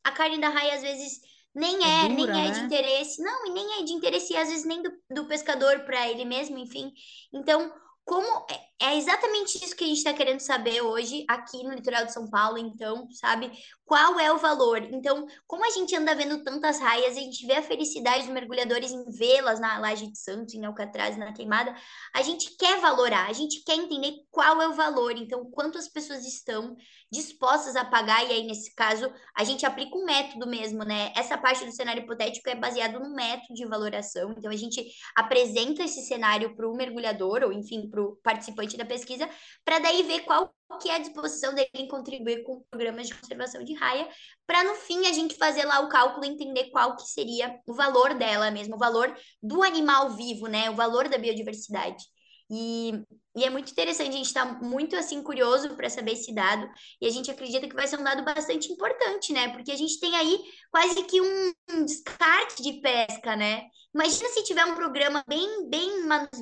a 0.03 0.11
carne 0.11 0.39
da 0.39 0.49
raia 0.49 0.75
às 0.75 0.81
vezes 0.81 1.19
nem 1.53 1.83
é, 1.83 2.05
é 2.05 2.09
dura, 2.09 2.33
nem 2.33 2.45
é 2.45 2.47
né? 2.49 2.51
de 2.51 2.59
interesse, 2.61 3.21
não, 3.21 3.47
e 3.47 3.49
nem 3.51 3.79
é 3.79 3.83
de 3.83 3.93
interesse, 3.93 4.33
e 4.33 4.37
às 4.37 4.49
vezes 4.49 4.65
nem 4.65 4.81
do, 4.81 4.91
do 5.09 5.25
pescador 5.27 5.79
para 5.81 6.07
ele 6.07 6.23
mesmo, 6.25 6.57
enfim. 6.57 6.91
Então, 7.33 7.71
como 8.05 8.45
é, 8.49 8.87
é 8.91 8.97
exatamente 8.97 9.63
isso 9.63 9.75
que 9.75 9.83
a 9.83 9.87
gente 9.87 9.97
está 9.97 10.13
querendo 10.13 10.39
saber 10.39 10.81
hoje 10.81 11.25
aqui 11.27 11.63
no 11.63 11.73
litoral 11.73 12.05
de 12.05 12.13
São 12.13 12.29
Paulo, 12.29 12.57
então, 12.57 13.07
sabe? 13.11 13.51
Qual 13.89 14.19
é 14.19 14.31
o 14.31 14.37
valor? 14.37 14.83
Então, 14.93 15.25
como 15.47 15.65
a 15.65 15.71
gente 15.71 15.95
anda 15.95 16.13
vendo 16.13 16.43
tantas 16.43 16.79
raias, 16.79 17.17
a 17.17 17.19
gente 17.19 17.43
vê 17.47 17.53
a 17.53 17.63
felicidade 17.63 18.25
dos 18.25 18.31
mergulhadores 18.31 18.91
em 18.91 19.09
vê-las 19.09 19.59
na 19.59 19.79
Laje 19.79 20.05
de 20.05 20.19
Santos, 20.19 20.53
em 20.53 20.63
Alcatraz, 20.63 21.17
na 21.17 21.33
Queimada, 21.33 21.75
a 22.13 22.21
gente 22.21 22.55
quer 22.55 22.79
valorar, 22.79 23.27
a 23.27 23.33
gente 23.33 23.63
quer 23.63 23.73
entender 23.73 24.13
qual 24.29 24.61
é 24.61 24.67
o 24.67 24.75
valor, 24.75 25.17
então, 25.17 25.43
quanto 25.49 25.79
as 25.79 25.87
pessoas 25.87 26.23
estão 26.23 26.77
dispostas 27.11 27.75
a 27.75 27.83
pagar, 27.83 28.23
e 28.29 28.31
aí, 28.31 28.43
nesse 28.45 28.75
caso, 28.75 29.11
a 29.35 29.43
gente 29.43 29.65
aplica 29.65 29.97
um 29.97 30.05
método 30.05 30.45
mesmo, 30.45 30.83
né? 30.83 31.11
Essa 31.15 31.35
parte 31.35 31.65
do 31.65 31.71
cenário 31.71 32.03
hipotético 32.03 32.47
é 32.47 32.53
baseado 32.53 32.99
no 32.99 33.15
método 33.15 33.55
de 33.55 33.65
valoração, 33.65 34.35
então 34.37 34.51
a 34.51 34.55
gente 34.55 34.85
apresenta 35.15 35.81
esse 35.81 36.03
cenário 36.03 36.55
para 36.55 36.69
o 36.69 36.75
mergulhador, 36.75 37.41
ou 37.41 37.51
enfim, 37.51 37.89
para 37.89 38.03
o 38.03 38.17
participante 38.17 38.77
da 38.77 38.85
pesquisa, 38.85 39.27
para 39.65 39.79
daí 39.79 40.03
ver 40.03 40.19
qual 40.25 40.53
que 40.77 40.89
é 40.89 40.95
a 40.95 40.99
disposição 40.99 41.53
dele 41.53 41.69
em 41.73 41.87
contribuir 41.87 42.43
com 42.43 42.63
programas 42.69 43.07
de 43.07 43.15
conservação 43.15 43.63
de 43.63 43.73
raia, 43.73 44.07
para 44.45 44.63
no 44.63 44.75
fim 44.75 45.07
a 45.07 45.11
gente 45.11 45.35
fazer 45.35 45.65
lá 45.65 45.79
o 45.79 45.89
cálculo 45.89 46.25
e 46.25 46.29
entender 46.29 46.69
qual 46.69 46.95
que 46.95 47.03
seria 47.03 47.59
o 47.67 47.73
valor 47.73 48.13
dela 48.13 48.51
mesmo, 48.51 48.75
o 48.75 48.79
valor 48.79 49.13
do 49.41 49.63
animal 49.63 50.11
vivo, 50.11 50.47
né? 50.47 50.69
O 50.69 50.75
valor 50.75 51.09
da 51.09 51.17
biodiversidade. 51.17 52.03
E, 52.51 52.91
e 53.35 53.43
é 53.43 53.49
muito 53.49 53.71
interessante, 53.71 54.09
a 54.09 54.17
gente 54.17 54.25
está 54.25 54.43
muito 54.43 54.95
assim 54.95 55.21
curioso 55.21 55.75
para 55.75 55.89
saber 55.89 56.13
esse 56.13 56.33
dado, 56.33 56.67
e 56.99 57.05
a 57.05 57.11
gente 57.11 57.29
acredita 57.29 57.67
que 57.67 57.75
vai 57.75 57.87
ser 57.87 57.99
um 57.99 58.03
dado 58.03 58.23
bastante 58.23 58.71
importante, 58.71 59.31
né? 59.31 59.49
Porque 59.49 59.71
a 59.71 59.75
gente 59.75 59.99
tem 59.99 60.15
aí 60.15 60.39
quase 60.71 61.03
que 61.03 61.21
um, 61.21 61.53
um 61.69 61.85
descarte 61.85 62.63
de 62.63 62.81
pesca, 62.81 63.35
né? 63.35 63.67
Imagina 63.93 64.29
se 64.29 64.43
tiver 64.43 64.65
um 64.65 64.75
programa 64.75 65.23
bem, 65.27 65.69
bem, 65.69 65.89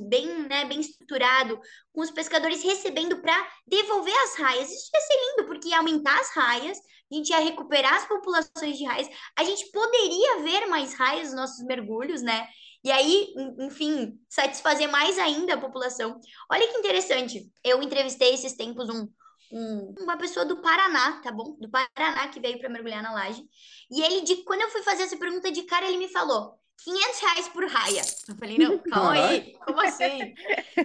bem, 0.10 0.48
né, 0.48 0.66
bem 0.66 0.80
estruturado, 0.80 1.60
com 1.94 2.02
os 2.02 2.12
pescadores 2.12 2.64
recebendo 2.64 3.22
para 3.22 3.48
devolver 3.66 4.16
as 4.24 4.36
raias. 4.38 4.70
Isso 4.70 4.90
ia 4.94 5.02
ser 5.02 5.14
lindo, 5.14 5.48
porque 5.48 5.70
ia 5.70 5.78
aumentar 5.78 6.20
as 6.20 6.30
raias, 6.36 6.78
a 7.12 7.16
gente 7.16 7.30
ia 7.30 7.40
recuperar 7.40 7.94
as 7.96 8.08
populações 8.08 8.78
de 8.78 8.86
raias, 8.86 9.08
a 9.38 9.44
gente 9.44 9.72
poderia 9.72 10.40
ver 10.42 10.68
mais 10.68 10.94
raias 10.94 11.28
nos 11.28 11.36
nossos 11.36 11.66
mergulhos, 11.66 12.22
né? 12.22 12.48
E 12.84 12.92
aí, 12.92 13.34
enfim, 13.60 14.20
satisfazer 14.30 14.90
mais 14.90 15.18
ainda 15.18 15.56
a 15.56 15.60
população. 15.60 16.20
Olha 16.50 16.68
que 16.68 16.78
interessante. 16.78 17.52
Eu 17.64 17.82
entrevistei 17.82 18.34
esses 18.34 18.54
tempos 18.54 18.90
um, 18.90 19.10
um, 19.52 19.96
uma 20.00 20.18
pessoa 20.18 20.46
do 20.46 20.62
Paraná, 20.62 21.20
tá 21.22 21.32
bom? 21.32 21.58
Do 21.60 21.70
Paraná 21.70 22.28
que 22.30 22.40
veio 22.40 22.60
para 22.60 22.70
mergulhar 22.70 23.02
na 23.02 23.14
laje. 23.14 23.44
E 23.92 24.02
ele, 24.02 24.22
de, 24.22 24.38
quando 24.44 24.62
eu 24.62 24.70
fui 24.70 24.84
fazer 24.84 25.04
essa 25.04 25.18
pergunta 25.18 25.52
de 25.52 25.64
cara, 25.64 25.88
ele 25.88 25.98
me 25.98 26.08
falou: 26.08 26.60
500 26.84 27.20
reais 27.20 27.48
por 27.50 27.66
raia. 27.68 28.02
Eu 28.28 28.36
falei, 28.36 28.58
não, 28.58 28.78
calma 28.90 29.14
aí, 29.14 29.58
como 29.66 29.82
assim? 29.82 30.34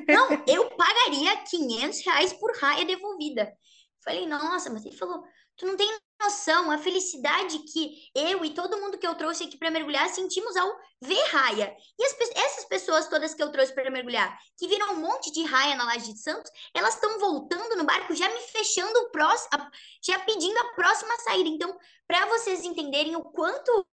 não, 0.08 0.28
eu 0.46 0.70
pagaria 0.70 1.36
500 1.44 2.04
reais 2.04 2.32
por 2.32 2.56
raia 2.56 2.84
devolvida. 2.84 3.42
Eu 3.42 4.02
falei, 4.04 4.26
nossa, 4.26 4.70
mas 4.70 4.84
ele 4.84 4.96
falou, 4.96 5.22
tu 5.56 5.66
não 5.66 5.76
tem 5.76 5.88
noção 6.22 6.70
a 6.70 6.78
felicidade 6.78 7.58
que 7.60 8.10
eu 8.14 8.44
e 8.44 8.54
todo 8.54 8.78
mundo 8.78 8.98
que 8.98 9.06
eu 9.06 9.14
trouxe 9.14 9.44
aqui 9.44 9.56
para 9.56 9.70
mergulhar 9.70 10.08
sentimos 10.08 10.56
ao 10.56 10.72
ver 11.00 11.22
raia. 11.26 11.74
E 11.98 12.04
as, 12.04 12.16
essas 12.36 12.64
pessoas 12.66 13.08
todas 13.08 13.34
que 13.34 13.42
eu 13.42 13.50
trouxe 13.50 13.74
para 13.74 13.90
mergulhar, 13.90 14.38
que 14.56 14.68
viram 14.68 14.92
um 14.92 15.00
monte 15.00 15.32
de 15.32 15.44
raia 15.44 15.74
na 15.74 15.84
Laje 15.84 16.12
de 16.12 16.20
Santos, 16.20 16.50
elas 16.74 16.94
estão 16.94 17.18
voltando 17.18 17.76
no 17.76 17.84
barco, 17.84 18.14
já 18.14 18.28
me 18.28 18.40
fechando 18.40 18.98
o 19.00 19.10
próximo, 19.10 19.70
já 20.02 20.18
pedindo 20.20 20.58
a 20.58 20.74
próxima 20.74 21.16
saída. 21.18 21.48
Então, 21.48 21.76
para 22.06 22.26
vocês 22.26 22.64
entenderem 22.64 23.16
o 23.16 23.24
quanto 23.24 23.86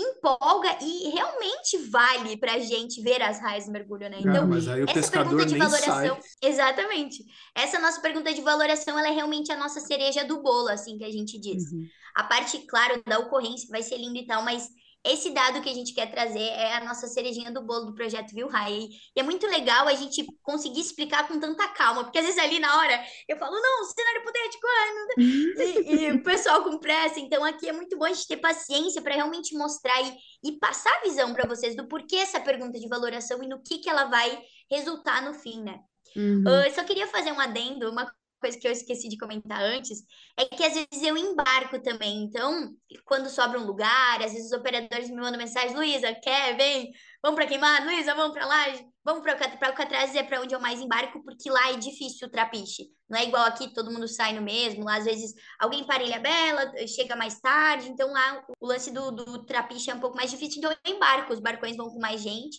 empolga 0.00 0.78
e 0.80 1.10
realmente 1.10 1.78
vale 1.90 2.36
para 2.36 2.54
a 2.54 2.58
gente 2.58 3.00
ver 3.02 3.22
as 3.22 3.40
raias 3.40 3.66
do 3.66 3.72
mergulho, 3.72 4.08
né? 4.08 4.18
Então, 4.20 4.46
mas 4.46 4.66
aí 4.68 4.82
o 4.82 4.86
essa 4.88 5.10
pergunta 5.10 5.46
de 5.46 5.58
valoração, 5.58 6.18
sai. 6.20 6.50
exatamente. 6.50 7.24
Essa 7.54 7.78
nossa 7.78 8.00
pergunta 8.00 8.32
de 8.32 8.40
valoração, 8.40 8.98
ela 8.98 9.08
é 9.08 9.12
realmente 9.12 9.52
a 9.52 9.56
nossa 9.56 9.80
cereja 9.80 10.24
do 10.24 10.42
bolo, 10.42 10.68
assim 10.68 10.96
que 10.98 11.04
a 11.04 11.10
gente 11.10 11.38
diz. 11.38 11.70
Uhum. 11.70 11.86
A 12.14 12.24
parte, 12.24 12.58
claro, 12.66 13.02
da 13.06 13.18
ocorrência 13.18 13.68
vai 13.70 13.82
ser 13.82 13.98
linda 13.98 14.18
e 14.18 14.26
tal, 14.26 14.42
mas 14.42 14.68
esse 15.04 15.30
dado 15.30 15.62
que 15.62 15.68
a 15.68 15.74
gente 15.74 15.94
quer 15.94 16.10
trazer 16.10 16.38
é 16.38 16.76
a 16.76 16.84
nossa 16.84 17.06
cerejinha 17.06 17.50
do 17.50 17.62
bolo 17.62 17.86
do 17.86 17.94
projeto 17.94 18.34
Viu 18.34 18.48
High. 18.48 18.88
E 19.16 19.20
é 19.20 19.22
muito 19.22 19.46
legal 19.46 19.88
a 19.88 19.94
gente 19.94 20.26
conseguir 20.42 20.80
explicar 20.80 21.26
com 21.26 21.40
tanta 21.40 21.66
calma, 21.68 22.04
porque 22.04 22.18
às 22.18 22.26
vezes 22.26 22.38
ali 22.38 22.58
na 22.58 22.76
hora 22.76 23.02
eu 23.28 23.36
falo, 23.38 23.56
não, 23.58 23.84
cenário 23.84 24.20
hipotético, 24.20 24.66
ah, 24.66 24.92
não... 24.94 25.24
e, 25.24 26.04
e, 26.04 26.12
o 26.12 26.22
pessoal 26.22 26.62
com 26.62 26.78
pressa. 26.78 27.18
Então 27.18 27.42
aqui 27.44 27.68
é 27.68 27.72
muito 27.72 27.96
bom 27.96 28.04
a 28.04 28.12
gente 28.12 28.28
ter 28.28 28.36
paciência 28.36 29.00
para 29.00 29.14
realmente 29.14 29.56
mostrar 29.56 30.00
e, 30.02 30.16
e 30.44 30.52
passar 30.58 30.94
a 30.98 31.02
visão 31.02 31.32
para 31.32 31.48
vocês 31.48 31.74
do 31.74 31.88
porquê 31.88 32.16
essa 32.16 32.40
pergunta 32.40 32.78
de 32.78 32.88
valoração 32.88 33.42
e 33.42 33.48
no 33.48 33.62
que, 33.62 33.78
que 33.78 33.88
ela 33.88 34.04
vai 34.04 34.42
resultar 34.70 35.22
no 35.22 35.32
fim, 35.32 35.62
né? 35.62 35.80
Uhum. 36.14 36.44
Uh, 36.46 36.66
eu 36.66 36.72
só 36.72 36.84
queria 36.84 37.06
fazer 37.06 37.32
um 37.32 37.40
adendo, 37.40 37.90
uma 37.90 38.10
coisa 38.40 38.58
que 38.58 38.66
eu 38.66 38.72
esqueci 38.72 39.08
de 39.08 39.18
comentar 39.18 39.60
antes, 39.60 40.02
é 40.36 40.44
que 40.44 40.64
às 40.64 40.72
vezes 40.72 41.02
eu 41.02 41.16
embarco 41.16 41.80
também. 41.80 42.22
Então, 42.22 42.70
quando 43.04 43.28
sobra 43.28 43.60
um 43.60 43.66
lugar, 43.66 44.22
às 44.22 44.32
vezes 44.32 44.46
os 44.46 44.58
operadores 44.58 45.10
me 45.10 45.16
mandam 45.16 45.38
mensagem: 45.38 45.76
Luísa, 45.76 46.14
quer? 46.14 46.56
Vem, 46.56 46.90
vamos 47.22 47.36
para 47.36 47.46
queimar, 47.46 47.84
Luísa, 47.84 48.14
vamos 48.14 48.32
para 48.32 48.46
lá, 48.46 48.64
vamos 49.04 49.22
para 49.22 49.68
Alcatraz, 49.68 50.14
é 50.16 50.22
para 50.22 50.40
onde 50.40 50.54
eu 50.54 50.60
mais 50.60 50.80
embarco, 50.80 51.22
porque 51.22 51.50
lá 51.50 51.70
é 51.70 51.76
difícil 51.76 52.26
o 52.26 52.30
trapiche. 52.30 52.88
Não 53.08 53.18
é 53.18 53.24
igual 53.24 53.44
aqui, 53.44 53.72
todo 53.74 53.90
mundo 53.90 54.08
sai 54.08 54.32
no 54.32 54.42
mesmo. 54.42 54.84
Lá, 54.84 54.96
às 54.96 55.04
vezes, 55.04 55.34
alguém 55.58 55.84
para 55.84 56.02
Ilha 56.02 56.20
Bela, 56.20 56.72
chega 56.86 57.16
mais 57.16 57.40
tarde. 57.40 57.88
Então, 57.88 58.12
lá 58.12 58.44
o 58.60 58.66
lance 58.66 58.92
do, 58.92 59.10
do 59.10 59.44
trapiche 59.44 59.90
é 59.90 59.94
um 59.94 60.00
pouco 60.00 60.16
mais 60.16 60.30
difícil. 60.30 60.58
Então, 60.58 60.70
eu 60.70 60.94
embarco, 60.94 61.32
os 61.32 61.40
barcões 61.40 61.76
vão 61.76 61.90
com 61.90 61.98
mais 61.98 62.20
gente. 62.20 62.58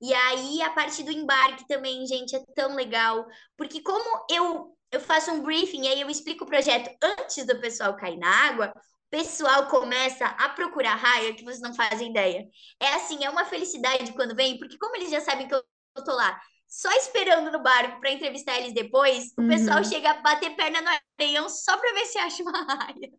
E 0.00 0.14
aí, 0.14 0.62
a 0.62 0.70
parte 0.70 1.02
do 1.02 1.12
embarque 1.12 1.66
também, 1.68 2.06
gente, 2.06 2.34
é 2.34 2.42
tão 2.54 2.74
legal. 2.74 3.26
Porque 3.56 3.82
como 3.82 4.24
eu 4.30 4.74
eu 4.90 5.00
faço 5.00 5.30
um 5.30 5.42
briefing 5.42 5.82
e 5.82 5.88
aí 5.88 6.00
eu 6.00 6.10
explico 6.10 6.44
o 6.44 6.46
projeto 6.46 6.90
antes 7.02 7.46
do 7.46 7.60
pessoal 7.60 7.96
cair 7.96 8.18
na 8.18 8.28
água, 8.28 8.72
o 8.76 9.10
pessoal 9.10 9.66
começa 9.68 10.24
a 10.26 10.48
procurar 10.50 10.94
raia 10.94 11.34
que 11.34 11.44
vocês 11.44 11.60
não 11.60 11.74
fazem 11.74 12.10
ideia. 12.10 12.46
É 12.80 12.94
assim, 12.94 13.24
é 13.24 13.30
uma 13.30 13.44
felicidade 13.44 14.12
quando 14.12 14.36
vem, 14.36 14.58
porque 14.58 14.78
como 14.78 14.96
eles 14.96 15.10
já 15.10 15.20
sabem 15.20 15.48
que 15.48 15.54
eu 15.54 15.64
tô 16.04 16.12
lá 16.14 16.40
só 16.70 16.90
esperando 16.92 17.50
no 17.50 17.60
barco 17.60 17.98
para 18.00 18.12
entrevistar 18.12 18.56
eles 18.56 18.72
depois, 18.72 19.32
o 19.36 19.48
pessoal 19.48 19.78
uhum. 19.78 19.84
chega 19.84 20.10
a 20.10 20.22
bater 20.22 20.54
perna 20.54 20.80
no 20.80 20.88
areião 21.18 21.48
só 21.48 21.76
para 21.76 21.92
ver 21.92 22.06
se 22.06 22.18
acha 22.18 22.42
uma 22.44 22.62
raia. 22.62 23.10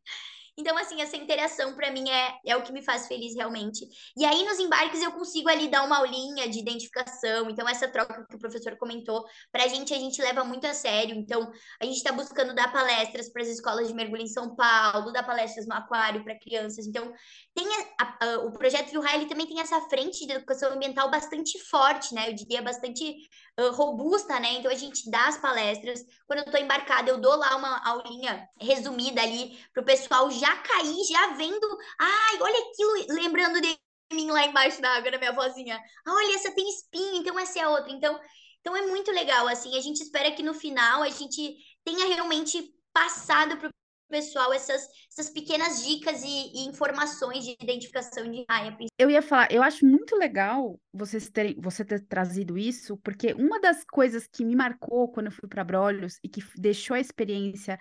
Então, 0.58 0.78
assim, 0.78 1.02
essa 1.02 1.16
interação 1.16 1.74
para 1.76 1.92
mim 1.92 2.10
é, 2.10 2.36
é 2.46 2.58
o 2.58 2.62
que 2.62 2.74
me 2.74 2.84
faz 2.84 3.08
feliz 3.08 3.36
realmente. 3.36 3.88
E 4.18 4.26
aí, 4.26 4.44
nos 4.44 4.60
embarques, 4.60 5.02
eu 5.02 5.12
consigo 5.12 5.48
ali 5.48 5.70
dar 5.70 5.84
uma 5.84 5.98
aulinha 5.98 6.50
de 6.50 6.60
identificação. 6.60 7.50
Então, 7.50 7.68
essa 7.68 7.88
troca 7.88 8.26
que 8.30 8.36
o 8.36 8.40
professor 8.40 8.76
comentou, 8.78 9.26
para 9.52 9.64
a 9.64 9.68
gente, 9.68 9.94
a 9.94 9.98
gente 9.98 10.22
leva 10.22 10.44
muito 10.44 10.68
a 10.68 10.74
sério. 10.74 11.16
Então, 11.16 11.52
a 11.80 11.86
gente 11.86 11.98
está 11.98 12.12
buscando 12.12 12.54
dar 12.54 12.72
palestras 12.72 13.30
para 13.30 13.42
as 13.42 13.48
escolas 13.48 13.88
de 13.88 13.94
mergulho 13.94 14.24
em 14.24 14.28
São 14.28 14.56
Paulo, 14.56 15.12
dar 15.12 15.24
palestras 15.24 15.66
no 15.66 15.74
aquário 15.74 16.24
para 16.24 16.38
crianças. 16.38 16.86
Então, 16.86 17.14
tem 17.56 17.68
a, 18.00 18.18
a, 18.20 18.38
o 18.40 18.52
projeto 18.52 18.92
Viu 18.92 19.02
ele 19.08 19.28
também 19.28 19.48
tem 19.48 19.60
essa 19.60 19.80
frente 19.90 20.26
de 20.26 20.34
educação 20.34 20.74
ambiental 20.74 21.10
bastante 21.10 21.60
forte, 21.60 22.14
né? 22.14 22.30
Eu 22.30 22.34
diria 22.34 22.62
bastante 22.62 23.16
uh, 23.60 23.72
robusta, 23.72 24.40
né? 24.40 24.54
Então, 24.54 24.70
a 24.70 24.76
gente 24.76 25.10
dá 25.10 25.28
as 25.28 25.38
palestras. 25.38 26.02
Quando 26.28 26.40
eu 26.40 26.46
estou 26.46 26.60
embarcada, 26.60 27.10
eu 27.10 27.20
dou 27.20 27.36
lá 27.36 27.56
uma 27.56 27.88
aulinha 27.88 28.48
resumida 28.60 29.22
ali 29.22 29.58
para 29.74 29.82
o 29.82 29.86
pessoal 29.86 30.30
já 30.42 30.58
cair, 30.58 31.04
já 31.08 31.28
vendo, 31.36 31.78
ai, 32.00 32.38
olha 32.42 32.60
aquilo, 32.60 33.16
lembrando 33.16 33.62
de 33.62 33.78
mim 34.12 34.32
lá 34.32 34.46
embaixo 34.46 34.82
da 34.82 34.90
água, 34.90 35.12
da 35.12 35.20
minha 35.20 35.34
vozinha. 35.34 35.80
Ah, 36.06 36.14
olha, 36.14 36.36
essa 36.36 36.54
tem 36.54 36.68
espinho, 36.68 37.22
então 37.22 37.40
essa 37.40 37.60
é 37.60 37.62
a 37.62 37.70
outra. 37.70 37.92
Então, 37.92 38.20
então 38.60 38.76
é 38.76 38.86
muito 38.88 39.12
legal, 39.12 39.48
assim, 39.48 39.78
a 39.78 39.82
gente 39.82 40.02
espera 40.02 40.32
que 40.32 40.44
no 40.44 40.54
final 40.54 41.04
a 41.04 41.10
gente 41.10 41.56
tenha 41.84 42.08
realmente 42.08 42.74
passado 42.92 43.58
para 43.58 43.70
o 43.70 43.72
pessoal 44.10 44.52
essas, 44.52 44.86
essas 45.10 45.30
pequenas 45.32 45.86
dicas 45.86 46.22
e, 46.22 46.52
e, 46.54 46.68
informações 46.68 47.46
de 47.46 47.56
identificação 47.62 48.30
de 48.30 48.44
raia. 48.50 48.76
Eu 49.00 49.10
ia 49.10 49.22
falar, 49.22 49.50
eu 49.52 49.64
acho 49.64 49.86
muito 49.86 50.18
legal 50.18 50.78
vocês 50.94 51.30
terem, 51.30 51.56
você 51.60 51.86
ter 51.86 52.06
trazido 52.06 52.58
isso, 52.58 52.98
porque 52.98 53.34
uma 53.34 53.60
das 53.62 53.86
coisas 53.86 54.28
que 54.28 54.44
me 54.44 54.56
marcou 54.56 55.10
quando 55.12 55.28
eu 55.28 55.32
fui 55.32 55.48
para 55.48 55.64
Brolhos 55.64 56.20
e 56.22 56.28
que 56.28 56.44
deixou 56.58 56.96
a 56.96 57.00
experiência 57.00 57.80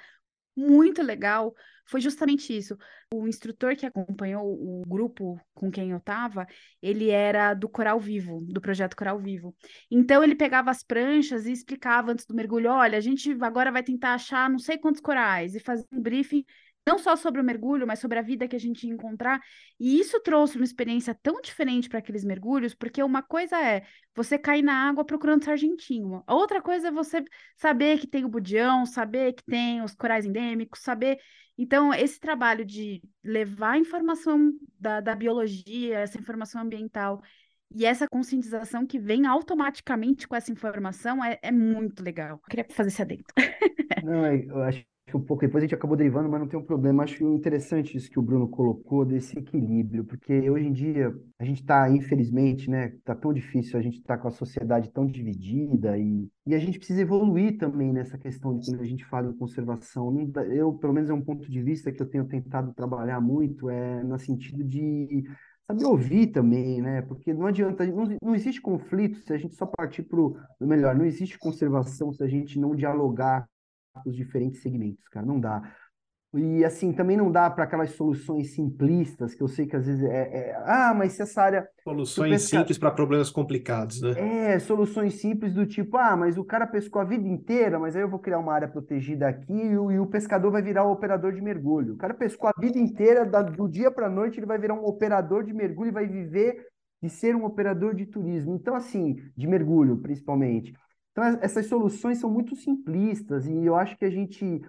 muito 0.56 1.02
legal 1.02 1.54
foi 1.86 2.00
justamente 2.00 2.56
isso. 2.56 2.78
O 3.12 3.26
instrutor 3.26 3.74
que 3.74 3.84
acompanhou 3.84 4.44
o 4.44 4.82
grupo 4.86 5.40
com 5.52 5.70
quem 5.70 5.90
eu 5.90 5.98
estava, 5.98 6.46
ele 6.80 7.10
era 7.10 7.52
do 7.52 7.68
Coral 7.68 7.98
Vivo, 7.98 8.40
do 8.48 8.60
projeto 8.60 8.96
Coral 8.96 9.18
Vivo. 9.18 9.54
Então 9.90 10.22
ele 10.22 10.36
pegava 10.36 10.70
as 10.70 10.84
pranchas 10.84 11.46
e 11.46 11.52
explicava 11.52 12.12
antes 12.12 12.24
do 12.26 12.34
mergulho: 12.34 12.70
olha, 12.70 12.96
a 12.96 13.00
gente 13.00 13.36
agora 13.40 13.72
vai 13.72 13.82
tentar 13.82 14.14
achar 14.14 14.48
não 14.48 14.58
sei 14.58 14.78
quantos 14.78 15.00
corais 15.00 15.54
e 15.54 15.60
fazer 15.60 15.84
um 15.92 16.00
briefing 16.00 16.44
não 16.90 16.98
só 16.98 17.14
sobre 17.14 17.40
o 17.40 17.44
mergulho, 17.44 17.86
mas 17.86 18.00
sobre 18.00 18.18
a 18.18 18.22
vida 18.22 18.48
que 18.48 18.56
a 18.56 18.58
gente 18.58 18.84
ia 18.84 18.92
encontrar. 18.92 19.40
E 19.78 20.00
isso 20.00 20.18
trouxe 20.20 20.56
uma 20.56 20.64
experiência 20.64 21.16
tão 21.22 21.40
diferente 21.40 21.88
para 21.88 22.00
aqueles 22.00 22.24
mergulhos, 22.24 22.74
porque 22.74 23.00
uma 23.00 23.22
coisa 23.22 23.56
é 23.62 23.82
você 24.14 24.36
cair 24.36 24.62
na 24.62 24.88
água 24.88 25.04
procurando 25.04 25.44
sargentinho, 25.44 26.24
a 26.26 26.34
outra 26.34 26.60
coisa 26.60 26.88
é 26.88 26.90
você 26.90 27.22
saber 27.56 27.98
que 27.98 28.08
tem 28.08 28.24
o 28.24 28.28
budião, 28.28 28.84
saber 28.84 29.34
que 29.34 29.44
tem 29.44 29.82
os 29.82 29.94
corais 29.94 30.26
endêmicos, 30.26 30.80
saber. 30.80 31.18
Então, 31.56 31.94
esse 31.94 32.18
trabalho 32.18 32.64
de 32.64 33.00
levar 33.22 33.72
a 33.72 33.78
informação 33.78 34.52
da, 34.78 35.00
da 35.00 35.14
biologia, 35.14 35.98
essa 35.98 36.18
informação 36.18 36.62
ambiental 36.62 37.22
e 37.72 37.86
essa 37.86 38.08
conscientização 38.08 38.84
que 38.84 38.98
vem 38.98 39.26
automaticamente 39.26 40.26
com 40.26 40.34
essa 40.34 40.50
informação 40.50 41.24
é, 41.24 41.38
é 41.40 41.52
muito 41.52 42.02
legal. 42.02 42.30
Eu 42.30 42.48
queria 42.48 42.66
fazer 42.68 42.88
esse 42.88 43.02
adendo. 43.02 43.24
Não, 44.02 44.26
eu 44.26 44.62
acho 44.62 44.89
que 45.10 45.16
um 45.16 45.20
pouco 45.20 45.42
depois 45.42 45.62
a 45.62 45.66
gente 45.66 45.74
acabou 45.74 45.96
derivando, 45.96 46.28
mas 46.28 46.40
não 46.40 46.46
tem 46.48 46.58
um 46.58 46.64
problema. 46.64 47.02
Acho 47.02 47.24
interessante 47.28 47.96
isso 47.96 48.08
que 48.08 48.18
o 48.18 48.22
Bruno 48.22 48.48
colocou 48.48 49.04
desse 49.04 49.38
equilíbrio, 49.38 50.04
porque 50.04 50.48
hoje 50.48 50.66
em 50.66 50.72
dia 50.72 51.12
a 51.38 51.44
gente 51.44 51.60
está, 51.60 51.90
infelizmente, 51.90 52.70
né, 52.70 52.92
tá 53.04 53.14
tão 53.14 53.32
difícil, 53.32 53.78
a 53.78 53.82
gente 53.82 53.98
está 53.98 54.16
com 54.16 54.28
a 54.28 54.30
sociedade 54.30 54.90
tão 54.90 55.04
dividida 55.04 55.98
e, 55.98 56.28
e 56.46 56.54
a 56.54 56.58
gente 56.58 56.78
precisa 56.78 57.02
evoluir 57.02 57.58
também 57.58 57.92
nessa 57.92 58.16
questão 58.16 58.56
de 58.56 58.66
quando 58.66 58.80
a 58.80 58.86
gente 58.86 59.04
fala 59.04 59.30
em 59.30 59.36
conservação. 59.36 60.16
Eu, 60.52 60.72
pelo 60.74 60.92
menos, 60.92 61.10
é 61.10 61.14
um 61.14 61.22
ponto 61.22 61.50
de 61.50 61.60
vista 61.60 61.90
que 61.90 62.00
eu 62.00 62.08
tenho 62.08 62.26
tentado 62.26 62.72
trabalhar 62.72 63.20
muito, 63.20 63.68
é 63.68 64.04
no 64.04 64.18
sentido 64.18 64.62
de 64.62 65.24
saber 65.66 65.84
ouvir 65.86 66.28
também, 66.28 66.80
né? 66.80 67.02
Porque 67.02 67.34
não 67.34 67.46
adianta, 67.46 67.84
não, 67.86 68.04
não 68.22 68.34
existe 68.34 68.60
conflito 68.60 69.18
se 69.18 69.32
a 69.32 69.38
gente 69.38 69.54
só 69.56 69.66
partir 69.66 70.02
para 70.02 70.20
o 70.20 70.36
melhor, 70.60 70.94
não 70.94 71.04
existe 71.04 71.38
conservação 71.38 72.12
se 72.12 72.22
a 72.22 72.28
gente 72.28 72.58
não 72.58 72.74
dialogar 72.74 73.46
os 74.06 74.16
diferentes 74.16 74.62
segmentos, 74.62 75.06
cara, 75.08 75.26
não 75.26 75.40
dá. 75.40 75.62
E 76.32 76.64
assim, 76.64 76.92
também 76.92 77.16
não 77.16 77.30
dá 77.30 77.50
para 77.50 77.64
aquelas 77.64 77.90
soluções 77.90 78.54
simplistas, 78.54 79.34
que 79.34 79.42
eu 79.42 79.48
sei 79.48 79.66
que 79.66 79.74
às 79.74 79.84
vezes 79.84 80.04
é, 80.04 80.50
é 80.50 80.62
ah, 80.64 80.94
mas 80.96 81.14
se 81.14 81.22
essa 81.22 81.42
área. 81.42 81.68
Soluções 81.82 82.42
simples 82.42 82.78
para 82.78 82.92
problemas 82.92 83.30
complicados, 83.30 84.00
né? 84.00 84.52
É, 84.52 84.58
soluções 84.60 85.14
simples 85.14 85.52
do 85.52 85.66
tipo, 85.66 85.96
ah, 85.96 86.16
mas 86.16 86.38
o 86.38 86.44
cara 86.44 86.68
pescou 86.68 87.02
a 87.02 87.04
vida 87.04 87.26
inteira, 87.26 87.80
mas 87.80 87.96
aí 87.96 88.02
eu 88.02 88.08
vou 88.08 88.20
criar 88.20 88.38
uma 88.38 88.52
área 88.52 88.68
protegida 88.68 89.26
aqui 89.26 89.52
e 89.52 89.76
o, 89.76 89.90
e 89.90 89.98
o 89.98 90.06
pescador 90.06 90.52
vai 90.52 90.62
virar 90.62 90.84
o 90.84 90.92
operador 90.92 91.32
de 91.32 91.42
mergulho. 91.42 91.94
O 91.94 91.98
cara 91.98 92.14
pescou 92.14 92.48
a 92.48 92.60
vida 92.60 92.78
inteira, 92.78 93.26
da, 93.26 93.42
do 93.42 93.68
dia 93.68 93.90
para 93.90 94.06
a 94.06 94.10
noite, 94.10 94.38
ele 94.38 94.46
vai 94.46 94.58
virar 94.58 94.74
um 94.74 94.84
operador 94.84 95.42
de 95.42 95.52
mergulho 95.52 95.88
e 95.88 95.92
vai 95.92 96.06
viver 96.06 96.64
de 97.02 97.08
ser 97.08 97.34
um 97.34 97.44
operador 97.44 97.92
de 97.92 98.06
turismo. 98.06 98.54
Então, 98.54 98.76
assim, 98.76 99.16
de 99.36 99.48
mergulho, 99.48 99.96
principalmente. 99.96 100.72
Então, 101.12 101.24
essas 101.40 101.66
soluções 101.66 102.18
são 102.18 102.30
muito 102.30 102.54
simplistas 102.54 103.46
e 103.46 103.64
eu 103.64 103.74
acho 103.74 103.96
que 103.96 104.04
a 104.04 104.10
gente. 104.10 104.60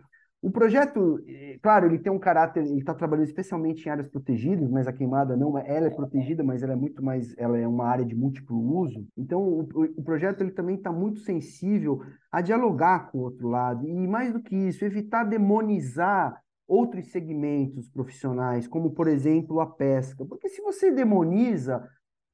O 0.41 0.49
projeto, 0.49 1.19
claro, 1.61 1.85
ele 1.85 1.99
tem 1.99 2.11
um 2.11 2.17
caráter, 2.17 2.63
ele 2.63 2.79
está 2.79 2.95
trabalhando 2.95 3.27
especialmente 3.27 3.85
em 3.85 3.91
áreas 3.91 4.07
protegidas, 4.07 4.67
mas 4.71 4.87
a 4.87 4.93
queimada 4.93 5.37
não, 5.37 5.55
ela 5.55 5.85
é 5.85 5.89
protegida, 5.91 6.43
mas 6.43 6.63
ela 6.63 6.73
é 6.73 6.75
muito 6.75 7.03
mais, 7.03 7.37
ela 7.37 7.59
é 7.59 7.67
uma 7.67 7.85
área 7.85 8.03
de 8.03 8.15
múltiplo 8.15 8.57
uso. 8.57 9.05
Então, 9.15 9.39
o, 9.39 9.67
o 9.95 10.03
projeto 10.03 10.41
ele 10.41 10.49
também 10.49 10.77
está 10.77 10.91
muito 10.91 11.19
sensível 11.19 12.01
a 12.31 12.41
dialogar 12.41 13.11
com 13.11 13.19
o 13.19 13.21
outro 13.21 13.47
lado 13.49 13.87
e 13.87 14.07
mais 14.07 14.33
do 14.33 14.41
que 14.41 14.55
isso, 14.55 14.83
evitar 14.83 15.25
demonizar 15.25 16.41
outros 16.67 17.11
segmentos 17.11 17.89
profissionais, 17.89 18.67
como 18.67 18.91
por 18.91 19.07
exemplo 19.07 19.59
a 19.59 19.67
pesca, 19.67 20.25
porque 20.25 20.49
se 20.49 20.61
você 20.61 20.89
demoniza 20.89 21.87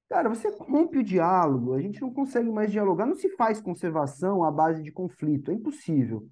Cara, 0.10 0.30
você 0.30 0.50
rompe 0.60 1.00
o 1.00 1.04
diálogo, 1.04 1.74
a 1.74 1.82
gente 1.82 2.02
não 2.02 2.14
consegue 2.14 2.50
mais 2.50 2.72
dialogar, 2.72 3.06
não 3.06 3.16
se 3.16 3.30
faz 3.36 3.60
conservação 3.60 4.44
à 4.44 4.50
base 4.50 4.82
de 4.82 4.92
conflito, 4.92 5.52
é 5.52 5.54
impossível. 5.54 6.26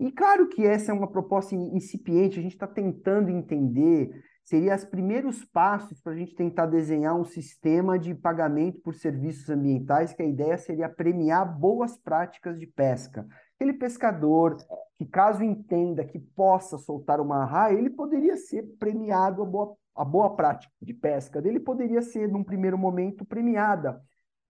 E 0.00 0.10
claro 0.10 0.48
que 0.48 0.66
essa 0.66 0.90
é 0.90 0.94
uma 0.94 1.06
proposta 1.06 1.54
incipiente, 1.54 2.38
a 2.38 2.42
gente 2.42 2.54
está 2.54 2.66
tentando 2.66 3.30
entender, 3.30 4.10
seria 4.42 4.74
os 4.74 4.84
primeiros 4.84 5.44
passos 5.44 6.00
para 6.00 6.12
a 6.12 6.16
gente 6.16 6.34
tentar 6.34 6.66
desenhar 6.66 7.14
um 7.14 7.24
sistema 7.24 7.96
de 7.96 8.12
pagamento 8.14 8.80
por 8.80 8.94
serviços 8.94 9.48
ambientais, 9.48 10.12
que 10.12 10.22
a 10.22 10.26
ideia 10.26 10.58
seria 10.58 10.88
premiar 10.88 11.58
boas 11.58 11.96
práticas 11.96 12.58
de 12.58 12.66
pesca. 12.66 13.24
Aquele 13.54 13.74
pescador 13.74 14.56
que, 14.96 15.06
caso 15.06 15.44
entenda 15.44 16.04
que 16.04 16.18
possa 16.18 16.76
soltar 16.76 17.20
uma 17.20 17.44
raia, 17.44 17.78
ele 17.78 17.90
poderia 17.90 18.36
ser 18.36 18.64
premiado 18.78 19.42
a 19.42 19.46
boa, 19.46 19.76
a 19.94 20.04
boa 20.04 20.34
prática 20.34 20.72
de 20.80 20.92
pesca 20.92 21.40
dele, 21.40 21.60
poderia 21.60 22.02
ser, 22.02 22.28
num 22.28 22.42
primeiro 22.42 22.76
momento, 22.76 23.24
premiada. 23.24 24.00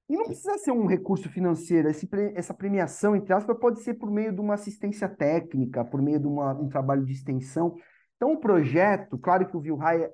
E 0.08 0.16
não 0.16 0.24
precisa 0.24 0.58
ser 0.58 0.70
um 0.70 0.86
recurso 0.86 1.30
financeiro, 1.30 1.88
esse, 1.88 2.08
essa 2.34 2.52
premiação, 2.52 3.16
entre 3.16 3.32
aspas, 3.32 3.58
pode 3.58 3.80
ser 3.82 3.94
por 3.94 4.10
meio 4.10 4.32
de 4.32 4.40
uma 4.40 4.54
assistência 4.54 5.08
técnica, 5.08 5.84
por 5.84 6.02
meio 6.02 6.20
de 6.20 6.26
uma, 6.26 6.52
um 6.52 6.68
trabalho 6.68 7.04
de 7.04 7.12
extensão. 7.12 7.74
Então, 8.16 8.32
o 8.32 8.38
projeto, 8.38 9.18
claro 9.18 9.46
que 9.46 9.56
o 9.56 9.60
Vilhai 9.60 10.10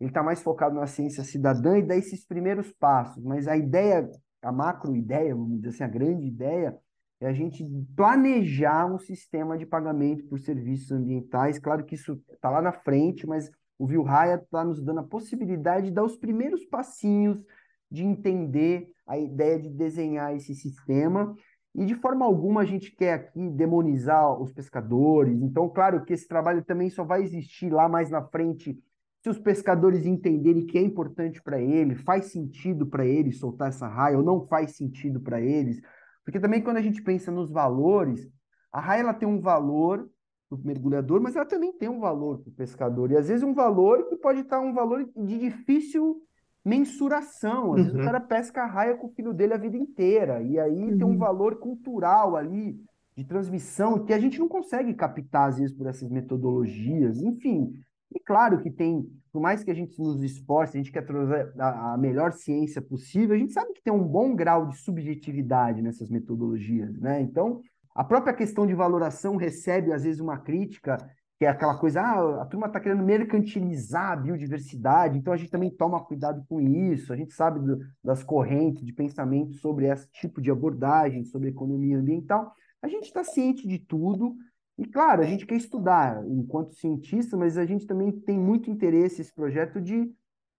está 0.00 0.22
mais 0.22 0.42
focado 0.42 0.74
na 0.74 0.86
ciência 0.86 1.22
cidadã 1.22 1.78
e 1.78 1.82
dá 1.82 1.96
esses 1.96 2.24
primeiros 2.24 2.72
passos, 2.72 3.22
mas 3.22 3.46
a 3.46 3.56
ideia, 3.56 4.08
a 4.42 4.52
macro 4.52 4.94
ideia, 4.96 5.34
vamos 5.34 5.58
dizer 5.58 5.68
assim, 5.68 5.84
a 5.84 5.88
grande 5.88 6.26
ideia, 6.26 6.76
é 7.20 7.26
a 7.26 7.32
gente 7.32 7.64
planejar 7.96 8.86
um 8.86 8.98
sistema 8.98 9.58
de 9.58 9.66
pagamento 9.66 10.24
por 10.26 10.38
serviços 10.38 10.92
ambientais. 10.92 11.58
Claro 11.58 11.84
que 11.84 11.96
isso 11.96 12.20
está 12.32 12.48
lá 12.48 12.62
na 12.62 12.72
frente, 12.72 13.26
mas 13.26 13.50
o 13.78 13.86
Vilhaya 13.86 14.34
está 14.34 14.64
nos 14.64 14.82
dando 14.82 15.00
a 15.00 15.04
possibilidade 15.04 15.86
de 15.86 15.92
dar 15.92 16.04
os 16.04 16.16
primeiros 16.16 16.64
passinhos 16.64 17.44
de 17.90 18.04
entender 18.04 18.88
a 19.06 19.16
ideia 19.16 19.58
de 19.58 19.70
desenhar 19.70 20.34
esse 20.34 20.54
sistema. 20.54 21.34
E 21.74 21.86
de 21.86 21.94
forma 21.94 22.26
alguma 22.26 22.62
a 22.62 22.64
gente 22.64 22.94
quer 22.94 23.14
aqui 23.14 23.48
demonizar 23.50 24.40
os 24.40 24.52
pescadores. 24.52 25.40
Então, 25.40 25.68
claro 25.68 26.04
que 26.04 26.12
esse 26.12 26.26
trabalho 26.26 26.64
também 26.64 26.90
só 26.90 27.04
vai 27.04 27.22
existir 27.22 27.70
lá 27.70 27.88
mais 27.88 28.10
na 28.10 28.22
frente 28.22 28.78
se 29.22 29.28
os 29.28 29.38
pescadores 29.38 30.06
entenderem 30.06 30.64
que 30.64 30.78
é 30.78 30.82
importante 30.82 31.42
para 31.42 31.60
eles, 31.60 32.00
faz 32.02 32.26
sentido 32.26 32.86
para 32.86 33.04
eles 33.04 33.38
soltar 33.38 33.68
essa 33.68 33.88
raia 33.88 34.16
ou 34.16 34.22
não 34.22 34.46
faz 34.46 34.76
sentido 34.76 35.20
para 35.20 35.40
eles. 35.40 35.80
Porque 36.24 36.38
também 36.38 36.62
quando 36.62 36.76
a 36.76 36.82
gente 36.82 37.02
pensa 37.02 37.30
nos 37.30 37.50
valores, 37.50 38.28
a 38.72 38.80
raia 38.80 39.00
ela 39.00 39.14
tem 39.14 39.28
um 39.28 39.40
valor 39.40 40.08
para 40.48 40.58
o 40.58 40.66
mergulhador, 40.66 41.20
mas 41.20 41.36
ela 41.36 41.44
também 41.44 41.72
tem 41.72 41.88
um 41.88 42.00
valor 42.00 42.38
para 42.38 42.48
o 42.48 42.54
pescador. 42.54 43.10
E 43.10 43.16
às 43.16 43.28
vezes 43.28 43.42
um 43.42 43.54
valor 43.54 44.08
que 44.08 44.16
pode 44.16 44.40
estar 44.40 44.60
um 44.60 44.72
valor 44.72 45.08
de 45.16 45.38
difícil 45.38 46.22
mensuração. 46.64 47.64
Às 47.64 47.68
uhum. 47.68 47.74
vezes 47.74 47.94
o 47.94 47.98
uhum. 47.98 48.04
cara 48.04 48.20
pesca 48.20 48.62
a 48.62 48.66
raia 48.66 48.96
com 48.96 49.06
o 49.06 49.12
filho 49.12 49.32
dele 49.32 49.54
a 49.54 49.58
vida 49.58 49.76
inteira. 49.76 50.42
E 50.42 50.58
aí 50.58 50.84
uhum. 50.84 50.98
tem 50.98 51.06
um 51.06 51.10
uhum. 51.10 51.18
valor 51.18 51.56
cultural 51.56 52.36
ali, 52.36 52.80
de 53.16 53.24
transmissão, 53.24 54.04
que 54.04 54.12
a 54.12 54.18
gente 54.18 54.38
não 54.38 54.46
consegue 54.46 54.94
captar, 54.94 55.48
às 55.48 55.58
vezes, 55.58 55.74
por 55.74 55.88
essas 55.88 56.08
metodologias. 56.08 57.20
Enfim, 57.20 57.72
e 58.14 58.20
claro 58.20 58.62
que 58.62 58.70
tem, 58.70 59.04
por 59.32 59.42
mais 59.42 59.64
que 59.64 59.70
a 59.72 59.74
gente 59.74 59.98
nos 59.98 60.22
esforce, 60.22 60.76
a 60.76 60.80
gente 60.80 60.92
quer 60.92 61.04
trazer 61.04 61.52
a, 61.58 61.94
a 61.94 61.98
melhor 61.98 62.32
ciência 62.32 62.80
possível, 62.80 63.34
a 63.34 63.38
gente 63.38 63.52
sabe 63.52 63.72
que 63.72 63.82
tem 63.82 63.92
um 63.92 64.06
bom 64.06 64.36
grau 64.36 64.68
de 64.68 64.78
subjetividade 64.78 65.82
nessas 65.82 66.08
metodologias, 66.08 66.96
né? 67.00 67.20
Então, 67.20 67.60
a 67.98 68.04
própria 68.04 68.32
questão 68.32 68.64
de 68.64 68.74
valoração 68.74 69.34
recebe, 69.34 69.92
às 69.92 70.04
vezes, 70.04 70.20
uma 70.20 70.38
crítica 70.38 70.96
que 71.36 71.44
é 71.44 71.48
aquela 71.48 71.76
coisa, 71.76 72.00
ah, 72.00 72.42
a 72.42 72.46
turma 72.46 72.68
está 72.68 72.78
querendo 72.78 73.02
mercantilizar 73.02 74.12
a 74.12 74.16
biodiversidade, 74.16 75.18
então 75.18 75.32
a 75.32 75.36
gente 75.36 75.50
também 75.50 75.68
toma 75.68 76.04
cuidado 76.04 76.44
com 76.48 76.60
isso, 76.60 77.12
a 77.12 77.16
gente 77.16 77.34
sabe 77.34 77.58
do, 77.58 77.80
das 78.02 78.22
correntes 78.22 78.84
de 78.84 78.92
pensamento 78.92 79.54
sobre 79.54 79.86
esse 79.86 80.08
tipo 80.12 80.40
de 80.40 80.48
abordagem, 80.48 81.24
sobre 81.24 81.48
economia 81.48 81.98
ambiental, 81.98 82.52
a 82.80 82.86
gente 82.86 83.06
está 83.06 83.24
ciente 83.24 83.66
de 83.66 83.80
tudo, 83.80 84.36
e 84.78 84.86
claro, 84.86 85.22
a 85.22 85.26
gente 85.26 85.44
quer 85.44 85.56
estudar 85.56 86.24
enquanto 86.28 86.76
cientista, 86.76 87.36
mas 87.36 87.58
a 87.58 87.66
gente 87.66 87.84
também 87.84 88.12
tem 88.12 88.38
muito 88.38 88.70
interesse 88.70 89.18
nesse 89.18 89.34
projeto 89.34 89.80
de 89.80 90.08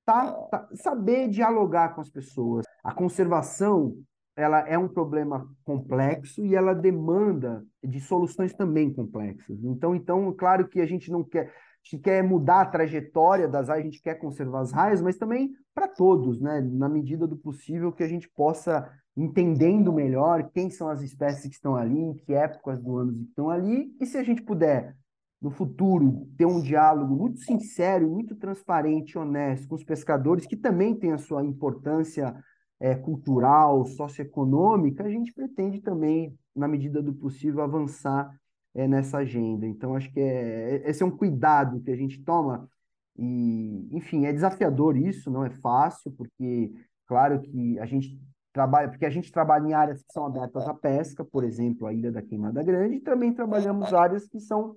tá, 0.05 0.33
tá, 0.51 0.67
saber 0.73 1.29
dialogar 1.29 1.95
com 1.95 2.01
as 2.01 2.09
pessoas. 2.09 2.65
A 2.83 2.93
conservação 2.93 3.95
ela 4.39 4.59
é 4.67 4.77
um 4.77 4.87
problema 4.87 5.47
complexo 5.65 6.45
e 6.45 6.55
ela 6.55 6.73
demanda 6.73 7.63
de 7.83 7.99
soluções 7.99 8.53
também 8.53 8.93
complexas. 8.93 9.61
Então, 9.63 9.93
então, 9.93 10.33
claro 10.33 10.67
que 10.67 10.79
a 10.79 10.85
gente 10.85 11.11
não 11.11 11.23
quer, 11.23 11.47
a 11.47 11.51
gente 11.83 12.01
quer 12.01 12.23
mudar 12.23 12.61
a 12.61 12.65
trajetória 12.65 13.47
das 13.47 13.67
raias, 13.67 13.81
a 13.81 13.89
gente 13.89 14.01
quer 14.01 14.15
conservar 14.15 14.61
as 14.61 14.71
raias, 14.71 15.01
mas 15.01 15.17
também 15.17 15.51
para 15.75 15.87
todos, 15.87 16.39
né? 16.39 16.61
Na 16.61 16.87
medida 16.87 17.27
do 17.27 17.35
possível 17.35 17.91
que 17.91 18.03
a 18.03 18.07
gente 18.07 18.29
possa 18.29 18.89
entendendo 19.15 19.91
melhor 19.91 20.49
quem 20.53 20.69
são 20.69 20.87
as 20.89 21.01
espécies 21.01 21.47
que 21.47 21.55
estão 21.55 21.75
ali, 21.75 21.99
em 21.99 22.13
que 22.13 22.33
épocas 22.33 22.81
do 22.81 22.97
ano 22.97 23.11
estão 23.11 23.49
ali, 23.49 23.93
e 23.99 24.05
se 24.05 24.17
a 24.17 24.23
gente 24.23 24.41
puder 24.41 24.95
no 25.41 25.51
futuro 25.51 26.27
ter 26.37 26.45
um 26.45 26.61
diálogo 26.61 27.13
muito 27.13 27.39
sincero, 27.39 28.09
muito 28.09 28.35
transparente, 28.35 29.17
honesto 29.17 29.67
com 29.67 29.75
os 29.75 29.83
pescadores, 29.83 30.45
que 30.45 30.55
também 30.55 30.95
tem 30.95 31.11
a 31.11 31.17
sua 31.17 31.43
importância 31.43 32.35
é, 32.79 32.95
cultural, 32.95 33.85
socioeconômica, 33.85 35.03
a 35.03 35.09
gente 35.09 35.33
pretende 35.33 35.81
também, 35.81 36.37
na 36.55 36.67
medida 36.67 37.01
do 37.01 37.13
possível, 37.13 37.61
avançar 37.61 38.33
é, 38.73 38.87
nessa 38.87 39.17
agenda. 39.17 39.67
Então, 39.67 39.95
acho 39.95 40.11
que 40.11 40.19
é, 40.19 40.75
é, 40.75 40.89
esse 40.89 41.03
é 41.03 41.05
um 41.05 41.11
cuidado 41.11 41.81
que 41.81 41.91
a 41.91 41.95
gente 41.95 42.23
toma. 42.23 42.69
E, 43.17 43.89
enfim, 43.91 44.25
é 44.25 44.31
desafiador 44.31 44.95
isso, 44.95 45.29
não 45.29 45.43
é 45.43 45.49
fácil, 45.49 46.11
porque, 46.11 46.73
claro 47.05 47.41
que 47.41 47.77
a 47.79 47.85
gente 47.85 48.17
trabalha, 48.53 48.87
porque 48.87 49.05
a 49.05 49.09
gente 49.09 49.31
trabalha 49.31 49.67
em 49.67 49.73
áreas 49.73 50.01
que 50.01 50.13
são 50.13 50.25
abertas 50.25 50.67
à 50.67 50.73
pesca, 50.73 51.25
por 51.25 51.43
exemplo, 51.43 51.85
a 51.85 51.93
Ilha 51.93 52.11
da 52.11 52.21
Queimada 52.21 52.63
Grande, 52.63 52.95
e 52.95 53.01
também 53.01 53.33
trabalhamos 53.33 53.93
áreas 53.93 54.27
que 54.27 54.39
são 54.39 54.75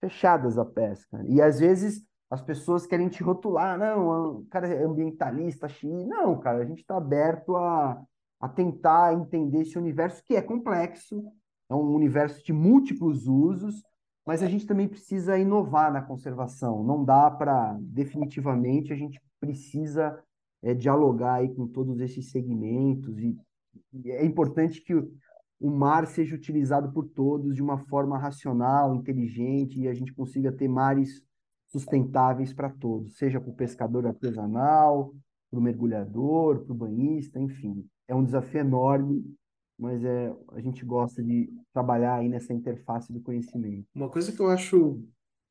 fechadas 0.00 0.56
à 0.56 0.64
pesca. 0.64 1.22
E 1.26 1.42
às 1.42 1.58
vezes 1.58 2.04
as 2.30 2.40
pessoas 2.40 2.86
querem 2.86 3.08
te 3.08 3.24
rotular, 3.24 3.76
não, 3.76 4.38
o 4.38 4.46
cara 4.46 4.68
é 4.68 4.84
ambientalista, 4.84 5.68
xixi. 5.68 6.06
Não, 6.06 6.38
cara, 6.38 6.58
a 6.58 6.64
gente 6.64 6.80
está 6.80 6.96
aberto 6.96 7.56
a, 7.56 8.00
a 8.40 8.48
tentar 8.48 9.12
entender 9.14 9.62
esse 9.62 9.76
universo 9.76 10.22
que 10.24 10.36
é 10.36 10.40
complexo, 10.40 11.24
é 11.68 11.74
um 11.74 11.92
universo 11.92 12.44
de 12.44 12.52
múltiplos 12.52 13.26
usos, 13.26 13.82
mas 14.24 14.44
a 14.44 14.48
gente 14.48 14.64
também 14.64 14.86
precisa 14.86 15.36
inovar 15.36 15.92
na 15.92 16.02
conservação. 16.02 16.84
Não 16.84 17.04
dá 17.04 17.28
para, 17.28 17.76
definitivamente, 17.80 18.92
a 18.92 18.96
gente 18.96 19.20
precisa 19.40 20.22
é, 20.62 20.72
dialogar 20.72 21.34
aí 21.34 21.52
com 21.52 21.66
todos 21.66 21.98
esses 22.00 22.30
segmentos 22.30 23.18
e, 23.18 23.36
e 23.92 24.10
é 24.10 24.24
importante 24.24 24.80
que 24.82 24.94
o, 24.94 25.10
o 25.58 25.68
mar 25.68 26.06
seja 26.06 26.36
utilizado 26.36 26.92
por 26.92 27.08
todos 27.08 27.56
de 27.56 27.62
uma 27.62 27.78
forma 27.78 28.16
racional, 28.16 28.94
inteligente 28.94 29.80
e 29.80 29.88
a 29.88 29.94
gente 29.94 30.14
consiga 30.14 30.52
ter 30.52 30.68
mares 30.68 31.24
sustentáveis 31.70 32.52
para 32.52 32.70
todos, 32.70 33.16
seja 33.16 33.40
para 33.40 33.50
o 33.50 33.54
pescador 33.54 34.06
artesanal, 34.06 35.14
para 35.50 35.58
o 35.58 35.62
mergulhador, 35.62 36.64
para 36.64 36.72
o 36.72 36.76
banhista, 36.76 37.40
enfim. 37.40 37.86
É 38.08 38.14
um 38.14 38.24
desafio 38.24 38.60
enorme, 38.60 39.24
mas 39.78 40.04
é, 40.04 40.32
a 40.52 40.60
gente 40.60 40.84
gosta 40.84 41.22
de 41.22 41.50
trabalhar 41.72 42.16
aí 42.16 42.28
nessa 42.28 42.52
interface 42.52 43.12
do 43.12 43.20
conhecimento. 43.20 43.86
Uma 43.94 44.10
coisa 44.10 44.32
que 44.32 44.40
eu 44.40 44.48
acho 44.48 45.02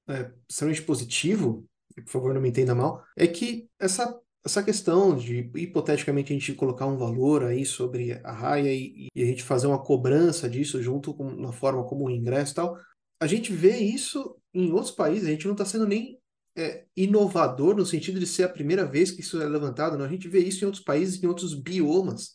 é, 0.08 0.32
extremamente 0.48 0.84
positivo, 0.84 1.66
por 1.96 2.10
favor 2.10 2.34
não 2.34 2.42
me 2.42 2.50
entenda 2.50 2.76
mal, 2.76 3.04
é 3.18 3.26
que 3.26 3.70
essa, 3.80 4.20
essa 4.46 4.64
questão 4.64 5.16
de, 5.16 5.50
hipoteticamente, 5.56 6.32
a 6.32 6.36
gente 6.38 6.54
colocar 6.54 6.86
um 6.86 6.98
valor 6.98 7.44
aí 7.44 7.66
sobre 7.66 8.14
a 8.24 8.32
raia 8.32 8.74
e, 8.74 9.08
e 9.16 9.24
a 9.24 9.26
gente 9.26 9.44
fazer 9.44 9.68
uma 9.68 9.82
cobrança 9.82 10.50
disso 10.50 10.82
junto 10.82 11.14
com 11.14 11.30
na 11.32 11.52
forma 11.52 11.84
como 11.86 12.06
o 12.06 12.12
ingresso 12.12 12.52
e 12.52 12.56
tal, 12.56 12.78
a 13.20 13.28
gente 13.28 13.52
vê 13.54 13.78
isso 13.78 14.36
em 14.54 14.72
outros 14.72 14.92
países, 14.92 15.28
a 15.28 15.32
gente 15.32 15.46
não 15.46 15.54
está 15.54 15.66
sendo 15.66 15.86
nem 15.86 16.20
é, 16.56 16.86
inovador 16.96 17.76
no 17.76 17.86
sentido 17.86 18.20
de 18.20 18.28
ser 18.28 18.44
a 18.44 18.50
primeira 18.50 18.86
vez 18.86 19.12
que 19.12 19.22
isso 19.22 19.42
é 19.42 19.46
levantado, 19.46 19.98
não. 19.98 20.06
A 20.06 20.10
gente 20.10 20.28
vê 20.28 20.40
isso 20.40 20.64
em 20.64 20.66
outros 20.66 20.84
países, 20.84 21.22
em 21.22 21.28
outros 21.28 21.54
biomas. 21.54 22.32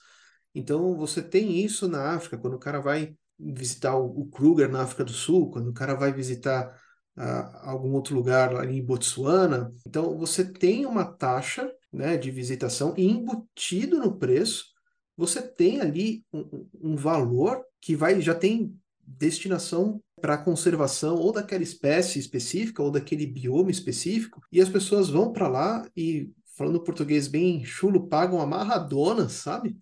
Então, 0.55 0.97
você 0.97 1.23
tem 1.23 1.59
isso 1.65 1.89
na 1.89 2.15
África, 2.15 2.39
quando 2.39 2.55
o 2.55 2.59
cara 2.59 2.81
vai 2.81 3.15
visitar 3.39 3.97
o, 3.97 4.27
Kruger 4.27 4.71
na 4.71 4.83
África 4.83 5.05
do 5.05 5.13
Sul, 5.13 5.51
quando 5.51 5.69
o 5.69 5.75
cara 5.75 5.95
vai 5.95 6.13
visitar 6.13 6.69
uh, 7.17 7.69
algum 7.69 7.93
outro 7.93 8.15
lugar 8.15 8.55
ali 8.57 8.79
em 8.79 8.85
Botsuana. 8.85 9.73
Então, 9.87 10.17
você 10.17 10.45
tem 10.45 10.87
uma 10.87 11.05
taxa 11.05 11.71
né, 11.93 12.17
de 12.17 12.31
visitação 12.31 12.95
e 12.97 13.05
embutido 13.05 13.99
no 13.99 14.17
preço, 14.17 14.67
você 15.17 15.43
tem 15.43 15.81
ali 15.81 16.25
um, 16.33 16.69
um 16.81 16.97
valor 16.97 17.65
que 17.81 17.95
vai 17.95 18.21
já 18.21 18.35
tem 18.35 18.75
destinação 19.07 20.01
para 20.25 20.37
a 20.37 20.39
conservação 20.39 21.17
ou 21.17 21.31
daquela 21.31 21.63
espécie 21.63 22.19
específica 22.19 22.83
ou 22.83 22.91
daquele 22.91 23.27
bioma 23.27 23.71
específico, 23.71 24.41
e 24.51 24.59
as 24.59 24.71
pessoas 24.71 25.11
vão 25.11 25.31
para 25.31 25.49
lá 25.49 25.87
e, 25.95 26.33
falando 26.57 26.83
português 26.83 27.29
bem 27.29 27.63
chulo, 27.63 28.09
pagam 28.09 28.41
amarradonas, 28.41 29.33
sabe? 29.33 29.77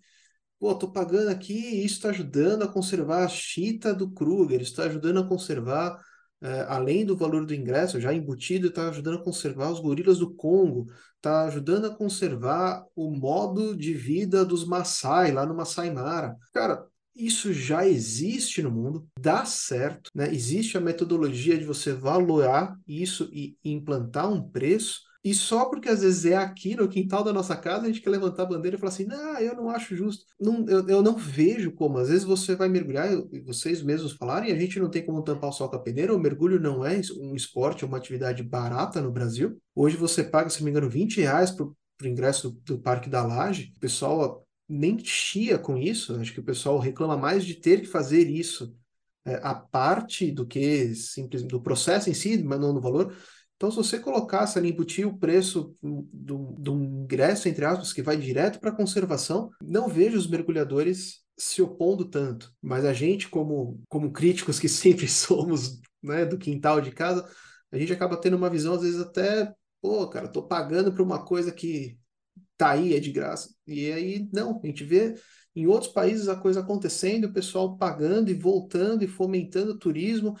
Pô, 0.59 0.75
tô 0.75 0.91
pagando 0.91 1.29
aqui 1.29 1.53
isso 1.53 1.95
está 1.95 2.09
ajudando 2.09 2.63
a 2.63 2.67
conservar 2.67 3.23
a 3.23 3.29
chita 3.29 3.93
do 3.93 4.11
Kruger, 4.11 4.59
está 4.59 4.83
ajudando 4.83 5.21
a 5.21 5.25
conservar, 5.25 5.97
é, 6.41 6.65
além 6.67 7.05
do 7.05 7.15
valor 7.15 7.45
do 7.45 7.55
ingresso, 7.55 8.01
já 8.01 8.13
embutido, 8.13 8.67
está 8.67 8.89
ajudando 8.89 9.19
a 9.19 9.23
conservar 9.23 9.71
os 9.71 9.79
gorilas 9.79 10.19
do 10.19 10.35
Congo, 10.35 10.89
está 11.15 11.45
ajudando 11.45 11.85
a 11.85 11.95
conservar 11.95 12.85
o 12.93 13.09
modo 13.11 13.73
de 13.77 13.93
vida 13.93 14.43
dos 14.43 14.65
Maasai 14.67 15.31
lá 15.31 15.45
no 15.45 15.55
Masai 15.55 15.89
Mara. 15.89 16.35
Cara, 16.53 16.85
isso 17.15 17.53
já 17.53 17.87
existe 17.87 18.61
no 18.61 18.71
mundo, 18.71 19.07
dá 19.19 19.45
certo, 19.45 20.09
né? 20.13 20.33
Existe 20.33 20.77
a 20.77 20.81
metodologia 20.81 21.57
de 21.57 21.65
você 21.65 21.93
valorar 21.93 22.77
isso 22.87 23.29
e 23.31 23.55
implantar 23.63 24.31
um 24.31 24.41
preço. 24.41 25.01
E 25.23 25.33
só 25.33 25.65
porque 25.65 25.87
às 25.87 26.01
vezes 26.01 26.25
é 26.25 26.35
aqui 26.35 26.75
no 26.75 26.89
quintal 26.89 27.23
da 27.23 27.31
nossa 27.31 27.55
casa, 27.55 27.83
a 27.83 27.87
gente 27.87 28.01
quer 28.01 28.09
levantar 28.09 28.43
a 28.43 28.47
bandeira 28.47 28.75
e 28.75 28.79
falar 28.79 28.91
assim: 28.91 29.05
não, 29.05 29.39
eu 29.39 29.55
não 29.55 29.69
acho 29.69 29.95
justo. 29.95 30.25
Não, 30.39 30.65
eu, 30.67 30.85
eu 30.87 31.01
não 31.01 31.15
vejo 31.15 31.71
como. 31.71 31.97
Às 31.97 32.09
vezes 32.09 32.25
você 32.25 32.55
vai 32.57 32.67
mergulhar, 32.67 33.09
vocês 33.45 33.81
mesmos 33.81 34.11
falarem, 34.13 34.51
a 34.51 34.59
gente 34.59 34.79
não 34.79 34.89
tem 34.89 35.05
como 35.05 35.23
tampar 35.23 35.49
o 35.49 35.53
sol 35.53 35.69
com 35.69 35.77
a 35.77 35.79
peneira. 35.79 36.13
O 36.13 36.19
mergulho 36.19 36.59
não 36.59 36.85
é 36.85 36.99
um 37.17 37.35
esporte, 37.35 37.85
é 37.85 37.87
uma 37.87 37.97
atividade 37.97 38.43
barata 38.43 39.01
no 39.01 39.11
Brasil. 39.11 39.57
Hoje 39.73 39.95
você 39.95 40.23
paga, 40.25 40.49
se 40.49 40.59
não 40.59 40.65
me 40.65 40.71
engano, 40.71 40.89
20 40.89 41.21
reais 41.21 41.51
para 41.51 41.65
o 41.65 41.75
ingresso 42.03 42.49
do, 42.49 42.75
do 42.75 42.79
Parque 42.79 43.09
da 43.09 43.25
Laje. 43.25 43.71
O 43.77 43.79
pessoal 43.79 44.42
nem 44.67 44.97
chia 45.03 45.57
com 45.57 45.77
isso. 45.77 46.15
Acho 46.15 46.33
que 46.33 46.39
o 46.39 46.43
pessoal 46.43 46.79
reclama 46.79 47.17
mais 47.17 47.45
de 47.45 47.55
ter 47.55 47.81
que 47.81 47.87
fazer 47.87 48.29
isso 48.29 48.75
é, 49.25 49.35
a 49.43 49.55
parte 49.55 50.31
do 50.31 50.45
que 50.45 50.93
simples 50.95 51.43
do 51.43 51.61
processo 51.61 52.09
em 52.09 52.13
si, 52.13 52.43
mas 52.43 52.59
não 52.59 52.73
no 52.73 52.81
valor. 52.81 53.15
Então, 53.55 53.71
se 53.71 53.77
você 53.77 53.99
colocasse 53.99 54.57
ali, 54.57 54.71
embutir 54.71 55.07
o 55.07 55.17
preço 55.17 55.75
do, 55.81 56.55
do 56.59 56.83
ingresso, 56.83 57.47
entre 57.47 57.63
aspas, 57.63 57.93
que 57.93 58.01
vai 58.01 58.17
direto 58.17 58.59
para 58.59 58.71
a 58.71 58.75
conservação, 58.75 59.49
não 59.63 59.87
vejo 59.87 60.17
os 60.17 60.27
mergulhadores 60.27 61.23
se 61.37 61.61
opondo 61.61 62.05
tanto. 62.05 62.53
Mas 62.61 62.83
a 62.83 62.93
gente, 62.93 63.29
como, 63.29 63.81
como 63.87 64.11
críticos 64.11 64.59
que 64.59 64.67
sempre 64.69 65.07
somos 65.07 65.79
né, 66.01 66.25
do 66.25 66.37
quintal 66.37 66.81
de 66.81 66.91
casa, 66.91 67.25
a 67.71 67.77
gente 67.77 67.93
acaba 67.93 68.19
tendo 68.19 68.35
uma 68.35 68.49
visão, 68.49 68.73
às 68.73 68.81
vezes, 68.81 68.99
até, 68.99 69.53
pô, 69.81 70.07
cara, 70.09 70.27
tô 70.27 70.43
pagando 70.43 70.91
para 70.91 71.03
uma 71.03 71.23
coisa 71.23 71.51
que 71.51 71.97
tá 72.57 72.71
aí, 72.71 72.95
é 72.95 72.99
de 72.99 73.11
graça. 73.11 73.53
E 73.67 73.91
aí, 73.91 74.29
não, 74.33 74.59
a 74.63 74.67
gente 74.67 74.83
vê 74.83 75.15
em 75.55 75.67
outros 75.67 75.91
países 75.91 76.27
a 76.27 76.35
coisa 76.35 76.61
acontecendo, 76.61 77.25
o 77.25 77.33
pessoal 77.33 77.77
pagando 77.77 78.29
e 78.29 78.33
voltando 78.33 79.03
e 79.03 79.07
fomentando 79.07 79.71
o 79.71 79.77
turismo. 79.77 80.35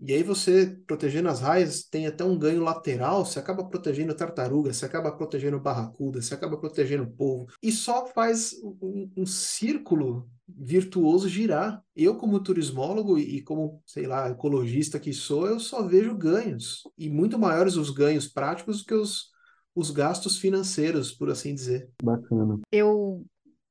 E 0.00 0.12
aí 0.12 0.22
você, 0.22 0.78
protegendo 0.86 1.28
as 1.28 1.40
raias, 1.40 1.82
tem 1.82 2.06
até 2.06 2.22
um 2.22 2.38
ganho 2.38 2.62
lateral, 2.62 3.24
você 3.24 3.40
acaba 3.40 3.64
protegendo 3.64 4.14
tartaruga, 4.14 4.72
você 4.72 4.84
acaba 4.84 5.10
protegendo 5.10 5.58
barracuda, 5.58 6.22
você 6.22 6.34
acaba 6.34 6.56
protegendo 6.56 7.02
o 7.02 7.10
povo. 7.10 7.46
E 7.60 7.72
só 7.72 8.06
faz 8.06 8.54
um, 8.80 9.10
um 9.16 9.26
círculo 9.26 10.30
virtuoso 10.46 11.28
girar. 11.28 11.82
Eu, 11.96 12.16
como 12.16 12.40
turismólogo 12.40 13.18
e 13.18 13.42
como, 13.42 13.82
sei 13.84 14.06
lá, 14.06 14.30
ecologista 14.30 15.00
que 15.00 15.12
sou, 15.12 15.48
eu 15.48 15.58
só 15.58 15.82
vejo 15.82 16.16
ganhos. 16.16 16.82
E 16.96 17.10
muito 17.10 17.36
maiores 17.36 17.74
os 17.74 17.90
ganhos 17.90 18.28
práticos 18.28 18.78
do 18.78 18.84
que 18.86 18.94
os, 18.94 19.30
os 19.78 19.92
gastos 19.92 20.38
financeiros, 20.38 21.12
por 21.12 21.30
assim 21.30 21.54
dizer. 21.54 21.88
Bacana. 22.02 22.58
Eu 22.72 23.24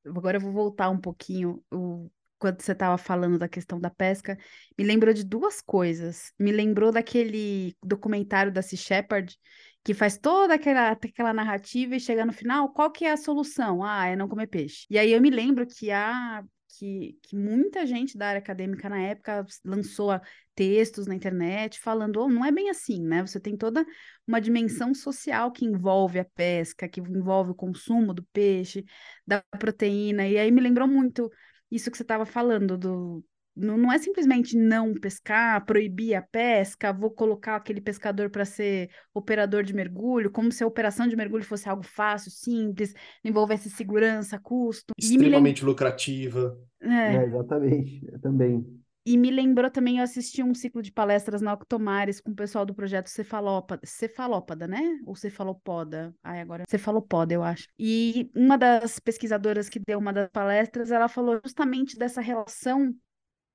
agora 0.05 0.37
eu 0.37 0.41
vou 0.41 0.53
voltar 0.53 0.89
um 0.89 0.99
pouquinho. 0.99 1.61
O, 1.69 2.09
quando 2.39 2.61
você 2.61 2.71
estava 2.71 2.97
falando 2.97 3.37
da 3.37 3.49
questão 3.49 3.77
da 3.77 3.89
pesca, 3.89 4.37
me 4.77 4.85
lembrou 4.85 5.13
de 5.13 5.25
duas 5.25 5.61
coisas. 5.61 6.31
Me 6.39 6.53
lembrou 6.53 6.93
daquele 6.93 7.75
documentário 7.83 8.53
da 8.53 8.61
Sea 8.61 8.79
Shepherd, 8.79 9.37
que 9.83 9.93
faz 9.93 10.17
toda 10.17 10.53
aquela, 10.53 10.91
aquela 10.91 11.33
narrativa 11.33 11.97
e 11.97 11.99
chega 11.99 12.25
no 12.25 12.31
final, 12.31 12.71
qual 12.71 12.89
que 12.89 13.03
é 13.03 13.11
a 13.11 13.17
solução? 13.17 13.83
Ah, 13.83 14.05
é 14.07 14.15
não 14.15 14.29
comer 14.29 14.47
peixe. 14.47 14.85
E 14.89 14.97
aí 14.97 15.11
eu 15.11 15.19
me 15.19 15.29
lembro 15.29 15.67
que 15.67 15.91
a 15.91 16.41
que, 16.77 17.17
que 17.23 17.35
muita 17.35 17.85
gente 17.85 18.17
da 18.17 18.27
área 18.27 18.39
acadêmica 18.39 18.89
na 18.89 18.99
época 19.01 19.45
lançou 19.63 20.19
textos 20.55 21.07
na 21.07 21.15
internet 21.15 21.79
falando, 21.79 22.21
oh, 22.21 22.29
não 22.29 22.43
é 22.45 22.51
bem 22.51 22.69
assim, 22.69 23.01
né? 23.01 23.25
Você 23.25 23.39
tem 23.39 23.55
toda 23.57 23.85
uma 24.27 24.39
dimensão 24.39 24.93
social 24.93 25.51
que 25.51 25.65
envolve 25.65 26.19
a 26.19 26.25
pesca, 26.25 26.87
que 26.87 26.99
envolve 26.99 27.51
o 27.51 27.55
consumo 27.55 28.13
do 28.13 28.23
peixe, 28.33 28.85
da 29.25 29.41
proteína, 29.59 30.27
e 30.27 30.37
aí 30.37 30.51
me 30.51 30.61
lembrou 30.61 30.87
muito 30.87 31.31
isso 31.71 31.91
que 31.91 31.97
você 31.97 32.03
estava 32.03 32.25
falando 32.25 32.77
do 32.77 33.23
não, 33.57 33.77
não 33.77 33.91
é 33.91 33.97
simplesmente 33.97 34.55
não 34.55 34.93
pescar, 34.93 35.65
proibir 35.65 36.15
a 36.15 36.21
pesca, 36.21 36.93
vou 36.93 37.09
colocar 37.09 37.55
aquele 37.55 37.81
pescador 37.81 38.29
para 38.29 38.45
ser 38.45 38.89
operador 39.13 39.63
de 39.63 39.73
mergulho, 39.73 40.31
como 40.31 40.51
se 40.51 40.63
a 40.63 40.67
operação 40.67 41.07
de 41.07 41.15
mergulho 41.15 41.43
fosse 41.43 41.67
algo 41.67 41.83
fácil, 41.83 42.31
simples, 42.31 42.93
não 43.23 43.31
envolvesse 43.31 43.69
segurança, 43.69 44.39
custo. 44.39 44.93
Extremamente 44.97 45.65
lucrativa. 45.65 46.57
É. 46.79 47.15
é, 47.15 47.25
exatamente, 47.25 48.07
eu 48.11 48.19
também. 48.19 48.65
E 49.09 49.17
me 49.17 49.31
lembrou 49.31 49.71
também, 49.71 49.99
eu 49.99 50.03
assisti 50.03 50.43
um 50.43 50.53
ciclo 50.53 50.81
de 50.81 50.91
palestras 50.91 51.41
na 51.41 51.53
Octomares 51.53 52.19
com 52.19 52.31
o 52.31 52.35
pessoal 52.35 52.65
do 52.65 52.75
projeto 52.75 53.07
Cefalópada, 53.07 53.79
Cefalópada, 53.85 54.67
né? 54.67 54.99
Ou 55.05 55.15
Cefalopoda? 55.15 56.13
Ai, 56.21 56.41
agora 56.41 56.65
Cefalopoda, 56.67 57.33
eu 57.33 57.41
acho. 57.41 57.69
E 57.79 58.29
uma 58.35 58.57
das 58.57 58.99
pesquisadoras 58.99 59.69
que 59.69 59.79
deu 59.79 59.97
uma 59.97 60.11
das 60.11 60.29
palestras, 60.29 60.91
ela 60.91 61.07
falou 61.07 61.39
justamente 61.41 61.97
dessa 61.97 62.19
relação 62.19 62.93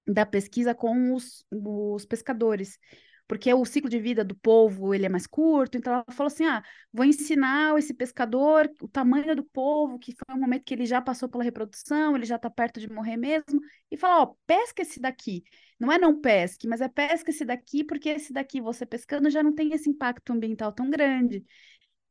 da 0.07 0.27
pesquisa 0.27 0.75
com 0.75 1.15
os, 1.15 1.45
os 1.51 2.05
pescadores, 2.05 2.79
porque 3.27 3.53
o 3.55 3.65
ciclo 3.65 3.89
de 3.89 3.99
vida 3.99 4.25
do 4.25 4.35
povo 4.35 4.93
ele 4.95 5.07
é 5.07 5.09
mais 5.09 5.27
curto, 5.27 5.79
então 5.79 5.93
ela 5.93 6.05
falou 6.11 6.27
assim, 6.27 6.45
ah, 6.45 6.63
vou 6.93 7.05
ensinar 7.05 7.79
esse 7.79 7.95
pescador 7.95 8.71
o 8.81 8.89
tamanho 8.89 9.35
do 9.35 9.45
povo, 9.45 9.99
que 9.99 10.13
foi 10.13 10.37
um 10.37 10.41
momento 10.41 10.65
que 10.65 10.75
ele 10.75 10.85
já 10.85 11.01
passou 11.01 11.29
pela 11.29 11.45
reprodução, 11.45 12.15
ele 12.15 12.27
já 12.27 12.37
está 12.37 12.51
perto 12.51 12.79
de 12.79 12.91
morrer 12.91 13.17
mesmo, 13.17 13.61
e 13.91 13.97
falar, 13.97 14.23
ó, 14.23 14.35
pesca 14.47 14.83
esse 14.83 15.01
daqui, 15.01 15.43
não 15.79 15.91
é 15.91 15.99
não 15.99 16.21
pesque, 16.21 16.69
mas 16.69 16.81
é 16.81 16.89
pesca 16.89 17.31
esse 17.31 17.45
daqui, 17.45 17.85
porque 17.85 18.11
esse 18.11 18.33
daqui, 18.33 18.61
você 18.61 18.85
pescando, 18.85 19.31
já 19.31 19.43
não 19.43 19.55
tem 19.55 19.73
esse 19.73 19.89
impacto 19.89 20.33
ambiental 20.33 20.73
tão 20.73 20.91
grande. 20.91 21.45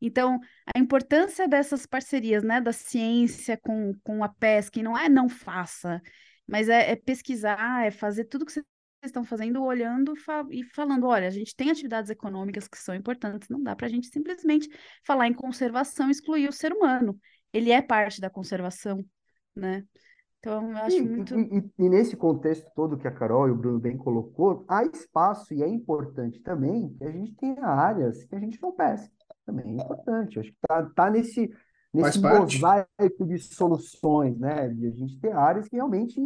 Então, 0.01 0.39
a 0.75 0.79
importância 0.79 1.47
dessas 1.47 1.85
parcerias, 1.85 2.43
né, 2.43 2.59
da 2.59 2.73
ciência 2.73 3.55
com, 3.57 3.93
com 4.03 4.23
a 4.23 4.29
pesca, 4.29 4.79
e 4.79 4.83
não 4.83 4.97
é 4.97 5.07
não 5.07 5.29
faça, 5.29 6.01
mas 6.51 6.67
é, 6.67 6.91
é 6.91 6.95
pesquisar, 6.97 7.85
é 7.85 7.91
fazer 7.91 8.25
tudo 8.25 8.45
que 8.45 8.51
vocês 8.51 8.65
estão 9.05 9.23
fazendo, 9.23 9.63
olhando 9.63 10.13
fa 10.17 10.45
e 10.51 10.65
falando: 10.65 11.07
olha, 11.07 11.25
a 11.25 11.31
gente 11.31 11.55
tem 11.55 11.71
atividades 11.71 12.11
econômicas 12.11 12.67
que 12.67 12.77
são 12.77 12.93
importantes, 12.93 13.47
não 13.47 13.63
dá 13.63 13.73
para 13.73 13.87
a 13.87 13.89
gente 13.89 14.07
simplesmente 14.07 14.69
falar 15.05 15.27
em 15.27 15.33
conservação 15.33 16.09
e 16.09 16.11
excluir 16.11 16.49
o 16.49 16.51
ser 16.51 16.73
humano. 16.73 17.17
Ele 17.53 17.71
é 17.71 17.81
parte 17.81 18.19
da 18.19 18.29
conservação, 18.29 19.03
né? 19.55 19.85
Então, 20.39 20.71
eu 20.71 20.77
acho 20.77 20.97
e, 20.97 21.01
muito. 21.01 21.39
E, 21.39 21.71
e, 21.79 21.89
nesse 21.89 22.17
contexto 22.17 22.69
todo 22.75 22.97
que 22.97 23.07
a 23.07 23.11
Carol 23.11 23.47
e 23.47 23.51
o 23.51 23.55
Bruno 23.55 23.79
bem 23.79 23.95
colocou, 23.95 24.65
há 24.67 24.83
espaço 24.83 25.53
e 25.53 25.63
é 25.63 25.67
importante 25.69 26.41
também 26.41 26.93
que 26.97 27.05
a 27.05 27.11
gente 27.11 27.33
tenha 27.35 27.63
áreas 27.63 28.25
que 28.25 28.35
a 28.35 28.39
gente 28.39 28.61
não 28.61 28.73
pesca. 28.73 29.09
Também 29.45 29.79
é 29.79 29.83
importante. 29.83 30.37
Acho 30.37 30.51
que 30.51 30.57
tá, 30.67 30.83
tá 30.95 31.09
nesse, 31.09 31.49
nesse 31.93 32.19
mosaico 32.19 33.25
de 33.25 33.39
soluções, 33.39 34.37
né? 34.37 34.67
De 34.67 34.87
a 34.87 34.91
gente 34.91 35.17
ter 35.19 35.31
áreas 35.31 35.69
que 35.69 35.77
realmente 35.77 36.19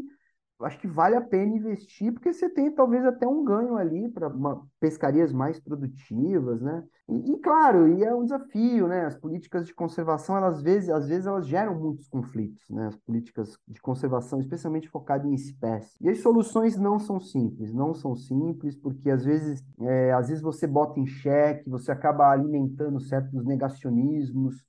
acho 0.62 0.80
que 0.80 0.88
vale 0.88 1.16
a 1.16 1.22
pena 1.22 1.56
investir, 1.56 2.14
porque 2.14 2.32
você 2.32 2.50
tem 2.50 2.72
talvez 2.72 3.06
até 3.06 3.28
um 3.28 3.44
ganho 3.44 3.76
ali 3.76 4.10
para 4.10 4.32
pescarias 4.80 5.34
mais 5.34 5.60
produtivas, 5.60 6.62
né? 6.62 6.84
E, 7.10 7.34
e, 7.34 7.40
claro, 7.40 7.88
e 7.88 8.04
é 8.04 8.16
um 8.16 8.24
desafio, 8.24 8.88
né? 8.88 9.06
As 9.06 9.16
políticas 9.16 9.66
de 9.66 9.74
conservação, 9.74 10.38
elas, 10.38 10.58
às 10.58 10.64
vezes, 10.64 10.90
às 10.90 11.08
vezes 11.08 11.26
elas 11.26 11.46
geram 11.46 11.76
muitos 11.80 12.08
conflitos, 12.08 12.64
né? 12.70 12.88
As 12.88 12.96
políticas 12.96 13.58
de 13.68 13.82
conservação, 13.82 14.40
especialmente 14.40 14.90
focadas 14.90 15.28
em 15.28 15.34
espécies. 15.34 15.96
E 16.00 16.10
as 16.10 16.20
soluções 16.20 16.78
não 16.78 16.98
são 17.00 17.20
simples, 17.20 17.74
não 17.74 17.94
são 17.94 18.16
simples, 18.16 18.76
porque 18.76 19.10
às 19.10 19.26
vezes, 19.26 19.64
é, 19.82 20.14
às 20.14 20.30
vezes 20.30 20.42
você 20.42 20.66
bota 20.66 21.00
em 21.00 21.06
xeque, 21.06 21.70
você 21.70 21.92
acaba 21.92 22.32
alimentando 22.32 23.00
certos 23.00 23.44
negacionismos, 23.46 24.64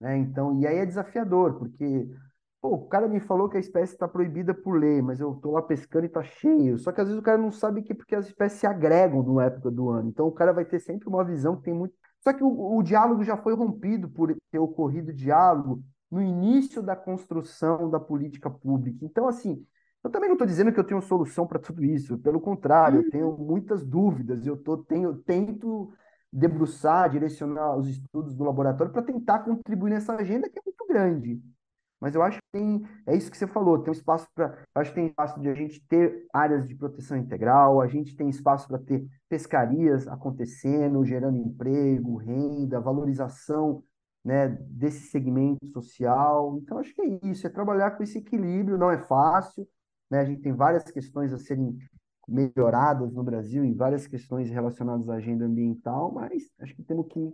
né? 0.00 0.16
Então, 0.16 0.60
e 0.60 0.66
aí 0.66 0.78
é 0.78 0.86
desafiador, 0.86 1.58
porque 1.58 2.08
Pô, 2.64 2.76
o 2.76 2.88
cara 2.88 3.06
me 3.06 3.20
falou 3.20 3.46
que 3.46 3.58
a 3.58 3.60
espécie 3.60 3.92
está 3.92 4.08
proibida 4.08 4.54
por 4.54 4.80
lei, 4.80 5.02
mas 5.02 5.20
eu 5.20 5.32
estou 5.34 5.52
lá 5.52 5.60
pescando 5.60 6.06
e 6.06 6.08
está 6.08 6.22
cheio. 6.22 6.78
Só 6.78 6.92
que 6.92 6.98
às 6.98 7.06
vezes 7.08 7.20
o 7.20 7.22
cara 7.22 7.36
não 7.36 7.52
sabe 7.52 7.82
que 7.82 7.92
porque 7.92 8.14
as 8.14 8.26
espécies 8.26 8.60
se 8.60 8.66
agregam 8.66 9.22
numa 9.22 9.44
época 9.44 9.70
do 9.70 9.90
ano. 9.90 10.08
Então 10.08 10.26
o 10.26 10.32
cara 10.32 10.50
vai 10.50 10.64
ter 10.64 10.78
sempre 10.80 11.06
uma 11.06 11.22
visão 11.22 11.56
que 11.56 11.64
tem 11.64 11.74
muito. 11.74 11.92
Só 12.20 12.32
que 12.32 12.42
o, 12.42 12.78
o 12.78 12.82
diálogo 12.82 13.22
já 13.22 13.36
foi 13.36 13.54
rompido 13.54 14.08
por 14.08 14.34
ter 14.50 14.58
ocorrido 14.58 15.12
diálogo 15.12 15.82
no 16.10 16.22
início 16.22 16.82
da 16.82 16.96
construção 16.96 17.90
da 17.90 18.00
política 18.00 18.48
pública. 18.48 19.04
Então, 19.04 19.28
assim, 19.28 19.62
eu 20.02 20.08
também 20.08 20.30
não 20.30 20.34
estou 20.34 20.46
dizendo 20.46 20.72
que 20.72 20.80
eu 20.80 20.84
tenho 20.84 21.02
solução 21.02 21.46
para 21.46 21.58
tudo 21.58 21.84
isso. 21.84 22.16
Pelo 22.16 22.40
contrário, 22.40 23.00
eu 23.00 23.10
tenho 23.10 23.36
muitas 23.36 23.84
dúvidas. 23.84 24.46
Eu 24.46 24.56
tô, 24.56 24.78
tenho, 24.78 25.14
tento 25.16 25.92
debruçar, 26.32 27.10
direcionar 27.10 27.76
os 27.76 27.88
estudos 27.90 28.34
do 28.34 28.42
laboratório 28.42 28.90
para 28.90 29.02
tentar 29.02 29.40
contribuir 29.40 29.90
nessa 29.90 30.14
agenda 30.14 30.48
que 30.48 30.58
é 30.58 30.62
muito 30.64 30.86
grande. 30.88 31.42
Mas 32.04 32.14
eu 32.14 32.22
acho 32.22 32.36
que 32.36 32.48
tem, 32.52 32.86
é 33.06 33.16
isso 33.16 33.30
que 33.30 33.38
você 33.38 33.46
falou, 33.46 33.78
tem 33.78 33.88
um 33.88 33.96
espaço 33.96 34.28
para, 34.34 34.62
acho 34.74 34.90
que 34.90 34.96
tem 34.96 35.06
espaço 35.06 35.40
de 35.40 35.48
a 35.48 35.54
gente 35.54 35.82
ter 35.88 36.26
áreas 36.34 36.68
de 36.68 36.74
proteção 36.74 37.16
integral, 37.16 37.80
a 37.80 37.86
gente 37.86 38.14
tem 38.14 38.28
espaço 38.28 38.68
para 38.68 38.78
ter 38.78 39.08
pescarias 39.26 40.06
acontecendo, 40.06 41.02
gerando 41.02 41.38
emprego, 41.38 42.16
renda, 42.16 42.78
valorização, 42.78 43.82
né, 44.22 44.48
desse 44.68 45.06
segmento 45.06 45.66
social. 45.68 46.58
Então 46.58 46.76
acho 46.76 46.94
que 46.94 47.00
é 47.00 47.20
isso, 47.22 47.46
é 47.46 47.50
trabalhar 47.50 47.92
com 47.92 48.02
esse 48.02 48.18
equilíbrio, 48.18 48.76
não 48.76 48.90
é 48.90 48.98
fácil, 48.98 49.66
né? 50.10 50.20
A 50.20 50.24
gente 50.26 50.42
tem 50.42 50.52
várias 50.52 50.84
questões 50.84 51.32
a 51.32 51.38
serem 51.38 51.74
melhoradas 52.28 53.14
no 53.14 53.24
Brasil 53.24 53.64
em 53.64 53.74
várias 53.74 54.06
questões 54.06 54.50
relacionadas 54.50 55.08
à 55.08 55.14
agenda 55.14 55.46
ambiental, 55.46 56.12
mas 56.12 56.52
acho 56.60 56.76
que 56.76 56.82
temos 56.82 57.06
que 57.06 57.32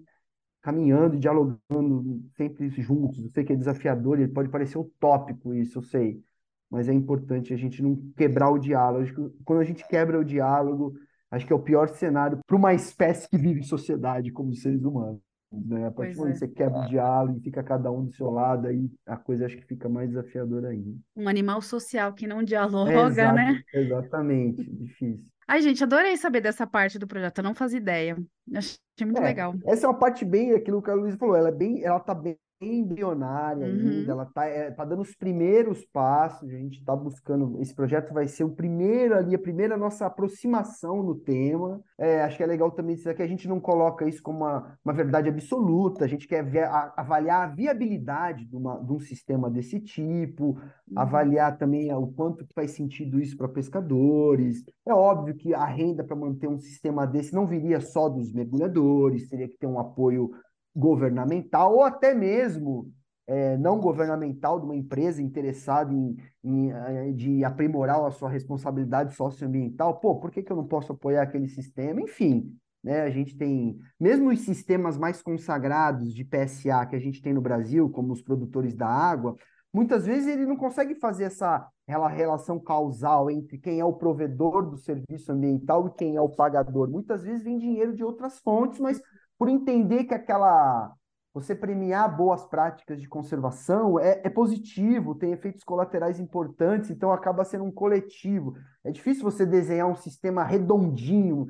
caminhando, 0.62 1.18
dialogando 1.18 2.22
sempre 2.36 2.68
juntos. 2.70 3.22
Eu 3.24 3.30
sei 3.30 3.44
que 3.44 3.52
é 3.52 3.56
desafiador, 3.56 4.18
ele 4.20 4.32
pode 4.32 4.48
parecer 4.48 4.78
utópico 4.78 5.54
isso, 5.54 5.78
eu 5.78 5.82
sei. 5.82 6.22
mas 6.70 6.88
é 6.88 6.92
importante 6.94 7.52
a 7.52 7.56
gente 7.56 7.82
não 7.82 7.96
quebrar 8.16 8.50
o 8.50 8.58
diálogo. 8.58 9.04
Que 9.06 9.44
quando 9.44 9.60
a 9.60 9.64
gente 9.64 9.86
quebra 9.86 10.18
o 10.20 10.24
diálogo, 10.24 10.94
acho 11.30 11.46
que 11.46 11.52
é 11.52 11.56
o 11.56 11.62
pior 11.62 11.88
cenário 11.88 12.38
para 12.46 12.56
uma 12.56 12.74
espécie 12.74 13.28
que 13.28 13.38
vive 13.38 13.60
em 13.60 13.62
sociedade 13.64 14.30
como 14.32 14.54
seres 14.54 14.84
humanos. 14.84 15.20
Né? 15.52 15.86
A 15.86 15.90
partir 15.90 16.14
do 16.14 16.20
momento 16.20 16.38
que 16.38 16.44
é. 16.44 16.48
você 16.48 16.54
quebra 16.54 16.80
o 16.80 16.84
diálogo 16.84 17.38
e 17.38 17.42
fica 17.42 17.62
cada 17.62 17.90
um 17.90 18.04
do 18.04 18.12
seu 18.12 18.30
lado, 18.30 18.68
aí 18.68 18.88
a 19.06 19.16
coisa 19.16 19.46
acho 19.46 19.56
que 19.56 19.66
fica 19.66 19.88
mais 19.88 20.08
desafiadora 20.10 20.68
ainda. 20.68 20.96
Um 21.16 21.28
animal 21.28 21.60
social 21.62 22.14
que 22.14 22.26
não 22.26 22.40
É, 22.84 22.92
dialoga, 22.92 23.06
exato, 23.06 23.34
né? 23.34 23.62
exatamente, 23.72 24.70
difícil. 24.70 25.30
Ai, 25.50 25.60
gente, 25.62 25.82
adorei 25.82 26.16
saber 26.16 26.40
dessa 26.40 26.64
parte 26.66 26.96
do 26.98 27.06
projeto, 27.08 27.38
eu 27.38 27.44
não 27.44 27.54
fazia 27.54 27.78
ideia. 27.78 28.16
Achei 28.54 28.78
muito 29.06 29.20
É, 29.20 29.24
legal. 29.24 29.54
essa 29.64 29.86
é 29.86 29.88
uma 29.88 29.98
parte 29.98 30.24
bem, 30.24 30.52
aquilo 30.54 30.80
que 30.82 30.90
a 30.90 30.94
Luísa 30.94 31.18
falou, 31.18 31.34
ela 31.36 31.48
é 31.48 31.52
bem, 31.52 31.82
ela 31.84 31.98
tá 31.98 32.14
bem 32.14 32.38
embrionária 32.60 33.66
ainda, 33.66 34.12
Uhum. 34.12 34.12
ela 34.12 34.26
tá, 34.26 34.44
é, 34.46 34.70
tá 34.70 34.84
dando 34.84 35.00
os 35.02 35.14
primeiros 35.14 35.84
passos, 35.86 36.48
a 36.48 36.52
gente 36.58 36.84
tá 36.84 36.94
buscando, 36.94 37.58
esse 37.60 37.74
projeto 37.74 38.12
vai 38.12 38.28
ser 38.28 38.44
o 38.44 38.50
primeiro 38.54 39.16
ali, 39.16 39.34
a 39.34 39.38
primeira 39.38 39.76
nossa 39.76 40.06
aproximação 40.06 41.02
no 41.02 41.14
tema, 41.14 41.80
É, 41.98 42.22
acho 42.22 42.36
que 42.38 42.42
é 42.42 42.46
legal 42.46 42.70
também 42.70 42.96
dizer 42.96 43.14
que 43.14 43.22
a 43.22 43.26
gente 43.26 43.46
não 43.46 43.60
coloca 43.60 44.08
isso 44.08 44.22
como 44.22 44.38
uma, 44.38 44.78
uma 44.84 44.94
verdade 44.94 45.28
absoluta, 45.28 46.04
a 46.04 46.08
gente 46.08 46.26
quer 46.26 46.42
ver, 46.44 46.64
a- 46.64 46.94
avaliar 46.96 47.42
a 47.48 47.52
viabilidade 47.54 48.46
de, 48.46 48.56
uma, 48.56 48.78
de 48.82 48.90
um 48.92 48.98
sistema 48.98 49.50
desse 49.50 49.78
tipo, 49.80 50.58
Uhum. 50.90 50.98
avaliar 50.98 51.56
também 51.58 51.92
o 51.94 52.06
quanto 52.08 52.44
que 52.46 52.54
faz 52.54 52.72
sentido 52.72 53.20
isso 53.20 53.36
para 53.36 53.48
pescadores. 53.48 54.64
É 54.86 54.92
óbvio 54.92 55.36
que 55.36 55.54
a 55.54 55.64
renda 55.64 56.02
para 56.02 56.16
manter 56.16 56.48
um 56.48 56.58
sistema 56.58 57.06
desse 57.06 57.34
não 57.34 57.46
viria 57.46 57.80
só 57.80 58.08
dos 58.08 58.32
mergulhadores, 58.32 59.28
teria 59.28 59.48
que 59.48 59.56
ter 59.58 59.66
um 59.66 59.78
apoio 59.78 60.30
governamental 60.74 61.74
ou 61.74 61.82
até 61.82 62.14
mesmo 62.14 62.92
eh, 63.26 63.56
não 63.58 63.78
governamental 63.80 64.58
de 64.58 64.66
uma 64.66 64.76
empresa 64.76 65.22
interessada 65.22 65.92
em, 65.92 66.16
em, 66.42 66.72
eh, 66.72 67.12
de 67.12 67.44
aprimorar 67.44 68.04
a 68.04 68.10
sua 68.10 68.28
responsabilidade 68.28 69.14
socioambiental. 69.14 70.00
Pô, 70.00 70.16
por 70.16 70.30
que 70.30 70.42
que 70.42 70.50
eu 70.50 70.56
não 70.56 70.66
posso 70.66 70.92
apoiar 70.92 71.22
aquele 71.22 71.48
sistema? 71.48 72.00
Enfim, 72.00 72.56
né, 72.82 73.02
a 73.02 73.10
gente 73.10 73.36
tem, 73.36 73.78
mesmo 73.98 74.30
os 74.30 74.40
sistemas 74.40 74.96
mais 74.96 75.22
consagrados 75.22 76.14
de 76.14 76.24
PSA 76.24 76.86
que 76.86 76.96
a 76.96 77.00
gente 77.00 77.20
tem 77.22 77.32
no 77.32 77.40
Brasil, 77.40 77.90
como 77.90 78.12
os 78.12 78.22
produtores 78.22 78.74
da 78.74 78.88
água, 78.88 79.36
muitas 79.72 80.06
vezes 80.06 80.26
ele 80.26 80.46
não 80.46 80.56
consegue 80.56 80.94
fazer 80.94 81.24
essa 81.24 81.68
rela- 81.86 82.08
relação 82.08 82.58
causal 82.58 83.30
entre 83.30 83.58
quem 83.58 83.78
é 83.80 83.84
o 83.84 83.92
provedor 83.92 84.68
do 84.68 84.76
serviço 84.76 85.30
ambiental 85.30 85.86
e 85.86 85.90
quem 85.92 86.16
é 86.16 86.20
o 86.20 86.28
pagador. 86.28 86.90
Muitas 86.90 87.22
vezes 87.22 87.44
vem 87.44 87.58
dinheiro 87.58 87.94
de 87.94 88.02
outras 88.02 88.38
fontes, 88.38 88.80
mas 88.80 89.00
por 89.40 89.48
entender 89.48 90.04
que 90.04 90.12
aquela 90.12 90.94
você 91.32 91.54
premiar 91.54 92.14
boas 92.14 92.44
práticas 92.44 93.00
de 93.00 93.08
conservação 93.08 93.98
é, 93.98 94.20
é 94.22 94.28
positivo, 94.28 95.14
tem 95.14 95.32
efeitos 95.32 95.64
colaterais 95.64 96.20
importantes, 96.20 96.90
então 96.90 97.10
acaba 97.10 97.42
sendo 97.42 97.64
um 97.64 97.72
coletivo. 97.72 98.52
É 98.84 98.90
difícil 98.90 99.22
você 99.22 99.46
desenhar 99.46 99.88
um 99.88 99.96
sistema 99.96 100.44
redondinho 100.44 101.46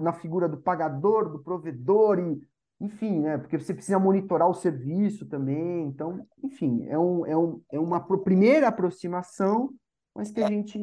na 0.00 0.12
figura 0.12 0.46
do 0.46 0.58
pagador, 0.58 1.30
do 1.30 1.38
provedor 1.38 2.18
e 2.18 2.42
enfim, 2.78 3.20
né? 3.20 3.38
Porque 3.38 3.58
você 3.58 3.72
precisa 3.72 3.98
monitorar 3.98 4.48
o 4.48 4.54
serviço 4.54 5.24
também. 5.24 5.86
Então, 5.86 6.26
enfim, 6.42 6.84
é, 6.88 6.98
um, 6.98 7.24
é, 7.24 7.36
um, 7.36 7.62
é 7.72 7.80
uma 7.80 8.00
primeira 8.00 8.68
aproximação, 8.68 9.70
mas 10.14 10.30
que 10.30 10.42
a 10.42 10.48
gente 10.48 10.78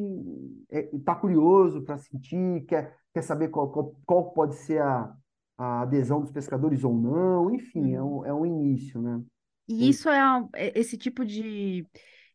está 0.92 1.14
curioso 1.14 1.82
para 1.82 1.98
sentir, 1.98 2.64
quer, 2.66 2.96
quer 3.14 3.22
saber 3.22 3.48
qual, 3.48 3.70
qual, 3.70 3.94
qual 4.04 4.30
pode 4.32 4.56
ser 4.56 4.80
a, 4.82 5.12
a 5.58 5.82
adesão 5.82 6.20
dos 6.22 6.32
pescadores 6.32 6.84
ou 6.84 6.94
não. 6.94 7.50
Enfim, 7.54 7.94
é 7.94 8.02
um, 8.02 8.26
é 8.26 8.32
um 8.34 8.46
início, 8.46 9.00
né? 9.02 9.22
E 9.68 9.88
isso 9.88 10.08
é 10.08 10.18
é- 10.54 10.72
esse 10.78 10.96
tipo 10.96 11.24
de, 11.24 11.86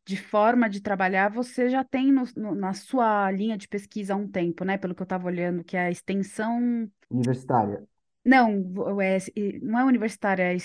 de 0.05 0.17
forma 0.17 0.69
de 0.69 0.81
trabalhar, 0.81 1.29
você 1.31 1.69
já 1.69 1.83
tem 1.83 2.11
no- 2.11 2.23
no- 2.37 2.55
na 2.55 2.73
sua 2.73 3.31
linha 3.31 3.57
de 3.57 3.67
pesquisa 3.67 4.13
há 4.13 4.17
um 4.17 4.27
tempo, 4.29 4.63
né? 4.65 4.77
Pelo 4.77 4.93
que 4.95 5.01
eu 5.01 5.05
estava 5.05 5.27
olhando, 5.27 5.63
que 5.63 5.75
é 5.77 5.87
a 5.87 5.91
extensão. 5.91 6.89
Universitária. 7.09 7.87
Não, 8.25 9.01
é, 9.01 9.17
não 9.61 9.79
é 9.79 9.83
universitária, 9.83 10.43
é 10.43 10.55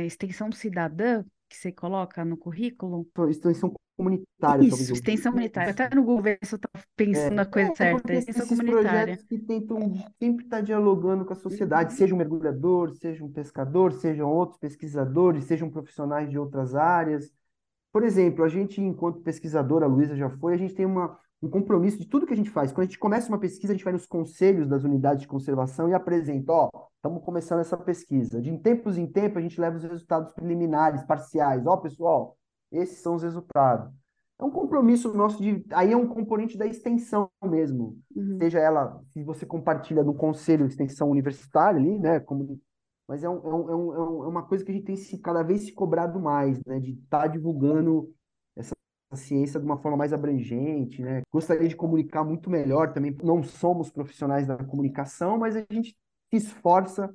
é 0.00 0.06
extensão 0.06 0.52
cidadã 0.52 1.24
que 1.48 1.56
você 1.56 1.72
coloca 1.72 2.24
no 2.24 2.36
currículo. 2.36 3.08
Extensão 3.28 3.72
comunitária, 3.96 4.62
Isso, 4.66 4.92
extensão 4.92 5.32
comunitária. 5.32 5.70
Até 5.72 5.94
no 5.94 6.02
Google 6.04 6.22
ver 6.22 6.38
se 6.44 6.54
eu 6.54 6.56
estava 6.56 6.84
pensando 6.96 7.34
na 7.34 7.44
coisa 7.46 7.72
É, 7.72 7.74
certa. 7.74 8.12
Extensão 8.14 8.42
esses 8.44 8.58
comunitária. 8.58 9.16
projetos 9.16 9.24
que 9.24 9.38
tentam 9.38 9.80
sempre 10.22 10.44
estar 10.44 10.60
dialogando 10.60 11.24
com 11.24 11.32
a 11.32 11.36
sociedade, 11.36 11.92
seja 11.94 12.14
um 12.14 12.18
mergulhador, 12.18 12.94
seja 12.94 13.24
um 13.24 13.32
pescador, 13.32 13.92
sejam 13.92 14.28
outros 14.30 14.58
pesquisadores, 14.58 15.44
sejam 15.44 15.70
profissionais 15.70 16.30
de 16.30 16.38
outras 16.38 16.74
áreas. 16.74 17.32
Por 17.92 18.04
exemplo, 18.04 18.44
a 18.44 18.48
gente, 18.48 18.80
enquanto 18.80 19.20
pesquisadora, 19.22 19.86
a 19.86 19.88
Luísa 19.88 20.14
já 20.16 20.30
foi, 20.30 20.54
a 20.54 20.56
gente 20.56 20.74
tem 20.74 20.86
uma, 20.86 21.18
um 21.42 21.48
compromisso 21.48 21.98
de 21.98 22.06
tudo 22.06 22.26
que 22.26 22.32
a 22.32 22.36
gente 22.36 22.50
faz. 22.50 22.72
Quando 22.72 22.82
a 22.82 22.86
gente 22.86 22.98
começa 22.98 23.28
uma 23.28 23.38
pesquisa, 23.38 23.72
a 23.72 23.76
gente 23.76 23.84
vai 23.84 23.92
nos 23.92 24.06
conselhos 24.06 24.68
das 24.68 24.82
unidades 24.84 25.22
de 25.22 25.28
conservação 25.28 25.88
e 25.88 25.94
apresenta, 25.94 26.52
ó, 26.52 26.70
estamos 26.96 27.22
começando 27.24 27.60
essa 27.60 27.76
pesquisa. 27.76 28.40
De 28.40 28.56
tempos 28.58 28.98
em 28.98 29.06
tempos, 29.06 29.38
a 29.38 29.40
gente 29.40 29.60
leva 29.60 29.76
os 29.76 29.84
resultados 29.84 30.32
preliminares, 30.32 31.04
parciais. 31.04 31.64
Ó, 31.66 31.76
pessoal, 31.76 32.36
esses 32.72 32.98
são 32.98 33.14
os 33.14 33.22
resultados. 33.22 33.92
É 34.40 34.44
um 34.44 34.50
compromisso 34.50 35.12
nosso 35.14 35.42
de. 35.42 35.64
Aí 35.72 35.92
é 35.92 35.96
um 35.96 36.06
componente 36.06 36.56
da 36.56 36.66
extensão 36.66 37.28
mesmo. 37.44 37.98
Uhum. 38.14 38.38
Seja 38.38 38.60
ela, 38.60 39.00
se 39.12 39.22
você 39.22 39.44
compartilha 39.44 40.04
no 40.04 40.14
conselho 40.14 40.66
de 40.66 40.72
extensão 40.72 41.10
universitária 41.10 41.80
ali, 41.80 41.98
né? 41.98 42.20
Como, 42.20 42.60
mas 43.08 43.24
é, 43.24 43.28
um, 43.28 43.36
é, 43.36 43.54
um, 43.54 43.70
é, 43.70 43.74
um, 43.74 44.22
é 44.22 44.26
é 44.26 44.28
uma 44.28 44.44
coisa 44.44 44.64
que 44.64 44.70
a 44.70 44.74
gente 44.74 44.84
tem 44.84 44.96
se, 44.96 45.18
cada 45.18 45.42
vez 45.42 45.62
se 45.62 45.72
cobrado 45.72 46.20
mais, 46.20 46.62
né? 46.64 46.78
De 46.78 46.92
estar 46.92 47.26
divulgando 47.26 48.08
essa 48.08 48.16
ciência 49.16 49.58
de 49.58 49.66
uma 49.66 49.78
forma 49.78 49.96
mais 49.96 50.12
abrangente, 50.12 51.02
né? 51.02 51.22
Gostaria 51.32 51.68
de 51.68 51.76
comunicar 51.76 52.24
muito 52.24 52.50
melhor 52.50 52.92
também. 52.92 53.16
Não 53.22 53.42
somos 53.42 53.90
profissionais 53.90 54.46
da 54.46 54.56
comunicação, 54.56 55.38
mas 55.38 55.56
a 55.56 55.64
gente 55.70 55.96
se 56.30 56.36
esforça 56.36 57.12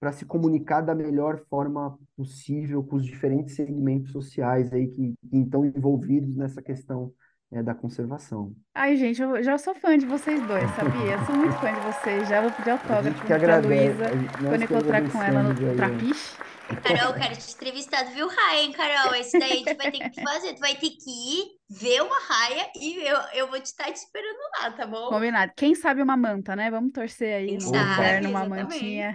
para 0.00 0.12
se 0.12 0.24
comunicar 0.24 0.82
da 0.82 0.94
melhor 0.94 1.38
forma 1.48 1.98
possível 2.16 2.84
com 2.84 2.96
os 2.96 3.06
diferentes 3.06 3.54
segmentos 3.54 4.12
sociais 4.12 4.72
aí 4.72 4.88
que, 4.88 5.14
que 5.30 5.36
estão 5.38 5.64
envolvidos 5.64 6.36
nessa 6.36 6.60
questão 6.60 7.12
é, 7.50 7.62
da 7.62 7.74
conservação. 7.74 8.52
Ai, 8.74 8.96
gente, 8.96 9.22
eu 9.22 9.42
já 9.42 9.56
sou 9.56 9.74
fã 9.74 9.96
de 9.96 10.04
vocês 10.04 10.44
dois, 10.46 10.68
sabia? 10.72 11.12
Eu 11.12 11.24
sou 11.24 11.36
muito 11.36 11.54
fã 11.54 11.72
de 11.72 11.80
vocês. 11.80 12.28
Já 12.28 12.42
vou 12.42 12.50
pedir 12.50 12.70
autógrafo. 12.70 13.68
Luísa 13.68 14.06
a 14.06 14.42
nós 14.42 14.50
quando 14.50 14.62
encontrar 14.62 15.10
com 15.10 15.22
ela 15.22 15.42
no 15.42 15.50
ó. 15.50 15.74
Trapiche. 15.74 16.36
Carol, 16.66 17.14
quero 17.14 17.36
te 17.36 17.52
entrevistar, 17.52 18.04
viu, 18.04 18.28
raia, 18.28 18.62
hein, 18.62 18.72
Carol? 18.72 19.14
Esse 19.14 19.38
daí 19.38 19.52
a 19.52 19.56
gente 19.56 19.74
vai 19.74 19.90
ter 19.90 20.10
que 20.10 20.22
fazer. 20.22 20.54
Tu 20.54 20.60
vai 20.60 20.74
ter 20.74 20.90
que 20.90 21.10
ir 21.10 21.44
ver 21.70 22.02
uma 22.02 22.18
raia 22.18 22.70
e 22.76 22.96
eu, 23.06 23.18
eu 23.34 23.48
vou 23.48 23.60
te 23.60 23.66
estar 23.66 23.84
te 23.84 23.96
esperando 23.96 24.38
lá, 24.60 24.70
tá 24.70 24.86
bom? 24.86 25.08
Combinado. 25.08 25.52
Quem 25.56 25.74
sabe 25.74 26.02
uma 26.02 26.16
manta, 26.16 26.54
né? 26.54 26.70
Vamos 26.70 26.92
torcer 26.92 27.36
aí 27.36 27.46
Quem 27.46 27.56
no 27.56 27.60
sabe, 27.62 27.78
inverno 27.78 28.30
uma 28.30 28.44
exatamente. 28.44 28.72
mantinha. 28.72 29.14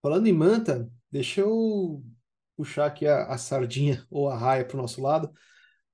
Falando 0.00 0.26
em 0.26 0.32
manta, 0.32 0.90
deixa 1.10 1.40
eu 1.40 2.02
puxar 2.56 2.86
aqui 2.86 3.06
a, 3.06 3.24
a 3.26 3.38
sardinha 3.38 4.04
ou 4.10 4.28
a 4.28 4.36
raia 4.36 4.64
para 4.64 4.76
o 4.76 4.80
nosso 4.80 5.00
lado 5.00 5.32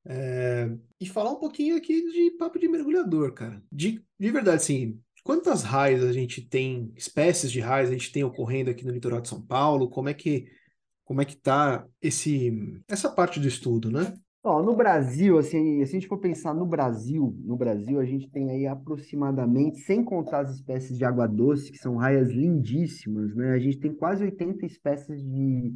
é, 0.07 0.69
e 1.01 1.07
falar 1.07 1.31
um 1.31 1.39
pouquinho 1.39 1.77
aqui 1.77 2.03
de 2.11 2.31
papo 2.39 2.59
de 2.59 2.69
mergulhador, 2.69 3.33
cara. 3.35 3.63
De, 3.71 4.03
de 4.19 4.31
verdade, 4.31 4.57
assim, 4.57 5.01
quantas 5.29 5.63
raias 5.63 6.03
a 6.05 6.11
gente 6.11 6.41
tem, 6.41 6.91
espécies 6.97 7.53
de 7.53 7.61
raias 7.61 7.91
a 7.91 7.93
gente 7.93 8.11
tem 8.11 8.25
ocorrendo 8.25 8.71
aqui 8.71 8.83
no 8.83 8.91
litoral 8.91 9.21
de 9.21 9.29
São 9.29 9.43
Paulo? 9.43 9.91
Como 9.91 10.09
é 10.09 10.15
que, 10.15 10.47
como 11.05 11.21
é 11.21 11.25
que 11.27 11.37
tá 11.37 11.87
esse, 12.01 12.51
essa 12.89 13.11
parte 13.11 13.39
do 13.39 13.47
estudo, 13.47 13.91
né? 13.91 14.15
Ó, 14.43 14.63
no 14.63 14.75
Brasil, 14.75 15.37
assim, 15.37 15.85
se 15.85 15.91
a 15.91 16.01
gente 16.01 16.09
for 16.09 16.17
pensar 16.17 16.55
no 16.55 16.65
Brasil, 16.65 17.37
no 17.45 17.59
Brasil 17.59 18.01
a 18.01 18.07
gente 18.07 18.31
tem 18.31 18.51
aí 18.51 18.67
aproximadamente, 18.67 19.81
sem 19.81 20.03
contar 20.03 20.41
as 20.41 20.55
espécies 20.55 20.97
de 20.97 21.05
água 21.05 21.27
doce, 21.27 21.73
que 21.73 21.77
são 21.77 21.97
raias 21.97 22.31
lindíssimas, 22.31 23.37
né? 23.37 23.51
A 23.51 23.59
gente 23.59 23.79
tem 23.79 23.93
quase 23.93 24.25
80 24.25 24.65
espécies 24.65 25.23
de, 25.23 25.75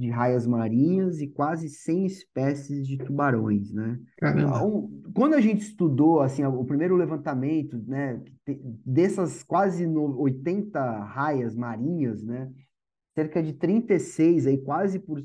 de 0.00 0.08
raias 0.08 0.46
marinhas 0.46 1.20
e 1.20 1.26
quase 1.28 1.68
100 1.68 2.06
espécies 2.06 2.86
de 2.88 2.96
tubarões, 2.96 3.70
né? 3.70 4.00
Caramba. 4.16 4.58
Quando 5.14 5.34
a 5.34 5.40
gente 5.42 5.60
estudou 5.60 6.20
assim, 6.20 6.42
o 6.42 6.64
primeiro 6.64 6.96
levantamento, 6.96 7.76
né, 7.86 8.18
dessas 8.84 9.42
quase 9.42 9.86
no- 9.86 10.18
80 10.18 11.04
raias 11.04 11.54
marinhas, 11.54 12.22
né, 12.24 12.50
cerca 13.14 13.42
de 13.42 13.52
36, 13.52 14.46
aí 14.46 14.56
quase 14.56 14.98
por 14.98 15.22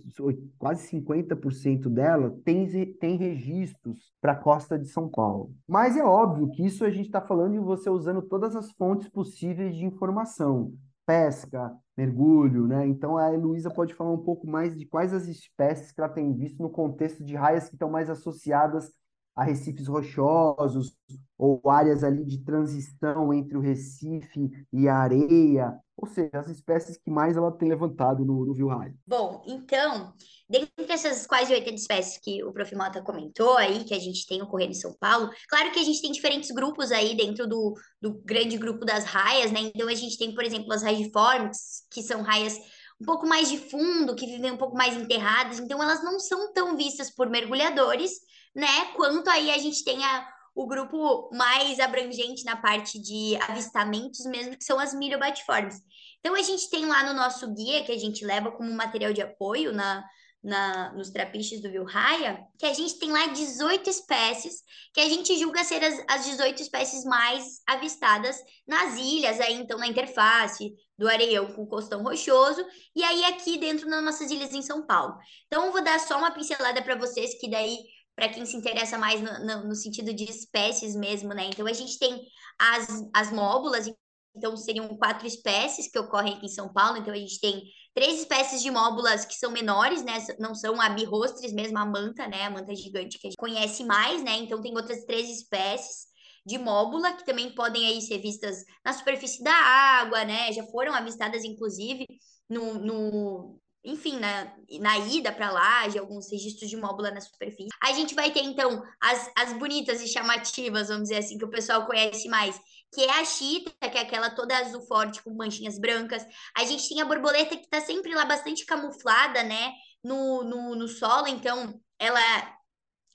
quase 0.57 0.87
50% 0.87 1.89
dela 1.89 2.37
tem, 2.43 2.67
tem 2.95 3.15
registros 3.15 4.11
para 4.19 4.33
a 4.33 4.35
costa 4.35 4.77
de 4.77 4.89
São 4.89 5.07
Paulo. 5.07 5.53
Mas 5.65 5.95
é 5.95 6.03
óbvio 6.03 6.49
que 6.49 6.65
isso 6.65 6.83
a 6.83 6.89
gente 6.89 7.05
está 7.05 7.21
falando 7.21 7.53
de 7.53 7.59
você 7.59 7.89
usando 7.89 8.21
todas 8.21 8.55
as 8.57 8.71
fontes 8.73 9.07
possíveis 9.07 9.73
de 9.73 9.85
informação, 9.85 10.73
pesca, 11.05 11.71
mergulho, 11.97 12.67
né? 12.67 12.87
Então 12.87 13.17
a 13.17 13.33
Heloísa 13.33 13.69
pode 13.71 13.93
falar 13.93 14.11
um 14.11 14.23
pouco 14.23 14.47
mais 14.47 14.77
de 14.77 14.85
quais 14.85 15.13
as 15.13 15.27
espécies 15.27 15.91
que 15.91 16.01
ela 16.01 16.09
tem 16.09 16.33
visto 16.35 16.61
no 16.61 16.69
contexto 16.69 17.23
de 17.23 17.35
raias 17.35 17.67
que 17.69 17.75
estão 17.75 17.89
mais 17.89 18.09
associadas 18.09 18.91
arrecifes 19.35 19.87
rochosos 19.87 20.95
ou 21.37 21.61
áreas 21.69 22.03
ali 22.03 22.23
de 22.23 22.37
transição 22.43 23.33
entre 23.33 23.57
o 23.57 23.61
Recife 23.61 24.49
e 24.71 24.87
a 24.87 24.95
areia, 24.95 25.77
ou 25.97 26.07
seja, 26.07 26.29
as 26.33 26.47
espécies 26.47 26.97
que 26.97 27.09
mais 27.11 27.35
ela 27.35 27.51
tem 27.51 27.67
levantado 27.67 28.23
no, 28.23 28.45
no 28.45 28.67
Raio. 28.67 28.97
Bom, 29.05 29.43
então, 29.45 30.13
dentre 30.49 30.71
essas 30.87 31.27
quase 31.27 31.53
80 31.53 31.75
espécies 31.75 32.19
que 32.21 32.43
o 32.43 32.53
Prof. 32.53 32.73
Mota 32.75 33.01
comentou 33.01 33.57
aí, 33.57 33.83
que 33.83 33.93
a 33.93 33.99
gente 33.99 34.25
tem 34.25 34.41
ocorrendo 34.41 34.71
em 34.71 34.75
São 34.75 34.95
Paulo, 34.97 35.29
claro 35.49 35.71
que 35.71 35.79
a 35.79 35.83
gente 35.83 36.01
tem 36.01 36.11
diferentes 36.11 36.51
grupos 36.51 36.91
aí 36.91 37.15
dentro 37.15 37.47
do, 37.47 37.73
do 38.01 38.13
grande 38.23 38.57
grupo 38.57 38.85
das 38.85 39.03
raias, 39.03 39.51
né? 39.51 39.59
Então, 39.59 39.89
a 39.89 39.95
gente 39.95 40.17
tem, 40.17 40.33
por 40.33 40.43
exemplo, 40.43 40.71
as 40.71 40.83
raigiformes, 40.83 41.85
que 41.91 42.01
são 42.01 42.21
raias 42.21 42.57
um 43.01 43.05
pouco 43.05 43.27
mais 43.27 43.49
de 43.49 43.57
fundo, 43.57 44.15
que 44.15 44.25
vivem 44.25 44.51
um 44.51 44.57
pouco 44.57 44.75
mais 44.75 44.95
enterradas, 44.95 45.59
então 45.59 45.81
elas 45.83 46.01
não 46.03 46.17
são 46.19 46.53
tão 46.53 46.77
vistas 46.77 47.09
por 47.13 47.29
mergulhadores, 47.29 48.11
né? 48.55 48.85
Quanto 48.95 49.29
aí 49.29 49.51
a 49.51 49.57
gente 49.57 49.83
tem 49.83 50.03
a, 50.03 50.27
o 50.55 50.65
grupo 50.65 51.29
mais 51.33 51.79
abrangente 51.79 52.45
na 52.45 52.55
parte 52.55 52.97
de 52.97 53.37
avistamentos 53.41 54.25
mesmo, 54.25 54.57
que 54.57 54.63
são 54.63 54.79
as 54.79 54.93
milhobatiformes. 54.93 55.75
Então 56.19 56.33
a 56.33 56.41
gente 56.41 56.69
tem 56.69 56.85
lá 56.85 57.03
no 57.03 57.13
nosso 57.13 57.53
guia, 57.53 57.83
que 57.83 57.91
a 57.91 57.97
gente 57.97 58.25
leva 58.25 58.51
como 58.51 58.71
material 58.71 59.11
de 59.11 59.21
apoio 59.21 59.73
na, 59.73 60.03
na, 60.41 60.93
nos 60.93 61.09
trapiches 61.09 61.61
do 61.61 61.67
Rio 61.67 61.83
Raia, 61.83 62.39
que 62.57 62.65
a 62.65 62.73
gente 62.73 62.97
tem 62.97 63.11
lá 63.11 63.27
18 63.27 63.89
espécies, 63.89 64.63
que 64.93 65.01
a 65.01 65.09
gente 65.09 65.37
julga 65.37 65.63
ser 65.63 65.83
as, 65.83 66.03
as 66.07 66.25
18 66.25 66.61
espécies 66.61 67.03
mais 67.03 67.61
avistadas 67.67 68.37
nas 68.67 68.95
ilhas, 68.95 69.39
aí 69.39 69.55
então 69.55 69.77
na 69.77 69.87
interface 69.87 70.73
do 70.97 71.09
Areião 71.09 71.51
com 71.51 71.63
o 71.63 71.67
Costão 71.67 72.03
Rochoso, 72.03 72.65
e 72.95 73.03
aí 73.03 73.25
aqui 73.25 73.57
dentro 73.57 73.89
nas 73.89 74.03
nossas 74.03 74.31
ilhas 74.31 74.53
em 74.53 74.61
São 74.61 74.85
Paulo. 74.85 75.17
Então, 75.47 75.65
eu 75.65 75.71
vou 75.71 75.83
dar 75.83 75.99
só 75.99 76.17
uma 76.17 76.31
pincelada 76.31 76.81
para 76.81 76.95
vocês, 76.95 77.39
que 77.39 77.49
daí 77.49 77.79
para 78.15 78.29
quem 78.29 78.45
se 78.45 78.55
interessa 78.55 78.97
mais 78.97 79.21
no, 79.21 79.45
no, 79.45 79.67
no, 79.67 79.75
sentido 79.75 80.13
de 80.13 80.23
espécies 80.23 80.95
mesmo, 80.95 81.33
né? 81.33 81.45
Então 81.47 81.67
a 81.67 81.73
gente 81.73 81.99
tem 81.99 82.25
as, 82.57 82.87
as 83.13 83.31
móbulas, 83.31 83.91
então 84.35 84.55
seriam 84.55 84.87
quatro 84.97 85.27
espécies 85.27 85.89
que 85.89 85.99
ocorrem 85.99 86.35
aqui 86.35 86.45
em 86.45 86.49
São 86.49 86.71
Paulo. 86.71 86.97
Então 86.97 87.13
a 87.13 87.17
gente 87.17 87.39
tem 87.39 87.61
três 87.93 88.19
espécies 88.19 88.61
de 88.61 88.71
móbulas 88.71 89.25
que 89.25 89.35
são 89.35 89.51
menores, 89.51 90.03
né? 90.03 90.13
Não 90.39 90.55
são 90.55 90.79
a 90.79 90.89
birrostres 90.89 91.53
mesmo, 91.53 91.77
a 91.77 91.85
manta, 91.85 92.27
né? 92.27 92.43
A 92.43 92.49
manta 92.49 92.73
gigante 92.73 93.19
que 93.19 93.27
a 93.27 93.29
gente 93.29 93.37
conhece 93.37 93.83
mais, 93.83 94.23
né? 94.23 94.37
Então 94.37 94.61
tem 94.61 94.75
outras 94.75 95.03
três 95.05 95.29
espécies 95.29 96.05
de 96.45 96.57
móbula 96.57 97.13
que 97.13 97.25
também 97.25 97.53
podem 97.53 97.85
aí 97.87 98.01
ser 98.01 98.19
vistas 98.19 98.63
na 98.83 98.93
superfície 98.93 99.43
da 99.43 99.53
água, 99.53 100.23
né? 100.23 100.53
Já 100.53 100.63
foram 100.67 100.93
avistadas, 100.93 101.43
inclusive, 101.43 102.05
no, 102.47 102.75
no, 102.75 103.59
enfim, 103.85 104.19
na, 104.19 104.51
na 104.79 104.97
ida 104.97 105.31
para 105.31 105.51
lá, 105.51 105.87
de 105.87 105.99
alguns 105.99 106.29
registros 106.31 106.69
de 106.69 106.75
móbula 106.75 107.11
na 107.11 107.21
superfície. 107.21 107.69
A 107.83 107.93
gente 107.93 108.15
vai 108.15 108.31
ter, 108.31 108.43
então, 108.43 108.83
as, 108.99 109.31
as 109.37 109.53
bonitas 109.53 110.01
e 110.01 110.07
chamativas, 110.07 110.87
vamos 110.87 111.03
dizer 111.03 111.17
assim, 111.17 111.37
que 111.37 111.45
o 111.45 111.49
pessoal 111.49 111.85
conhece 111.85 112.27
mais, 112.27 112.59
que 112.91 113.01
é 113.01 113.19
a 113.19 113.25
chita, 113.25 113.71
que 113.89 113.97
é 113.97 114.01
aquela 114.01 114.31
toda 114.31 114.57
azul 114.57 114.81
forte 114.81 115.23
com 115.23 115.35
manchinhas 115.35 115.77
brancas. 115.77 116.25
A 116.57 116.63
gente 116.63 116.89
tem 116.89 117.01
a 117.01 117.05
borboleta 117.05 117.55
que 117.55 117.63
está 117.63 117.79
sempre 117.79 118.13
lá 118.15 118.25
bastante 118.25 118.65
camuflada, 118.65 119.43
né, 119.43 119.73
no, 120.03 120.43
no, 120.43 120.75
no 120.75 120.87
solo, 120.87 121.27
então 121.27 121.79
ela 121.99 122.54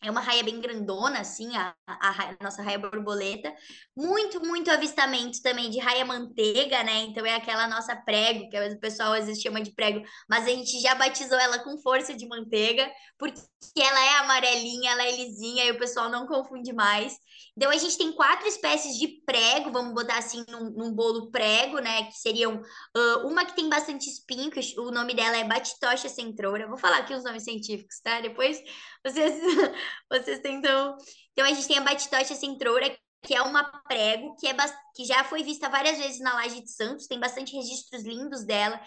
é 0.03 0.11
uma 0.11 0.21
raia 0.21 0.43
bem 0.43 0.61
grandona, 0.61 1.21
assim, 1.21 1.55
a, 1.57 1.75
a, 1.87 2.11
a, 2.11 2.37
nossa 2.43 2.63
raia 2.63 2.79
borboleta. 2.79 3.55
Muito, 3.95 4.41
muito 4.41 4.71
avistamento 4.71 5.43
também 5.43 5.69
de 5.69 5.79
raia 5.79 6.05
manteiga, 6.05 6.83
né? 6.83 7.01
Então 7.03 7.25
é 7.27 7.35
aquela 7.35 7.69
nossa 7.69 7.95
prego, 7.95 8.49
que 8.49 8.59
o 8.59 8.81
pessoal 8.81 9.13
às 9.13 9.27
vezes 9.27 9.43
chama 9.43 9.61
de 9.61 9.73
prego, 9.73 10.03
mas 10.29 10.45
a 10.45 10.51
gente 10.51 10.81
já 10.81 10.95
batizou 10.95 11.39
ela 11.39 11.59
com 11.59 11.77
força 11.79 12.15
de 12.15 12.27
manteiga, 12.27 12.91
porque 13.19 13.41
ela 13.79 14.05
é 14.07 14.19
amarelinha, 14.19 14.93
ela 14.93 15.05
é 15.05 15.17
lisinha 15.17 15.65
e 15.67 15.71
o 15.73 15.79
pessoal 15.79 16.09
não 16.09 16.27
confunde 16.27 16.73
mais. 16.73 17.15
Então 17.57 17.71
a 17.71 17.77
gente 17.77 17.99
tem 17.99 18.13
quatro 18.13 18.49
espécies 18.49 18.97
de 18.97 19.07
prego, 19.27 19.71
vamos 19.71 19.93
botar 19.93 20.17
assim 20.17 20.45
num, 20.49 20.71
num 20.71 20.93
bolo 20.93 21.31
prego, 21.31 21.79
né? 21.79 22.05
Que 22.05 22.15
seriam 22.15 22.57
uh, 22.57 23.27
uma 23.27 23.45
que 23.45 23.55
tem 23.55 23.69
bastante 23.69 24.09
espinho, 24.09 24.51
que 24.51 24.61
o 24.79 24.91
nome 24.91 25.13
dela 25.13 25.37
é 25.37 25.45
Batitocha 25.45 26.09
centroura. 26.09 26.69
Vou 26.69 26.79
falar 26.79 26.99
aqui 26.99 27.13
os 27.13 27.23
nomes 27.23 27.45
científicos, 27.45 28.01
tá? 28.01 28.21
Depois 28.21 28.59
vocês, 29.05 29.41
vocês 30.11 30.41
tentam. 30.41 30.97
Então 31.33 31.45
a 31.47 31.53
gente 31.53 31.67
tem 31.67 31.79
a 31.79 31.83
Batitocha 31.83 32.35
centroura, 32.35 32.97
que 33.23 33.35
é 33.35 33.43
uma 33.43 33.65
prego 33.83 34.35
que, 34.37 34.47
é 34.47 34.55
que 34.95 35.05
já 35.05 35.25
foi 35.25 35.43
vista 35.43 35.69
várias 35.69 35.99
vezes 35.99 36.21
na 36.21 36.35
Laje 36.35 36.61
de 36.61 36.71
Santos, 36.71 37.07
tem 37.07 37.19
bastante 37.19 37.55
registros 37.55 38.03
lindos 38.03 38.45
dela. 38.45 38.81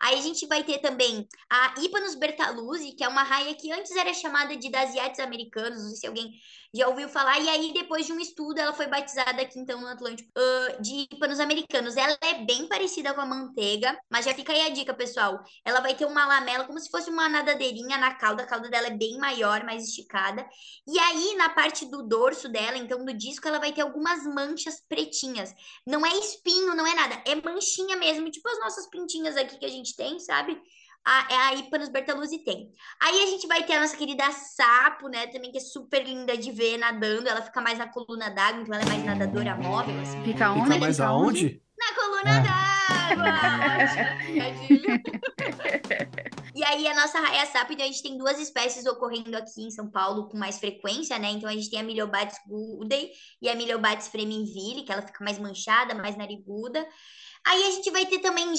Aí 0.00 0.18
a 0.18 0.22
gente 0.22 0.46
vai 0.46 0.62
ter 0.62 0.78
também 0.78 1.26
a 1.50 1.74
Ipanus 1.80 2.14
bertaluzzi, 2.14 2.92
que 2.92 3.02
é 3.02 3.08
uma 3.08 3.22
raia 3.22 3.54
que 3.54 3.72
antes 3.72 3.94
era 3.96 4.12
chamada 4.12 4.56
de 4.56 4.70
Dasiates 4.70 5.20
americanos, 5.20 5.82
não 5.82 5.90
sei 5.90 5.96
se 5.96 6.06
alguém 6.06 6.32
já 6.74 6.88
ouviu 6.88 7.08
falar, 7.08 7.40
e 7.40 7.48
aí 7.48 7.72
depois 7.72 8.04
de 8.04 8.12
um 8.12 8.20
estudo 8.20 8.58
ela 8.58 8.72
foi 8.72 8.86
batizada 8.86 9.40
aqui 9.40 9.58
então 9.58 9.80
no 9.80 9.86
Atlântico 9.86 10.30
uh, 10.36 10.82
de 10.82 11.06
Ipanus 11.10 11.40
americanos. 11.40 11.96
Ela 11.96 12.16
é 12.20 12.44
bem 12.44 12.68
parecida 12.68 13.14
com 13.14 13.20
a 13.20 13.26
manteiga, 13.26 13.98
mas 14.10 14.24
já 14.24 14.34
fica 14.34 14.52
aí 14.52 14.62
a 14.62 14.68
dica, 14.68 14.92
pessoal. 14.92 15.42
Ela 15.64 15.80
vai 15.80 15.94
ter 15.94 16.04
uma 16.04 16.26
lamela 16.26 16.64
como 16.64 16.78
se 16.78 16.90
fosse 16.90 17.08
uma 17.08 17.28
nadadeirinha 17.28 17.96
na 17.96 18.14
cauda, 18.14 18.42
a 18.42 18.46
cauda 18.46 18.68
dela 18.68 18.88
é 18.88 18.96
bem 18.96 19.18
maior, 19.18 19.64
mais 19.64 19.84
esticada. 19.84 20.46
E 20.86 20.98
aí 20.98 21.34
na 21.36 21.48
parte 21.50 21.86
do 21.86 22.02
dorso 22.02 22.48
dela, 22.48 22.76
então 22.76 23.04
do 23.04 23.14
disco, 23.14 23.48
ela 23.48 23.58
vai 23.58 23.72
ter 23.72 23.80
algumas 23.80 24.24
manchas 24.24 24.82
pretinhas. 24.88 25.54
Não 25.86 26.04
é 26.04 26.18
espinho, 26.18 26.74
não 26.74 26.86
é 26.86 26.94
nada, 26.94 27.22
é 27.26 27.34
manchinha 27.34 27.96
mesmo, 27.96 28.30
tipo 28.30 28.48
as 28.48 28.58
nossas 28.60 28.88
pintinhas 28.88 29.36
aqui 29.36 29.58
que 29.58 29.66
a 29.66 29.70
gente 29.70 29.85
gente 29.86 29.96
tem, 29.96 30.18
sabe? 30.18 30.60
A, 31.04 31.26
é 31.30 31.36
a 31.36 31.54
Ipanus 31.54 31.88
Bertaluzzi 31.88 32.40
tem. 32.40 32.72
Aí 33.00 33.22
a 33.22 33.26
gente 33.26 33.46
vai 33.46 33.62
ter 33.62 33.74
a 33.74 33.80
nossa 33.80 33.96
querida 33.96 34.24
Sapo, 34.32 35.06
né? 35.08 35.28
Também 35.28 35.52
que 35.52 35.58
é 35.58 35.60
super 35.60 36.04
linda 36.04 36.36
de 36.36 36.50
ver 36.50 36.78
nadando. 36.78 37.28
Ela 37.28 37.42
fica 37.42 37.60
mais 37.60 37.78
na 37.78 37.86
coluna 37.86 38.28
d'água, 38.28 38.62
então 38.62 38.74
ela 38.74 38.82
é 38.82 38.88
mais 38.88 39.04
nadadora 39.04 39.54
móvel. 39.54 40.00
Assim. 40.00 40.20
Fica 40.24 40.50
onde? 40.50 40.64
Fica 40.64 40.78
mais 40.80 41.00
aonde? 41.00 41.62
Na 41.78 41.94
coluna 41.94 42.40
d'água! 42.40 42.66
e 46.56 46.64
aí 46.64 46.88
a 46.88 46.94
nossa 46.94 47.20
raia 47.20 47.46
sapo, 47.46 47.72
então 47.72 47.84
a 47.84 47.88
gente 47.88 48.02
tem 48.02 48.18
duas 48.18 48.40
espécies 48.40 48.84
ocorrendo 48.86 49.36
aqui 49.36 49.62
em 49.62 49.70
São 49.70 49.88
Paulo 49.88 50.28
com 50.28 50.36
mais 50.36 50.58
frequência, 50.58 51.16
né? 51.20 51.30
Então 51.30 51.48
a 51.48 51.52
gente 51.52 51.70
tem 51.70 51.78
a 51.78 51.84
Miliobates 51.84 52.36
gudei 52.48 53.12
e 53.40 53.48
a 53.48 53.54
Miliobates 53.54 54.08
freminville, 54.08 54.82
que 54.82 54.90
ela 54.90 55.02
fica 55.02 55.22
mais 55.22 55.38
manchada, 55.38 55.94
mais 55.94 56.16
nariguda. 56.16 56.84
Aí 57.46 57.62
a 57.62 57.70
gente 57.70 57.90
vai 57.92 58.04
ter 58.04 58.18
também, 58.18 58.52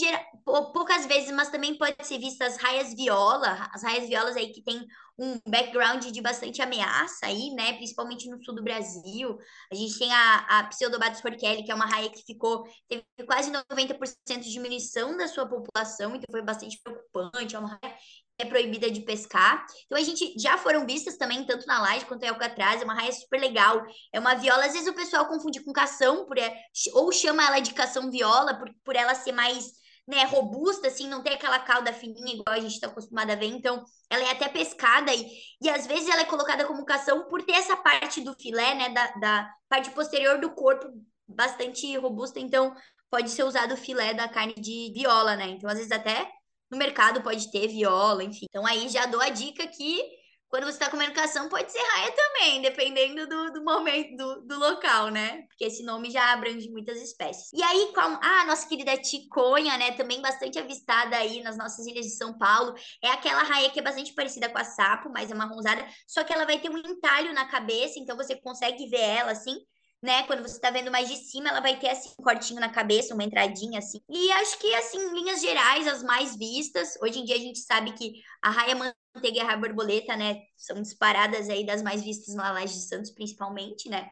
poucas 0.45 1.05
vezes, 1.05 1.29
mas 1.31 1.49
também 1.49 1.77
pode 1.77 1.95
ser 2.03 2.17
vista 2.19 2.45
as 2.45 2.55
raias 2.55 2.93
viola, 2.93 3.69
as 3.73 3.83
raias 3.83 4.07
violas 4.07 4.37
aí 4.37 4.53
que 4.53 4.63
tem 4.63 4.87
um 5.19 5.37
background 5.45 6.05
de 6.05 6.21
bastante 6.21 6.61
ameaça 6.61 7.25
aí, 7.25 7.49
né? 7.51 7.73
Principalmente 7.73 8.29
no 8.29 8.41
sul 8.45 8.55
do 8.55 8.63
Brasil. 8.63 9.37
A 9.69 9.75
gente 9.75 9.99
tem 9.99 10.13
a, 10.13 10.59
a 10.59 10.63
Pseudobates 10.67 11.23
horkelli, 11.23 11.65
que 11.65 11.71
é 11.71 11.75
uma 11.75 11.85
raia 11.85 12.09
que 12.09 12.23
ficou, 12.23 12.63
teve 12.87 13.03
quase 13.25 13.51
90% 13.51 14.39
de 14.39 14.51
diminuição 14.51 15.17
da 15.17 15.27
sua 15.27 15.45
população, 15.45 16.15
então 16.15 16.27
foi 16.31 16.41
bastante 16.41 16.79
preocupante. 16.81 17.55
É 17.55 17.59
uma 17.59 17.77
raia 17.81 17.95
é 18.39 18.45
proibida 18.45 18.89
de 18.89 19.01
pescar. 19.01 19.65
Então 19.85 19.97
a 19.97 20.03
gente 20.03 20.33
já 20.37 20.57
foram 20.57 20.85
vistas 20.85 21.17
também, 21.17 21.45
tanto 21.45 21.65
na 21.65 21.81
laje 21.81 22.05
quanto 22.05 22.23
em 22.23 22.29
Alcatraz, 22.29 22.81
é 22.81 22.85
uma 22.85 22.93
raia 22.93 23.11
super 23.11 23.39
legal. 23.39 23.83
É 24.13 24.19
uma 24.19 24.35
viola, 24.35 24.65
às 24.65 24.73
vezes 24.73 24.87
o 24.87 24.93
pessoal 24.93 25.27
confunde 25.27 25.63
com 25.63 25.73
cação, 25.73 26.25
por, 26.25 26.37
é, 26.37 26.55
ou 26.93 27.11
chama 27.11 27.45
ela 27.45 27.59
de 27.59 27.73
cação 27.73 28.11
viola, 28.11 28.57
por, 28.57 28.69
por 28.83 28.95
ela 28.95 29.15
ser 29.15 29.31
mais 29.31 29.71
né, 30.07 30.23
robusta, 30.23 30.87
assim, 30.87 31.09
não 31.09 31.21
tem 31.21 31.33
aquela 31.33 31.59
cauda 31.59 31.91
fininha 31.91 32.33
igual 32.33 32.55
a 32.55 32.59
gente 32.59 32.75
está 32.75 32.87
acostumado 32.87 33.29
a 33.31 33.35
ver. 33.35 33.47
Então, 33.47 33.83
ela 34.09 34.23
é 34.23 34.31
até 34.31 34.47
pescada 34.47 35.13
e, 35.13 35.27
e 35.61 35.69
às 35.69 35.85
vezes 35.85 36.07
ela 36.07 36.21
é 36.21 36.25
colocada 36.25 36.65
como 36.65 36.85
cação 36.85 37.27
por 37.27 37.43
ter 37.43 37.53
essa 37.53 37.75
parte 37.75 38.21
do 38.21 38.33
filé, 38.33 38.73
né, 38.73 38.89
da, 38.89 39.07
da 39.19 39.53
parte 39.67 39.89
posterior 39.91 40.39
do 40.39 40.51
corpo 40.51 40.87
bastante 41.27 41.97
robusta. 41.97 42.39
Então, 42.39 42.73
pode 43.09 43.29
ser 43.29 43.43
usado 43.43 43.73
o 43.73 43.77
filé 43.77 44.13
da 44.13 44.29
carne 44.29 44.53
de 44.53 44.91
viola, 44.93 45.35
né? 45.35 45.47
Então, 45.49 45.69
às 45.69 45.77
vezes 45.77 45.91
até 45.91 46.29
no 46.69 46.77
mercado 46.77 47.21
pode 47.21 47.51
ter 47.51 47.67
viola, 47.67 48.23
enfim. 48.23 48.45
Então 48.49 48.65
aí 48.65 48.89
já 48.89 49.05
dou 49.05 49.21
a 49.21 49.29
dica 49.29 49.65
que 49.67 50.01
quando 50.49 50.63
você 50.63 50.73
está 50.73 50.89
comendo 50.89 51.13
cação, 51.13 51.49
pode 51.49 51.69
ser 51.69 51.79
raia 51.79 52.11
também, 52.11 52.61
dependendo 52.61 53.27
do, 53.27 53.51
do 53.51 53.63
momento, 53.65 54.15
do, 54.15 54.41
do, 54.43 54.57
local, 54.57 55.09
né? 55.09 55.41
Porque 55.47 55.65
esse 55.65 55.83
nome 55.83 56.09
já 56.09 56.31
abrange 56.31 56.69
muitas 56.69 57.01
espécies. 57.01 57.51
E 57.51 57.61
aí, 57.61 57.91
com 57.93 57.99
a, 57.99 58.19
ah, 58.21 58.45
nossa 58.45 58.67
querida 58.67 58.95
ticonha, 58.97 59.77
né? 59.77 59.91
Também 59.91 60.21
bastante 60.21 60.57
avistada 60.57 61.17
aí 61.17 61.43
nas 61.43 61.57
nossas 61.57 61.85
ilhas 61.85 62.05
de 62.05 62.15
São 62.15 62.37
Paulo. 62.37 62.73
É 63.03 63.09
aquela 63.09 63.43
raia 63.43 63.69
que 63.69 63.79
é 63.79 63.83
bastante 63.83 64.13
parecida 64.13 64.47
com 64.47 64.57
a 64.57 64.63
sapo, 64.63 65.09
mas 65.09 65.29
é 65.29 65.35
marronzada. 65.35 65.85
Só 66.07 66.23
que 66.23 66.31
ela 66.31 66.45
vai 66.45 66.59
ter 66.59 66.69
um 66.69 66.77
entalho 66.77 67.33
na 67.33 67.45
cabeça, 67.45 67.99
então 67.99 68.15
você 68.15 68.35
consegue 68.39 68.87
ver 68.87 69.01
ela 69.01 69.33
assim 69.33 69.57
né? 70.01 70.23
Quando 70.23 70.43
você 70.43 70.59
tá 70.59 70.69
vendo 70.69 70.91
mais 70.91 71.09
de 71.09 71.17
cima, 71.17 71.49
ela 71.49 71.59
vai 71.59 71.79
ter 71.79 71.89
assim 71.89 72.09
um 72.19 72.23
cortinho 72.23 72.59
na 72.59 72.69
cabeça, 72.69 73.13
uma 73.13 73.23
entradinha 73.23 73.79
assim. 73.79 73.99
E 74.09 74.31
acho 74.33 74.59
que 74.59 74.73
assim, 74.75 74.97
em 74.99 75.13
linhas 75.13 75.41
gerais, 75.41 75.87
as 75.87 76.03
mais 76.03 76.35
vistas, 76.35 76.97
hoje 77.01 77.19
em 77.19 77.25
dia 77.25 77.35
a 77.35 77.39
gente 77.39 77.59
sabe 77.59 77.93
que 77.93 78.21
a 78.41 78.49
raia 78.49 78.75
manteiga 78.75 79.37
e 79.37 79.39
a 79.39 79.45
raia 79.45 79.57
borboleta, 79.57 80.15
né, 80.15 80.41
são 80.55 80.81
disparadas 80.81 81.49
aí 81.49 81.65
das 81.65 81.81
mais 81.81 82.03
vistas 82.03 82.35
na 82.35 82.51
Laje 82.51 82.73
de 82.73 82.87
Santos, 82.87 83.11
principalmente, 83.11 83.89
né? 83.89 84.09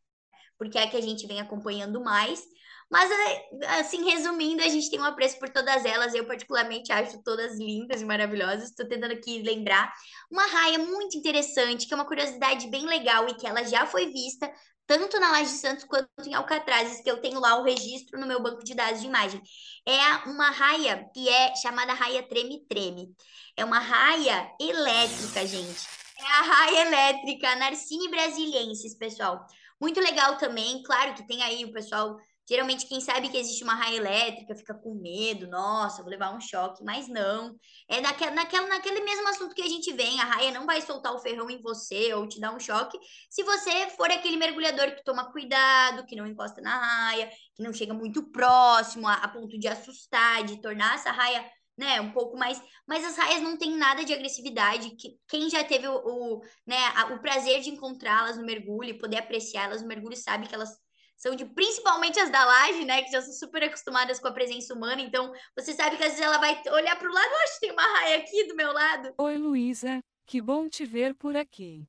porque 0.57 0.77
é 0.77 0.83
a 0.83 0.87
que 0.89 0.97
a 0.97 1.01
gente 1.01 1.27
vem 1.27 1.39
acompanhando 1.39 2.03
mais. 2.03 2.43
Mas, 2.89 3.09
é, 3.09 3.79
assim, 3.79 4.03
resumindo, 4.05 4.61
a 4.61 4.67
gente 4.67 4.89
tem 4.91 4.99
um 4.99 5.05
apreço 5.05 5.39
por 5.39 5.49
todas 5.49 5.83
elas. 5.85 6.13
Eu, 6.13 6.25
particularmente, 6.25 6.91
acho 6.91 7.21
todas 7.23 7.57
lindas 7.57 8.01
e 8.01 8.05
maravilhosas. 8.05 8.69
Estou 8.69 8.87
tentando 8.87 9.13
aqui 9.13 9.41
lembrar. 9.41 9.91
Uma 10.29 10.45
raia 10.45 10.77
muito 10.77 11.17
interessante, 11.17 11.87
que 11.87 11.93
é 11.93 11.97
uma 11.97 12.05
curiosidade 12.05 12.67
bem 12.69 12.85
legal 12.85 13.27
e 13.27 13.33
que 13.33 13.47
ela 13.47 13.63
já 13.63 13.87
foi 13.87 14.11
vista 14.11 14.51
tanto 14.87 15.19
na 15.19 15.31
Laje 15.31 15.51
de 15.51 15.57
Santos 15.57 15.83
quanto 15.85 16.09
em 16.25 16.33
Alcatrazes, 16.33 17.01
que 17.01 17.09
eu 17.09 17.21
tenho 17.21 17.39
lá 17.39 17.57
o 17.59 17.63
registro 17.63 18.19
no 18.19 18.27
meu 18.27 18.41
banco 18.41 18.63
de 18.63 18.73
dados 18.73 19.01
de 19.01 19.07
imagem. 19.07 19.41
É 19.85 20.29
uma 20.29 20.49
raia 20.49 21.09
que 21.13 21.27
é 21.27 21.55
chamada 21.55 21.93
raia 21.93 22.23
treme-treme. 22.23 23.15
É 23.57 23.65
uma 23.65 23.79
raia 23.79 24.51
elétrica, 24.59 25.45
gente. 25.45 25.87
É 26.19 26.25
a 26.25 26.41
raia 26.41 26.87
elétrica 26.87 27.55
Narcine 27.55 28.09
Brasiliensis, 28.09 28.95
pessoal. 28.95 29.45
Muito 29.79 29.99
legal 29.99 30.37
também, 30.37 30.81
claro 30.83 31.13
que 31.13 31.27
tem 31.27 31.43
aí 31.43 31.65
o 31.65 31.73
pessoal 31.73 32.17
Geralmente, 32.47 32.85
quem 32.85 33.01
sabe 33.01 33.29
que 33.29 33.37
existe 33.37 33.63
uma 33.63 33.73
raia 33.73 33.97
elétrica 33.97 34.55
fica 34.55 34.73
com 34.73 34.93
medo, 34.93 35.47
nossa, 35.47 36.03
vou 36.03 36.11
levar 36.11 36.35
um 36.35 36.39
choque, 36.39 36.83
mas 36.83 37.07
não. 37.07 37.55
É 37.89 37.99
naquele, 37.99 38.31
naquele, 38.31 38.67
naquele 38.67 39.01
mesmo 39.01 39.27
assunto 39.27 39.55
que 39.55 39.63
a 39.63 39.67
gente 39.67 39.91
vem, 39.93 40.21
a 40.21 40.25
raia 40.25 40.51
não 40.51 40.65
vai 40.65 40.79
soltar 40.81 41.13
o 41.13 41.19
ferrão 41.19 41.49
em 41.49 41.61
você 41.61 42.13
ou 42.13 42.27
te 42.27 42.39
dar 42.39 42.53
um 42.53 42.59
choque 42.59 42.99
se 43.29 43.43
você 43.43 43.89
for 43.91 44.11
aquele 44.11 44.37
mergulhador 44.37 44.95
que 44.95 45.03
toma 45.03 45.31
cuidado, 45.31 46.05
que 46.05 46.15
não 46.15 46.27
encosta 46.27 46.61
na 46.61 46.77
raia, 46.77 47.29
que 47.55 47.63
não 47.63 47.73
chega 47.73 47.93
muito 47.93 48.29
próximo 48.31 49.07
a, 49.07 49.15
a 49.15 49.27
ponto 49.27 49.57
de 49.57 49.67
assustar, 49.67 50.43
de 50.43 50.61
tornar 50.61 50.95
essa 50.95 51.11
raia 51.11 51.43
né, 51.77 51.99
um 51.99 52.11
pouco 52.11 52.37
mais, 52.37 52.61
mas 52.87 53.03
as 53.03 53.17
raias 53.17 53.41
não 53.41 53.57
têm 53.57 53.75
nada 53.75 54.05
de 54.05 54.13
agressividade, 54.13 54.95
que 54.95 55.17
quem 55.27 55.49
já 55.49 55.63
teve 55.63 55.87
o, 55.87 55.95
o 55.95 56.41
né, 56.65 56.77
a, 56.95 57.13
o 57.13 57.19
prazer 57.19 57.61
de 57.61 57.69
encontrá-las 57.69 58.37
no 58.37 58.45
mergulho 58.45 58.89
e 58.89 58.97
poder 58.97 59.17
apreciá-las 59.17 59.81
no 59.81 59.87
mergulho 59.87 60.15
sabe 60.15 60.47
que 60.47 60.55
elas 60.55 60.84
são 61.15 61.35
de 61.35 61.45
principalmente 61.45 62.19
as 62.19 62.29
da 62.29 62.45
laje, 62.45 62.85
né, 62.85 63.01
que 63.03 63.11
já 63.11 63.21
são 63.21 63.33
super 63.33 63.63
acostumadas 63.63 64.19
com 64.19 64.27
a 64.27 64.33
presença 64.33 64.73
humana, 64.73 65.01
então 65.01 65.31
você 65.57 65.73
sabe 65.73 65.97
que 65.97 66.03
às 66.03 66.11
vezes 66.11 66.25
ela 66.25 66.37
vai 66.37 66.61
olhar 66.71 66.97
para 66.97 67.09
o 67.09 67.13
lado, 67.13 67.29
acho 67.43 67.53
que 67.55 67.67
tem 67.67 67.71
uma 67.71 67.99
raia 67.99 68.17
aqui 68.17 68.47
do 68.47 68.55
meu 68.55 68.71
lado. 68.71 69.13
Oi, 69.17 69.37
Luísa, 69.37 69.99
que 70.25 70.41
bom 70.41 70.67
te 70.67 70.85
ver 70.85 71.15
por 71.15 71.35
aqui. 71.35 71.87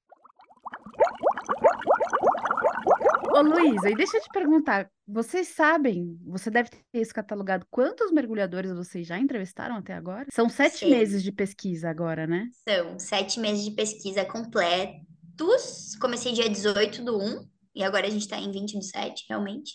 Ô, 3.36 3.42
Luísa, 3.42 3.90
e 3.90 3.94
deixa 3.94 4.16
eu 4.16 4.22
te 4.22 4.30
perguntar, 4.32 4.90
vocês 5.06 5.48
sabem, 5.48 6.18
você 6.24 6.50
deve 6.50 6.70
ter 6.70 6.82
isso 6.94 7.12
catalogado, 7.12 7.66
quantos 7.70 8.10
mergulhadores 8.10 8.72
vocês 8.72 9.06
já 9.06 9.18
entrevistaram 9.18 9.76
até 9.76 9.92
agora? 9.92 10.26
São 10.30 10.48
sete 10.48 10.78
Sim. 10.78 10.90
meses 10.90 11.22
de 11.22 11.30
pesquisa 11.30 11.90
agora, 11.90 12.26
né? 12.26 12.48
São 12.66 12.98
sete 12.98 13.38
meses 13.38 13.62
de 13.64 13.72
pesquisa 13.72 14.24
completos. 14.24 15.94
Comecei 16.00 16.32
dia 16.32 16.48
18 16.48 17.04
do 17.04 17.18
1, 17.18 17.46
e 17.76 17.84
agora 17.84 18.06
a 18.06 18.10
gente 18.10 18.22
está 18.22 18.38
em 18.38 18.50
20 18.50 18.78
de 18.78 18.86
7, 18.86 19.26
realmente. 19.28 19.74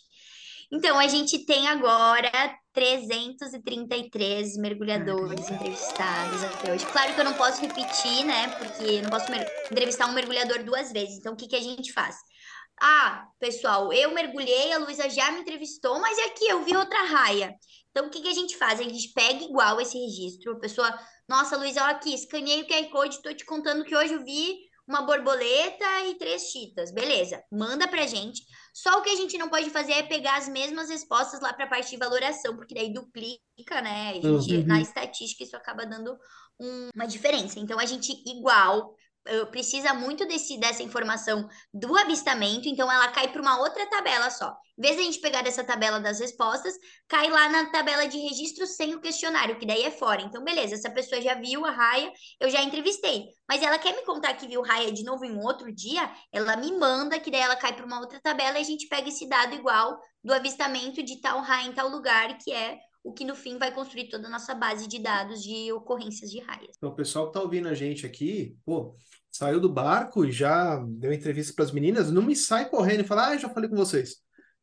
Então, 0.74 0.98
a 0.98 1.08
gente 1.08 1.46
tem 1.46 1.68
agora 1.68 2.32
333 2.74 4.58
mergulhadores 4.58 5.50
entrevistados 5.50 6.44
até 6.44 6.74
hoje. 6.74 6.86
Claro 6.86 7.14
que 7.14 7.20
eu 7.20 7.26
não 7.26 7.34
posso 7.34 7.62
repetir, 7.62 8.26
né? 8.26 8.48
Porque 8.58 8.84
eu 8.84 9.04
não 9.04 9.10
posso 9.10 9.28
entrevistar 9.70 10.08
um 10.08 10.14
mergulhador 10.14 10.64
duas 10.64 10.92
vezes. 10.92 11.18
Então, 11.18 11.34
o 11.34 11.36
que, 11.36 11.48
que 11.48 11.58
a 11.58 11.62
gente 11.62 11.92
faz? 11.92 12.16
Ah, 12.82 13.28
pessoal, 13.40 13.94
eu 13.94 14.12
mergulhei, 14.12 14.74
a 14.74 14.80
Luísa 14.80 15.08
já 15.10 15.32
me 15.32 15.42
entrevistou, 15.42 16.00
mas 16.00 16.18
é 16.18 16.26
aqui 16.26 16.48
eu 16.48 16.64
vi 16.64 16.76
outra 16.76 17.04
raia. 17.04 17.54
Então, 17.92 18.08
o 18.08 18.10
que, 18.10 18.22
que 18.22 18.30
a 18.30 18.34
gente 18.34 18.58
faz? 18.58 18.80
A 18.80 18.84
gente 18.84 19.10
pega 19.10 19.44
igual 19.44 19.80
esse 19.80 20.00
registro. 20.00 20.54
A 20.54 20.60
pessoa, 20.60 21.00
nossa, 21.28 21.58
Luísa, 21.58 21.84
olha 21.84 21.92
aqui, 21.92 22.14
escaneei 22.16 22.62
o 22.62 22.68
QR 22.68 22.90
Code, 22.90 23.16
estou 23.16 23.36
te 23.36 23.46
contando 23.46 23.84
que 23.84 23.96
hoje 23.96 24.14
eu 24.14 24.24
vi 24.24 24.71
uma 24.92 25.02
borboleta 25.04 25.86
e 26.06 26.16
três 26.16 26.52
chitas. 26.52 26.92
Beleza, 26.92 27.42
manda 27.50 27.88
pra 27.88 28.06
gente. 28.06 28.44
Só 28.74 29.00
o 29.00 29.02
que 29.02 29.10
a 29.10 29.16
gente 29.16 29.38
não 29.38 29.50
pode 29.50 29.70
fazer 29.70 29.94
é 29.94 30.04
pegar 30.04 30.38
as 30.38 30.50
mesmas 30.50 30.90
respostas 30.90 31.40
lá 31.40 31.54
para 31.54 31.66
a 31.66 31.70
parte 31.70 31.90
de 31.90 31.98
valoração, 31.98 32.56
porque 32.56 32.76
daí 32.76 32.94
duplica, 32.94 33.82
né? 33.82 34.10
A 34.10 34.14
gente, 34.14 34.58
uhum. 34.58 34.68
Na 34.68 34.82
estatística, 34.82 35.44
isso 35.44 35.56
acaba 35.56 35.86
dando 35.86 36.18
um, 36.60 36.90
uma 36.94 37.08
diferença. 37.08 37.60
Então, 37.60 37.80
a 37.80 37.86
gente 37.86 38.12
igual 38.26 38.94
precisa 39.52 39.94
muito 39.94 40.26
desse, 40.26 40.60
dessa 40.60 40.82
informação 40.82 41.48
do 41.74 41.96
avistamento, 41.98 42.68
então 42.68 42.92
ela 42.92 43.10
cai 43.10 43.32
para 43.32 43.42
uma 43.42 43.60
outra 43.60 43.88
tabela 43.88 44.30
só. 44.30 44.56
Em 44.78 44.82
vez 44.82 44.96
de 44.96 45.02
a 45.02 45.06
gente 45.06 45.20
pegar 45.20 45.44
dessa 45.44 45.64
tabela 45.64 46.00
das 46.00 46.20
respostas, 46.20 46.74
cai 47.08 47.30
lá 47.30 47.50
na 47.50 47.70
tabela 47.70 48.08
de 48.08 48.18
registro 48.18 48.66
sem 48.66 48.96
o 48.96 49.02
questionário, 49.02 49.60
que 49.60 49.66
daí 49.66 49.84
é 49.84 49.92
fora. 49.92 50.22
Então, 50.22 50.44
beleza, 50.44 50.74
essa 50.74 50.90
pessoa 50.90 51.22
já 51.22 51.36
viu 51.36 51.66
a 51.66 51.72
raia, 51.72 52.12
eu 52.40 52.50
já 52.50 52.64
entrevistei. 52.64 53.26
Mas 53.48 53.62
ela 53.62 53.78
quer 53.78 53.96
me 53.96 54.04
contar 54.04 54.34
que 54.34 54.48
viu 54.48 54.62
raia 54.62 54.92
de 54.92 55.04
novo 55.04 55.24
em 55.24 55.32
um 55.32 55.42
outro 55.42 55.72
dia, 55.72 56.12
ela 56.32 56.56
me 56.58 56.72
manda, 56.72 57.20
que 57.20 57.30
daí 57.30 57.42
ela 57.42 57.56
cai 57.56 57.74
para 57.74 57.86
uma 57.86 58.00
outra 58.00 58.20
tabela 58.22 58.58
e 58.58 58.62
a 58.62 58.66
gente 58.66 58.88
pega 58.88 59.08
esse 59.08 59.28
dado 59.28 59.54
igual 59.54 60.00
do 60.24 60.34
avistamento 60.34 61.04
de 61.04 61.20
tal 61.22 61.42
raia 61.42 61.68
em 61.68 61.74
tal 61.74 61.88
lugar, 61.90 62.38
que 62.38 62.52
é 62.52 62.80
o 63.04 63.12
que 63.12 63.26
no 63.26 63.36
fim 63.36 63.58
vai 63.58 63.74
construir 63.74 64.10
toda 64.10 64.28
a 64.28 64.30
nossa 64.30 64.54
base 64.54 64.88
de 64.88 65.00
dados 65.00 65.42
de 65.42 65.72
ocorrências 65.74 66.30
de 66.30 66.40
raias. 66.40 66.76
Então, 66.78 66.90
o 66.90 66.96
pessoal 66.96 67.26
que 67.26 67.30
está 67.32 67.42
ouvindo 67.42 67.68
a 67.68 67.74
gente 67.74 68.06
aqui, 68.06 68.56
pô, 68.64 68.96
saiu 69.32 69.60
do 69.60 69.72
barco 69.72 70.26
e 70.26 70.32
já 70.32 70.78
deu 70.88 71.14
entrevista 71.14 71.54
para 71.54 71.66
as 71.66 71.72
meninas, 71.72 72.12
não 72.12 72.22
me 72.22 72.36
sai 72.36 72.70
correndo 72.70 73.02
e 73.02 73.08
fala, 73.08 73.30
ah, 73.30 73.38
já 73.38 73.50
falei 73.50 73.70
com 73.70 73.76
vocês. 73.76 74.18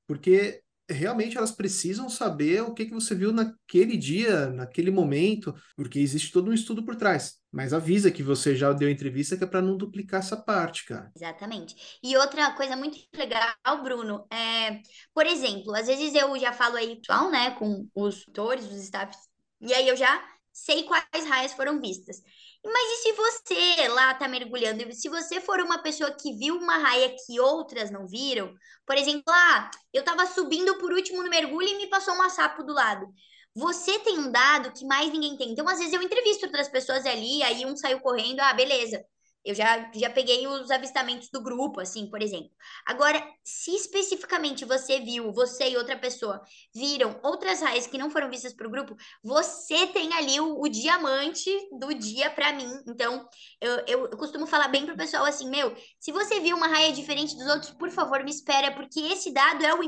Porque 0.06 0.62
realmente 0.90 1.36
elas 1.36 1.52
precisam 1.52 2.08
saber 2.08 2.62
o 2.62 2.72
que, 2.72 2.86
que 2.86 2.94
você 2.94 3.14
viu 3.14 3.30
naquele 3.30 3.96
dia, 3.96 4.46
naquele 4.46 4.90
momento, 4.90 5.54
porque 5.76 5.98
existe 5.98 6.32
todo 6.32 6.50
um 6.50 6.54
estudo 6.54 6.84
por 6.84 6.96
trás. 6.96 7.36
Mas 7.52 7.72
avisa 7.72 8.10
que 8.10 8.22
você 8.22 8.56
já 8.56 8.72
deu 8.72 8.88
entrevista 8.88 9.36
que 9.36 9.44
é 9.44 9.46
para 9.46 9.62
não 9.62 9.76
duplicar 9.76 10.20
essa 10.20 10.36
parte, 10.36 10.86
cara. 10.86 11.10
Exatamente. 11.14 11.98
E 12.02 12.16
outra 12.16 12.52
coisa 12.52 12.74
muito 12.74 12.98
legal, 13.14 13.82
Bruno, 13.82 14.26
é, 14.32 14.80
por 15.14 15.26
exemplo, 15.26 15.74
às 15.74 15.86
vezes 15.86 16.14
eu 16.14 16.38
já 16.38 16.52
falo 16.52 16.76
aí, 16.76 17.00
né, 17.30 17.50
com 17.52 17.86
os 17.94 18.24
tutores, 18.24 18.64
os 18.64 18.82
staffs, 18.82 19.28
e 19.60 19.72
aí 19.74 19.88
eu 19.88 19.96
já 19.96 20.22
sei 20.52 20.84
quais 20.84 21.26
raias 21.28 21.52
foram 21.52 21.80
vistas. 21.80 22.22
Mas 22.64 22.90
e 22.90 23.02
se 23.02 23.12
você 23.12 23.88
lá 23.88 24.14
tá 24.14 24.28
mergulhando, 24.28 24.92
se 24.92 25.08
você 25.08 25.40
for 25.40 25.60
uma 25.60 25.78
pessoa 25.82 26.10
que 26.14 26.32
viu 26.34 26.56
uma 26.56 26.76
raia 26.78 27.14
que 27.24 27.40
outras 27.40 27.90
não 27.90 28.06
viram, 28.06 28.54
por 28.86 28.96
exemplo, 28.96 29.24
ah, 29.28 29.70
eu 29.92 30.04
tava 30.04 30.26
subindo 30.26 30.76
por 30.78 30.92
último 30.92 31.22
no 31.22 31.30
mergulho 31.30 31.68
e 31.68 31.76
me 31.76 31.88
passou 31.88 32.14
uma 32.14 32.28
sapo 32.30 32.62
do 32.64 32.72
lado. 32.74 33.06
Você 33.54 33.98
tem 34.00 34.18
um 34.18 34.30
dado 34.30 34.72
que 34.72 34.84
mais 34.84 35.10
ninguém 35.12 35.36
tem. 35.36 35.50
Então, 35.50 35.68
às 35.68 35.78
vezes, 35.78 35.92
eu 35.94 36.02
entrevisto 36.02 36.46
outras 36.46 36.68
pessoas 36.68 37.06
ali, 37.06 37.42
aí 37.42 37.64
um 37.66 37.76
saiu 37.76 38.00
correndo, 38.00 38.40
ah, 38.40 38.52
beleza. 38.52 39.04
Eu 39.44 39.54
já, 39.54 39.90
já 39.94 40.10
peguei 40.10 40.46
os 40.46 40.70
avistamentos 40.70 41.30
do 41.30 41.42
grupo, 41.42 41.80
assim, 41.80 42.10
por 42.10 42.20
exemplo. 42.20 42.50
Agora, 42.86 43.24
se 43.42 43.74
especificamente 43.74 44.64
você 44.64 45.00
viu, 45.00 45.32
você 45.32 45.70
e 45.70 45.76
outra 45.76 45.96
pessoa 45.96 46.42
viram 46.74 47.18
outras 47.22 47.62
raias 47.62 47.86
que 47.86 47.96
não 47.96 48.10
foram 48.10 48.28
vistas 48.28 48.52
para 48.52 48.66
o 48.66 48.70
grupo, 48.70 48.96
você 49.22 49.86
tem 49.86 50.12
ali 50.12 50.38
o, 50.40 50.60
o 50.60 50.68
diamante 50.68 51.50
do 51.78 51.94
dia 51.94 52.28
para 52.30 52.52
mim. 52.52 52.68
Então, 52.86 53.26
eu, 53.60 53.72
eu, 53.86 54.08
eu, 54.10 54.16
costumo 54.18 54.46
falar 54.46 54.68
bem 54.68 54.84
pro 54.84 54.96
pessoal 54.96 55.24
assim, 55.24 55.48
meu, 55.48 55.74
se 55.98 56.12
você 56.12 56.40
viu 56.40 56.56
uma 56.56 56.68
raia 56.68 56.92
diferente 56.92 57.36
dos 57.36 57.46
outros, 57.46 57.70
por 57.70 57.90
favor, 57.90 58.22
me 58.24 58.30
espera, 58.30 58.72
porque 58.74 59.00
esse 59.00 59.32
dado 59.32 59.64
é 59.64 59.74
o, 59.74 59.80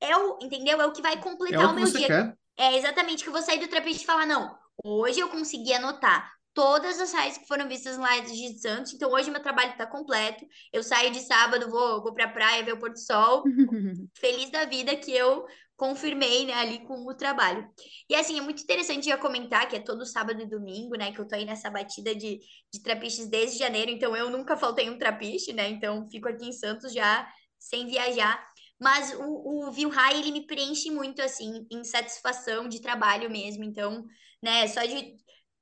é 0.00 0.16
o 0.16 0.38
entendeu? 0.42 0.80
É 0.80 0.86
o 0.86 0.92
que 0.92 1.00
vai 1.00 1.20
completar 1.20 1.62
é 1.62 1.66
o, 1.66 1.70
o 1.70 1.74
meu 1.74 1.90
dia. 1.90 2.06
Quer. 2.06 2.36
É 2.58 2.76
exatamente 2.76 3.22
que 3.22 3.28
eu 3.28 3.32
vou 3.32 3.42
sair 3.42 3.60
do 3.60 3.68
trapete 3.68 4.02
e 4.02 4.06
falar, 4.06 4.26
não, 4.26 4.56
hoje 4.84 5.20
eu 5.20 5.28
consegui 5.28 5.72
anotar 5.72 6.35
todas 6.56 6.98
as 6.98 7.12
raias 7.12 7.36
que 7.36 7.46
foram 7.46 7.68
vistas 7.68 7.98
lá 7.98 8.18
de 8.20 8.58
Santos. 8.58 8.94
Então, 8.94 9.12
hoje 9.12 9.30
meu 9.30 9.42
trabalho 9.42 9.72
está 9.72 9.86
completo. 9.86 10.42
Eu 10.72 10.82
saio 10.82 11.12
de 11.12 11.20
sábado, 11.20 11.68
vou, 11.68 12.02
vou 12.02 12.14
para 12.14 12.24
a 12.24 12.32
praia 12.32 12.64
ver 12.64 12.72
o 12.72 12.78
pôr 12.78 12.90
do 12.90 12.98
sol. 12.98 13.44
Feliz 14.18 14.50
da 14.50 14.64
vida 14.64 14.96
que 14.96 15.14
eu 15.14 15.44
confirmei, 15.76 16.46
né, 16.46 16.54
ali 16.54 16.78
com 16.86 17.06
o 17.06 17.14
trabalho. 17.14 17.68
E 18.08 18.14
assim, 18.14 18.38
é 18.38 18.40
muito 18.40 18.62
interessante 18.62 19.04
já 19.04 19.18
comentar 19.18 19.68
que 19.68 19.76
é 19.76 19.80
todo 19.80 20.06
sábado 20.06 20.40
e 20.40 20.48
domingo, 20.48 20.96
né, 20.96 21.12
que 21.12 21.18
eu 21.18 21.28
tô 21.28 21.34
aí 21.34 21.44
nessa 21.44 21.68
batida 21.68 22.14
de, 22.14 22.40
de 22.72 22.82
trapiches 22.82 23.28
desde 23.28 23.58
janeiro, 23.58 23.90
então 23.90 24.16
eu 24.16 24.30
nunca 24.30 24.56
faltei 24.56 24.88
um 24.88 24.96
trapiche, 24.96 25.52
né, 25.52 25.68
então 25.68 26.08
fico 26.10 26.26
aqui 26.26 26.46
em 26.46 26.52
Santos 26.52 26.94
já 26.94 27.30
sem 27.58 27.86
viajar. 27.86 28.42
Mas 28.80 29.12
o, 29.12 29.66
o 29.66 29.70
Viu 29.70 29.90
High, 29.90 30.18
ele 30.18 30.32
me 30.32 30.46
preenche 30.46 30.90
muito, 30.90 31.20
assim, 31.20 31.66
em 31.70 31.84
satisfação 31.84 32.66
de 32.66 32.80
trabalho 32.80 33.30
mesmo, 33.30 33.62
então, 33.62 34.06
né, 34.42 34.66
só 34.68 34.82
de 34.82 35.14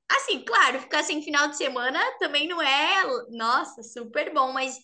Assim, 0.09 0.43
claro, 0.45 0.79
ficar 0.79 1.03
sem 1.03 1.21
final 1.21 1.47
de 1.47 1.57
semana 1.57 1.99
também 2.19 2.47
não 2.47 2.61
é, 2.61 3.03
nossa, 3.31 3.81
super 3.81 4.33
bom, 4.33 4.53
mas 4.53 4.77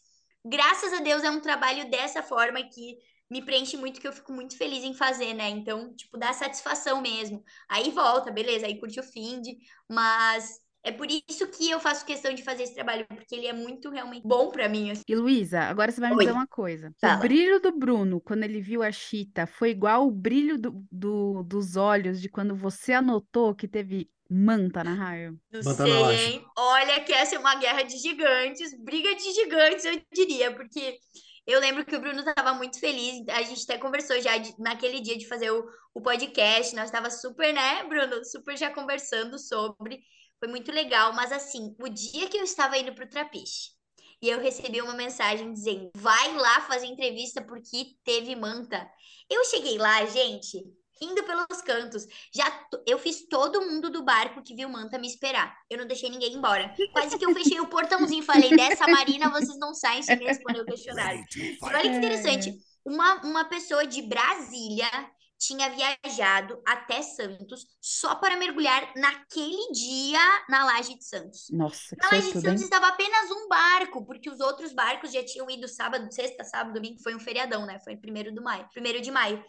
graças 0.44 0.92
a 0.94 1.00
Deus 1.00 1.24
é 1.24 1.30
um 1.30 1.40
trabalho 1.40 1.90
dessa 1.90 2.24
forma 2.24 2.62
que 2.64 2.98
me 3.30 3.42
preenche 3.42 3.78
muito, 3.78 4.02
que 4.02 4.08
eu 4.08 4.12
fico 4.12 4.34
muito 4.34 4.58
feliz 4.58 4.84
em 4.84 4.94
fazer, 4.94 5.34
né? 5.34 5.50
Então, 5.50 5.94
tipo, 5.96 6.18
dá 6.18 6.34
satisfação 6.34 7.02
mesmo. 7.02 7.42
Aí 7.70 7.90
volta, 7.92 8.30
beleza, 8.30 8.66
aí 8.66 8.78
curte 8.78 9.00
o 9.00 9.04
fim 9.04 9.42
de, 9.42 9.58
mas 9.90 10.60
é 10.84 10.92
por 10.92 11.08
isso 11.10 11.48
que 11.48 11.70
eu 11.70 11.80
faço 11.80 12.06
questão 12.06 12.34
de 12.34 12.44
fazer 12.44 12.64
esse 12.64 12.74
trabalho, 12.74 13.06
porque 13.08 13.36
ele 13.36 13.46
é 13.48 13.54
muito 13.54 13.90
realmente 13.90 14.28
bom 14.28 14.50
para 14.50 14.68
mim. 14.68 14.92
Assim. 14.92 15.04
E 15.08 15.16
Luísa, 15.16 15.62
agora 15.62 15.92
você 15.92 16.02
vai 16.02 16.10
me 16.10 16.18
Oi. 16.18 16.26
dizer 16.26 16.36
uma 16.36 16.48
coisa. 16.48 16.94
Fala. 17.00 17.18
O 17.18 17.20
brilho 17.22 17.60
do 17.62 17.72
Bruno, 17.72 18.20
quando 18.20 18.44
ele 18.44 18.60
viu 18.60 18.82
a 18.82 18.92
Chita, 18.92 19.46
foi 19.46 19.70
igual 19.70 20.08
o 20.08 20.12
brilho 20.12 20.58
do, 20.58 20.84
do, 20.92 21.44
dos 21.44 21.76
olhos 21.76 22.20
de 22.20 22.28
quando 22.28 22.56
você 22.56 22.94
anotou 22.94 23.54
que 23.54 23.68
teve 23.68 24.10
Manta 24.34 24.82
na 24.82 24.94
raio. 24.94 25.38
Não 25.52 25.62
Manta 25.62 25.84
sei, 25.84 26.16
hein? 26.16 26.46
Olha 26.58 27.04
que 27.04 27.12
essa 27.12 27.36
é 27.36 27.40
uma 27.40 27.56
guerra 27.56 27.84
de 27.84 27.98
gigantes, 27.98 28.74
briga 28.82 29.14
de 29.14 29.34
gigantes, 29.34 29.84
eu 29.84 30.02
diria, 30.14 30.56
porque 30.56 30.98
Eu 31.46 31.60
lembro 31.60 31.86
que 31.86 31.96
o 31.96 32.00
Bruno 32.00 32.20
estava 32.22 32.54
muito 32.54 32.80
feliz, 32.80 33.28
a 33.30 33.42
gente 33.42 33.64
até 33.64 33.78
conversou 33.78 34.22
já 34.22 34.38
de, 34.38 34.54
naquele 34.60 35.02
dia 35.02 35.18
de 35.18 35.28
fazer 35.28 35.52
o, 35.52 35.66
o 35.94 36.02
podcast, 36.02 36.76
nós 36.76 36.86
estava 36.86 37.10
super, 37.10 37.54
né, 37.54 37.84
Bruno, 37.86 38.24
super 38.24 38.58
já 38.58 38.72
conversando 38.72 39.38
sobre, 39.38 40.00
foi 40.40 40.48
muito 40.48 40.72
legal, 40.72 41.14
mas 41.14 41.32
assim, 41.32 41.76
o 41.80 41.90
dia 41.90 42.30
que 42.30 42.38
eu 42.38 42.44
estava 42.44 42.78
indo 42.78 42.94
pro 42.94 43.10
Trapiche, 43.10 43.72
e 44.22 44.30
eu 44.30 44.40
recebi 44.40 44.82
uma 44.82 44.94
mensagem 44.94 45.52
dizendo: 45.52 45.90
vai 45.96 46.34
lá 46.36 46.62
fazer 46.62 46.86
entrevista 46.86 47.42
porque 47.42 47.96
teve 48.04 48.36
manta. 48.36 48.88
Eu 49.30 49.44
cheguei 49.46 49.78
lá, 49.80 50.06
gente, 50.06 50.64
rindo 51.02 51.24
pelos 51.24 51.62
cantos. 51.62 52.06
Já 52.34 52.46
eu 52.86 53.00
fiz 53.00 53.28
todo 53.28 53.62
mundo 53.62 53.90
do 53.90 54.04
barco 54.04 54.42
que 54.44 54.56
viu 54.56 54.70
manta 54.70 55.00
me 55.00 55.08
esperar. 55.08 55.56
Eu 55.70 55.80
não 55.80 55.88
deixei 55.88 56.10
ninguém 56.10 56.34
embora. 56.34 56.74
Quase 56.94 57.18
que 57.18 57.26
eu 57.26 57.34
fechei 57.34 57.60
o 57.60 57.68
portãozinho 57.68 58.22
e 58.22 58.26
falei: 58.26 58.56
dessa 58.56 58.88
marina 58.88 59.30
vocês 59.30 59.58
não 59.58 59.74
saem 59.74 60.04
sem 60.04 60.18
responder 60.20 60.62
o 60.62 60.66
questionário. 60.66 61.26
E 61.36 61.58
olha 61.62 61.82
que 61.82 61.88
interessante. 61.88 62.54
Uma, 62.86 63.22
uma 63.24 63.46
pessoa 63.46 63.86
de 63.86 64.02
Brasília 64.02 64.90
tinha 65.42 65.70
viajado 65.70 66.62
até 66.66 67.02
Santos 67.02 67.66
só 67.82 68.14
para 68.16 68.38
mergulhar 68.38 68.94
naquele 68.96 69.72
dia 69.72 70.20
na 70.48 70.66
Laje 70.66 70.96
de 70.96 71.04
Santos. 71.04 71.48
Nossa, 71.50 71.96
Na 72.00 72.10
Laje 72.12 72.34
de 72.34 72.42
Santos 72.42 72.62
estava 72.62 72.88
apenas 72.88 73.32
um 73.32 73.48
barco, 73.48 74.06
porque 74.06 74.30
os 74.30 74.40
outros 74.40 74.72
barcos 74.72 75.12
já 75.12 75.26
tinham 75.26 75.50
ido 75.50 75.68
sábado, 75.68 76.14
sexta, 76.14 76.44
sábado, 76.44 76.76
domingo, 76.76 77.02
foi 77.02 77.16
um 77.16 77.20
feriadão, 77.20 77.66
né? 77.66 77.80
Foi 77.80 77.98
primeiro 77.98 78.32
do 78.32 78.44
maio, 78.44 78.70
primeiro 78.72 79.02
de 79.02 79.10
maio. 79.10 79.44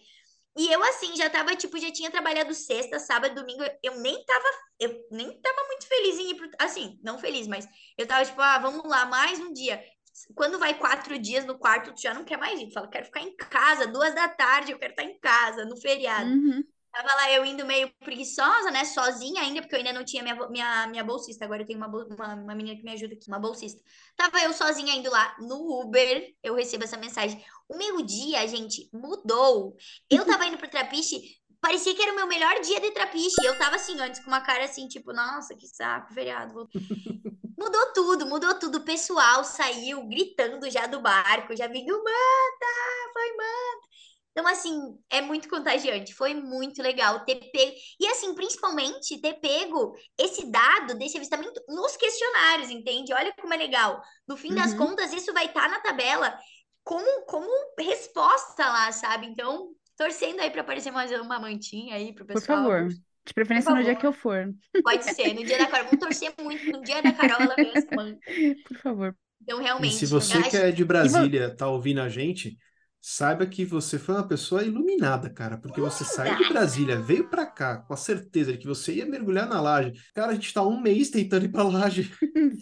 E 0.56 0.70
eu, 0.70 0.82
assim, 0.84 1.16
já 1.16 1.30
tava, 1.30 1.56
tipo, 1.56 1.78
já 1.78 1.90
tinha 1.90 2.10
trabalhado 2.10 2.52
sexta, 2.54 2.98
sábado, 2.98 3.34
domingo. 3.34 3.62
Eu 3.82 3.98
nem 4.00 4.22
tava, 4.24 4.44
eu 4.78 5.06
nem 5.10 5.40
tava 5.40 5.66
muito 5.66 5.86
feliz 5.86 6.18
em 6.18 6.30
ir 6.30 6.34
pro. 6.34 6.50
Assim, 6.58 6.98
não 7.02 7.18
feliz, 7.18 7.46
mas 7.46 7.66
eu 7.96 8.06
tava, 8.06 8.24
tipo, 8.24 8.40
ah, 8.40 8.58
vamos 8.58 8.86
lá, 8.88 9.06
mais 9.06 9.40
um 9.40 9.52
dia. 9.52 9.82
Quando 10.34 10.58
vai 10.58 10.74
quatro 10.78 11.18
dias 11.18 11.46
no 11.46 11.58
quarto, 11.58 11.94
tu 11.94 12.02
já 12.02 12.12
não 12.12 12.24
quer 12.24 12.36
mais 12.36 12.60
ir. 12.60 12.68
Tu 12.68 12.74
fala, 12.74 12.88
quero 12.88 13.06
ficar 13.06 13.22
em 13.22 13.34
casa, 13.34 13.86
duas 13.86 14.14
da 14.14 14.28
tarde, 14.28 14.72
eu 14.72 14.78
quero 14.78 14.92
estar 14.92 15.04
em 15.04 15.18
casa, 15.18 15.64
no 15.64 15.80
feriado. 15.80 16.28
Uhum. 16.28 16.62
Tava 16.92 17.08
lá 17.14 17.32
eu 17.32 17.44
indo 17.46 17.64
meio 17.64 17.90
preguiçosa, 18.00 18.70
né? 18.70 18.84
Sozinha 18.84 19.40
ainda, 19.40 19.62
porque 19.62 19.74
eu 19.74 19.78
ainda 19.78 19.94
não 19.94 20.04
tinha 20.04 20.22
minha, 20.22 20.34
minha, 20.50 20.86
minha 20.88 21.02
bolsista. 21.02 21.44
Agora 21.44 21.62
eu 21.62 21.66
tenho 21.66 21.78
uma, 21.78 21.88
uma, 21.88 22.34
uma 22.34 22.54
menina 22.54 22.76
que 22.76 22.84
me 22.84 22.92
ajuda 22.92 23.14
aqui, 23.14 23.28
uma 23.28 23.38
bolsista. 23.38 23.80
Tava 24.14 24.40
eu 24.42 24.52
sozinha 24.52 24.94
indo 24.94 25.10
lá 25.10 25.34
no 25.40 25.80
Uber, 25.80 26.34
eu 26.42 26.54
recebo 26.54 26.84
essa 26.84 26.98
mensagem. 26.98 27.42
O 27.66 27.78
meu 27.78 28.02
dia, 28.02 28.46
gente, 28.46 28.90
mudou. 28.92 29.74
Eu 30.10 30.26
tava 30.26 30.44
indo 30.44 30.58
pro 30.58 30.68
Trapiche, 30.68 31.18
parecia 31.62 31.94
que 31.94 32.02
era 32.02 32.12
o 32.12 32.16
meu 32.16 32.26
melhor 32.26 32.60
dia 32.60 32.78
de 32.78 32.90
Trapiche. 32.90 33.42
Eu 33.42 33.56
tava 33.56 33.76
assim, 33.76 33.98
antes 33.98 34.20
com 34.20 34.26
uma 34.26 34.42
cara 34.42 34.64
assim, 34.64 34.86
tipo, 34.86 35.14
nossa, 35.14 35.54
que 35.54 35.66
saco, 35.66 36.12
feriado. 36.12 36.68
Mudou 37.58 37.92
tudo, 37.92 38.26
mudou 38.26 38.58
tudo. 38.58 38.78
O 38.78 38.84
pessoal 38.84 39.44
saiu 39.44 40.04
gritando 40.08 40.68
já 40.68 40.86
do 40.86 41.00
barco, 41.00 41.54
já 41.54 41.68
vindo, 41.68 41.92
manda, 41.92 43.12
foi 43.12 43.30
manda. 43.36 43.92
Então, 44.32 44.46
assim, 44.48 44.74
é 45.10 45.20
muito 45.20 45.48
contagiante. 45.48 46.14
Foi 46.14 46.32
muito 46.34 46.82
legal 46.82 47.24
ter 47.24 47.36
pego. 47.52 47.72
E, 48.00 48.06
assim, 48.08 48.34
principalmente 48.34 49.20
ter 49.20 49.34
pego 49.34 49.94
esse 50.18 50.50
dado 50.50 50.94
desse 50.96 51.18
avistamento 51.18 51.60
nos 51.68 51.96
questionários, 51.96 52.70
entende? 52.70 53.12
Olha 53.12 53.32
como 53.40 53.52
é 53.52 53.56
legal. 53.58 54.00
No 54.26 54.36
fim 54.36 54.54
das 54.54 54.72
Uhum. 54.72 54.78
contas, 54.78 55.12
isso 55.12 55.32
vai 55.34 55.46
estar 55.46 55.68
na 55.68 55.80
tabela 55.80 56.34
como, 56.82 57.26
como 57.26 57.46
resposta 57.78 58.64
lá, 58.66 58.90
sabe? 58.90 59.26
Então, 59.26 59.70
torcendo 59.96 60.40
aí 60.40 60.50
para 60.50 60.62
aparecer 60.62 60.90
mais 60.90 61.12
uma 61.12 61.38
mantinha 61.38 61.94
aí 61.96 62.14
pro 62.14 62.24
Por 62.24 62.34
pessoal. 62.34 62.62
favor. 62.62 62.88
De 63.24 63.34
preferência 63.34 63.72
no 63.72 63.82
dia 63.84 63.94
que 63.94 64.06
eu 64.06 64.12
for. 64.12 64.52
Pode 64.82 65.04
ser, 65.04 65.32
no 65.34 65.44
dia 65.44 65.58
da 65.58 65.66
Carol. 65.66 65.86
Vamos 65.86 66.00
torcer 66.00 66.32
muito. 66.40 66.70
No 66.72 66.82
dia 66.82 67.00
da 67.02 67.12
Carol, 67.12 67.42
ela 67.42 67.54
ganha 67.56 67.74
essa 67.74 67.92
manta. 67.94 68.20
Por 68.64 68.76
favor. 68.78 69.16
Então, 69.42 69.60
E 69.60 69.62
realmente. 69.64 69.94
se 69.94 70.06
você 70.06 70.38
acho- 70.38 70.50
que 70.50 70.56
é 70.56 70.72
de 70.72 70.84
Brasília 70.84 71.54
tá 71.54 71.68
ouvindo 71.68 72.00
a 72.00 72.08
gente, 72.08 72.58
saiba 73.04 73.44
que 73.46 73.64
você 73.64 73.98
foi 73.98 74.14
uma 74.14 74.26
pessoa 74.28 74.62
iluminada, 74.62 75.28
cara, 75.28 75.58
porque 75.58 75.80
você 75.80 76.04
saiu 76.04 76.36
de 76.36 76.48
Brasília, 76.48 77.00
veio 77.00 77.28
pra 77.28 77.44
cá 77.44 77.78
com 77.78 77.92
a 77.92 77.96
certeza 77.96 78.52
de 78.52 78.58
que 78.58 78.66
você 78.66 78.94
ia 78.94 79.04
mergulhar 79.04 79.48
na 79.48 79.60
laje. 79.60 79.92
Cara, 80.14 80.30
a 80.30 80.34
gente 80.34 80.54
tá 80.54 80.62
um 80.62 80.80
mês 80.80 81.10
tentando 81.10 81.44
ir 81.44 81.48
pra 81.48 81.64
laje. 81.64 82.10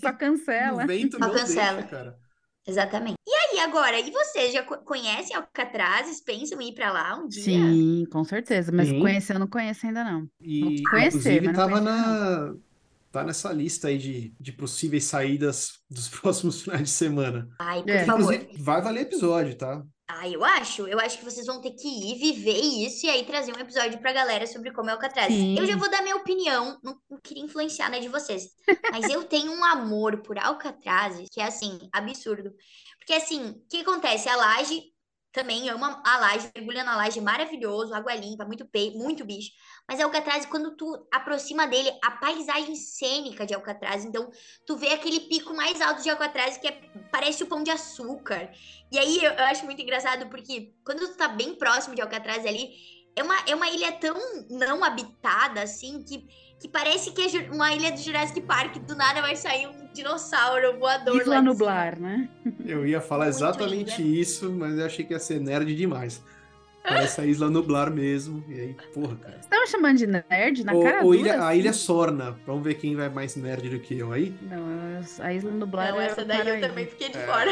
Só 0.01 0.11
cancela. 0.17 0.83
o 0.83 0.87
vento 0.87 1.19
Só 1.19 1.27
não 1.27 1.31
cancela. 1.35 1.73
deixa, 1.83 1.89
cara. 1.89 2.19
Exatamente. 2.67 3.17
E 3.27 3.33
aí, 3.33 3.61
agora, 3.61 3.99
e 4.01 4.11
vocês 4.11 4.53
já 4.53 4.63
co- 4.63 4.79
conhecem 4.79 5.35
Alcatrazes? 5.37 6.21
Pensam 6.23 6.61
em 6.61 6.69
ir 6.71 6.75
pra 6.75 6.93
lá 6.93 7.17
um 7.17 7.29
dia? 7.29 7.43
Sim, 7.43 8.05
com 8.11 8.25
certeza. 8.25 8.71
Mas 8.73 8.89
Sim. 8.89 9.01
conhecer 9.01 9.35
eu 9.35 9.39
não 9.41 9.47
conheço 9.47 9.87
ainda, 9.87 10.03
não. 10.05 10.27
E, 10.41 10.83
Conhecer, 10.85 11.19
inclusive, 11.19 11.47
mas 11.47 11.57
não 11.57 11.67
tava 11.69 11.81
na... 11.81 12.55
Tá 13.13 13.25
nessa 13.25 13.53
lista 13.53 13.89
aí 13.89 13.99
de, 13.99 14.33
de 14.39 14.53
possíveis 14.53 15.03
saídas 15.05 15.81
dos 15.91 16.07
próximos 16.21 16.63
finais 16.63 16.83
de 16.85 16.91
semana. 16.91 17.49
Ai, 17.59 17.83
por 17.83 17.91
É. 17.91 18.05
favor. 18.05 18.33
Inclusive, 18.35 18.63
vai 18.63 18.81
valer 18.81 19.01
episódio, 19.01 19.55
tá? 19.57 19.83
Ah, 20.13 20.29
eu 20.29 20.45
acho. 20.45 20.89
Eu 20.89 20.99
acho 20.99 21.19
que 21.19 21.25
vocês 21.25 21.47
vão 21.47 21.61
ter 21.61 21.71
que 21.71 21.87
ir 21.87 22.19
viver 22.19 22.59
isso 22.59 23.07
e 23.07 23.11
aí 23.11 23.25
trazer 23.25 23.57
um 23.57 23.61
episódio 23.61 23.99
pra 24.01 24.13
galera 24.13 24.47
sobre 24.47 24.73
como 24.73 24.91
é 24.91 24.93
Alcatraz. 24.93 25.33
Sim. 25.33 25.57
Eu 25.57 25.65
já 25.65 25.77
vou 25.77 25.91
dar 25.91 26.03
minha 26.03 26.17
opinião, 26.17 26.79
não, 26.83 26.99
não 27.09 27.21
queria 27.21 27.45
influenciar 27.45 27.89
na 27.91 27.99
de 27.99 28.09
vocês, 28.09 28.51
mas 28.91 29.09
eu 29.09 29.25
tenho 29.25 29.53
um 29.53 29.65
amor 29.65 30.23
por 30.23 30.39
Alcatraz 30.39 31.29
que 31.31 31.41
é 31.41 31.45
assim, 31.45 31.79
absurdo. 31.93 32.53
Porque 32.99 33.13
assim, 33.13 33.51
o 33.51 33.69
que 33.69 33.81
acontece? 33.81 34.29
A 34.29 34.37
laje 34.37 34.83
também 35.33 35.69
ama 35.69 36.03
a 36.05 36.19
laje, 36.19 36.51
mergulha 36.55 36.83
na 36.83 36.97
laje, 36.97 37.21
maravilhoso, 37.21 37.95
água 37.95 38.15
limpa, 38.15 38.45
muito 38.45 38.67
peixe, 38.67 38.97
muito 38.97 39.25
bicho. 39.25 39.51
Mas 39.89 40.01
Alcatraz, 40.01 40.45
quando 40.47 40.77
tu 40.77 41.07
aproxima 41.13 41.67
dele, 41.67 41.91
a 42.03 42.11
paisagem 42.13 42.75
cênica 42.75 43.47
de 43.47 43.55
Alcatraz, 43.55 44.05
então 44.05 44.31
tu 44.67 44.77
vê 44.77 44.89
aquele 44.89 45.21
pico 45.21 45.55
mais 45.55 45.81
alto 45.81 46.03
de 46.03 46.11
Alcatraz 46.11 46.57
que 46.59 46.67
é- 46.67 46.81
parece 47.13 47.43
o 47.43 47.47
pão 47.47 47.63
de 47.63 47.71
açúcar. 47.71 48.51
E 48.91 48.99
aí 48.99 49.25
eu, 49.25 49.33
eu 49.33 49.45
acho 49.45 49.65
muito 49.65 49.81
engraçado 49.81 50.29
porque 50.29 50.75
quando 50.85 51.09
tu 51.09 51.17
tá 51.17 51.29
bem 51.29 51.55
próximo 51.55 51.95
de 51.95 52.03
Alcatraz 52.03 52.45
ali, 52.45 52.71
é 53.17 53.23
uma, 53.23 53.37
é 53.47 53.55
uma 53.55 53.69
ilha 53.69 53.93
tão 53.93 54.17
não 54.51 54.83
habitada 54.85 55.63
assim 55.63 56.03
que, 56.03 56.27
que 56.61 56.69
parece 56.69 57.11
que 57.13 57.23
é 57.23 57.51
uma 57.51 57.73
ilha 57.73 57.91
do 57.91 57.99
Jurassic 57.99 58.41
Park, 58.43 58.77
do 58.81 58.95
nada 58.95 59.23
vai 59.23 59.35
sair 59.35 59.67
um 59.67 59.89
dinossauro 59.95 60.79
voador 60.79 61.15
lá 61.17 61.21
Isla. 61.23 61.43
Nublar, 61.43 61.99
né? 61.99 62.29
Eu 62.65 62.87
ia 62.87 63.01
falar 63.01 63.25
Muito 63.25 63.37
exatamente 63.39 64.21
isso, 64.21 64.53
mas 64.53 64.79
eu 64.79 64.85
achei 64.85 65.05
que 65.05 65.15
ia 65.15 65.19
ser 65.19 65.41
nerd 65.41 65.75
demais. 65.75 66.23
Parece 66.83 67.21
a 67.21 67.27
Isla 67.27 67.51
Nublar 67.51 67.91
mesmo. 67.91 68.45
E 68.49 68.55
aí, 68.61 68.77
porra, 68.95 69.17
cara. 69.17 69.39
Você 69.43 69.49
tá 69.49 69.61
me 69.61 69.67
chamando 69.67 69.97
de 69.99 70.07
nerd 70.07 70.65
na 70.65 70.73
Ou, 70.73 70.83
cara 70.83 71.05
ou 71.05 71.13
dura, 71.15 71.19
ilha, 71.19 71.43
a 71.43 71.49
assim? 71.49 71.59
Ilha 71.59 71.73
Sorna. 71.73 72.39
Vamos 72.47 72.63
ver 72.65 72.75
quem 72.75 72.97
vai 72.97 73.09
mais 73.11 73.37
nerd 73.37 73.69
do 73.69 73.79
que 73.81 73.99
eu 73.99 74.13
aí. 74.13 74.35
Não, 74.43 74.65
a 75.25 75.33
Isla 75.33 75.51
Nublar 75.51 75.93
Não, 75.93 76.01
é 76.01 76.07
essa 76.07 76.23
o 76.23 76.25
daí 76.25 76.47
eu 76.47 76.61
também 76.61 76.87
fiquei 76.87 77.11
de 77.11 77.19
É. 77.19 77.27
fora. 77.27 77.51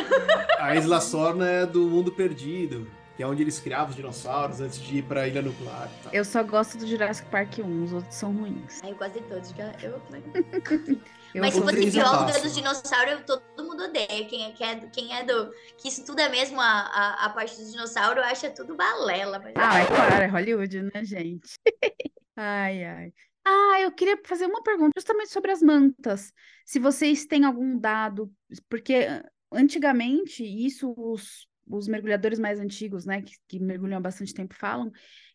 A 0.58 0.76
Isla 0.76 1.00
Sorna 1.00 1.46
é 1.46 1.66
do 1.66 1.82
Mundo 1.86 2.10
Perdido, 2.12 2.86
que 3.18 3.22
é 3.24 3.26
onde 3.26 3.42
eles 3.42 3.58
criavam 3.58 3.88
os 3.90 3.96
dinossauros 3.96 4.60
antes 4.60 4.78
de 4.80 4.98
ir 4.98 5.02
pra 5.02 5.26
Ilha 5.26 5.42
Nublar. 5.42 5.90
e 5.98 6.02
tal. 6.04 6.12
Eu 6.14 6.24
só 6.24 6.40
gosto 6.44 6.78
do 6.78 6.86
Jurassic 6.86 7.28
Park 7.28 7.58
1, 7.58 7.82
os 7.84 7.92
outros 7.92 8.14
são 8.14 8.32
ruins. 8.32 8.80
Ai, 8.84 8.92
eu 8.92 8.96
gosto 8.96 9.14
de 9.14 9.26
todos. 9.28 9.50
já- 9.50 9.72
Eu, 9.82 10.00
Eu 11.34 11.42
Mas 11.42 11.52
se 11.52 11.60
fosse- 11.60 11.90
bióloga 11.90 12.40
dos 12.40 12.54
dinossauros, 12.54 13.12
eu- 13.12 13.24
todo 13.26 13.64
mundo 13.64 13.82
odeia. 13.84 14.24
Quem 14.28 14.44
é, 14.46 14.52
quem 14.52 14.66
é, 14.68 14.74
do- 14.76 14.90
quem 14.90 15.16
é 15.16 15.24
do. 15.24 15.50
que 15.76 15.88
estuda 15.88 16.28
mesmo 16.28 16.60
a, 16.60 16.64
a, 16.64 17.24
a 17.26 17.30
parte 17.30 17.56
dos 17.56 17.72
dinossauros, 17.72 18.22
acha 18.24 18.50
tudo 18.50 18.76
balela. 18.76 19.40
Mas... 19.40 19.52
Ah, 19.56 19.80
é 19.80 19.86
claro, 19.86 20.14
é 20.22 20.26
Hollywood, 20.26 20.82
né, 20.94 21.04
gente? 21.04 21.54
Ai, 22.36 22.84
ai. 22.84 23.12
Ah, 23.44 23.80
eu 23.80 23.90
queria 23.90 24.16
fazer 24.24 24.46
uma 24.46 24.62
pergunta 24.62 24.92
justamente 24.96 25.32
sobre 25.32 25.50
as 25.50 25.60
mantas. 25.60 26.32
Se 26.64 26.78
vocês 26.78 27.26
têm 27.26 27.44
algum 27.44 27.76
dado, 27.76 28.32
porque 28.68 29.08
antigamente, 29.52 30.44
isso 30.44 30.94
os, 30.96 31.47
os 31.70 31.88
mergulhadores 31.88 32.38
mais 32.38 32.58
antigos, 32.60 33.04
né, 33.04 33.22
que, 33.22 33.32
que 33.46 33.60
mergulham 33.60 33.98
há 33.98 34.00
bastante 34.00 34.34
tempo, 34.34 34.54
falam 34.54 34.90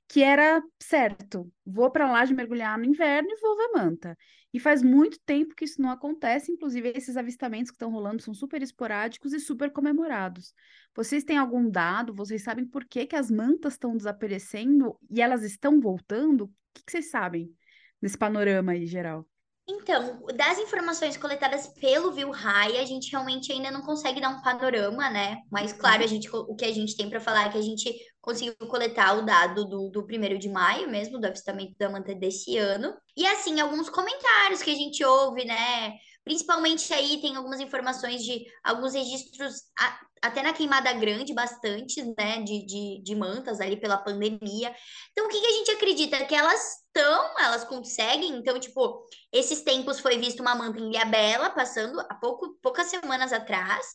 que 0.08 0.22
era 0.22 0.62
certo. 0.80 1.52
Vou 1.66 1.90
para 1.90 2.12
lá 2.12 2.26
de 2.26 2.34
mergulhar 2.34 2.78
no 2.78 2.86
inverno 2.86 3.30
e 3.32 3.40
vou 3.40 3.58
ver 3.58 3.70
manta. 3.74 4.18
E 4.54 4.60
faz 4.60 4.84
muito 4.84 5.20
tempo 5.26 5.56
que 5.56 5.66
isso 5.66 5.82
não 5.82 5.90
acontece, 5.90 6.52
inclusive 6.52 6.94
esses 6.96 7.18
avistamentos 7.18 7.72
que 7.72 7.76
estão 7.76 7.92
rolando 7.92 8.22
são 8.22 8.34
super 8.34 8.62
esporádicos 8.62 9.34
e 9.34 9.40
super 9.40 9.72
comemorados. 9.72 10.54
Vocês 10.96 11.24
têm 11.24 11.38
algum 11.38 11.68
dado? 11.70 12.14
Vocês 12.14 12.44
sabem 12.44 12.66
por 12.66 12.86
que 12.86 13.08
que 13.08 13.16
as 13.16 13.32
mantas 13.32 13.74
estão 13.74 13.98
desaparecendo 13.98 14.96
e 15.10 15.22
elas 15.22 15.44
estão 15.44 15.80
voltando? 15.80 16.46
O 16.46 16.52
que 16.74 16.84
que 16.86 16.92
vocês 16.92 17.10
sabem 17.10 17.52
nesse 18.00 18.18
panorama 18.18 18.74
aí 18.74 18.86
geral? 18.86 19.28
Então, 19.66 20.22
das 20.36 20.60
informações 20.60 21.16
coletadas 21.16 21.68
pelo 21.80 22.12
Vilhai, 22.12 22.78
a 22.78 22.86
gente 22.86 23.10
realmente 23.10 23.50
ainda 23.50 23.72
não 23.72 23.82
consegue 23.82 24.20
dar 24.20 24.30
um 24.30 24.42
panorama, 24.42 25.10
né? 25.10 25.38
Mas, 25.50 25.72
claro, 25.72 26.04
a 26.04 26.08
gente, 26.08 26.30
o 26.30 26.54
que 26.54 26.66
a 26.66 26.74
gente 26.74 26.98
tem 26.98 27.10
para 27.10 27.22
falar 27.22 27.48
é 27.48 27.50
que 27.50 27.58
a 27.58 27.62
gente 27.62 27.94
conseguiu 28.20 28.54
coletar 28.68 29.18
o 29.18 29.26
dado 29.26 29.66
do, 29.66 29.90
do 29.90 30.02
1 30.02 30.38
de 30.38 30.50
maio 30.50 30.90
mesmo, 30.90 31.18
do 31.18 31.26
avistamento 31.26 31.74
da 31.80 31.90
manta 31.90 32.14
desse 32.14 32.58
ano. 32.58 32.94
E, 33.16 33.26
assim, 33.26 33.62
alguns 33.62 33.90
comentários 33.90 34.62
que 34.62 34.72
a 34.72 34.76
gente 34.76 35.02
ouve, 35.04 35.46
né? 35.46 35.94
Principalmente 36.24 36.94
aí 36.94 37.20
tem 37.22 37.36
algumas 37.36 37.60
informações 37.60 38.24
de 38.24 38.46
alguns 38.64 38.94
registros, 38.94 39.56
a- 39.78 40.00
até 40.24 40.42
na 40.42 40.54
Queimada 40.54 40.94
Grande, 40.94 41.34
bastante, 41.34 42.02
né? 42.18 42.42
De, 42.44 42.66
de, 42.66 43.02
de 43.04 43.16
mantas 43.16 43.60
ali 43.60 43.76
pela 43.78 43.98
pandemia. 43.98 44.74
Então, 45.12 45.26
o 45.26 45.30
que 45.30 45.40
que 45.40 45.46
a 45.48 45.52
gente 45.52 45.72
acredita? 45.72 46.26
Que 46.26 46.34
elas 46.36 46.62
estão, 46.88 47.40
elas 47.40 47.66
conseguem. 47.66 48.38
Então, 48.38 48.58
tipo, 48.60 49.06
esses 49.34 49.62
tempos 49.64 50.00
foi 50.00 50.18
visto 50.18 50.40
uma 50.40 50.56
manta 50.56 50.80
em 50.80 50.92
Ilhabela, 50.92 51.50
passando 51.50 52.00
há 52.00 52.16
pouco, 52.16 52.58
poucas 52.62 52.88
semanas 52.88 53.34
atrás. 53.34 53.86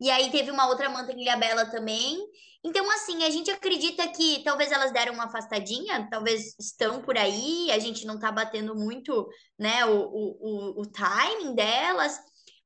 E 0.00 0.10
aí 0.10 0.30
teve 0.30 0.50
uma 0.50 0.68
outra 0.68 0.88
manta 0.88 1.12
em 1.12 1.22
Ilhabela 1.22 1.66
também. 1.66 2.18
Então, 2.64 2.90
assim, 2.90 3.24
a 3.24 3.30
gente 3.30 3.50
acredita 3.50 4.06
que 4.08 4.42
talvez 4.44 4.70
elas 4.72 4.92
deram 4.92 5.14
uma 5.14 5.24
afastadinha, 5.24 6.08
talvez 6.10 6.56
estão 6.58 7.00
por 7.00 7.16
aí, 7.16 7.70
a 7.70 7.78
gente 7.78 8.06
não 8.06 8.18
tá 8.18 8.32
batendo 8.32 8.74
muito, 8.74 9.28
né, 9.58 9.84
o, 9.86 9.96
o, 9.96 10.78
o, 10.78 10.80
o 10.82 10.86
timing 10.86 11.54
delas. 11.54 12.18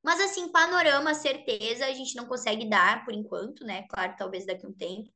Mas, 0.02 0.20
assim, 0.20 0.48
panorama, 0.48 1.14
certeza, 1.14 1.86
a 1.86 1.92
gente 1.92 2.16
não 2.16 2.26
consegue 2.26 2.68
dar 2.68 3.04
por 3.04 3.14
enquanto, 3.14 3.64
né? 3.64 3.86
Claro, 3.88 4.14
talvez 4.18 4.44
daqui 4.44 4.66
a 4.66 4.68
um 4.68 4.72
tempo. 4.72 5.08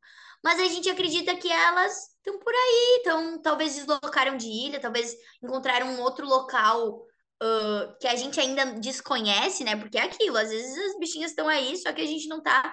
Mas 0.44 0.60
a 0.60 0.64
gente 0.66 0.88
acredita 0.88 1.34
que 1.36 1.50
elas 1.50 2.14
estão 2.18 2.38
por 2.38 2.52
aí, 2.54 2.98
então 3.00 3.42
talvez 3.42 3.74
deslocaram 3.74 4.36
de 4.36 4.46
ilha, 4.46 4.78
talvez 4.78 5.16
encontraram 5.42 5.88
um 5.88 6.00
outro 6.00 6.24
local 6.26 7.04
uh, 7.42 7.96
que 8.00 8.06
a 8.06 8.16
gente 8.16 8.38
ainda 8.40 8.64
desconhece, 8.80 9.64
né? 9.64 9.76
Porque 9.76 9.98
é 9.98 10.02
aquilo, 10.02 10.36
às 10.36 10.50
vezes 10.50 10.76
as 10.90 10.98
bichinhas 10.98 11.30
estão 11.30 11.48
aí, 11.48 11.76
só 11.76 11.92
que 11.92 12.02
a 12.02 12.06
gente 12.06 12.28
não 12.28 12.42
tá 12.42 12.72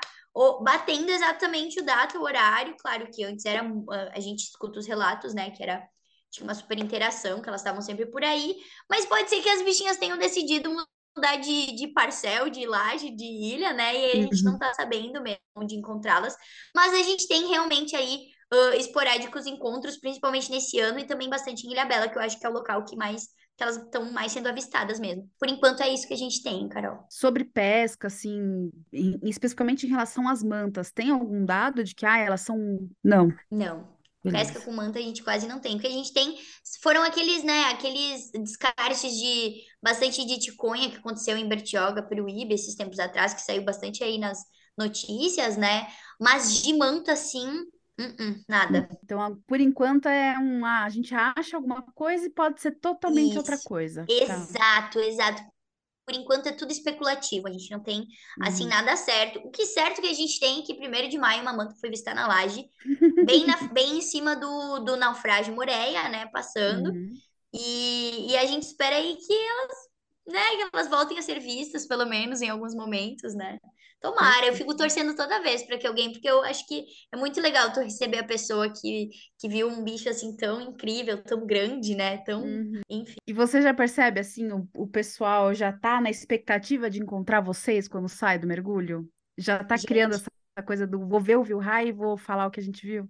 batendo 0.63 1.09
exatamente 1.11 1.79
o 1.79 1.85
data, 1.85 2.17
o 2.17 2.23
horário. 2.23 2.75
Claro 2.79 3.07
que 3.11 3.23
antes 3.23 3.45
era 3.45 3.63
a 4.11 4.19
gente 4.19 4.43
escuta 4.43 4.79
os 4.79 4.87
relatos, 4.87 5.33
né? 5.33 5.51
Que 5.51 5.63
era 5.63 5.87
tinha 6.31 6.43
uma 6.43 6.55
super 6.55 6.79
interação, 6.79 7.41
que 7.41 7.47
elas 7.47 7.61
estavam 7.61 7.81
sempre 7.81 8.07
por 8.07 8.23
aí, 8.23 8.55
mas 8.89 9.05
pode 9.05 9.29
ser 9.29 9.39
que 9.41 9.49
as 9.49 9.61
bichinhas 9.61 9.97
tenham 9.97 10.17
decidido 10.17 10.67
mudar 11.15 11.35
de, 11.35 11.75
de 11.75 11.87
parcel, 11.89 12.49
de 12.49 12.65
laje, 12.65 13.11
de 13.11 13.23
ilha, 13.23 13.71
né? 13.71 13.95
E 13.95 14.05
a 14.11 14.15
gente 14.15 14.43
não 14.43 14.53
uhum. 14.53 14.59
tá 14.59 14.73
sabendo 14.73 15.21
mesmo 15.21 15.39
onde 15.55 15.75
encontrá-las. 15.75 16.35
Mas 16.75 16.91
a 16.91 17.03
gente 17.03 17.27
tem 17.27 17.47
realmente 17.47 17.95
aí 17.95 18.25
uh, 18.51 18.73
esporádicos 18.73 19.45
encontros, 19.45 19.97
principalmente 19.97 20.49
nesse 20.49 20.79
ano, 20.79 20.97
e 20.97 21.05
também 21.05 21.29
bastante 21.29 21.67
em 21.67 21.71
Ilha 21.71 21.85
Bela, 21.85 22.09
que 22.09 22.17
eu 22.17 22.21
acho 22.21 22.39
que 22.39 22.45
é 22.45 22.49
o 22.49 22.53
local 22.53 22.83
que 22.83 22.95
mais 22.95 23.27
que 23.55 23.63
elas 23.63 23.77
estão 23.77 24.11
mais 24.11 24.31
sendo 24.31 24.47
avistadas 24.47 24.99
mesmo. 24.99 25.29
Por 25.39 25.47
enquanto 25.47 25.81
é 25.81 25.93
isso 25.93 26.07
que 26.07 26.13
a 26.13 26.17
gente 26.17 26.41
tem, 26.41 26.67
Carol. 26.67 27.05
Sobre 27.09 27.43
pesca, 27.43 28.07
assim, 28.07 28.71
em, 28.91 29.19
especificamente 29.23 29.85
em 29.85 29.89
relação 29.89 30.27
às 30.27 30.43
mantas, 30.43 30.91
tem 30.91 31.11
algum 31.11 31.45
dado 31.45 31.83
de 31.83 31.93
que 31.93 32.05
ah, 32.05 32.17
elas 32.17 32.41
são. 32.41 32.57
Não. 33.03 33.31
Não. 33.51 33.93
Pesca 34.31 34.61
com 34.61 34.71
manta 34.71 34.99
a 34.99 35.01
gente 35.01 35.21
quase 35.21 35.47
não 35.47 35.59
tem. 35.59 35.75
O 35.75 35.79
que 35.79 35.87
a 35.87 35.91
gente 35.91 36.13
tem 36.13 36.37
foram 36.81 37.03
aqueles, 37.03 37.43
né, 37.43 37.65
aqueles 37.65 38.31
descartes 38.31 39.11
de 39.11 39.61
bastante 39.81 40.25
de 40.25 40.39
ticonha 40.39 40.89
que 40.89 40.95
aconteceu 40.95 41.35
em 41.35 41.47
Bertioga, 41.47 42.01
Peruíbe, 42.01 42.53
esses 42.53 42.73
tempos 42.73 42.99
atrás, 42.99 43.33
que 43.33 43.41
saiu 43.41 43.65
bastante 43.65 44.01
aí 44.01 44.17
nas 44.17 44.39
notícias, 44.77 45.57
né? 45.57 45.87
Mas 46.19 46.63
de 46.63 46.73
manta, 46.73 47.17
sim, 47.17 47.65
Uh 47.99 48.05
-uh, 48.05 48.43
nada. 48.47 48.89
Então, 49.03 49.39
por 49.47 49.59
enquanto, 49.59 50.07
é 50.07 50.37
um. 50.39 50.65
Ah, 50.65 50.83
a 50.83 50.89
gente 50.89 51.13
acha 51.13 51.57
alguma 51.57 51.83
coisa 51.93 52.25
e 52.25 52.29
pode 52.29 52.59
ser 52.59 52.71
totalmente 52.79 53.29
Isso. 53.29 53.37
outra 53.37 53.57
coisa. 53.63 54.05
Tá. 54.05 54.13
Exato, 54.13 54.99
tá. 54.99 55.05
exato. 55.05 55.43
Por 56.05 56.15
enquanto 56.15 56.47
é 56.47 56.51
tudo 56.51 56.71
especulativo, 56.71 57.47
a 57.47 57.51
gente 57.51 57.71
não 57.71 57.79
tem, 57.79 58.05
assim, 58.41 58.63
uhum. 58.63 58.69
nada 58.69 58.95
certo. 58.97 59.39
O 59.39 59.49
que 59.49 59.65
certo 59.65 60.01
que 60.01 60.09
a 60.09 60.13
gente 60.13 60.37
tem 60.37 60.59
é 60.59 60.63
que 60.63 60.73
primeiro 60.73 61.07
de 61.07 61.17
maio 61.17 61.41
uma 61.41 61.53
manta 61.53 61.75
foi 61.79 61.89
vista 61.89 62.13
na 62.13 62.27
laje, 62.27 62.65
bem, 63.25 63.45
na, 63.45 63.55
bem 63.71 63.99
em 63.99 64.01
cima 64.01 64.35
do, 64.35 64.79
do 64.79 64.97
naufrágio 64.97 65.55
Moreia, 65.55 66.09
né, 66.09 66.25
passando. 66.25 66.89
Uhum. 66.89 67.13
E, 67.53 68.31
e 68.31 68.37
a 68.37 68.45
gente 68.45 68.63
espera 68.63 68.97
aí 68.97 69.15
que 69.15 69.33
elas, 69.33 69.77
né, 70.27 70.55
que 70.55 70.69
elas 70.73 70.89
voltem 70.89 71.17
a 71.17 71.21
ser 71.21 71.39
vistas, 71.39 71.87
pelo 71.87 72.05
menos 72.05 72.41
em 72.41 72.49
alguns 72.49 72.73
momentos, 72.73 73.33
né? 73.35 73.57
Tomara, 74.03 74.47
eu 74.47 74.53
fico 74.53 74.75
torcendo 74.75 75.15
toda 75.15 75.41
vez 75.41 75.63
para 75.63 75.77
que 75.77 75.87
alguém, 75.87 76.11
porque 76.11 76.29
eu 76.29 76.43
acho 76.43 76.67
que 76.67 76.83
é 77.09 77.15
muito 77.15 77.39
legal 77.39 77.71
tu 77.71 77.79
receber 77.79 78.19
a 78.19 78.27
pessoa 78.27 78.69
que, 78.69 79.09
que 79.39 79.47
viu 79.47 79.69
um 79.69 79.81
bicho 79.81 80.09
assim 80.09 80.35
tão 80.35 80.59
incrível, 80.59 81.23
tão 81.23 81.45
grande, 81.45 81.95
né? 81.95 82.17
Tão, 82.17 82.43
uhum. 82.43 82.81
enfim. 82.89 83.15
E 83.25 83.31
você 83.31 83.61
já 83.61 83.73
percebe 83.73 84.19
assim, 84.19 84.51
o, 84.51 84.67
o 84.75 84.87
pessoal 84.87 85.53
já 85.53 85.71
tá 85.71 86.01
na 86.01 86.09
expectativa 86.09 86.89
de 86.89 86.99
encontrar 86.99 87.39
vocês 87.39 87.87
quando 87.87 88.09
sai 88.09 88.37
do 88.37 88.45
mergulho? 88.45 89.09
Já 89.37 89.63
tá 89.63 89.77
gente. 89.77 89.87
criando 89.87 90.15
essa 90.15 90.29
coisa 90.65 90.85
do 90.85 91.07
vou 91.07 91.21
ver 91.21 91.37
o 91.37 91.43
viu 91.43 91.59
raio 91.59 91.87
e 91.87 91.93
vou 91.93 92.17
falar 92.17 92.45
o 92.45 92.51
que 92.51 92.59
a 92.59 92.63
gente 92.63 92.85
viu? 92.85 93.09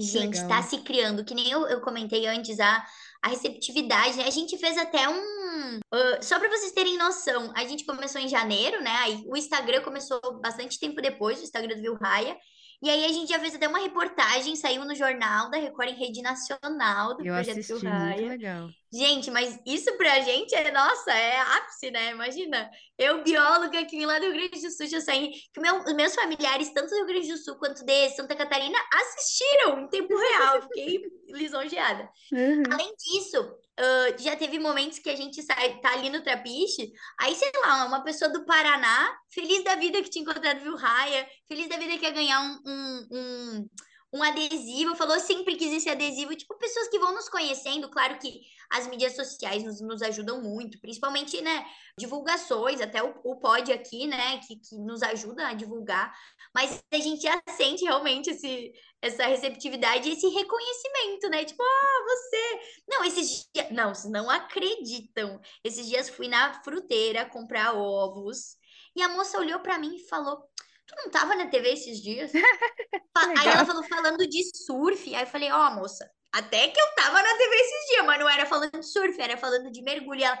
Gente, 0.00 0.34
está 0.34 0.60
se 0.62 0.78
criando, 0.78 1.24
que 1.24 1.34
nem 1.34 1.50
eu, 1.50 1.68
eu 1.68 1.80
comentei 1.80 2.26
antes, 2.26 2.58
a, 2.58 2.84
a 3.22 3.28
receptividade, 3.28 4.16
né? 4.16 4.24
A 4.26 4.30
gente 4.30 4.58
fez 4.58 4.76
até 4.76 5.08
um. 5.08 5.78
Uh, 5.78 6.22
só 6.22 6.38
para 6.38 6.50
vocês 6.50 6.72
terem 6.72 6.98
noção, 6.98 7.52
a 7.54 7.64
gente 7.64 7.84
começou 7.84 8.20
em 8.20 8.28
janeiro, 8.28 8.82
né? 8.82 8.90
Aí 8.90 9.24
o 9.26 9.36
Instagram 9.36 9.80
começou 9.82 10.20
bastante 10.40 10.78
tempo 10.78 11.00
depois, 11.00 11.38
o 11.38 11.44
Instagram 11.44 11.76
do 11.76 11.82
Vilraia. 11.82 12.36
E 12.82 12.90
aí 12.90 13.04
a 13.04 13.08
gente 13.08 13.28
já 13.28 13.38
fez 13.38 13.54
até 13.54 13.68
uma 13.68 13.78
reportagem, 13.78 14.56
saiu 14.56 14.84
no 14.84 14.94
jornal 14.94 15.48
da 15.48 15.56
Record 15.56 15.90
em 15.90 15.94
rede 15.94 16.20
nacional 16.20 17.14
do 17.14 17.24
eu 17.24 17.32
projeto 17.32 17.58
assisti. 17.58 17.86
Muito 17.86 18.26
legal. 18.26 18.68
Gente, 18.92 19.30
mas 19.30 19.58
isso 19.64 19.96
pra 19.96 20.20
gente 20.20 20.52
é, 20.52 20.70
nossa, 20.72 21.12
é 21.12 21.38
ápice, 21.40 21.92
né? 21.92 22.10
Imagina, 22.10 22.68
eu, 22.98 23.22
bióloga, 23.22 23.86
vim 23.88 24.04
lá 24.04 24.18
do 24.18 24.26
Rio 24.26 24.34
Grande 24.34 24.60
do 24.60 24.70
Sul, 24.70 24.86
já 24.86 25.00
saí, 25.00 25.30
que 25.52 25.60
meu, 25.60 25.78
os 25.78 25.94
meus 25.94 26.14
familiares, 26.14 26.72
tanto 26.74 26.90
do 26.90 26.96
Rio 26.96 27.06
Grande 27.06 27.28
do 27.28 27.38
Sul 27.38 27.54
quanto 27.54 27.84
de 27.84 28.10
Santa 28.10 28.34
Catarina, 28.34 28.76
assistiram 28.92 29.80
em 29.80 29.88
tempo 29.88 30.14
real. 30.16 30.62
Fiquei 30.62 31.00
lisonjeada. 31.30 32.10
Uhum. 32.32 32.64
Além 32.70 32.92
disso, 32.96 33.48
Uh, 33.82 34.22
já 34.22 34.36
teve 34.36 34.60
momentos 34.60 35.00
que 35.00 35.10
a 35.10 35.16
gente 35.16 35.42
sai, 35.42 35.80
tá 35.80 35.92
ali 35.94 36.08
no 36.08 36.22
trapiche, 36.22 36.92
aí, 37.18 37.34
sei 37.34 37.50
lá, 37.64 37.84
uma 37.84 38.04
pessoa 38.04 38.30
do 38.30 38.44
Paraná, 38.44 39.12
feliz 39.28 39.64
da 39.64 39.74
vida 39.74 40.00
que 40.00 40.08
tinha 40.08 40.22
encontrado 40.22 40.60
Viu 40.60 40.76
Raia, 40.76 41.28
feliz 41.48 41.68
da 41.68 41.76
vida 41.76 41.98
que 41.98 42.04
ia 42.04 42.12
ganhar 42.12 42.40
um, 42.42 42.62
um, 42.64 43.08
um, 43.10 43.68
um 44.12 44.22
adesivo, 44.22 44.94
falou 44.94 45.18
sempre 45.18 45.56
quis 45.56 45.72
esse 45.72 45.90
adesivo, 45.90 46.36
tipo, 46.36 46.56
pessoas 46.58 46.86
que 46.90 46.98
vão 47.00 47.12
nos 47.12 47.28
conhecendo, 47.28 47.90
claro 47.90 48.20
que 48.20 48.42
as 48.70 48.86
mídias 48.86 49.16
sociais 49.16 49.64
nos, 49.64 49.80
nos 49.80 50.00
ajudam 50.00 50.40
muito, 50.40 50.80
principalmente, 50.80 51.40
né, 51.40 51.66
divulgações, 51.98 52.80
até 52.80 53.02
o, 53.02 53.12
o 53.24 53.36
pod 53.40 53.72
aqui, 53.72 54.06
né, 54.06 54.38
que, 54.46 54.60
que 54.60 54.76
nos 54.76 55.02
ajuda 55.02 55.48
a 55.48 55.54
divulgar, 55.54 56.14
mas 56.54 56.80
a 56.92 56.98
gente 56.98 57.22
já 57.22 57.42
sente 57.56 57.82
realmente 57.82 58.30
esse, 58.30 58.72
essa 59.02 59.26
receptividade 59.26 60.08
e 60.08 60.12
esse 60.12 60.28
reconhecimento, 60.28 61.28
né, 61.28 61.44
tipo, 61.44 61.62
ah, 61.62 62.04
você... 62.06 62.60
Não, 62.88 63.04
esses 63.04 63.48
dias... 63.52 63.70
Não, 63.70 63.94
vocês 63.94 64.12
não 64.12 64.30
acreditam. 64.30 65.40
Esses 65.64 65.86
dias 65.88 66.08
fui 66.08 66.28
na 66.28 66.62
fruteira 66.62 67.26
comprar 67.26 67.74
ovos, 67.74 68.56
e 68.94 69.02
a 69.02 69.08
moça 69.08 69.38
olhou 69.38 69.58
para 69.60 69.78
mim 69.78 69.96
e 69.96 70.08
falou 70.08 70.48
tu 70.86 70.94
não 71.04 71.10
tava 71.10 71.34
na 71.34 71.46
TV 71.46 71.72
esses 71.72 72.02
dias? 72.02 72.32
aí 73.16 73.48
ela 73.48 73.64
falou 73.64 73.82
falando 73.84 74.26
de 74.26 74.42
surf. 74.56 75.14
Aí 75.14 75.22
eu 75.22 75.26
falei, 75.26 75.50
ó, 75.50 75.68
oh, 75.68 75.74
moça, 75.74 76.08
até 76.32 76.68
que 76.68 76.80
eu 76.80 76.94
tava 76.96 77.22
na 77.22 77.36
TV 77.36 77.56
esses 77.56 77.86
dias, 77.88 78.06
mas 78.06 78.20
não 78.20 78.28
era 78.28 78.46
falando 78.46 78.78
de 78.78 78.86
surf, 78.86 79.20
era 79.20 79.36
falando 79.36 79.70
de 79.70 79.82
mergulho. 79.82 80.20
E 80.20 80.24
ela, 80.24 80.38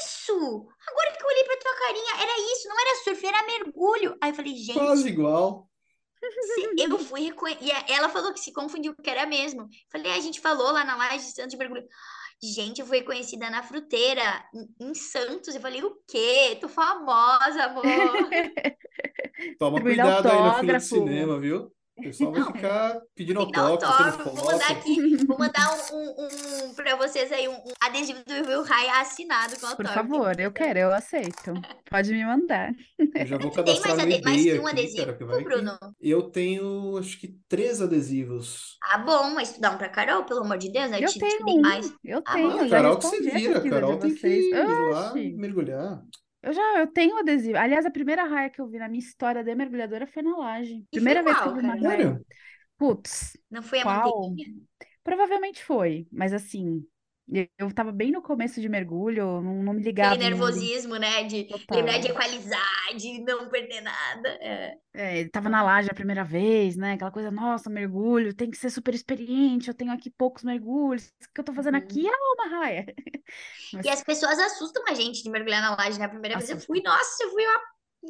isso! 0.00 0.66
Agora 0.88 1.12
que 1.12 1.22
eu 1.22 1.28
olhei 1.28 1.44
pra 1.44 1.56
tua 1.56 1.74
carinha, 1.74 2.22
era 2.22 2.52
isso, 2.52 2.68
não 2.68 2.80
era 2.80 3.04
surf, 3.04 3.26
era 3.26 3.46
mergulho. 3.46 4.16
Aí 4.20 4.30
eu 4.30 4.34
falei, 4.34 4.54
gente. 4.54 4.78
Quase 4.78 5.08
igual. 5.08 5.68
Eu 6.78 6.98
fui 6.98 7.22
reconhecer. 7.22 7.64
E 7.64 7.92
ela 7.92 8.08
falou 8.08 8.32
que 8.32 8.40
se 8.40 8.52
confundiu, 8.52 8.94
que 8.94 9.10
era 9.10 9.26
mesmo. 9.26 9.68
Falei, 9.90 10.12
a 10.12 10.20
gente 10.20 10.40
falou 10.40 10.72
lá 10.72 10.84
na 10.84 10.96
laje 10.96 11.26
de 11.26 11.34
Santos 11.34 11.50
de 11.50 11.56
mergulho. 11.56 11.84
Gente, 12.42 12.80
eu 12.80 12.86
fui 12.86 13.02
conhecida 13.02 13.48
na 13.48 13.62
fruteira, 13.62 14.22
em 14.80 14.94
Santos. 14.94 15.54
Eu 15.54 15.60
falei, 15.60 15.82
o 15.82 15.96
quê? 16.06 16.58
Tô 16.60 16.68
famosa, 16.68 17.64
amor. 17.64 17.82
Toma 19.58 19.80
cuidado 19.80 20.28
aí 20.28 20.38
na 20.38 20.60
fila 20.60 20.78
de 20.78 20.84
cinema, 20.84 21.40
viu? 21.40 21.72
O 21.96 22.02
pessoal 22.02 22.32
vai 22.32 22.44
ficar 22.44 23.00
pedindo 23.14 23.38
autógrafo. 23.38 24.30
Vou 24.30 24.44
mandar 24.46 24.70
aqui, 24.72 25.16
vou 25.26 25.38
mandar 25.38 25.92
um, 25.92 25.96
um, 25.96 26.64
um 26.64 26.74
para 26.74 26.96
vocês 26.96 27.30
aí, 27.30 27.46
um, 27.46 27.52
um 27.52 27.72
adesivo 27.80 28.18
do 28.26 28.48
Will 28.48 28.64
High 28.64 29.00
assinado 29.00 29.58
com 29.60 29.66
autógrafo. 29.66 29.94
Por 29.94 30.18
favor, 30.18 30.40
eu 30.40 30.50
quero, 30.50 30.80
eu 30.80 30.92
aceito. 30.92 31.54
Pode 31.88 32.12
me 32.12 32.24
mandar. 32.24 32.72
Eu 32.98 33.26
já 33.26 33.38
vou 33.38 33.52
cadastrar 33.52 33.96
Tem 33.96 34.08
mais, 34.08 34.14
ade 34.14 34.24
mais 34.24 34.42
que 34.42 34.58
um 34.58 34.66
adesivo, 34.66 35.06
cara, 35.06 35.16
que 35.16 35.24
Bruno? 35.24 35.78
Eu 36.00 36.22
tenho, 36.30 36.98
acho 36.98 37.20
que, 37.20 37.36
três 37.48 37.80
adesivos. 37.80 38.76
Ah, 38.82 38.98
bom, 38.98 39.30
mas 39.30 39.52
tu 39.52 39.60
dá 39.60 39.70
um 39.70 39.78
pra 39.78 39.88
Carol, 39.88 40.24
pelo 40.24 40.40
amor 40.40 40.58
de 40.58 40.72
Deus, 40.72 40.90
né? 40.90 40.98
Eu 41.00 41.08
te, 41.08 41.20
tenho 41.20 41.44
te 41.44 41.60
mais. 41.60 41.94
Eu 42.02 42.22
ah, 42.26 42.32
tenho, 42.32 42.60
ah, 42.60 42.68
Carol 42.68 42.98
que 42.98 43.06
se 43.06 43.20
vira, 43.20 43.60
Carol 43.60 43.98
tem 43.98 44.14
que 44.14 44.26
ir 44.26 44.90
lá 44.90 45.14
mergulhar. 45.14 46.02
Eu 46.44 46.52
já 46.52 46.78
eu 46.78 46.86
tenho 46.86 47.18
adesivo. 47.18 47.56
Aliás, 47.56 47.86
a 47.86 47.90
primeira 47.90 48.24
raia 48.24 48.50
que 48.50 48.60
eu 48.60 48.68
vi 48.68 48.78
na 48.78 48.86
minha 48.86 48.98
história 48.98 49.42
de 49.42 49.54
mergulhadora 49.54 50.06
foi 50.06 50.22
na 50.22 50.36
laje. 50.36 50.84
Primeira 50.90 51.22
vez 51.22 51.40
que 51.40 51.48
eu 51.48 51.54
vi 51.54 51.60
uma 51.60 51.74
raia. 51.74 52.20
Putz. 52.76 53.36
Não 53.50 53.62
foi 53.62 53.80
a 53.80 53.82
qual? 53.82 54.28
manteiguinha? 54.28 54.60
Provavelmente 55.02 55.64
foi, 55.64 56.06
mas 56.12 56.32
assim, 56.34 56.84
eu 57.26 57.68
estava 57.68 57.90
bem 57.90 58.10
no 58.12 58.20
começo 58.20 58.60
de 58.60 58.68
mergulho, 58.68 59.40
não, 59.40 59.62
não 59.62 59.72
me 59.72 59.82
ligava. 59.82 60.14
Aquele 60.14 60.30
nervosismo, 60.30 60.96
né? 60.96 61.24
De 61.24 61.44
Total. 61.44 61.78
lembrar 61.78 61.98
de 61.98 62.08
equalizar, 62.08 62.96
de 62.96 63.24
não 63.24 63.48
perder 63.48 63.80
nada. 63.80 64.28
É. 64.40 64.76
É, 64.92 65.20
estava 65.22 65.48
na 65.48 65.62
laje 65.62 65.90
a 65.90 65.94
primeira 65.94 66.22
vez, 66.22 66.76
né? 66.76 66.92
Aquela 66.92 67.10
coisa, 67.10 67.30
nossa, 67.30 67.70
mergulho, 67.70 68.34
tem 68.34 68.50
que 68.50 68.58
ser 68.58 68.70
super 68.70 68.94
experiente, 68.94 69.68
eu 69.68 69.74
tenho 69.74 69.90
aqui 69.90 70.10
poucos 70.10 70.44
mergulhos, 70.44 71.06
o 71.06 71.32
que 71.34 71.40
eu 71.40 71.44
tô 71.44 71.52
fazendo 71.52 71.76
aqui 71.76 72.06
é 72.06 72.12
uma 72.12 72.60
raia. 72.60 72.86
Mas... 73.72 73.86
E 73.86 73.88
as 73.88 74.04
pessoas 74.04 74.38
assustam 74.38 74.84
a 74.88 74.94
gente 74.94 75.22
de 75.22 75.30
mergulhar 75.30 75.62
na 75.62 75.74
laje, 75.74 75.98
né? 75.98 76.04
A 76.04 76.10
primeira 76.10 76.36
Assusta. 76.36 76.54
vez 76.54 76.62
eu 76.62 76.66
fui, 76.66 76.82
nossa, 76.82 77.24
eu 77.24 77.30
fui 77.30 77.44
uma 77.44 77.60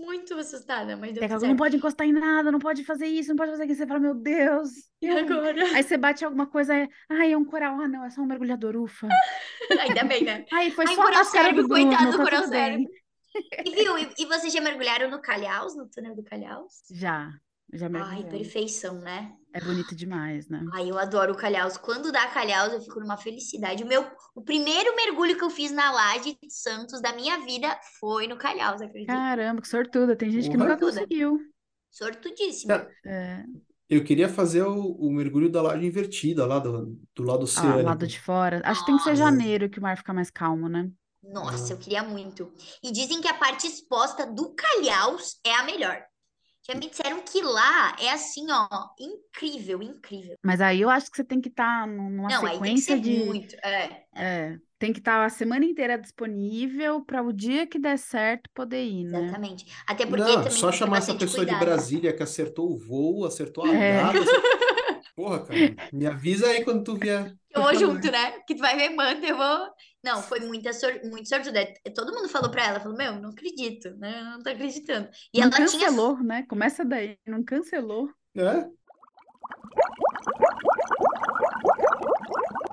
muito 0.01 0.35
assustada, 0.35 0.97
mas 0.97 1.12
deu. 1.12 1.29
Não 1.41 1.57
pode 1.57 1.77
encostar 1.77 2.07
em 2.07 2.12
nada, 2.12 2.51
não 2.51 2.59
pode 2.59 2.85
fazer 2.85 3.07
isso, 3.07 3.29
não 3.31 3.37
pode 3.37 3.51
fazer 3.53 3.65
aquilo. 3.65 3.79
Você 3.79 3.87
fala, 3.87 4.01
meu 4.01 4.15
Deus. 4.15 4.71
E 5.01 5.09
agora? 5.09 5.62
Aí 5.75 5.83
você 5.83 5.97
bate 5.97 6.25
alguma 6.25 6.47
coisa, 6.47 6.75
é, 6.75 6.89
ai, 7.09 7.33
é 7.33 7.37
um 7.37 7.45
coral. 7.45 7.81
Ah, 7.81 7.89
não, 7.89 8.05
é 8.05 8.11
só 8.11 8.21
um 8.21 8.27
mergulhador, 8.27 8.77
ufa. 8.77 9.09
Ainda 9.81 10.05
bem, 10.05 10.25
né? 10.25 10.45
Aí 10.53 10.71
foi 10.71 10.85
Ai, 10.89 10.95
só 10.95 11.39
a 11.39 11.53
do 11.53 11.69
Bruno, 11.69 11.69
coitado 11.69 12.11
do 12.11 12.19
tá 12.19 12.25
coral 12.25 12.45
sério. 12.45 12.87
E 13.65 13.71
viu? 13.71 13.99
E, 13.99 14.15
e 14.19 14.27
vocês 14.27 14.53
já 14.53 14.61
mergulharam 14.61 15.11
no 15.11 15.21
Calhaus, 15.21 15.77
no 15.77 15.89
túnel 15.89 16.15
do 16.15 16.23
Calhaus? 16.23 16.85
Já, 16.91 17.31
já 17.73 17.86
Ai, 17.86 17.91
mergulhei. 17.93 18.24
perfeição, 18.24 19.01
né? 19.01 19.36
É 19.53 19.61
bonito 19.61 19.95
demais, 19.95 20.49
né? 20.49 20.62
Ai, 20.73 20.91
eu 20.91 20.99
adoro 20.99 21.32
o 21.32 21.36
Calhaus. 21.36 21.77
Quando 21.77 22.11
dá 22.11 22.27
Calhaus, 22.28 22.73
eu 22.73 22.81
fico 22.81 23.01
numa 23.01 23.16
felicidade. 23.16 23.85
O 23.85 23.86
meu, 23.86 24.05
o 24.35 24.43
primeiro 24.43 24.95
mergulho 24.97 25.36
que 25.39 25.45
eu 25.45 25.51
fiz 25.51 25.70
na 25.70 25.93
laje 25.93 26.36
de 26.43 26.51
Santos 26.53 27.01
da 27.01 27.12
minha 27.15 27.39
vida 27.45 27.78
foi 28.01 28.27
no 28.27 28.36
Calhaus, 28.36 28.81
acredita? 28.82 29.12
Caramba, 29.12 29.62
que 29.62 29.69
sortuda. 29.69 30.16
Tem 30.16 30.31
gente 30.31 30.51
que 30.51 30.57
Porra. 30.57 30.70
nunca 30.70 30.81
conseguiu. 30.85 31.41
Sortudíssimo. 31.91 32.69
Cara, 32.69 32.91
É, 33.05 33.45
Eu 33.89 34.03
queria 34.03 34.28
fazer 34.28 34.62
o, 34.62 34.93
o 34.93 35.12
mergulho 35.12 35.51
da 35.51 35.62
laje 35.62 35.86
invertida, 35.86 36.45
lá 36.47 36.59
do, 36.59 36.99
do 37.15 37.23
lado 37.23 37.41
ah, 37.41 37.45
oceânico. 37.45 37.82
lado 37.82 38.07
de 38.07 38.20
fora. 38.20 38.61
Acho 38.65 38.81
que 38.81 38.86
tem 38.86 38.97
que 38.97 39.05
ser 39.05 39.15
janeiro 39.16 39.69
que 39.70 39.78
o 39.78 39.82
mar 39.82 39.97
fica 39.97 40.12
mais 40.12 40.31
calmo, 40.31 40.69
né? 40.69 40.91
Nossa, 41.23 41.73
eu 41.73 41.78
queria 41.78 42.03
muito. 42.03 42.53
E 42.82 42.91
dizem 42.93 43.20
que 43.20 43.28
a 43.28 43.35
parte 43.35 43.66
exposta 43.66 44.27
do 44.27 44.55
Calhaus 44.55 45.39
é 45.45 45.55
a 45.55 45.62
melhor. 45.65 46.03
Já 46.66 46.74
me 46.74 46.89
disseram 46.89 47.20
que 47.23 47.43
lá 47.43 47.95
é 48.01 48.11
assim, 48.11 48.47
ó, 48.51 48.66
incrível, 48.99 49.82
incrível. 49.82 50.36
Mas 50.43 50.61
aí 50.61 50.81
eu 50.81 50.89
acho 50.89 51.11
que 51.11 51.16
você 51.16 51.24
tem 51.24 51.41
que 51.41 51.49
estar 51.49 51.86
numa 51.86 52.28
Não, 52.31 52.47
aí 52.47 52.53
tem 52.53 52.74
que 52.74 52.81
sequência 52.81 52.97
ser 52.97 53.03
de. 53.03 53.11
muito. 53.24 53.55
É, 53.57 54.07
É, 54.16 54.59
tem 54.78 54.93
que 54.93 54.99
estar 54.99 55.24
a 55.24 55.28
semana 55.28 55.65
inteira 55.65 55.99
disponível 55.99 57.05
para 57.05 57.23
o 57.23 57.32
dia 57.32 57.66
que 57.66 57.78
der 57.78 57.99
certo 57.99 58.49
poder 58.55 58.85
ir, 58.85 59.05
né? 59.05 59.19
exatamente. 59.19 59.66
Até 59.86 60.07
porque 60.07 60.23
Não, 60.23 60.35
também 60.36 60.51
só 60.53 60.73
chamar 60.73 60.99
essa 60.99 61.15
pessoa 61.15 61.45
de 61.45 61.53
cuidado. 61.53 61.65
Brasília 61.65 62.12
que 62.16 62.23
acertou 62.23 62.73
o 62.73 62.78
voo, 62.78 63.24
acertou 63.27 63.65
a 63.65 63.74
É. 63.74 63.93
data. 63.97 64.19
Porra, 65.16 65.45
cara, 65.47 65.59
me 65.93 66.07
avisa 66.07 66.49
aí 66.49 66.65
quando 66.65 66.82
tu 66.82 66.97
vier. 66.97 67.35
Eu 67.55 67.62
vou 67.62 67.74
junto, 67.74 68.11
né? 68.11 68.32
Que 68.47 68.55
tu 68.57 68.61
vai 68.61 68.77
ver, 68.77 68.91
manda, 68.91 69.24
eu 69.24 69.36
vou. 69.36 69.70
Não, 70.03 70.23
foi 70.23 70.41
muita 70.41 70.73
sor... 70.73 71.01
muito 71.05 71.28
sortuda. 71.28 71.73
Todo 71.95 72.12
mundo 72.12 72.28
falou 72.28 72.51
pra 72.51 72.66
ela, 72.66 72.81
falou, 72.81 72.97
meu, 72.99 73.20
não 73.20 73.31
acredito, 73.31 73.97
né? 73.97 74.20
Eu 74.20 74.24
não 74.24 74.43
tô 74.43 74.51
acreditando. 74.51 75.09
E 75.32 75.39
Não 75.39 75.47
ela 75.47 75.53
tinha. 75.53 75.69
cancelou, 75.69 76.19
né? 76.23 76.45
Começa 76.49 76.85
daí, 76.85 77.16
não 77.27 77.45
cancelou. 77.45 78.11
É? 78.36 78.69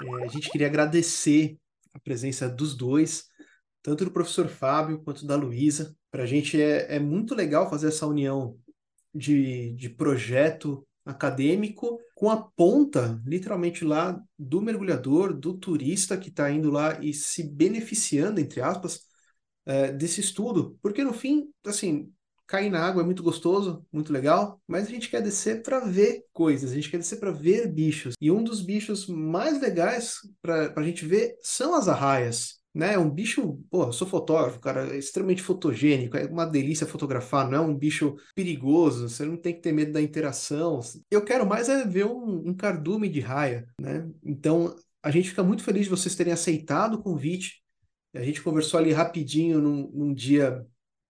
É, 0.03 0.23
a 0.23 0.27
gente 0.27 0.49
queria 0.49 0.67
agradecer 0.67 1.57
a 1.93 1.99
presença 1.99 2.49
dos 2.49 2.75
dois, 2.75 3.25
tanto 3.83 4.03
do 4.05 4.11
professor 4.11 4.47
Fábio 4.47 5.03
quanto 5.03 5.25
da 5.25 5.35
Luísa. 5.35 5.95
Para 6.09 6.23
a 6.23 6.25
gente 6.25 6.59
é, 6.61 6.95
é 6.95 6.99
muito 6.99 7.35
legal 7.35 7.69
fazer 7.69 7.87
essa 7.89 8.07
união 8.07 8.57
de, 9.13 9.73
de 9.73 9.89
projeto 9.89 10.85
acadêmico 11.05 11.99
com 12.15 12.29
a 12.29 12.37
ponta, 12.37 13.21
literalmente 13.25 13.83
lá, 13.83 14.21
do 14.37 14.61
mergulhador, 14.61 15.33
do 15.33 15.57
turista 15.57 16.17
que 16.17 16.29
está 16.29 16.51
indo 16.51 16.69
lá 16.69 17.03
e 17.03 17.13
se 17.13 17.43
beneficiando, 17.43 18.39
entre 18.39 18.61
aspas, 18.61 19.01
é, 19.65 19.91
desse 19.91 20.21
estudo. 20.21 20.77
Porque 20.81 21.03
no 21.03 21.13
fim, 21.13 21.49
assim, 21.65 22.11
cair 22.47 22.69
na 22.69 22.85
água 22.85 23.01
é 23.01 23.05
muito 23.05 23.23
gostoso, 23.23 23.85
muito 23.91 24.13
legal, 24.13 24.61
mas 24.67 24.87
a 24.87 24.89
gente 24.89 25.09
quer 25.09 25.21
descer 25.21 25.63
para 25.63 25.79
ver 25.79 26.25
coisas, 26.33 26.71
a 26.71 26.75
gente 26.75 26.89
quer 26.89 26.97
descer 26.97 27.19
para 27.19 27.31
ver 27.31 27.67
bichos. 27.67 28.13
E 28.19 28.29
um 28.29 28.43
dos 28.43 28.61
bichos 28.61 29.07
mais 29.07 29.59
legais 29.59 30.15
para 30.41 30.73
a 30.75 30.83
gente 30.83 31.05
ver 31.05 31.37
são 31.41 31.73
as 31.73 31.87
arraias. 31.87 32.60
Né? 32.73 32.93
É 32.93 32.99
um 32.99 33.09
bicho, 33.09 33.59
pô, 33.69 33.83
eu 33.83 33.93
sou 33.93 34.07
fotógrafo, 34.07 34.59
cara, 34.59 34.93
é 34.93 34.97
extremamente 34.97 35.41
fotogênico, 35.41 36.15
é 36.15 36.25
uma 36.25 36.45
delícia 36.45 36.87
fotografar, 36.87 37.49
não 37.49 37.57
é 37.57 37.61
um 37.61 37.75
bicho 37.75 38.15
perigoso, 38.33 39.09
você 39.09 39.25
não 39.25 39.35
tem 39.35 39.53
que 39.53 39.61
ter 39.61 39.73
medo 39.73 39.91
da 39.91 40.01
interação. 40.01 40.79
Eu 41.09 41.23
quero 41.23 41.45
mais 41.45 41.67
é 41.67 41.85
ver 41.85 42.05
um, 42.05 42.49
um 42.49 42.53
cardume 42.53 43.09
de 43.09 43.19
raia, 43.19 43.67
né? 43.79 44.09
Então, 44.23 44.73
a 45.03 45.11
gente 45.11 45.29
fica 45.29 45.43
muito 45.43 45.63
feliz 45.63 45.83
de 45.83 45.89
vocês 45.89 46.15
terem 46.15 46.31
aceitado 46.31 46.95
o 46.95 47.03
convite. 47.03 47.61
A 48.13 48.23
gente 48.23 48.41
conversou 48.41 48.79
ali 48.79 48.91
rapidinho 48.91 49.59
num, 49.59 49.89
num 49.93 50.13
dia 50.13 50.65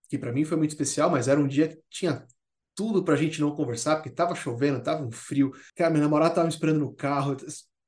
que 0.08 0.18
para 0.18 0.32
mim 0.32 0.44
foi 0.44 0.56
muito 0.56 0.70
especial, 0.70 1.10
mas 1.10 1.28
era 1.28 1.40
um 1.40 1.46
dia 1.46 1.68
que 1.68 1.78
tinha 1.88 2.26
tudo 2.74 3.04
pra 3.04 3.16
gente 3.16 3.40
não 3.40 3.54
conversar, 3.54 3.96
porque 3.96 4.10
tava 4.10 4.34
chovendo, 4.34 4.82
tava 4.82 5.04
um 5.04 5.10
frio. 5.10 5.52
Cara, 5.74 5.90
minha 5.90 6.02
namorada 6.02 6.34
tava 6.34 6.46
me 6.46 6.52
esperando 6.52 6.80
no 6.80 6.92
carro, 6.92 7.36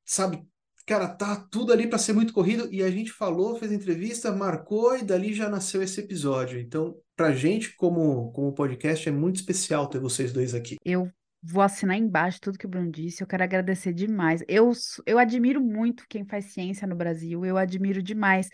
sabe? 0.05 0.43
Cara, 0.87 1.09
tá 1.09 1.37
tudo 1.51 1.73
ali 1.73 1.87
para 1.87 1.99
ser 1.99 2.13
muito 2.13 2.33
corrido 2.33 2.69
e 2.71 2.83
a 2.83 2.91
gente 2.91 3.11
falou, 3.11 3.57
fez 3.57 3.73
entrevista, 3.73 4.31
marcou 4.31 4.97
e 4.97 5.03
dali 5.03 5.33
já 5.33 5.49
nasceu 5.49 5.83
esse 5.83 6.01
episódio. 6.01 6.59
Então, 6.61 6.95
pra 7.17 7.33
gente 7.33 7.75
como 7.75 8.31
como 8.33 8.53
podcast 8.53 9.09
é 9.09 9.13
muito 9.13 9.37
especial 9.37 9.89
ter 9.89 9.99
vocês 9.99 10.33
dois 10.33 10.55
aqui. 10.55 10.77
Eu 10.85 11.11
vou 11.43 11.63
assinar 11.63 11.97
embaixo 11.97 12.41
tudo 12.41 12.59
que 12.59 12.67
o 12.67 12.69
Bruno 12.69 12.91
disse. 12.91 13.23
Eu 13.23 13.27
quero 13.27 13.43
agradecer 13.43 13.93
demais. 13.93 14.43
Eu, 14.49 14.73
eu 15.07 15.19
admiro 15.19 15.61
muito 15.61 16.05
quem 16.09 16.27
faz 16.27 16.53
ciência 16.53 16.87
no 16.87 16.97
Brasil. 16.97 17.45
Eu 17.45 17.57
admiro 17.57 18.03
demais, 18.03 18.49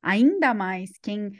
ainda 0.00 0.52
mais, 0.52 0.90
quem 1.00 1.30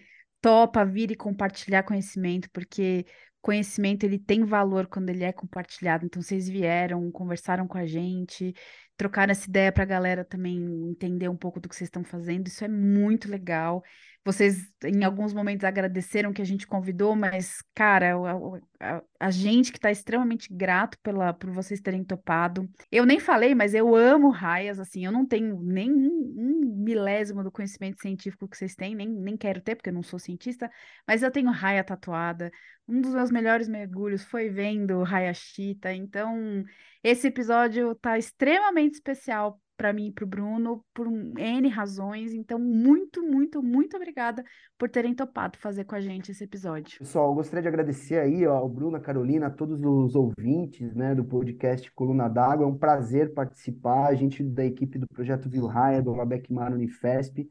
topa 0.41 0.85
vir 0.85 1.11
e 1.11 1.17
compartilhar 1.17 1.85
conhecimento, 1.85 2.49
porque 2.53 3.07
conhecimento 3.41 4.05
ele 4.05 4.19
tem 4.19 4.45
valor 4.45 4.87
quando 4.87 5.11
ele 5.11 5.25
é 5.25 5.33
compartilhado. 5.33 6.07
Então, 6.07 6.23
vocês 6.23 6.49
vieram, 6.49 7.11
conversaram 7.11 7.67
com 7.67 7.79
a 7.79 7.87
gente, 7.87 8.55
trocaram 9.03 9.33
essa 9.33 9.49
ideia 9.49 9.73
para 9.73 9.83
a 9.83 9.87
galera 9.87 10.25
também 10.25 10.57
entender 10.91 11.29
um 11.29 11.37
pouco 11.37 11.59
do 11.61 11.69
que 11.69 11.75
vocês 11.75 11.89
estão 11.89 12.05
fazendo. 12.05 12.47
Isso 12.47 12.65
é 12.65 12.69
muito 12.69 13.29
legal. 13.29 13.83
Vocês, 14.25 14.71
em 14.85 15.03
alguns 15.03 15.33
momentos, 15.35 15.65
agradeceram 15.65 16.33
que 16.33 16.41
a 16.41 16.45
gente 16.45 16.67
convidou, 16.67 17.17
mas, 17.17 17.57
cara, 17.75 18.17
o- 18.17 18.61
a, 18.79 19.03
a 19.19 19.31
gente 19.31 19.73
que 19.73 19.79
está 19.79 19.91
extremamente 19.91 20.53
grato 20.53 20.97
pela, 21.03 21.33
por 21.33 21.51
vocês 21.51 21.81
terem 21.81 22.05
topado. 22.05 22.69
Eu 22.91 23.05
nem 23.05 23.19
falei, 23.19 23.55
mas 23.55 23.75
eu 23.75 23.95
amo 23.97 24.31
raias, 24.31 24.79
assim, 24.79 25.05
eu 25.05 25.13
não 25.13 25.27
tenho 25.27 25.61
nem 25.63 25.91
um, 25.93 26.75
milésimo 26.83 27.43
do 27.43 27.51
conhecimento 27.51 28.01
científico 28.01 28.49
que 28.49 28.57
vocês 28.57 28.75
têm, 28.75 28.95
nem, 28.95 29.09
nem 29.09 29.37
quero 29.37 29.61
ter, 29.61 29.77
porque 29.77 29.89
eu 29.91 29.95
não 29.95 30.03
sou 30.03 30.19
cientista, 30.19 30.71
mas 31.07 31.23
eu 31.23 31.31
tenho 31.31 31.51
raia 31.51 31.85
tatuada. 31.85 32.51
Um 32.89 33.01
dos 33.01 33.15
meus 33.15 33.31
melhores 33.31 33.69
mergulhos 33.69 34.25
foi 34.25 34.49
vendo 34.51 35.03
raia 35.03 35.33
chita, 35.33 35.93
então 35.93 36.65
esse 37.03 37.29
episódio 37.29 37.95
tá 37.97 38.19
extremamente 38.19 38.95
especial 38.95 39.61
para 39.83 39.93
mim 39.93 40.07
e 40.07 40.13
para 40.13 40.25
o 40.25 40.29
Bruno 40.29 40.85
por 40.95 41.09
N 41.09 41.69
razões. 41.69 42.33
Então, 42.33 42.57
muito, 42.57 43.21
muito, 43.21 43.61
muito 43.61 43.97
obrigada 43.97 44.45
por 44.79 44.89
terem 44.89 45.13
topado 45.13 45.59
fazer 45.59 45.83
com 45.83 45.97
a 45.97 46.01
gente 46.01 46.31
esse 46.31 46.45
episódio. 46.45 47.01
Pessoal, 47.01 47.31
eu 47.31 47.35
gostaria 47.35 47.63
de 47.63 47.67
agradecer 47.67 48.21
aí 48.21 48.47
ó, 48.47 48.59
ao 48.59 48.69
Bruno, 48.69 48.97
a 48.97 49.01
Carolina, 49.01 49.49
a 49.49 49.51
todos 49.51 49.81
os 49.83 50.15
ouvintes, 50.15 50.95
né, 50.95 51.17
do 51.17 51.25
podcast 51.25 51.91
Coluna 51.95 52.29
d'Água. 52.29 52.65
É 52.65 52.69
um 52.69 52.79
prazer 52.79 53.35
participar. 53.35 54.07
A 54.07 54.15
gente 54.15 54.45
da 54.45 54.65
equipe 54.65 55.01
do 55.01 55.09
Projeto 55.09 55.51
Viu 55.51 55.67
Raia, 55.67 56.01
do 56.01 56.13
Labec 56.13 56.53
Mar 56.53 56.73
Unifesp, 56.73 57.51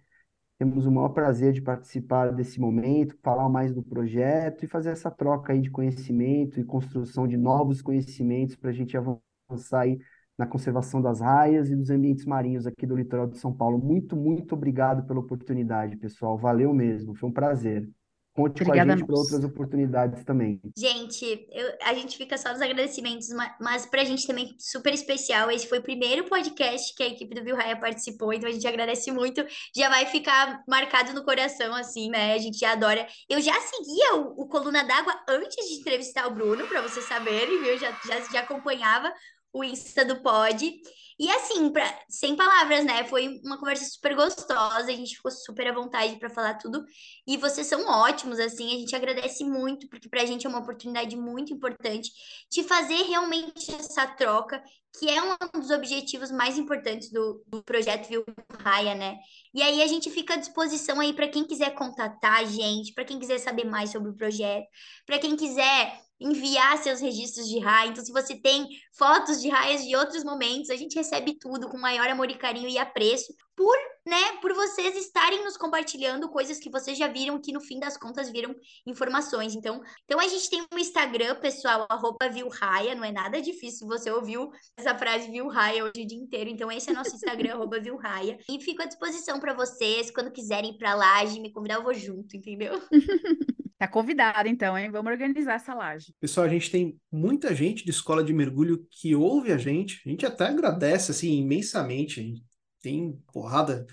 temos 0.58 0.86
o 0.86 0.91
maior 0.91 1.10
prazer 1.10 1.52
de 1.52 1.62
participar 1.62 2.32
desse 2.32 2.62
momento, 2.62 3.18
falar 3.22 3.49
mais 3.49 3.74
do 3.74 3.84
projeto 3.84 4.64
e 4.64 4.70
fazer 4.70 4.91
essa 4.91 5.12
troca 5.12 5.52
aí 5.52 5.60
de 5.60 5.70
conhecimento 5.70 6.62
e 6.62 6.64
construção 6.64 7.28
de 7.28 7.36
novos 7.36 7.82
conhecimentos 7.82 8.56
para 8.56 8.70
a 8.70 8.74
gente 8.74 8.95
avançar 8.95 9.82
aí 9.82 9.99
na 10.41 10.47
conservação 10.47 10.99
das 10.99 11.22
raias 11.22 11.69
e 11.69 11.76
dos 11.76 11.91
ambientes 11.91 12.26
marinhos 12.26 12.65
aqui 12.65 12.88
do 12.88 12.95
litoral 12.95 13.27
de 13.27 13.38
São 13.38 13.53
Paulo. 13.53 13.77
Muito, 13.77 14.15
muito 14.15 14.55
obrigado 14.55 15.05
pela 15.05 15.19
oportunidade, 15.19 15.95
pessoal. 15.97 16.35
Valeu 16.35 16.73
mesmo, 16.73 17.13
foi 17.13 17.30
um 17.30 17.34
prazer. 17.34 17.88
Conte 18.34 18.63
com 18.63 18.72
a 18.72 18.72
Obrigada 18.72 18.93
a 18.93 18.95
gente 18.95 19.05
para 19.05 19.19
outras 19.19 19.43
oportunidades 19.43 20.23
também. 20.23 20.59
Gente, 20.76 21.26
eu- 21.51 21.73
a 21.84 21.93
gente 21.93 22.18
fica 22.18 22.38
só 22.38 22.49
nos 22.53 22.61
agradecimentos, 22.61 23.27
ma- 23.30 23.53
mas 23.59 23.85
pra 23.85 24.05
gente 24.05 24.26
também 24.26 24.55
super 24.57 24.93
especial. 24.93 25.51
Esse 25.51 25.68
foi 25.68 25.80
o 25.80 25.84
primeiro 25.84 26.23
podcast 26.23 26.95
que 26.95 27.03
a 27.03 27.07
equipe 27.09 27.35
do 27.35 27.43
Viu 27.43 27.57
Raia 27.57 27.77
participou, 27.77 28.31
então 28.34 28.49
a 28.49 28.53
gente 28.53 28.65
agradece 28.65 29.11
muito. 29.11 29.45
Já 29.76 29.89
vai 29.89 30.05
ficar 30.05 30.63
marcado 30.68 31.13
no 31.13 31.26
coração, 31.26 31.76
assim, 31.76 32.09
né? 32.09 32.34
A 32.34 32.38
gente 32.38 32.63
adora. 32.63 33.05
Eu 33.30 33.41
já 33.41 33.53
seguia 33.59 34.15
o, 34.15 34.41
o 34.43 34.47
Coluna 34.47 34.81
d'Água 34.85 35.13
antes 35.30 35.68
de 35.68 35.81
entrevistar 35.81 36.26
o 36.27 36.34
Bruno, 36.34 36.65
pra 36.68 36.81
vocês 36.81 37.05
saberem, 37.05 37.61
viu? 37.61 37.77
Já, 37.77 37.91
já, 38.07 38.22
já 38.31 38.39
acompanhava 38.39 39.11
o 39.53 39.64
Insta 39.64 40.06
do 40.06 40.22
Pod. 40.22 40.72
E 41.19 41.30
assim, 41.30 41.72
pra, 41.72 41.86
sem 42.10 42.36
palavras, 42.36 42.84
né? 42.84 43.03
Foi 43.03 43.40
uma 43.44 43.60
conversa 43.60 43.86
super 43.86 44.15
gostosa, 44.15 44.90
a 44.90 44.95
gente 44.95 45.15
ficou 45.15 45.30
super 45.30 45.68
à 45.68 45.72
vontade 45.72 46.15
pra 46.18 46.32
falar 46.32 46.56
tudo. 46.56 46.84
E 47.28 47.38
vocês 47.38 47.68
são 47.68 47.88
ótimos, 47.88 48.40
assim, 48.40 48.73
a 48.73 48.80
gente 48.80 48.95
agradece 48.95 49.44
muito, 49.44 49.88
porque 49.88 50.10
pra 50.10 50.26
gente 50.26 50.48
é 50.48 50.49
uma 50.49 50.60
oportunidade 50.60 51.15
muito 51.15 51.53
importante 51.53 52.10
de 52.49 52.64
fazer 52.64 53.03
realmente 53.03 53.72
essa 53.72 54.07
troca, 54.07 54.64
que 54.98 55.07
é 55.10 55.22
um 55.22 55.60
dos 55.60 55.69
objetivos 55.69 56.32
mais 56.32 56.57
importantes 56.57 57.11
do, 57.11 57.44
do 57.48 57.61
projeto 57.61 58.07
Viu 58.07 58.26
Raia, 58.60 58.95
né? 58.95 59.19
E 59.53 59.61
aí 59.61 59.84
a 59.84 59.88
gente 59.88 60.10
fica 60.10 60.34
à 60.34 60.38
disposição 60.38 60.99
aí 60.99 61.14
para 61.14 61.28
quem 61.28 61.45
quiser 61.45 61.76
contatar 61.76 62.40
a 62.40 62.45
gente, 62.45 62.94
para 62.94 63.06
quem 63.06 63.19
quiser 63.19 63.38
saber 63.38 63.65
mais 63.65 63.91
sobre 63.91 64.10
o 64.10 64.15
projeto, 64.15 64.65
para 65.06 65.19
quem 65.19 65.36
quiser 65.36 66.02
enviar 66.22 66.77
seus 66.77 67.02
registros 67.02 67.48
de 67.48 67.60
raia. 67.60 67.89
Então, 67.89 68.06
se 68.06 68.11
você 68.11 68.35
tem 68.35 68.68
fotos 68.93 69.41
de 69.41 69.49
raias 69.49 69.84
de 69.84 69.95
outros 69.95 70.23
momentos, 70.23 70.69
a 70.69 70.76
gente 70.76 70.95
recebe 70.95 71.34
tudo 71.39 71.68
com 71.68 71.77
maior 71.77 72.07
amor 72.07 72.30
e 72.30 72.38
carinho 72.38 72.69
e 72.69 72.77
apreço 72.77 73.34
por, 73.56 73.77
né, 74.06 74.38
por 74.41 74.53
vocês 74.53 74.95
estarem 74.95 75.43
nos 75.43 75.57
compartilhando 75.57 76.30
coisas 76.30 76.57
que 76.57 76.69
vocês 76.69 76.98
já 76.98 77.07
viram 77.07 77.39
que 77.39 77.52
no 77.52 77.60
fim 77.60 77.80
das 77.80 77.98
contas 77.98 78.30
viram 78.31 78.56
informações. 78.85 79.56
Então, 79.56 79.81
então 80.06 80.19
a 80.19 80.27
gente 80.27 80.49
tem 80.49 80.65
um 80.72 80.77
Instagram, 80.77 81.35
pessoal, 81.35 81.85
arroba 81.89 82.30
Vilraia, 82.30 82.95
não 82.95 83.03
é 83.03 83.11
nada 83.11 83.41
difícil, 83.41 83.88
você 83.88 84.10
ouviu 84.11 84.52
essa 84.77 84.98
frase 84.98 85.30
Vilraia 85.30 85.84
hoje 85.84 86.03
o 86.03 86.07
dia 86.07 86.18
inteiro. 86.18 86.49
Então, 86.49 86.72
esse 86.72 86.89
é 86.89 86.93
nosso 86.93 87.15
Instagram, 87.15 87.53
arroba 87.56 87.80
Vilraia. 87.80 88.38
E 88.49 88.60
fico 88.61 88.81
à 88.81 88.85
disposição 88.85 89.39
para 89.39 89.53
vocês, 89.53 90.11
quando 90.11 90.31
quiserem 90.31 90.72
ir 90.72 90.77
pra 90.77 90.95
laje, 90.95 91.39
me 91.39 91.52
convidar, 91.52 91.76
eu 91.76 91.84
vou 91.84 91.93
junto, 91.93 92.35
entendeu? 92.35 92.81
Tá 93.82 93.88
convidado, 93.88 94.48
então, 94.48 94.78
hein? 94.78 94.91
Vamos 94.91 95.12
organizar 95.12 95.56
essa 95.56 95.74
laje. 95.74 96.14
Pessoal, 96.20 96.45
a 96.45 96.49
gente 96.49 96.70
tem 96.70 96.95
muita 97.12 97.56
gente 97.56 97.84
de 97.84 97.90
escola 97.90 98.24
de 98.24 98.32
mergulho 98.32 98.86
que 98.91 99.16
ouve 99.16 99.52
a 99.52 99.58
gente. 99.58 99.99
A 100.06 100.10
gente 100.12 100.24
até 100.24 100.45
agradece, 100.45 101.10
assim, 101.10 101.40
imensamente. 101.40 102.44
Tem 102.80 103.20
porrada 103.34 103.84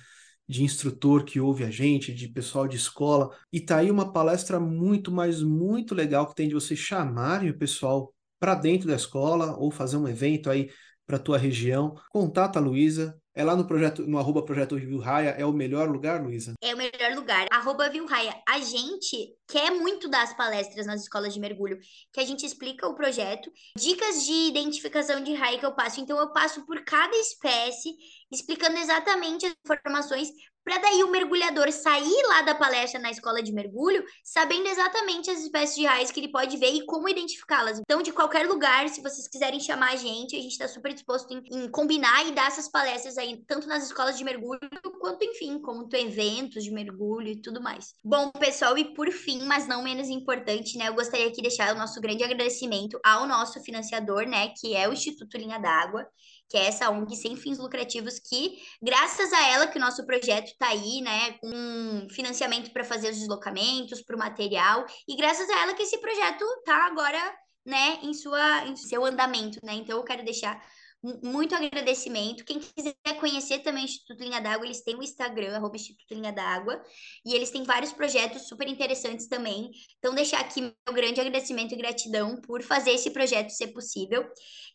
de 0.47 0.63
instrutor 0.63 1.25
que 1.25 1.41
ouve 1.41 1.65
a 1.65 1.71
gente, 1.71 2.13
de 2.13 2.29
pessoal 2.29 2.69
de 2.69 2.77
escola. 2.77 3.35
E 3.51 3.63
tá 3.63 3.79
aí 3.79 3.91
uma 3.91 4.13
palestra 4.13 4.61
muito, 4.61 5.11
mas 5.11 5.43
muito 5.43 5.95
legal 5.95 6.27
que 6.27 6.35
tem 6.35 6.49
de 6.49 6.55
vocês 6.55 6.79
chamarem 6.79 7.49
o 7.49 7.57
pessoal 7.57 8.13
para 8.39 8.55
dentro 8.55 8.89
da 8.89 8.95
escola 8.95 9.57
ou 9.57 9.71
fazer 9.71 9.97
um 9.97 10.07
evento 10.07 10.51
aí 10.51 10.69
para 11.07 11.19
tua 11.19 11.39
região. 11.39 11.95
Contata 12.11 12.59
a 12.59 12.63
Luísa, 12.63 13.19
é 13.39 13.45
lá 13.45 13.55
no 13.55 13.65
projeto, 13.65 14.03
no 14.05 14.19
arroba 14.19 14.43
projeto 14.43 14.77
Raia, 14.99 15.31
é 15.31 15.47
o 15.47 15.53
melhor 15.53 15.89
lugar, 15.89 16.21
Luísa? 16.21 16.55
É 16.61 16.75
o 16.75 16.77
melhor 16.77 17.15
lugar. 17.15 17.47
Arroba 17.53 17.89
Vilraia. 17.89 18.35
A 18.49 18.59
gente 18.59 19.33
quer 19.47 19.71
muito 19.71 20.09
dar 20.09 20.23
as 20.23 20.37
palestras 20.37 20.87
nas 20.87 21.03
escolas 21.03 21.33
de 21.33 21.39
mergulho, 21.39 21.79
que 22.13 22.19
a 22.19 22.25
gente 22.25 22.45
explica 22.45 22.89
o 22.89 22.97
projeto, 22.97 23.49
dicas 23.77 24.25
de 24.27 24.49
identificação 24.49 25.23
de 25.23 25.35
raia 25.35 25.57
que 25.57 25.65
eu 25.65 25.73
passo. 25.73 26.01
Então, 26.01 26.19
eu 26.19 26.33
passo 26.33 26.67
por 26.67 26.85
cada 26.85 27.17
espécie, 27.17 27.95
explicando 28.33 28.77
exatamente 28.77 29.47
as 29.47 29.55
informações 29.65 30.31
para 30.69 30.83
daí 30.83 31.03
o 31.03 31.11
mergulhador 31.11 31.73
sair 31.73 32.23
lá 32.29 32.43
da 32.43 32.55
palestra 32.55 33.01
na 33.01 33.11
escola 33.11 33.43
de 33.43 33.51
mergulho, 33.51 34.05
sabendo 34.23 34.69
exatamente 34.69 35.31
as 35.31 35.41
espécies 35.41 35.77
de 35.77 35.87
raios 35.87 36.11
que 36.11 36.21
ele 36.21 36.31
pode 36.31 36.59
ver 36.59 36.71
e 36.75 36.85
como 36.85 37.09
identificá-las. 37.09 37.79
Então, 37.79 38.03
de 38.03 38.13
qualquer 38.13 38.47
lugar, 38.47 38.87
se 38.91 39.01
vocês 39.01 39.27
quiserem 39.27 39.61
chamar 39.61 39.95
a 39.95 39.97
gente, 39.97 40.37
a 40.37 40.43
gente 40.43 40.53
está 40.53 40.69
super 40.69 40.93
disposto 40.93 41.33
em, 41.33 41.43
em, 41.51 41.71
combinar 41.71 42.27
e 42.27 42.33
dar 42.33 42.49
essas 42.49 42.69
palestras 42.69 43.17
aí, 43.17 43.43
tanto 43.47 43.67
nas 43.67 43.85
escolas 43.85 44.19
de 44.19 44.25
mergulho, 44.25 44.61
quanto, 45.01 45.25
enfim, 45.25 45.59
como 45.59 45.89
eventos 45.95 46.63
de 46.63 46.71
mergulho 46.71 47.29
e 47.29 47.41
tudo 47.41 47.63
mais. 47.63 47.95
Bom, 48.05 48.31
pessoal, 48.33 48.77
e 48.77 48.93
por 48.93 49.11
fim, 49.11 49.45
mas 49.47 49.67
não 49.67 49.83
menos 49.83 50.11
importante, 50.11 50.77
né, 50.77 50.89
eu 50.89 50.95
gostaria 50.95 51.29
aqui 51.29 51.37
de 51.37 51.49
deixar 51.49 51.75
o 51.75 51.79
nosso 51.79 51.99
grande 51.99 52.23
agradecimento 52.23 53.01
ao 53.03 53.27
nosso 53.27 53.59
financiador, 53.63 54.27
né, 54.27 54.53
que 54.61 54.77
é 54.77 54.87
o 54.87 54.93
Instituto 54.93 55.39
Linha 55.39 55.59
d'Água 55.59 56.07
que 56.49 56.57
é 56.57 56.67
essa 56.67 56.91
ONG 56.91 57.15
sem 57.17 57.37
fins 57.37 57.59
lucrativos 57.59 58.19
que, 58.19 58.59
graças 58.83 59.33
a 59.33 59.49
ela, 59.49 59.67
que 59.67 59.79
o 59.79 59.81
nosso 59.81 60.05
projeto 60.07 60.47
está 60.47 60.69
aí, 60.69 61.01
né, 61.01 61.33
com 61.41 62.09
financiamento 62.11 62.71
para 62.73 62.85
fazer 62.85 63.11
os 63.11 63.19
deslocamentos, 63.19 64.03
para 64.03 64.17
o 64.17 64.19
material, 64.19 64.87
e 65.07 65.17
graças 65.17 65.49
a 65.51 65.63
ela 65.63 65.75
que 65.75 65.83
esse 65.83 65.99
projeto 65.99 66.45
está 66.59 66.87
agora, 66.87 67.21
né, 67.65 67.99
em 68.03 68.15
sua 68.15 68.67
em 68.67 68.77
seu 68.77 69.05
andamento, 69.05 69.59
né? 69.63 69.75
Então 69.75 69.99
eu 69.99 70.05
quero 70.05 70.25
deixar 70.25 70.59
muito 71.03 71.55
agradecimento. 71.55 72.45
Quem 72.45 72.59
quiser 72.59 72.95
conhecer 73.21 73.61
também 73.61 73.85
o 73.85 73.87
Instituto 73.87 74.23
Linha 74.23 74.41
d'Água, 74.41 74.67
eles 74.67 74.83
têm 74.83 74.97
o 74.97 75.03
Instagram, 75.03 75.55
arroba 75.55 75.77
Instituto 75.77 76.13
Linha 76.13 76.33
d'Água, 76.33 76.83
e 77.25 77.35
eles 77.35 77.51
têm 77.51 77.63
vários 77.63 77.93
projetos 77.93 78.49
super 78.49 78.67
interessantes 78.69 79.29
também. 79.29 79.71
Então, 79.99 80.15
deixar 80.15 80.41
aqui 80.41 80.61
meu 80.61 80.95
grande 80.95 81.21
agradecimento 81.21 81.73
e 81.73 81.77
gratidão 81.77 82.41
por 82.41 82.63
fazer 82.63 82.91
esse 82.91 83.11
projeto 83.11 83.51
ser 83.51 83.69
possível. 83.69 84.25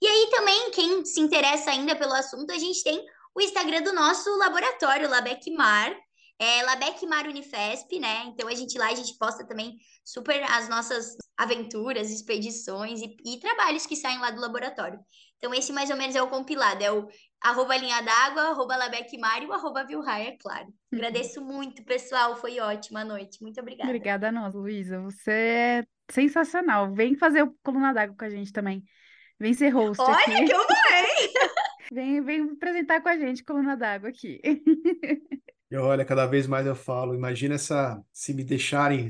E 0.01 0.07
aí 0.07 0.29
também, 0.31 0.71
quem 0.71 1.05
se 1.05 1.19
interessa 1.19 1.71
ainda 1.71 1.95
pelo 1.95 2.13
assunto, 2.13 2.51
a 2.51 2.57
gente 2.57 2.83
tem 2.83 3.03
o 3.35 3.41
Instagram 3.41 3.81
do 3.81 3.93
nosso 3.93 4.29
laboratório, 4.37 5.09
Labec 5.09 5.51
Mar, 5.51 5.93
é 6.39 6.63
Labec 6.63 7.05
Mar 7.05 7.27
Unifesp, 7.27 7.99
né? 7.99 8.25
Então 8.27 8.47
a 8.47 8.53
gente 8.53 8.77
lá 8.77 8.89
a 8.89 8.95
gente 8.95 9.17
posta 9.17 9.45
também 9.45 9.77
super 10.03 10.43
as 10.43 10.67
nossas 10.69 11.15
aventuras, 11.37 12.11
expedições 12.11 13.01
e, 13.01 13.15
e 13.25 13.39
trabalhos 13.39 13.85
que 13.85 13.95
saem 13.95 14.19
lá 14.19 14.29
do 14.29 14.41
laboratório. 14.41 14.99
Então, 15.43 15.53
esse 15.53 15.73
mais 15.73 15.89
ou 15.89 15.97
menos 15.97 16.15
é 16.15 16.23
o 16.23 16.29
compilado, 16.29 16.81
é 16.81 16.89
o 16.89 17.05
arroba 17.41 17.75
linha 17.75 18.01
d'água, 18.01 18.43
arroba 18.43 18.77
Labecmar 18.77 19.43
e 19.43 19.45
o 19.45 19.51
arroba 19.51 19.83
Vilraia, 19.83 20.29
é 20.29 20.37
claro. 20.37 20.67
Uhum. 20.67 20.99
Agradeço 20.99 21.43
muito, 21.43 21.83
pessoal, 21.83 22.37
foi 22.37 22.61
ótima 22.61 23.03
noite. 23.03 23.41
Muito 23.41 23.59
obrigada. 23.59 23.89
Obrigada 23.89 24.29
a 24.29 24.31
nós, 24.31 24.53
Luísa. 24.53 25.01
Você 25.01 25.31
é 25.31 25.83
sensacional. 26.09 26.93
Vem 26.93 27.17
fazer 27.17 27.43
o 27.43 27.53
Coluna 27.61 27.93
d'Água 27.93 28.15
com 28.17 28.23
a 28.23 28.29
gente 28.29 28.53
também. 28.53 28.85
Vem 29.37 29.53
ser 29.53 29.67
host 29.67 30.01
Olha 30.01 30.15
aqui. 30.15 30.45
que 30.45 30.53
eu 30.53 30.57
vou, 30.57 30.67
vem, 31.91 32.21
vem 32.21 32.41
apresentar 32.53 33.01
com 33.01 33.09
a 33.09 33.17
gente 33.17 33.43
Coluna 33.43 33.75
d'Água 33.75 34.11
aqui. 34.11 34.39
E 35.69 35.75
olha, 35.75 36.05
cada 36.05 36.25
vez 36.25 36.47
mais 36.47 36.65
eu 36.65 36.75
falo, 36.75 37.13
imagina 37.13 37.55
essa, 37.55 38.01
se 38.13 38.33
me 38.33 38.45
deixarem 38.45 39.09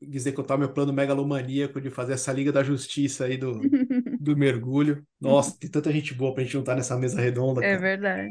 executar 0.00 0.58
meu 0.58 0.68
plano 0.68 0.92
megalomaníaco 0.92 1.80
de 1.80 1.90
fazer 1.90 2.14
essa 2.14 2.32
Liga 2.32 2.52
da 2.52 2.62
Justiça 2.62 3.24
aí 3.24 3.36
do, 3.36 3.60
do 4.20 4.36
mergulho. 4.36 5.04
Nossa, 5.20 5.56
tem 5.58 5.70
tanta 5.70 5.92
gente 5.92 6.14
boa 6.14 6.34
pra 6.34 6.42
gente 6.42 6.52
juntar 6.52 6.74
nessa 6.74 6.96
mesa 6.96 7.20
redonda. 7.20 7.64
É 7.64 7.70
cara. 7.70 7.80
verdade. 7.80 8.30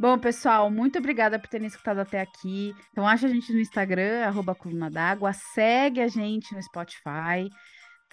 Bom, 0.00 0.18
pessoal, 0.18 0.70
muito 0.70 0.98
obrigada 0.98 1.38
por 1.38 1.46
terem 1.46 1.66
escutado 1.66 1.98
até 1.98 2.22
aqui. 2.22 2.74
Então, 2.90 3.06
acha 3.06 3.26
a 3.26 3.28
gente 3.28 3.52
no 3.52 3.60
Instagram, 3.60 4.24
arroba 4.24 4.54
Coluna 4.54 4.90
d'Água, 4.90 5.30
segue 5.34 6.00
a 6.00 6.08
gente 6.08 6.54
no 6.54 6.62
Spotify, 6.62 7.50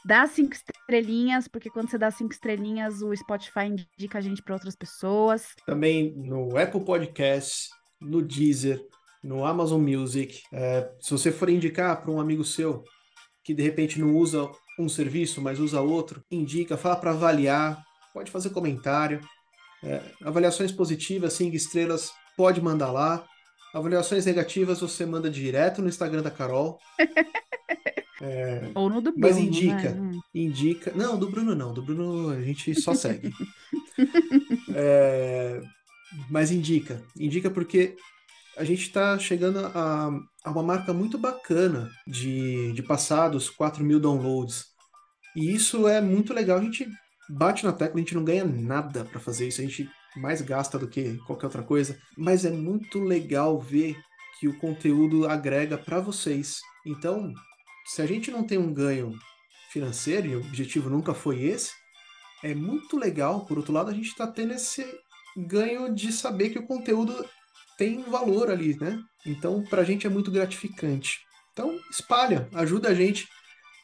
dá 0.03 0.27
cinco 0.27 0.53
estrelinhas, 0.53 1.47
porque 1.47 1.69
quando 1.69 1.89
você 1.89 1.97
dá 1.97 2.11
cinco 2.11 2.33
estrelinhas, 2.33 3.01
o 3.01 3.15
Spotify 3.15 3.67
indica 3.97 4.17
a 4.17 4.21
gente 4.21 4.43
para 4.43 4.55
outras 4.55 4.75
pessoas. 4.75 5.55
Também 5.65 6.13
no 6.13 6.57
Apple 6.57 6.83
Podcast, 6.83 7.69
no 8.01 8.21
Deezer, 8.21 8.81
no 9.23 9.45
Amazon 9.45 9.81
Music. 9.81 10.41
É, 10.51 10.89
se 10.99 11.11
você 11.11 11.31
for 11.31 11.49
indicar 11.49 12.01
para 12.01 12.11
um 12.11 12.19
amigo 12.19 12.43
seu 12.43 12.83
que 13.43 13.53
de 13.53 13.63
repente 13.63 13.99
não 13.99 14.15
usa 14.15 14.49
um 14.77 14.89
serviço, 14.89 15.41
mas 15.41 15.59
usa 15.59 15.81
outro, 15.81 16.21
indica, 16.29 16.77
fala 16.77 16.97
para 16.97 17.11
avaliar, 17.11 17.81
pode 18.13 18.29
fazer 18.29 18.49
comentário. 18.49 19.21
É, 19.83 20.01
avaliações 20.23 20.71
positivas, 20.71 21.33
cinco 21.33 21.55
estrelas, 21.55 22.11
pode 22.35 22.61
mandar 22.61 22.91
lá. 22.91 23.25
Avaliações 23.73 24.25
negativas 24.25 24.81
você 24.81 25.05
manda 25.05 25.29
direto 25.29 25.81
no 25.81 25.87
Instagram 25.87 26.21
da 26.21 26.31
Carol. 26.31 26.77
É, 28.19 28.71
Ou 28.73 28.89
no 28.89 28.99
do 28.99 29.11
Bruno. 29.11 29.27
Mas 29.27 29.37
indica, 29.37 29.91
né? 29.91 30.11
indica. 30.33 30.91
Não, 30.95 31.19
do 31.19 31.29
Bruno 31.29 31.53
não. 31.53 31.71
Do 31.71 31.83
Bruno 31.83 32.31
a 32.31 32.41
gente 32.41 32.73
só 32.81 32.95
segue. 32.95 33.31
é, 34.73 35.61
mas 36.29 36.51
indica. 36.51 37.03
Indica 37.17 37.49
porque 37.49 37.95
a 38.57 38.63
gente 38.63 38.81
está 38.81 39.17
chegando 39.19 39.59
a, 39.59 40.09
a, 40.43 40.51
uma 40.51 40.63
marca 40.63 40.93
muito 40.93 41.17
bacana 41.17 41.89
de, 42.07 42.71
de 42.73 42.81
passados 42.81 43.49
4 43.49 43.83
mil 43.83 43.99
downloads. 43.99 44.65
E 45.35 45.53
isso 45.53 45.87
é 45.87 46.01
muito 46.01 46.33
legal. 46.33 46.57
A 46.57 46.61
gente 46.61 46.87
bate 47.29 47.63
na 47.63 47.71
tecla, 47.71 47.95
a 47.95 47.99
gente 47.99 48.15
não 48.15 48.23
ganha 48.23 48.43
nada 48.43 49.05
para 49.05 49.19
fazer 49.19 49.47
isso. 49.47 49.61
A 49.61 49.63
gente 49.63 49.89
mais 50.15 50.41
gasta 50.41 50.79
do 50.79 50.87
que 50.87 51.17
qualquer 51.19 51.45
outra 51.45 51.63
coisa. 51.63 51.97
Mas 52.17 52.45
é 52.45 52.49
muito 52.49 52.99
legal 52.99 53.59
ver 53.59 53.95
que 54.39 54.47
o 54.47 54.57
conteúdo 54.57 55.27
agrega 55.27 55.77
para 55.77 55.99
vocês. 55.99 56.59
Então, 56.85 57.33
se 57.85 58.01
a 58.01 58.05
gente 58.05 58.31
não 58.31 58.43
tem 58.43 58.57
um 58.57 58.73
ganho 58.73 59.13
financeiro, 59.71 60.27
e 60.27 60.35
o 60.35 60.39
objetivo 60.39 60.89
nunca 60.89 61.13
foi 61.13 61.43
esse, 61.43 61.71
é 62.43 62.53
muito 62.53 62.97
legal, 62.97 63.45
por 63.45 63.57
outro 63.57 63.73
lado, 63.73 63.89
a 63.89 63.93
gente 63.93 64.07
está 64.07 64.27
tendo 64.27 64.53
esse, 64.53 64.85
ganho 65.37 65.93
de 65.93 66.11
saber 66.11 66.49
que 66.49 66.59
o 66.59 66.65
conteúdo 66.65 67.25
tem 67.77 68.01
valor 68.03 68.49
ali, 68.49 68.75
né? 68.79 68.99
Então, 69.25 69.63
para 69.63 69.81
a 69.81 69.85
gente 69.85 70.07
é 70.07 70.09
muito 70.09 70.31
gratificante. 70.31 71.19
Então, 71.53 71.77
espalha, 71.91 72.49
ajuda 72.53 72.89
a 72.89 72.93
gente 72.93 73.27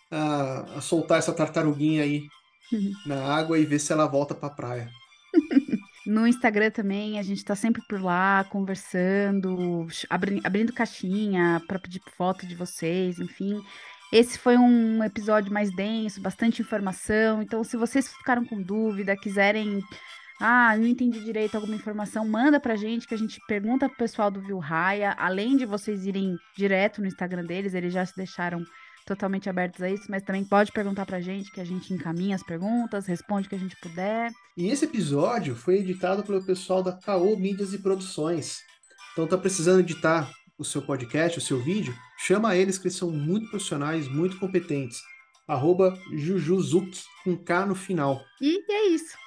a, 0.09 0.77
a 0.77 0.81
soltar 0.81 1.19
essa 1.19 1.33
tartaruguinha 1.33 2.03
aí 2.03 2.27
uhum. 2.71 2.91
na 3.05 3.23
água 3.35 3.59
e 3.59 3.65
ver 3.65 3.79
se 3.79 3.93
ela 3.93 4.07
volta 4.07 4.33
para 4.33 4.47
a 4.47 4.55
praia. 4.55 4.89
No 6.05 6.27
Instagram 6.27 6.69
também, 6.69 7.17
a 7.17 7.23
gente 7.23 7.37
está 7.37 7.55
sempre 7.55 7.81
por 7.87 8.01
lá, 8.01 8.43
conversando, 8.49 9.87
abri 10.09 10.41
abrindo 10.43 10.73
caixinha 10.73 11.61
para 11.65 11.79
pedir 11.79 12.01
foto 12.17 12.45
de 12.45 12.55
vocês, 12.55 13.19
enfim. 13.19 13.63
Esse 14.11 14.37
foi 14.37 14.57
um 14.57 15.03
episódio 15.03 15.51
mais 15.51 15.73
denso, 15.73 16.21
bastante 16.21 16.61
informação. 16.61 17.41
Então, 17.41 17.63
se 17.63 17.77
vocês 17.77 18.07
ficaram 18.09 18.45
com 18.45 18.61
dúvida, 18.61 19.15
quiserem 19.15 19.81
ah, 20.39 20.75
não 20.77 20.85
entendi 20.85 21.23
direito 21.23 21.55
alguma 21.55 21.75
informação, 21.75 22.27
manda 22.27 22.59
pra 22.59 22.75
gente 22.75 23.07
que 23.07 23.13
a 23.13 23.17
gente 23.17 23.39
pergunta 23.47 23.87
pro 23.87 23.97
pessoal 23.97 24.31
do 24.31 24.41
Vilraia, 24.41 25.15
além 25.17 25.55
de 25.55 25.65
vocês 25.65 26.05
irem 26.05 26.35
direto 26.57 27.01
no 27.01 27.07
Instagram 27.07 27.45
deles, 27.45 27.73
eles 27.73 27.93
já 27.93 28.05
se 28.05 28.15
deixaram 28.15 28.63
totalmente 29.05 29.49
abertos 29.49 29.81
a 29.81 29.89
isso, 29.89 30.05
mas 30.09 30.23
também 30.23 30.43
pode 30.43 30.71
perguntar 30.71 31.05
pra 31.05 31.19
gente 31.19 31.51
que 31.51 31.61
a 31.61 31.65
gente 31.65 31.93
encaminha 31.93 32.35
as 32.35 32.43
perguntas, 32.43 33.05
responde 33.05 33.47
o 33.47 33.49
que 33.49 33.55
a 33.55 33.59
gente 33.59 33.75
puder. 33.81 34.31
E 34.57 34.67
esse 34.67 34.85
episódio 34.85 35.55
foi 35.55 35.79
editado 35.79 36.23
pelo 36.23 36.43
pessoal 36.43 36.81
da 36.81 36.93
Caô 36.93 37.35
Mídias 37.37 37.73
e 37.73 37.79
Produções. 37.79 38.59
Então 39.11 39.27
tá 39.27 39.37
precisando 39.37 39.81
editar 39.81 40.31
o 40.57 40.63
seu 40.63 40.81
podcast, 40.81 41.37
o 41.37 41.41
seu 41.41 41.59
vídeo, 41.59 41.93
chama 42.17 42.55
eles 42.55 42.77
que 42.77 42.87
eles 42.87 42.97
são 42.97 43.11
muito 43.11 43.49
profissionais, 43.49 44.07
muito 44.07 44.37
competentes. 44.39 45.01
Arroba 45.47 45.97
Jujuzuki, 46.13 47.01
com 47.23 47.35
K 47.35 47.65
no 47.65 47.75
final. 47.75 48.21
E 48.41 48.63
é 48.71 48.87
isso. 48.87 49.22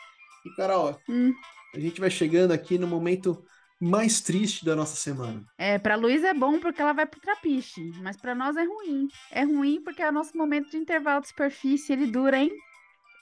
E, 0.47 0.57
Carol, 0.57 0.97
hum. 1.09 1.35
a 1.75 1.81
gente 1.81 2.01
vai 2.01 2.11
chegando 2.11 2.53
aqui 2.53 2.79
no 2.79 2.87
momento 2.87 3.45
mais 3.81 4.21
triste 4.21 4.65
da 4.65 4.77
nossa 4.77 4.95
semana. 4.97 5.45
É, 5.59 5.79
pra 5.79 5.97
Luísa 5.97 6.29
é 6.29 6.35
bom 6.35 6.61
porque 6.61 6.81
ela 6.81 6.93
vai 6.93 7.05
pro 7.05 7.21
trapiche, 7.21 7.91
mas 8.01 8.17
para 8.17 8.35
nós 8.35 8.57
é 8.57 8.65
ruim. 8.65 9.09
É 9.31 9.43
ruim 9.43 9.83
porque 9.83 10.03
é 10.03 10.09
o 10.09 10.13
nosso 10.13 10.37
momento 10.37 10.71
de 10.71 10.77
intervalo 10.77 11.21
de 11.21 11.29
superfície, 11.29 11.93
ele 11.93 12.07
dura, 12.07 12.39
hein? 12.39 12.51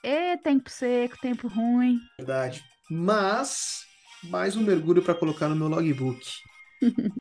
E 0.03 0.37
tempo 0.37 0.69
seco, 0.69 1.17
tempo 1.19 1.47
ruim. 1.47 1.99
Verdade. 2.19 2.63
Mas, 2.89 3.85
mais 4.23 4.55
um 4.55 4.63
mergulho 4.63 5.01
para 5.01 5.15
colocar 5.15 5.49
no 5.49 5.55
meu 5.55 5.67
logbook. 5.67 6.21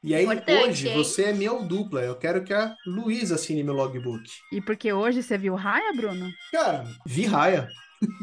E 0.02 0.14
aí, 0.14 0.24
Importante, 0.44 0.68
hoje, 0.68 0.88
hein? 0.88 0.94
você 0.94 1.24
é 1.24 1.32
meu 1.32 1.64
dupla. 1.66 2.02
Eu 2.02 2.16
quero 2.16 2.44
que 2.44 2.52
a 2.52 2.74
Luísa 2.86 3.36
assine 3.36 3.64
meu 3.64 3.74
logbook. 3.74 4.22
E 4.52 4.60
porque 4.60 4.92
hoje 4.92 5.22
você 5.22 5.38
viu 5.38 5.54
raia, 5.54 5.92
Bruno? 5.94 6.30
Cara, 6.52 6.84
vi 7.06 7.24
raia. 7.24 7.68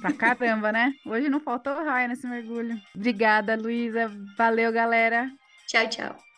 Pra 0.02 0.14
caramba, 0.14 0.72
né? 0.72 0.94
Hoje 1.06 1.30
não 1.30 1.40
faltou 1.40 1.74
raia 1.74 2.08
nesse 2.08 2.28
mergulho. 2.28 2.80
Obrigada, 2.96 3.56
Luísa. 3.56 4.12
Valeu, 4.38 4.72
galera. 4.72 5.30
Tchau, 5.68 5.88
tchau. 5.88 6.31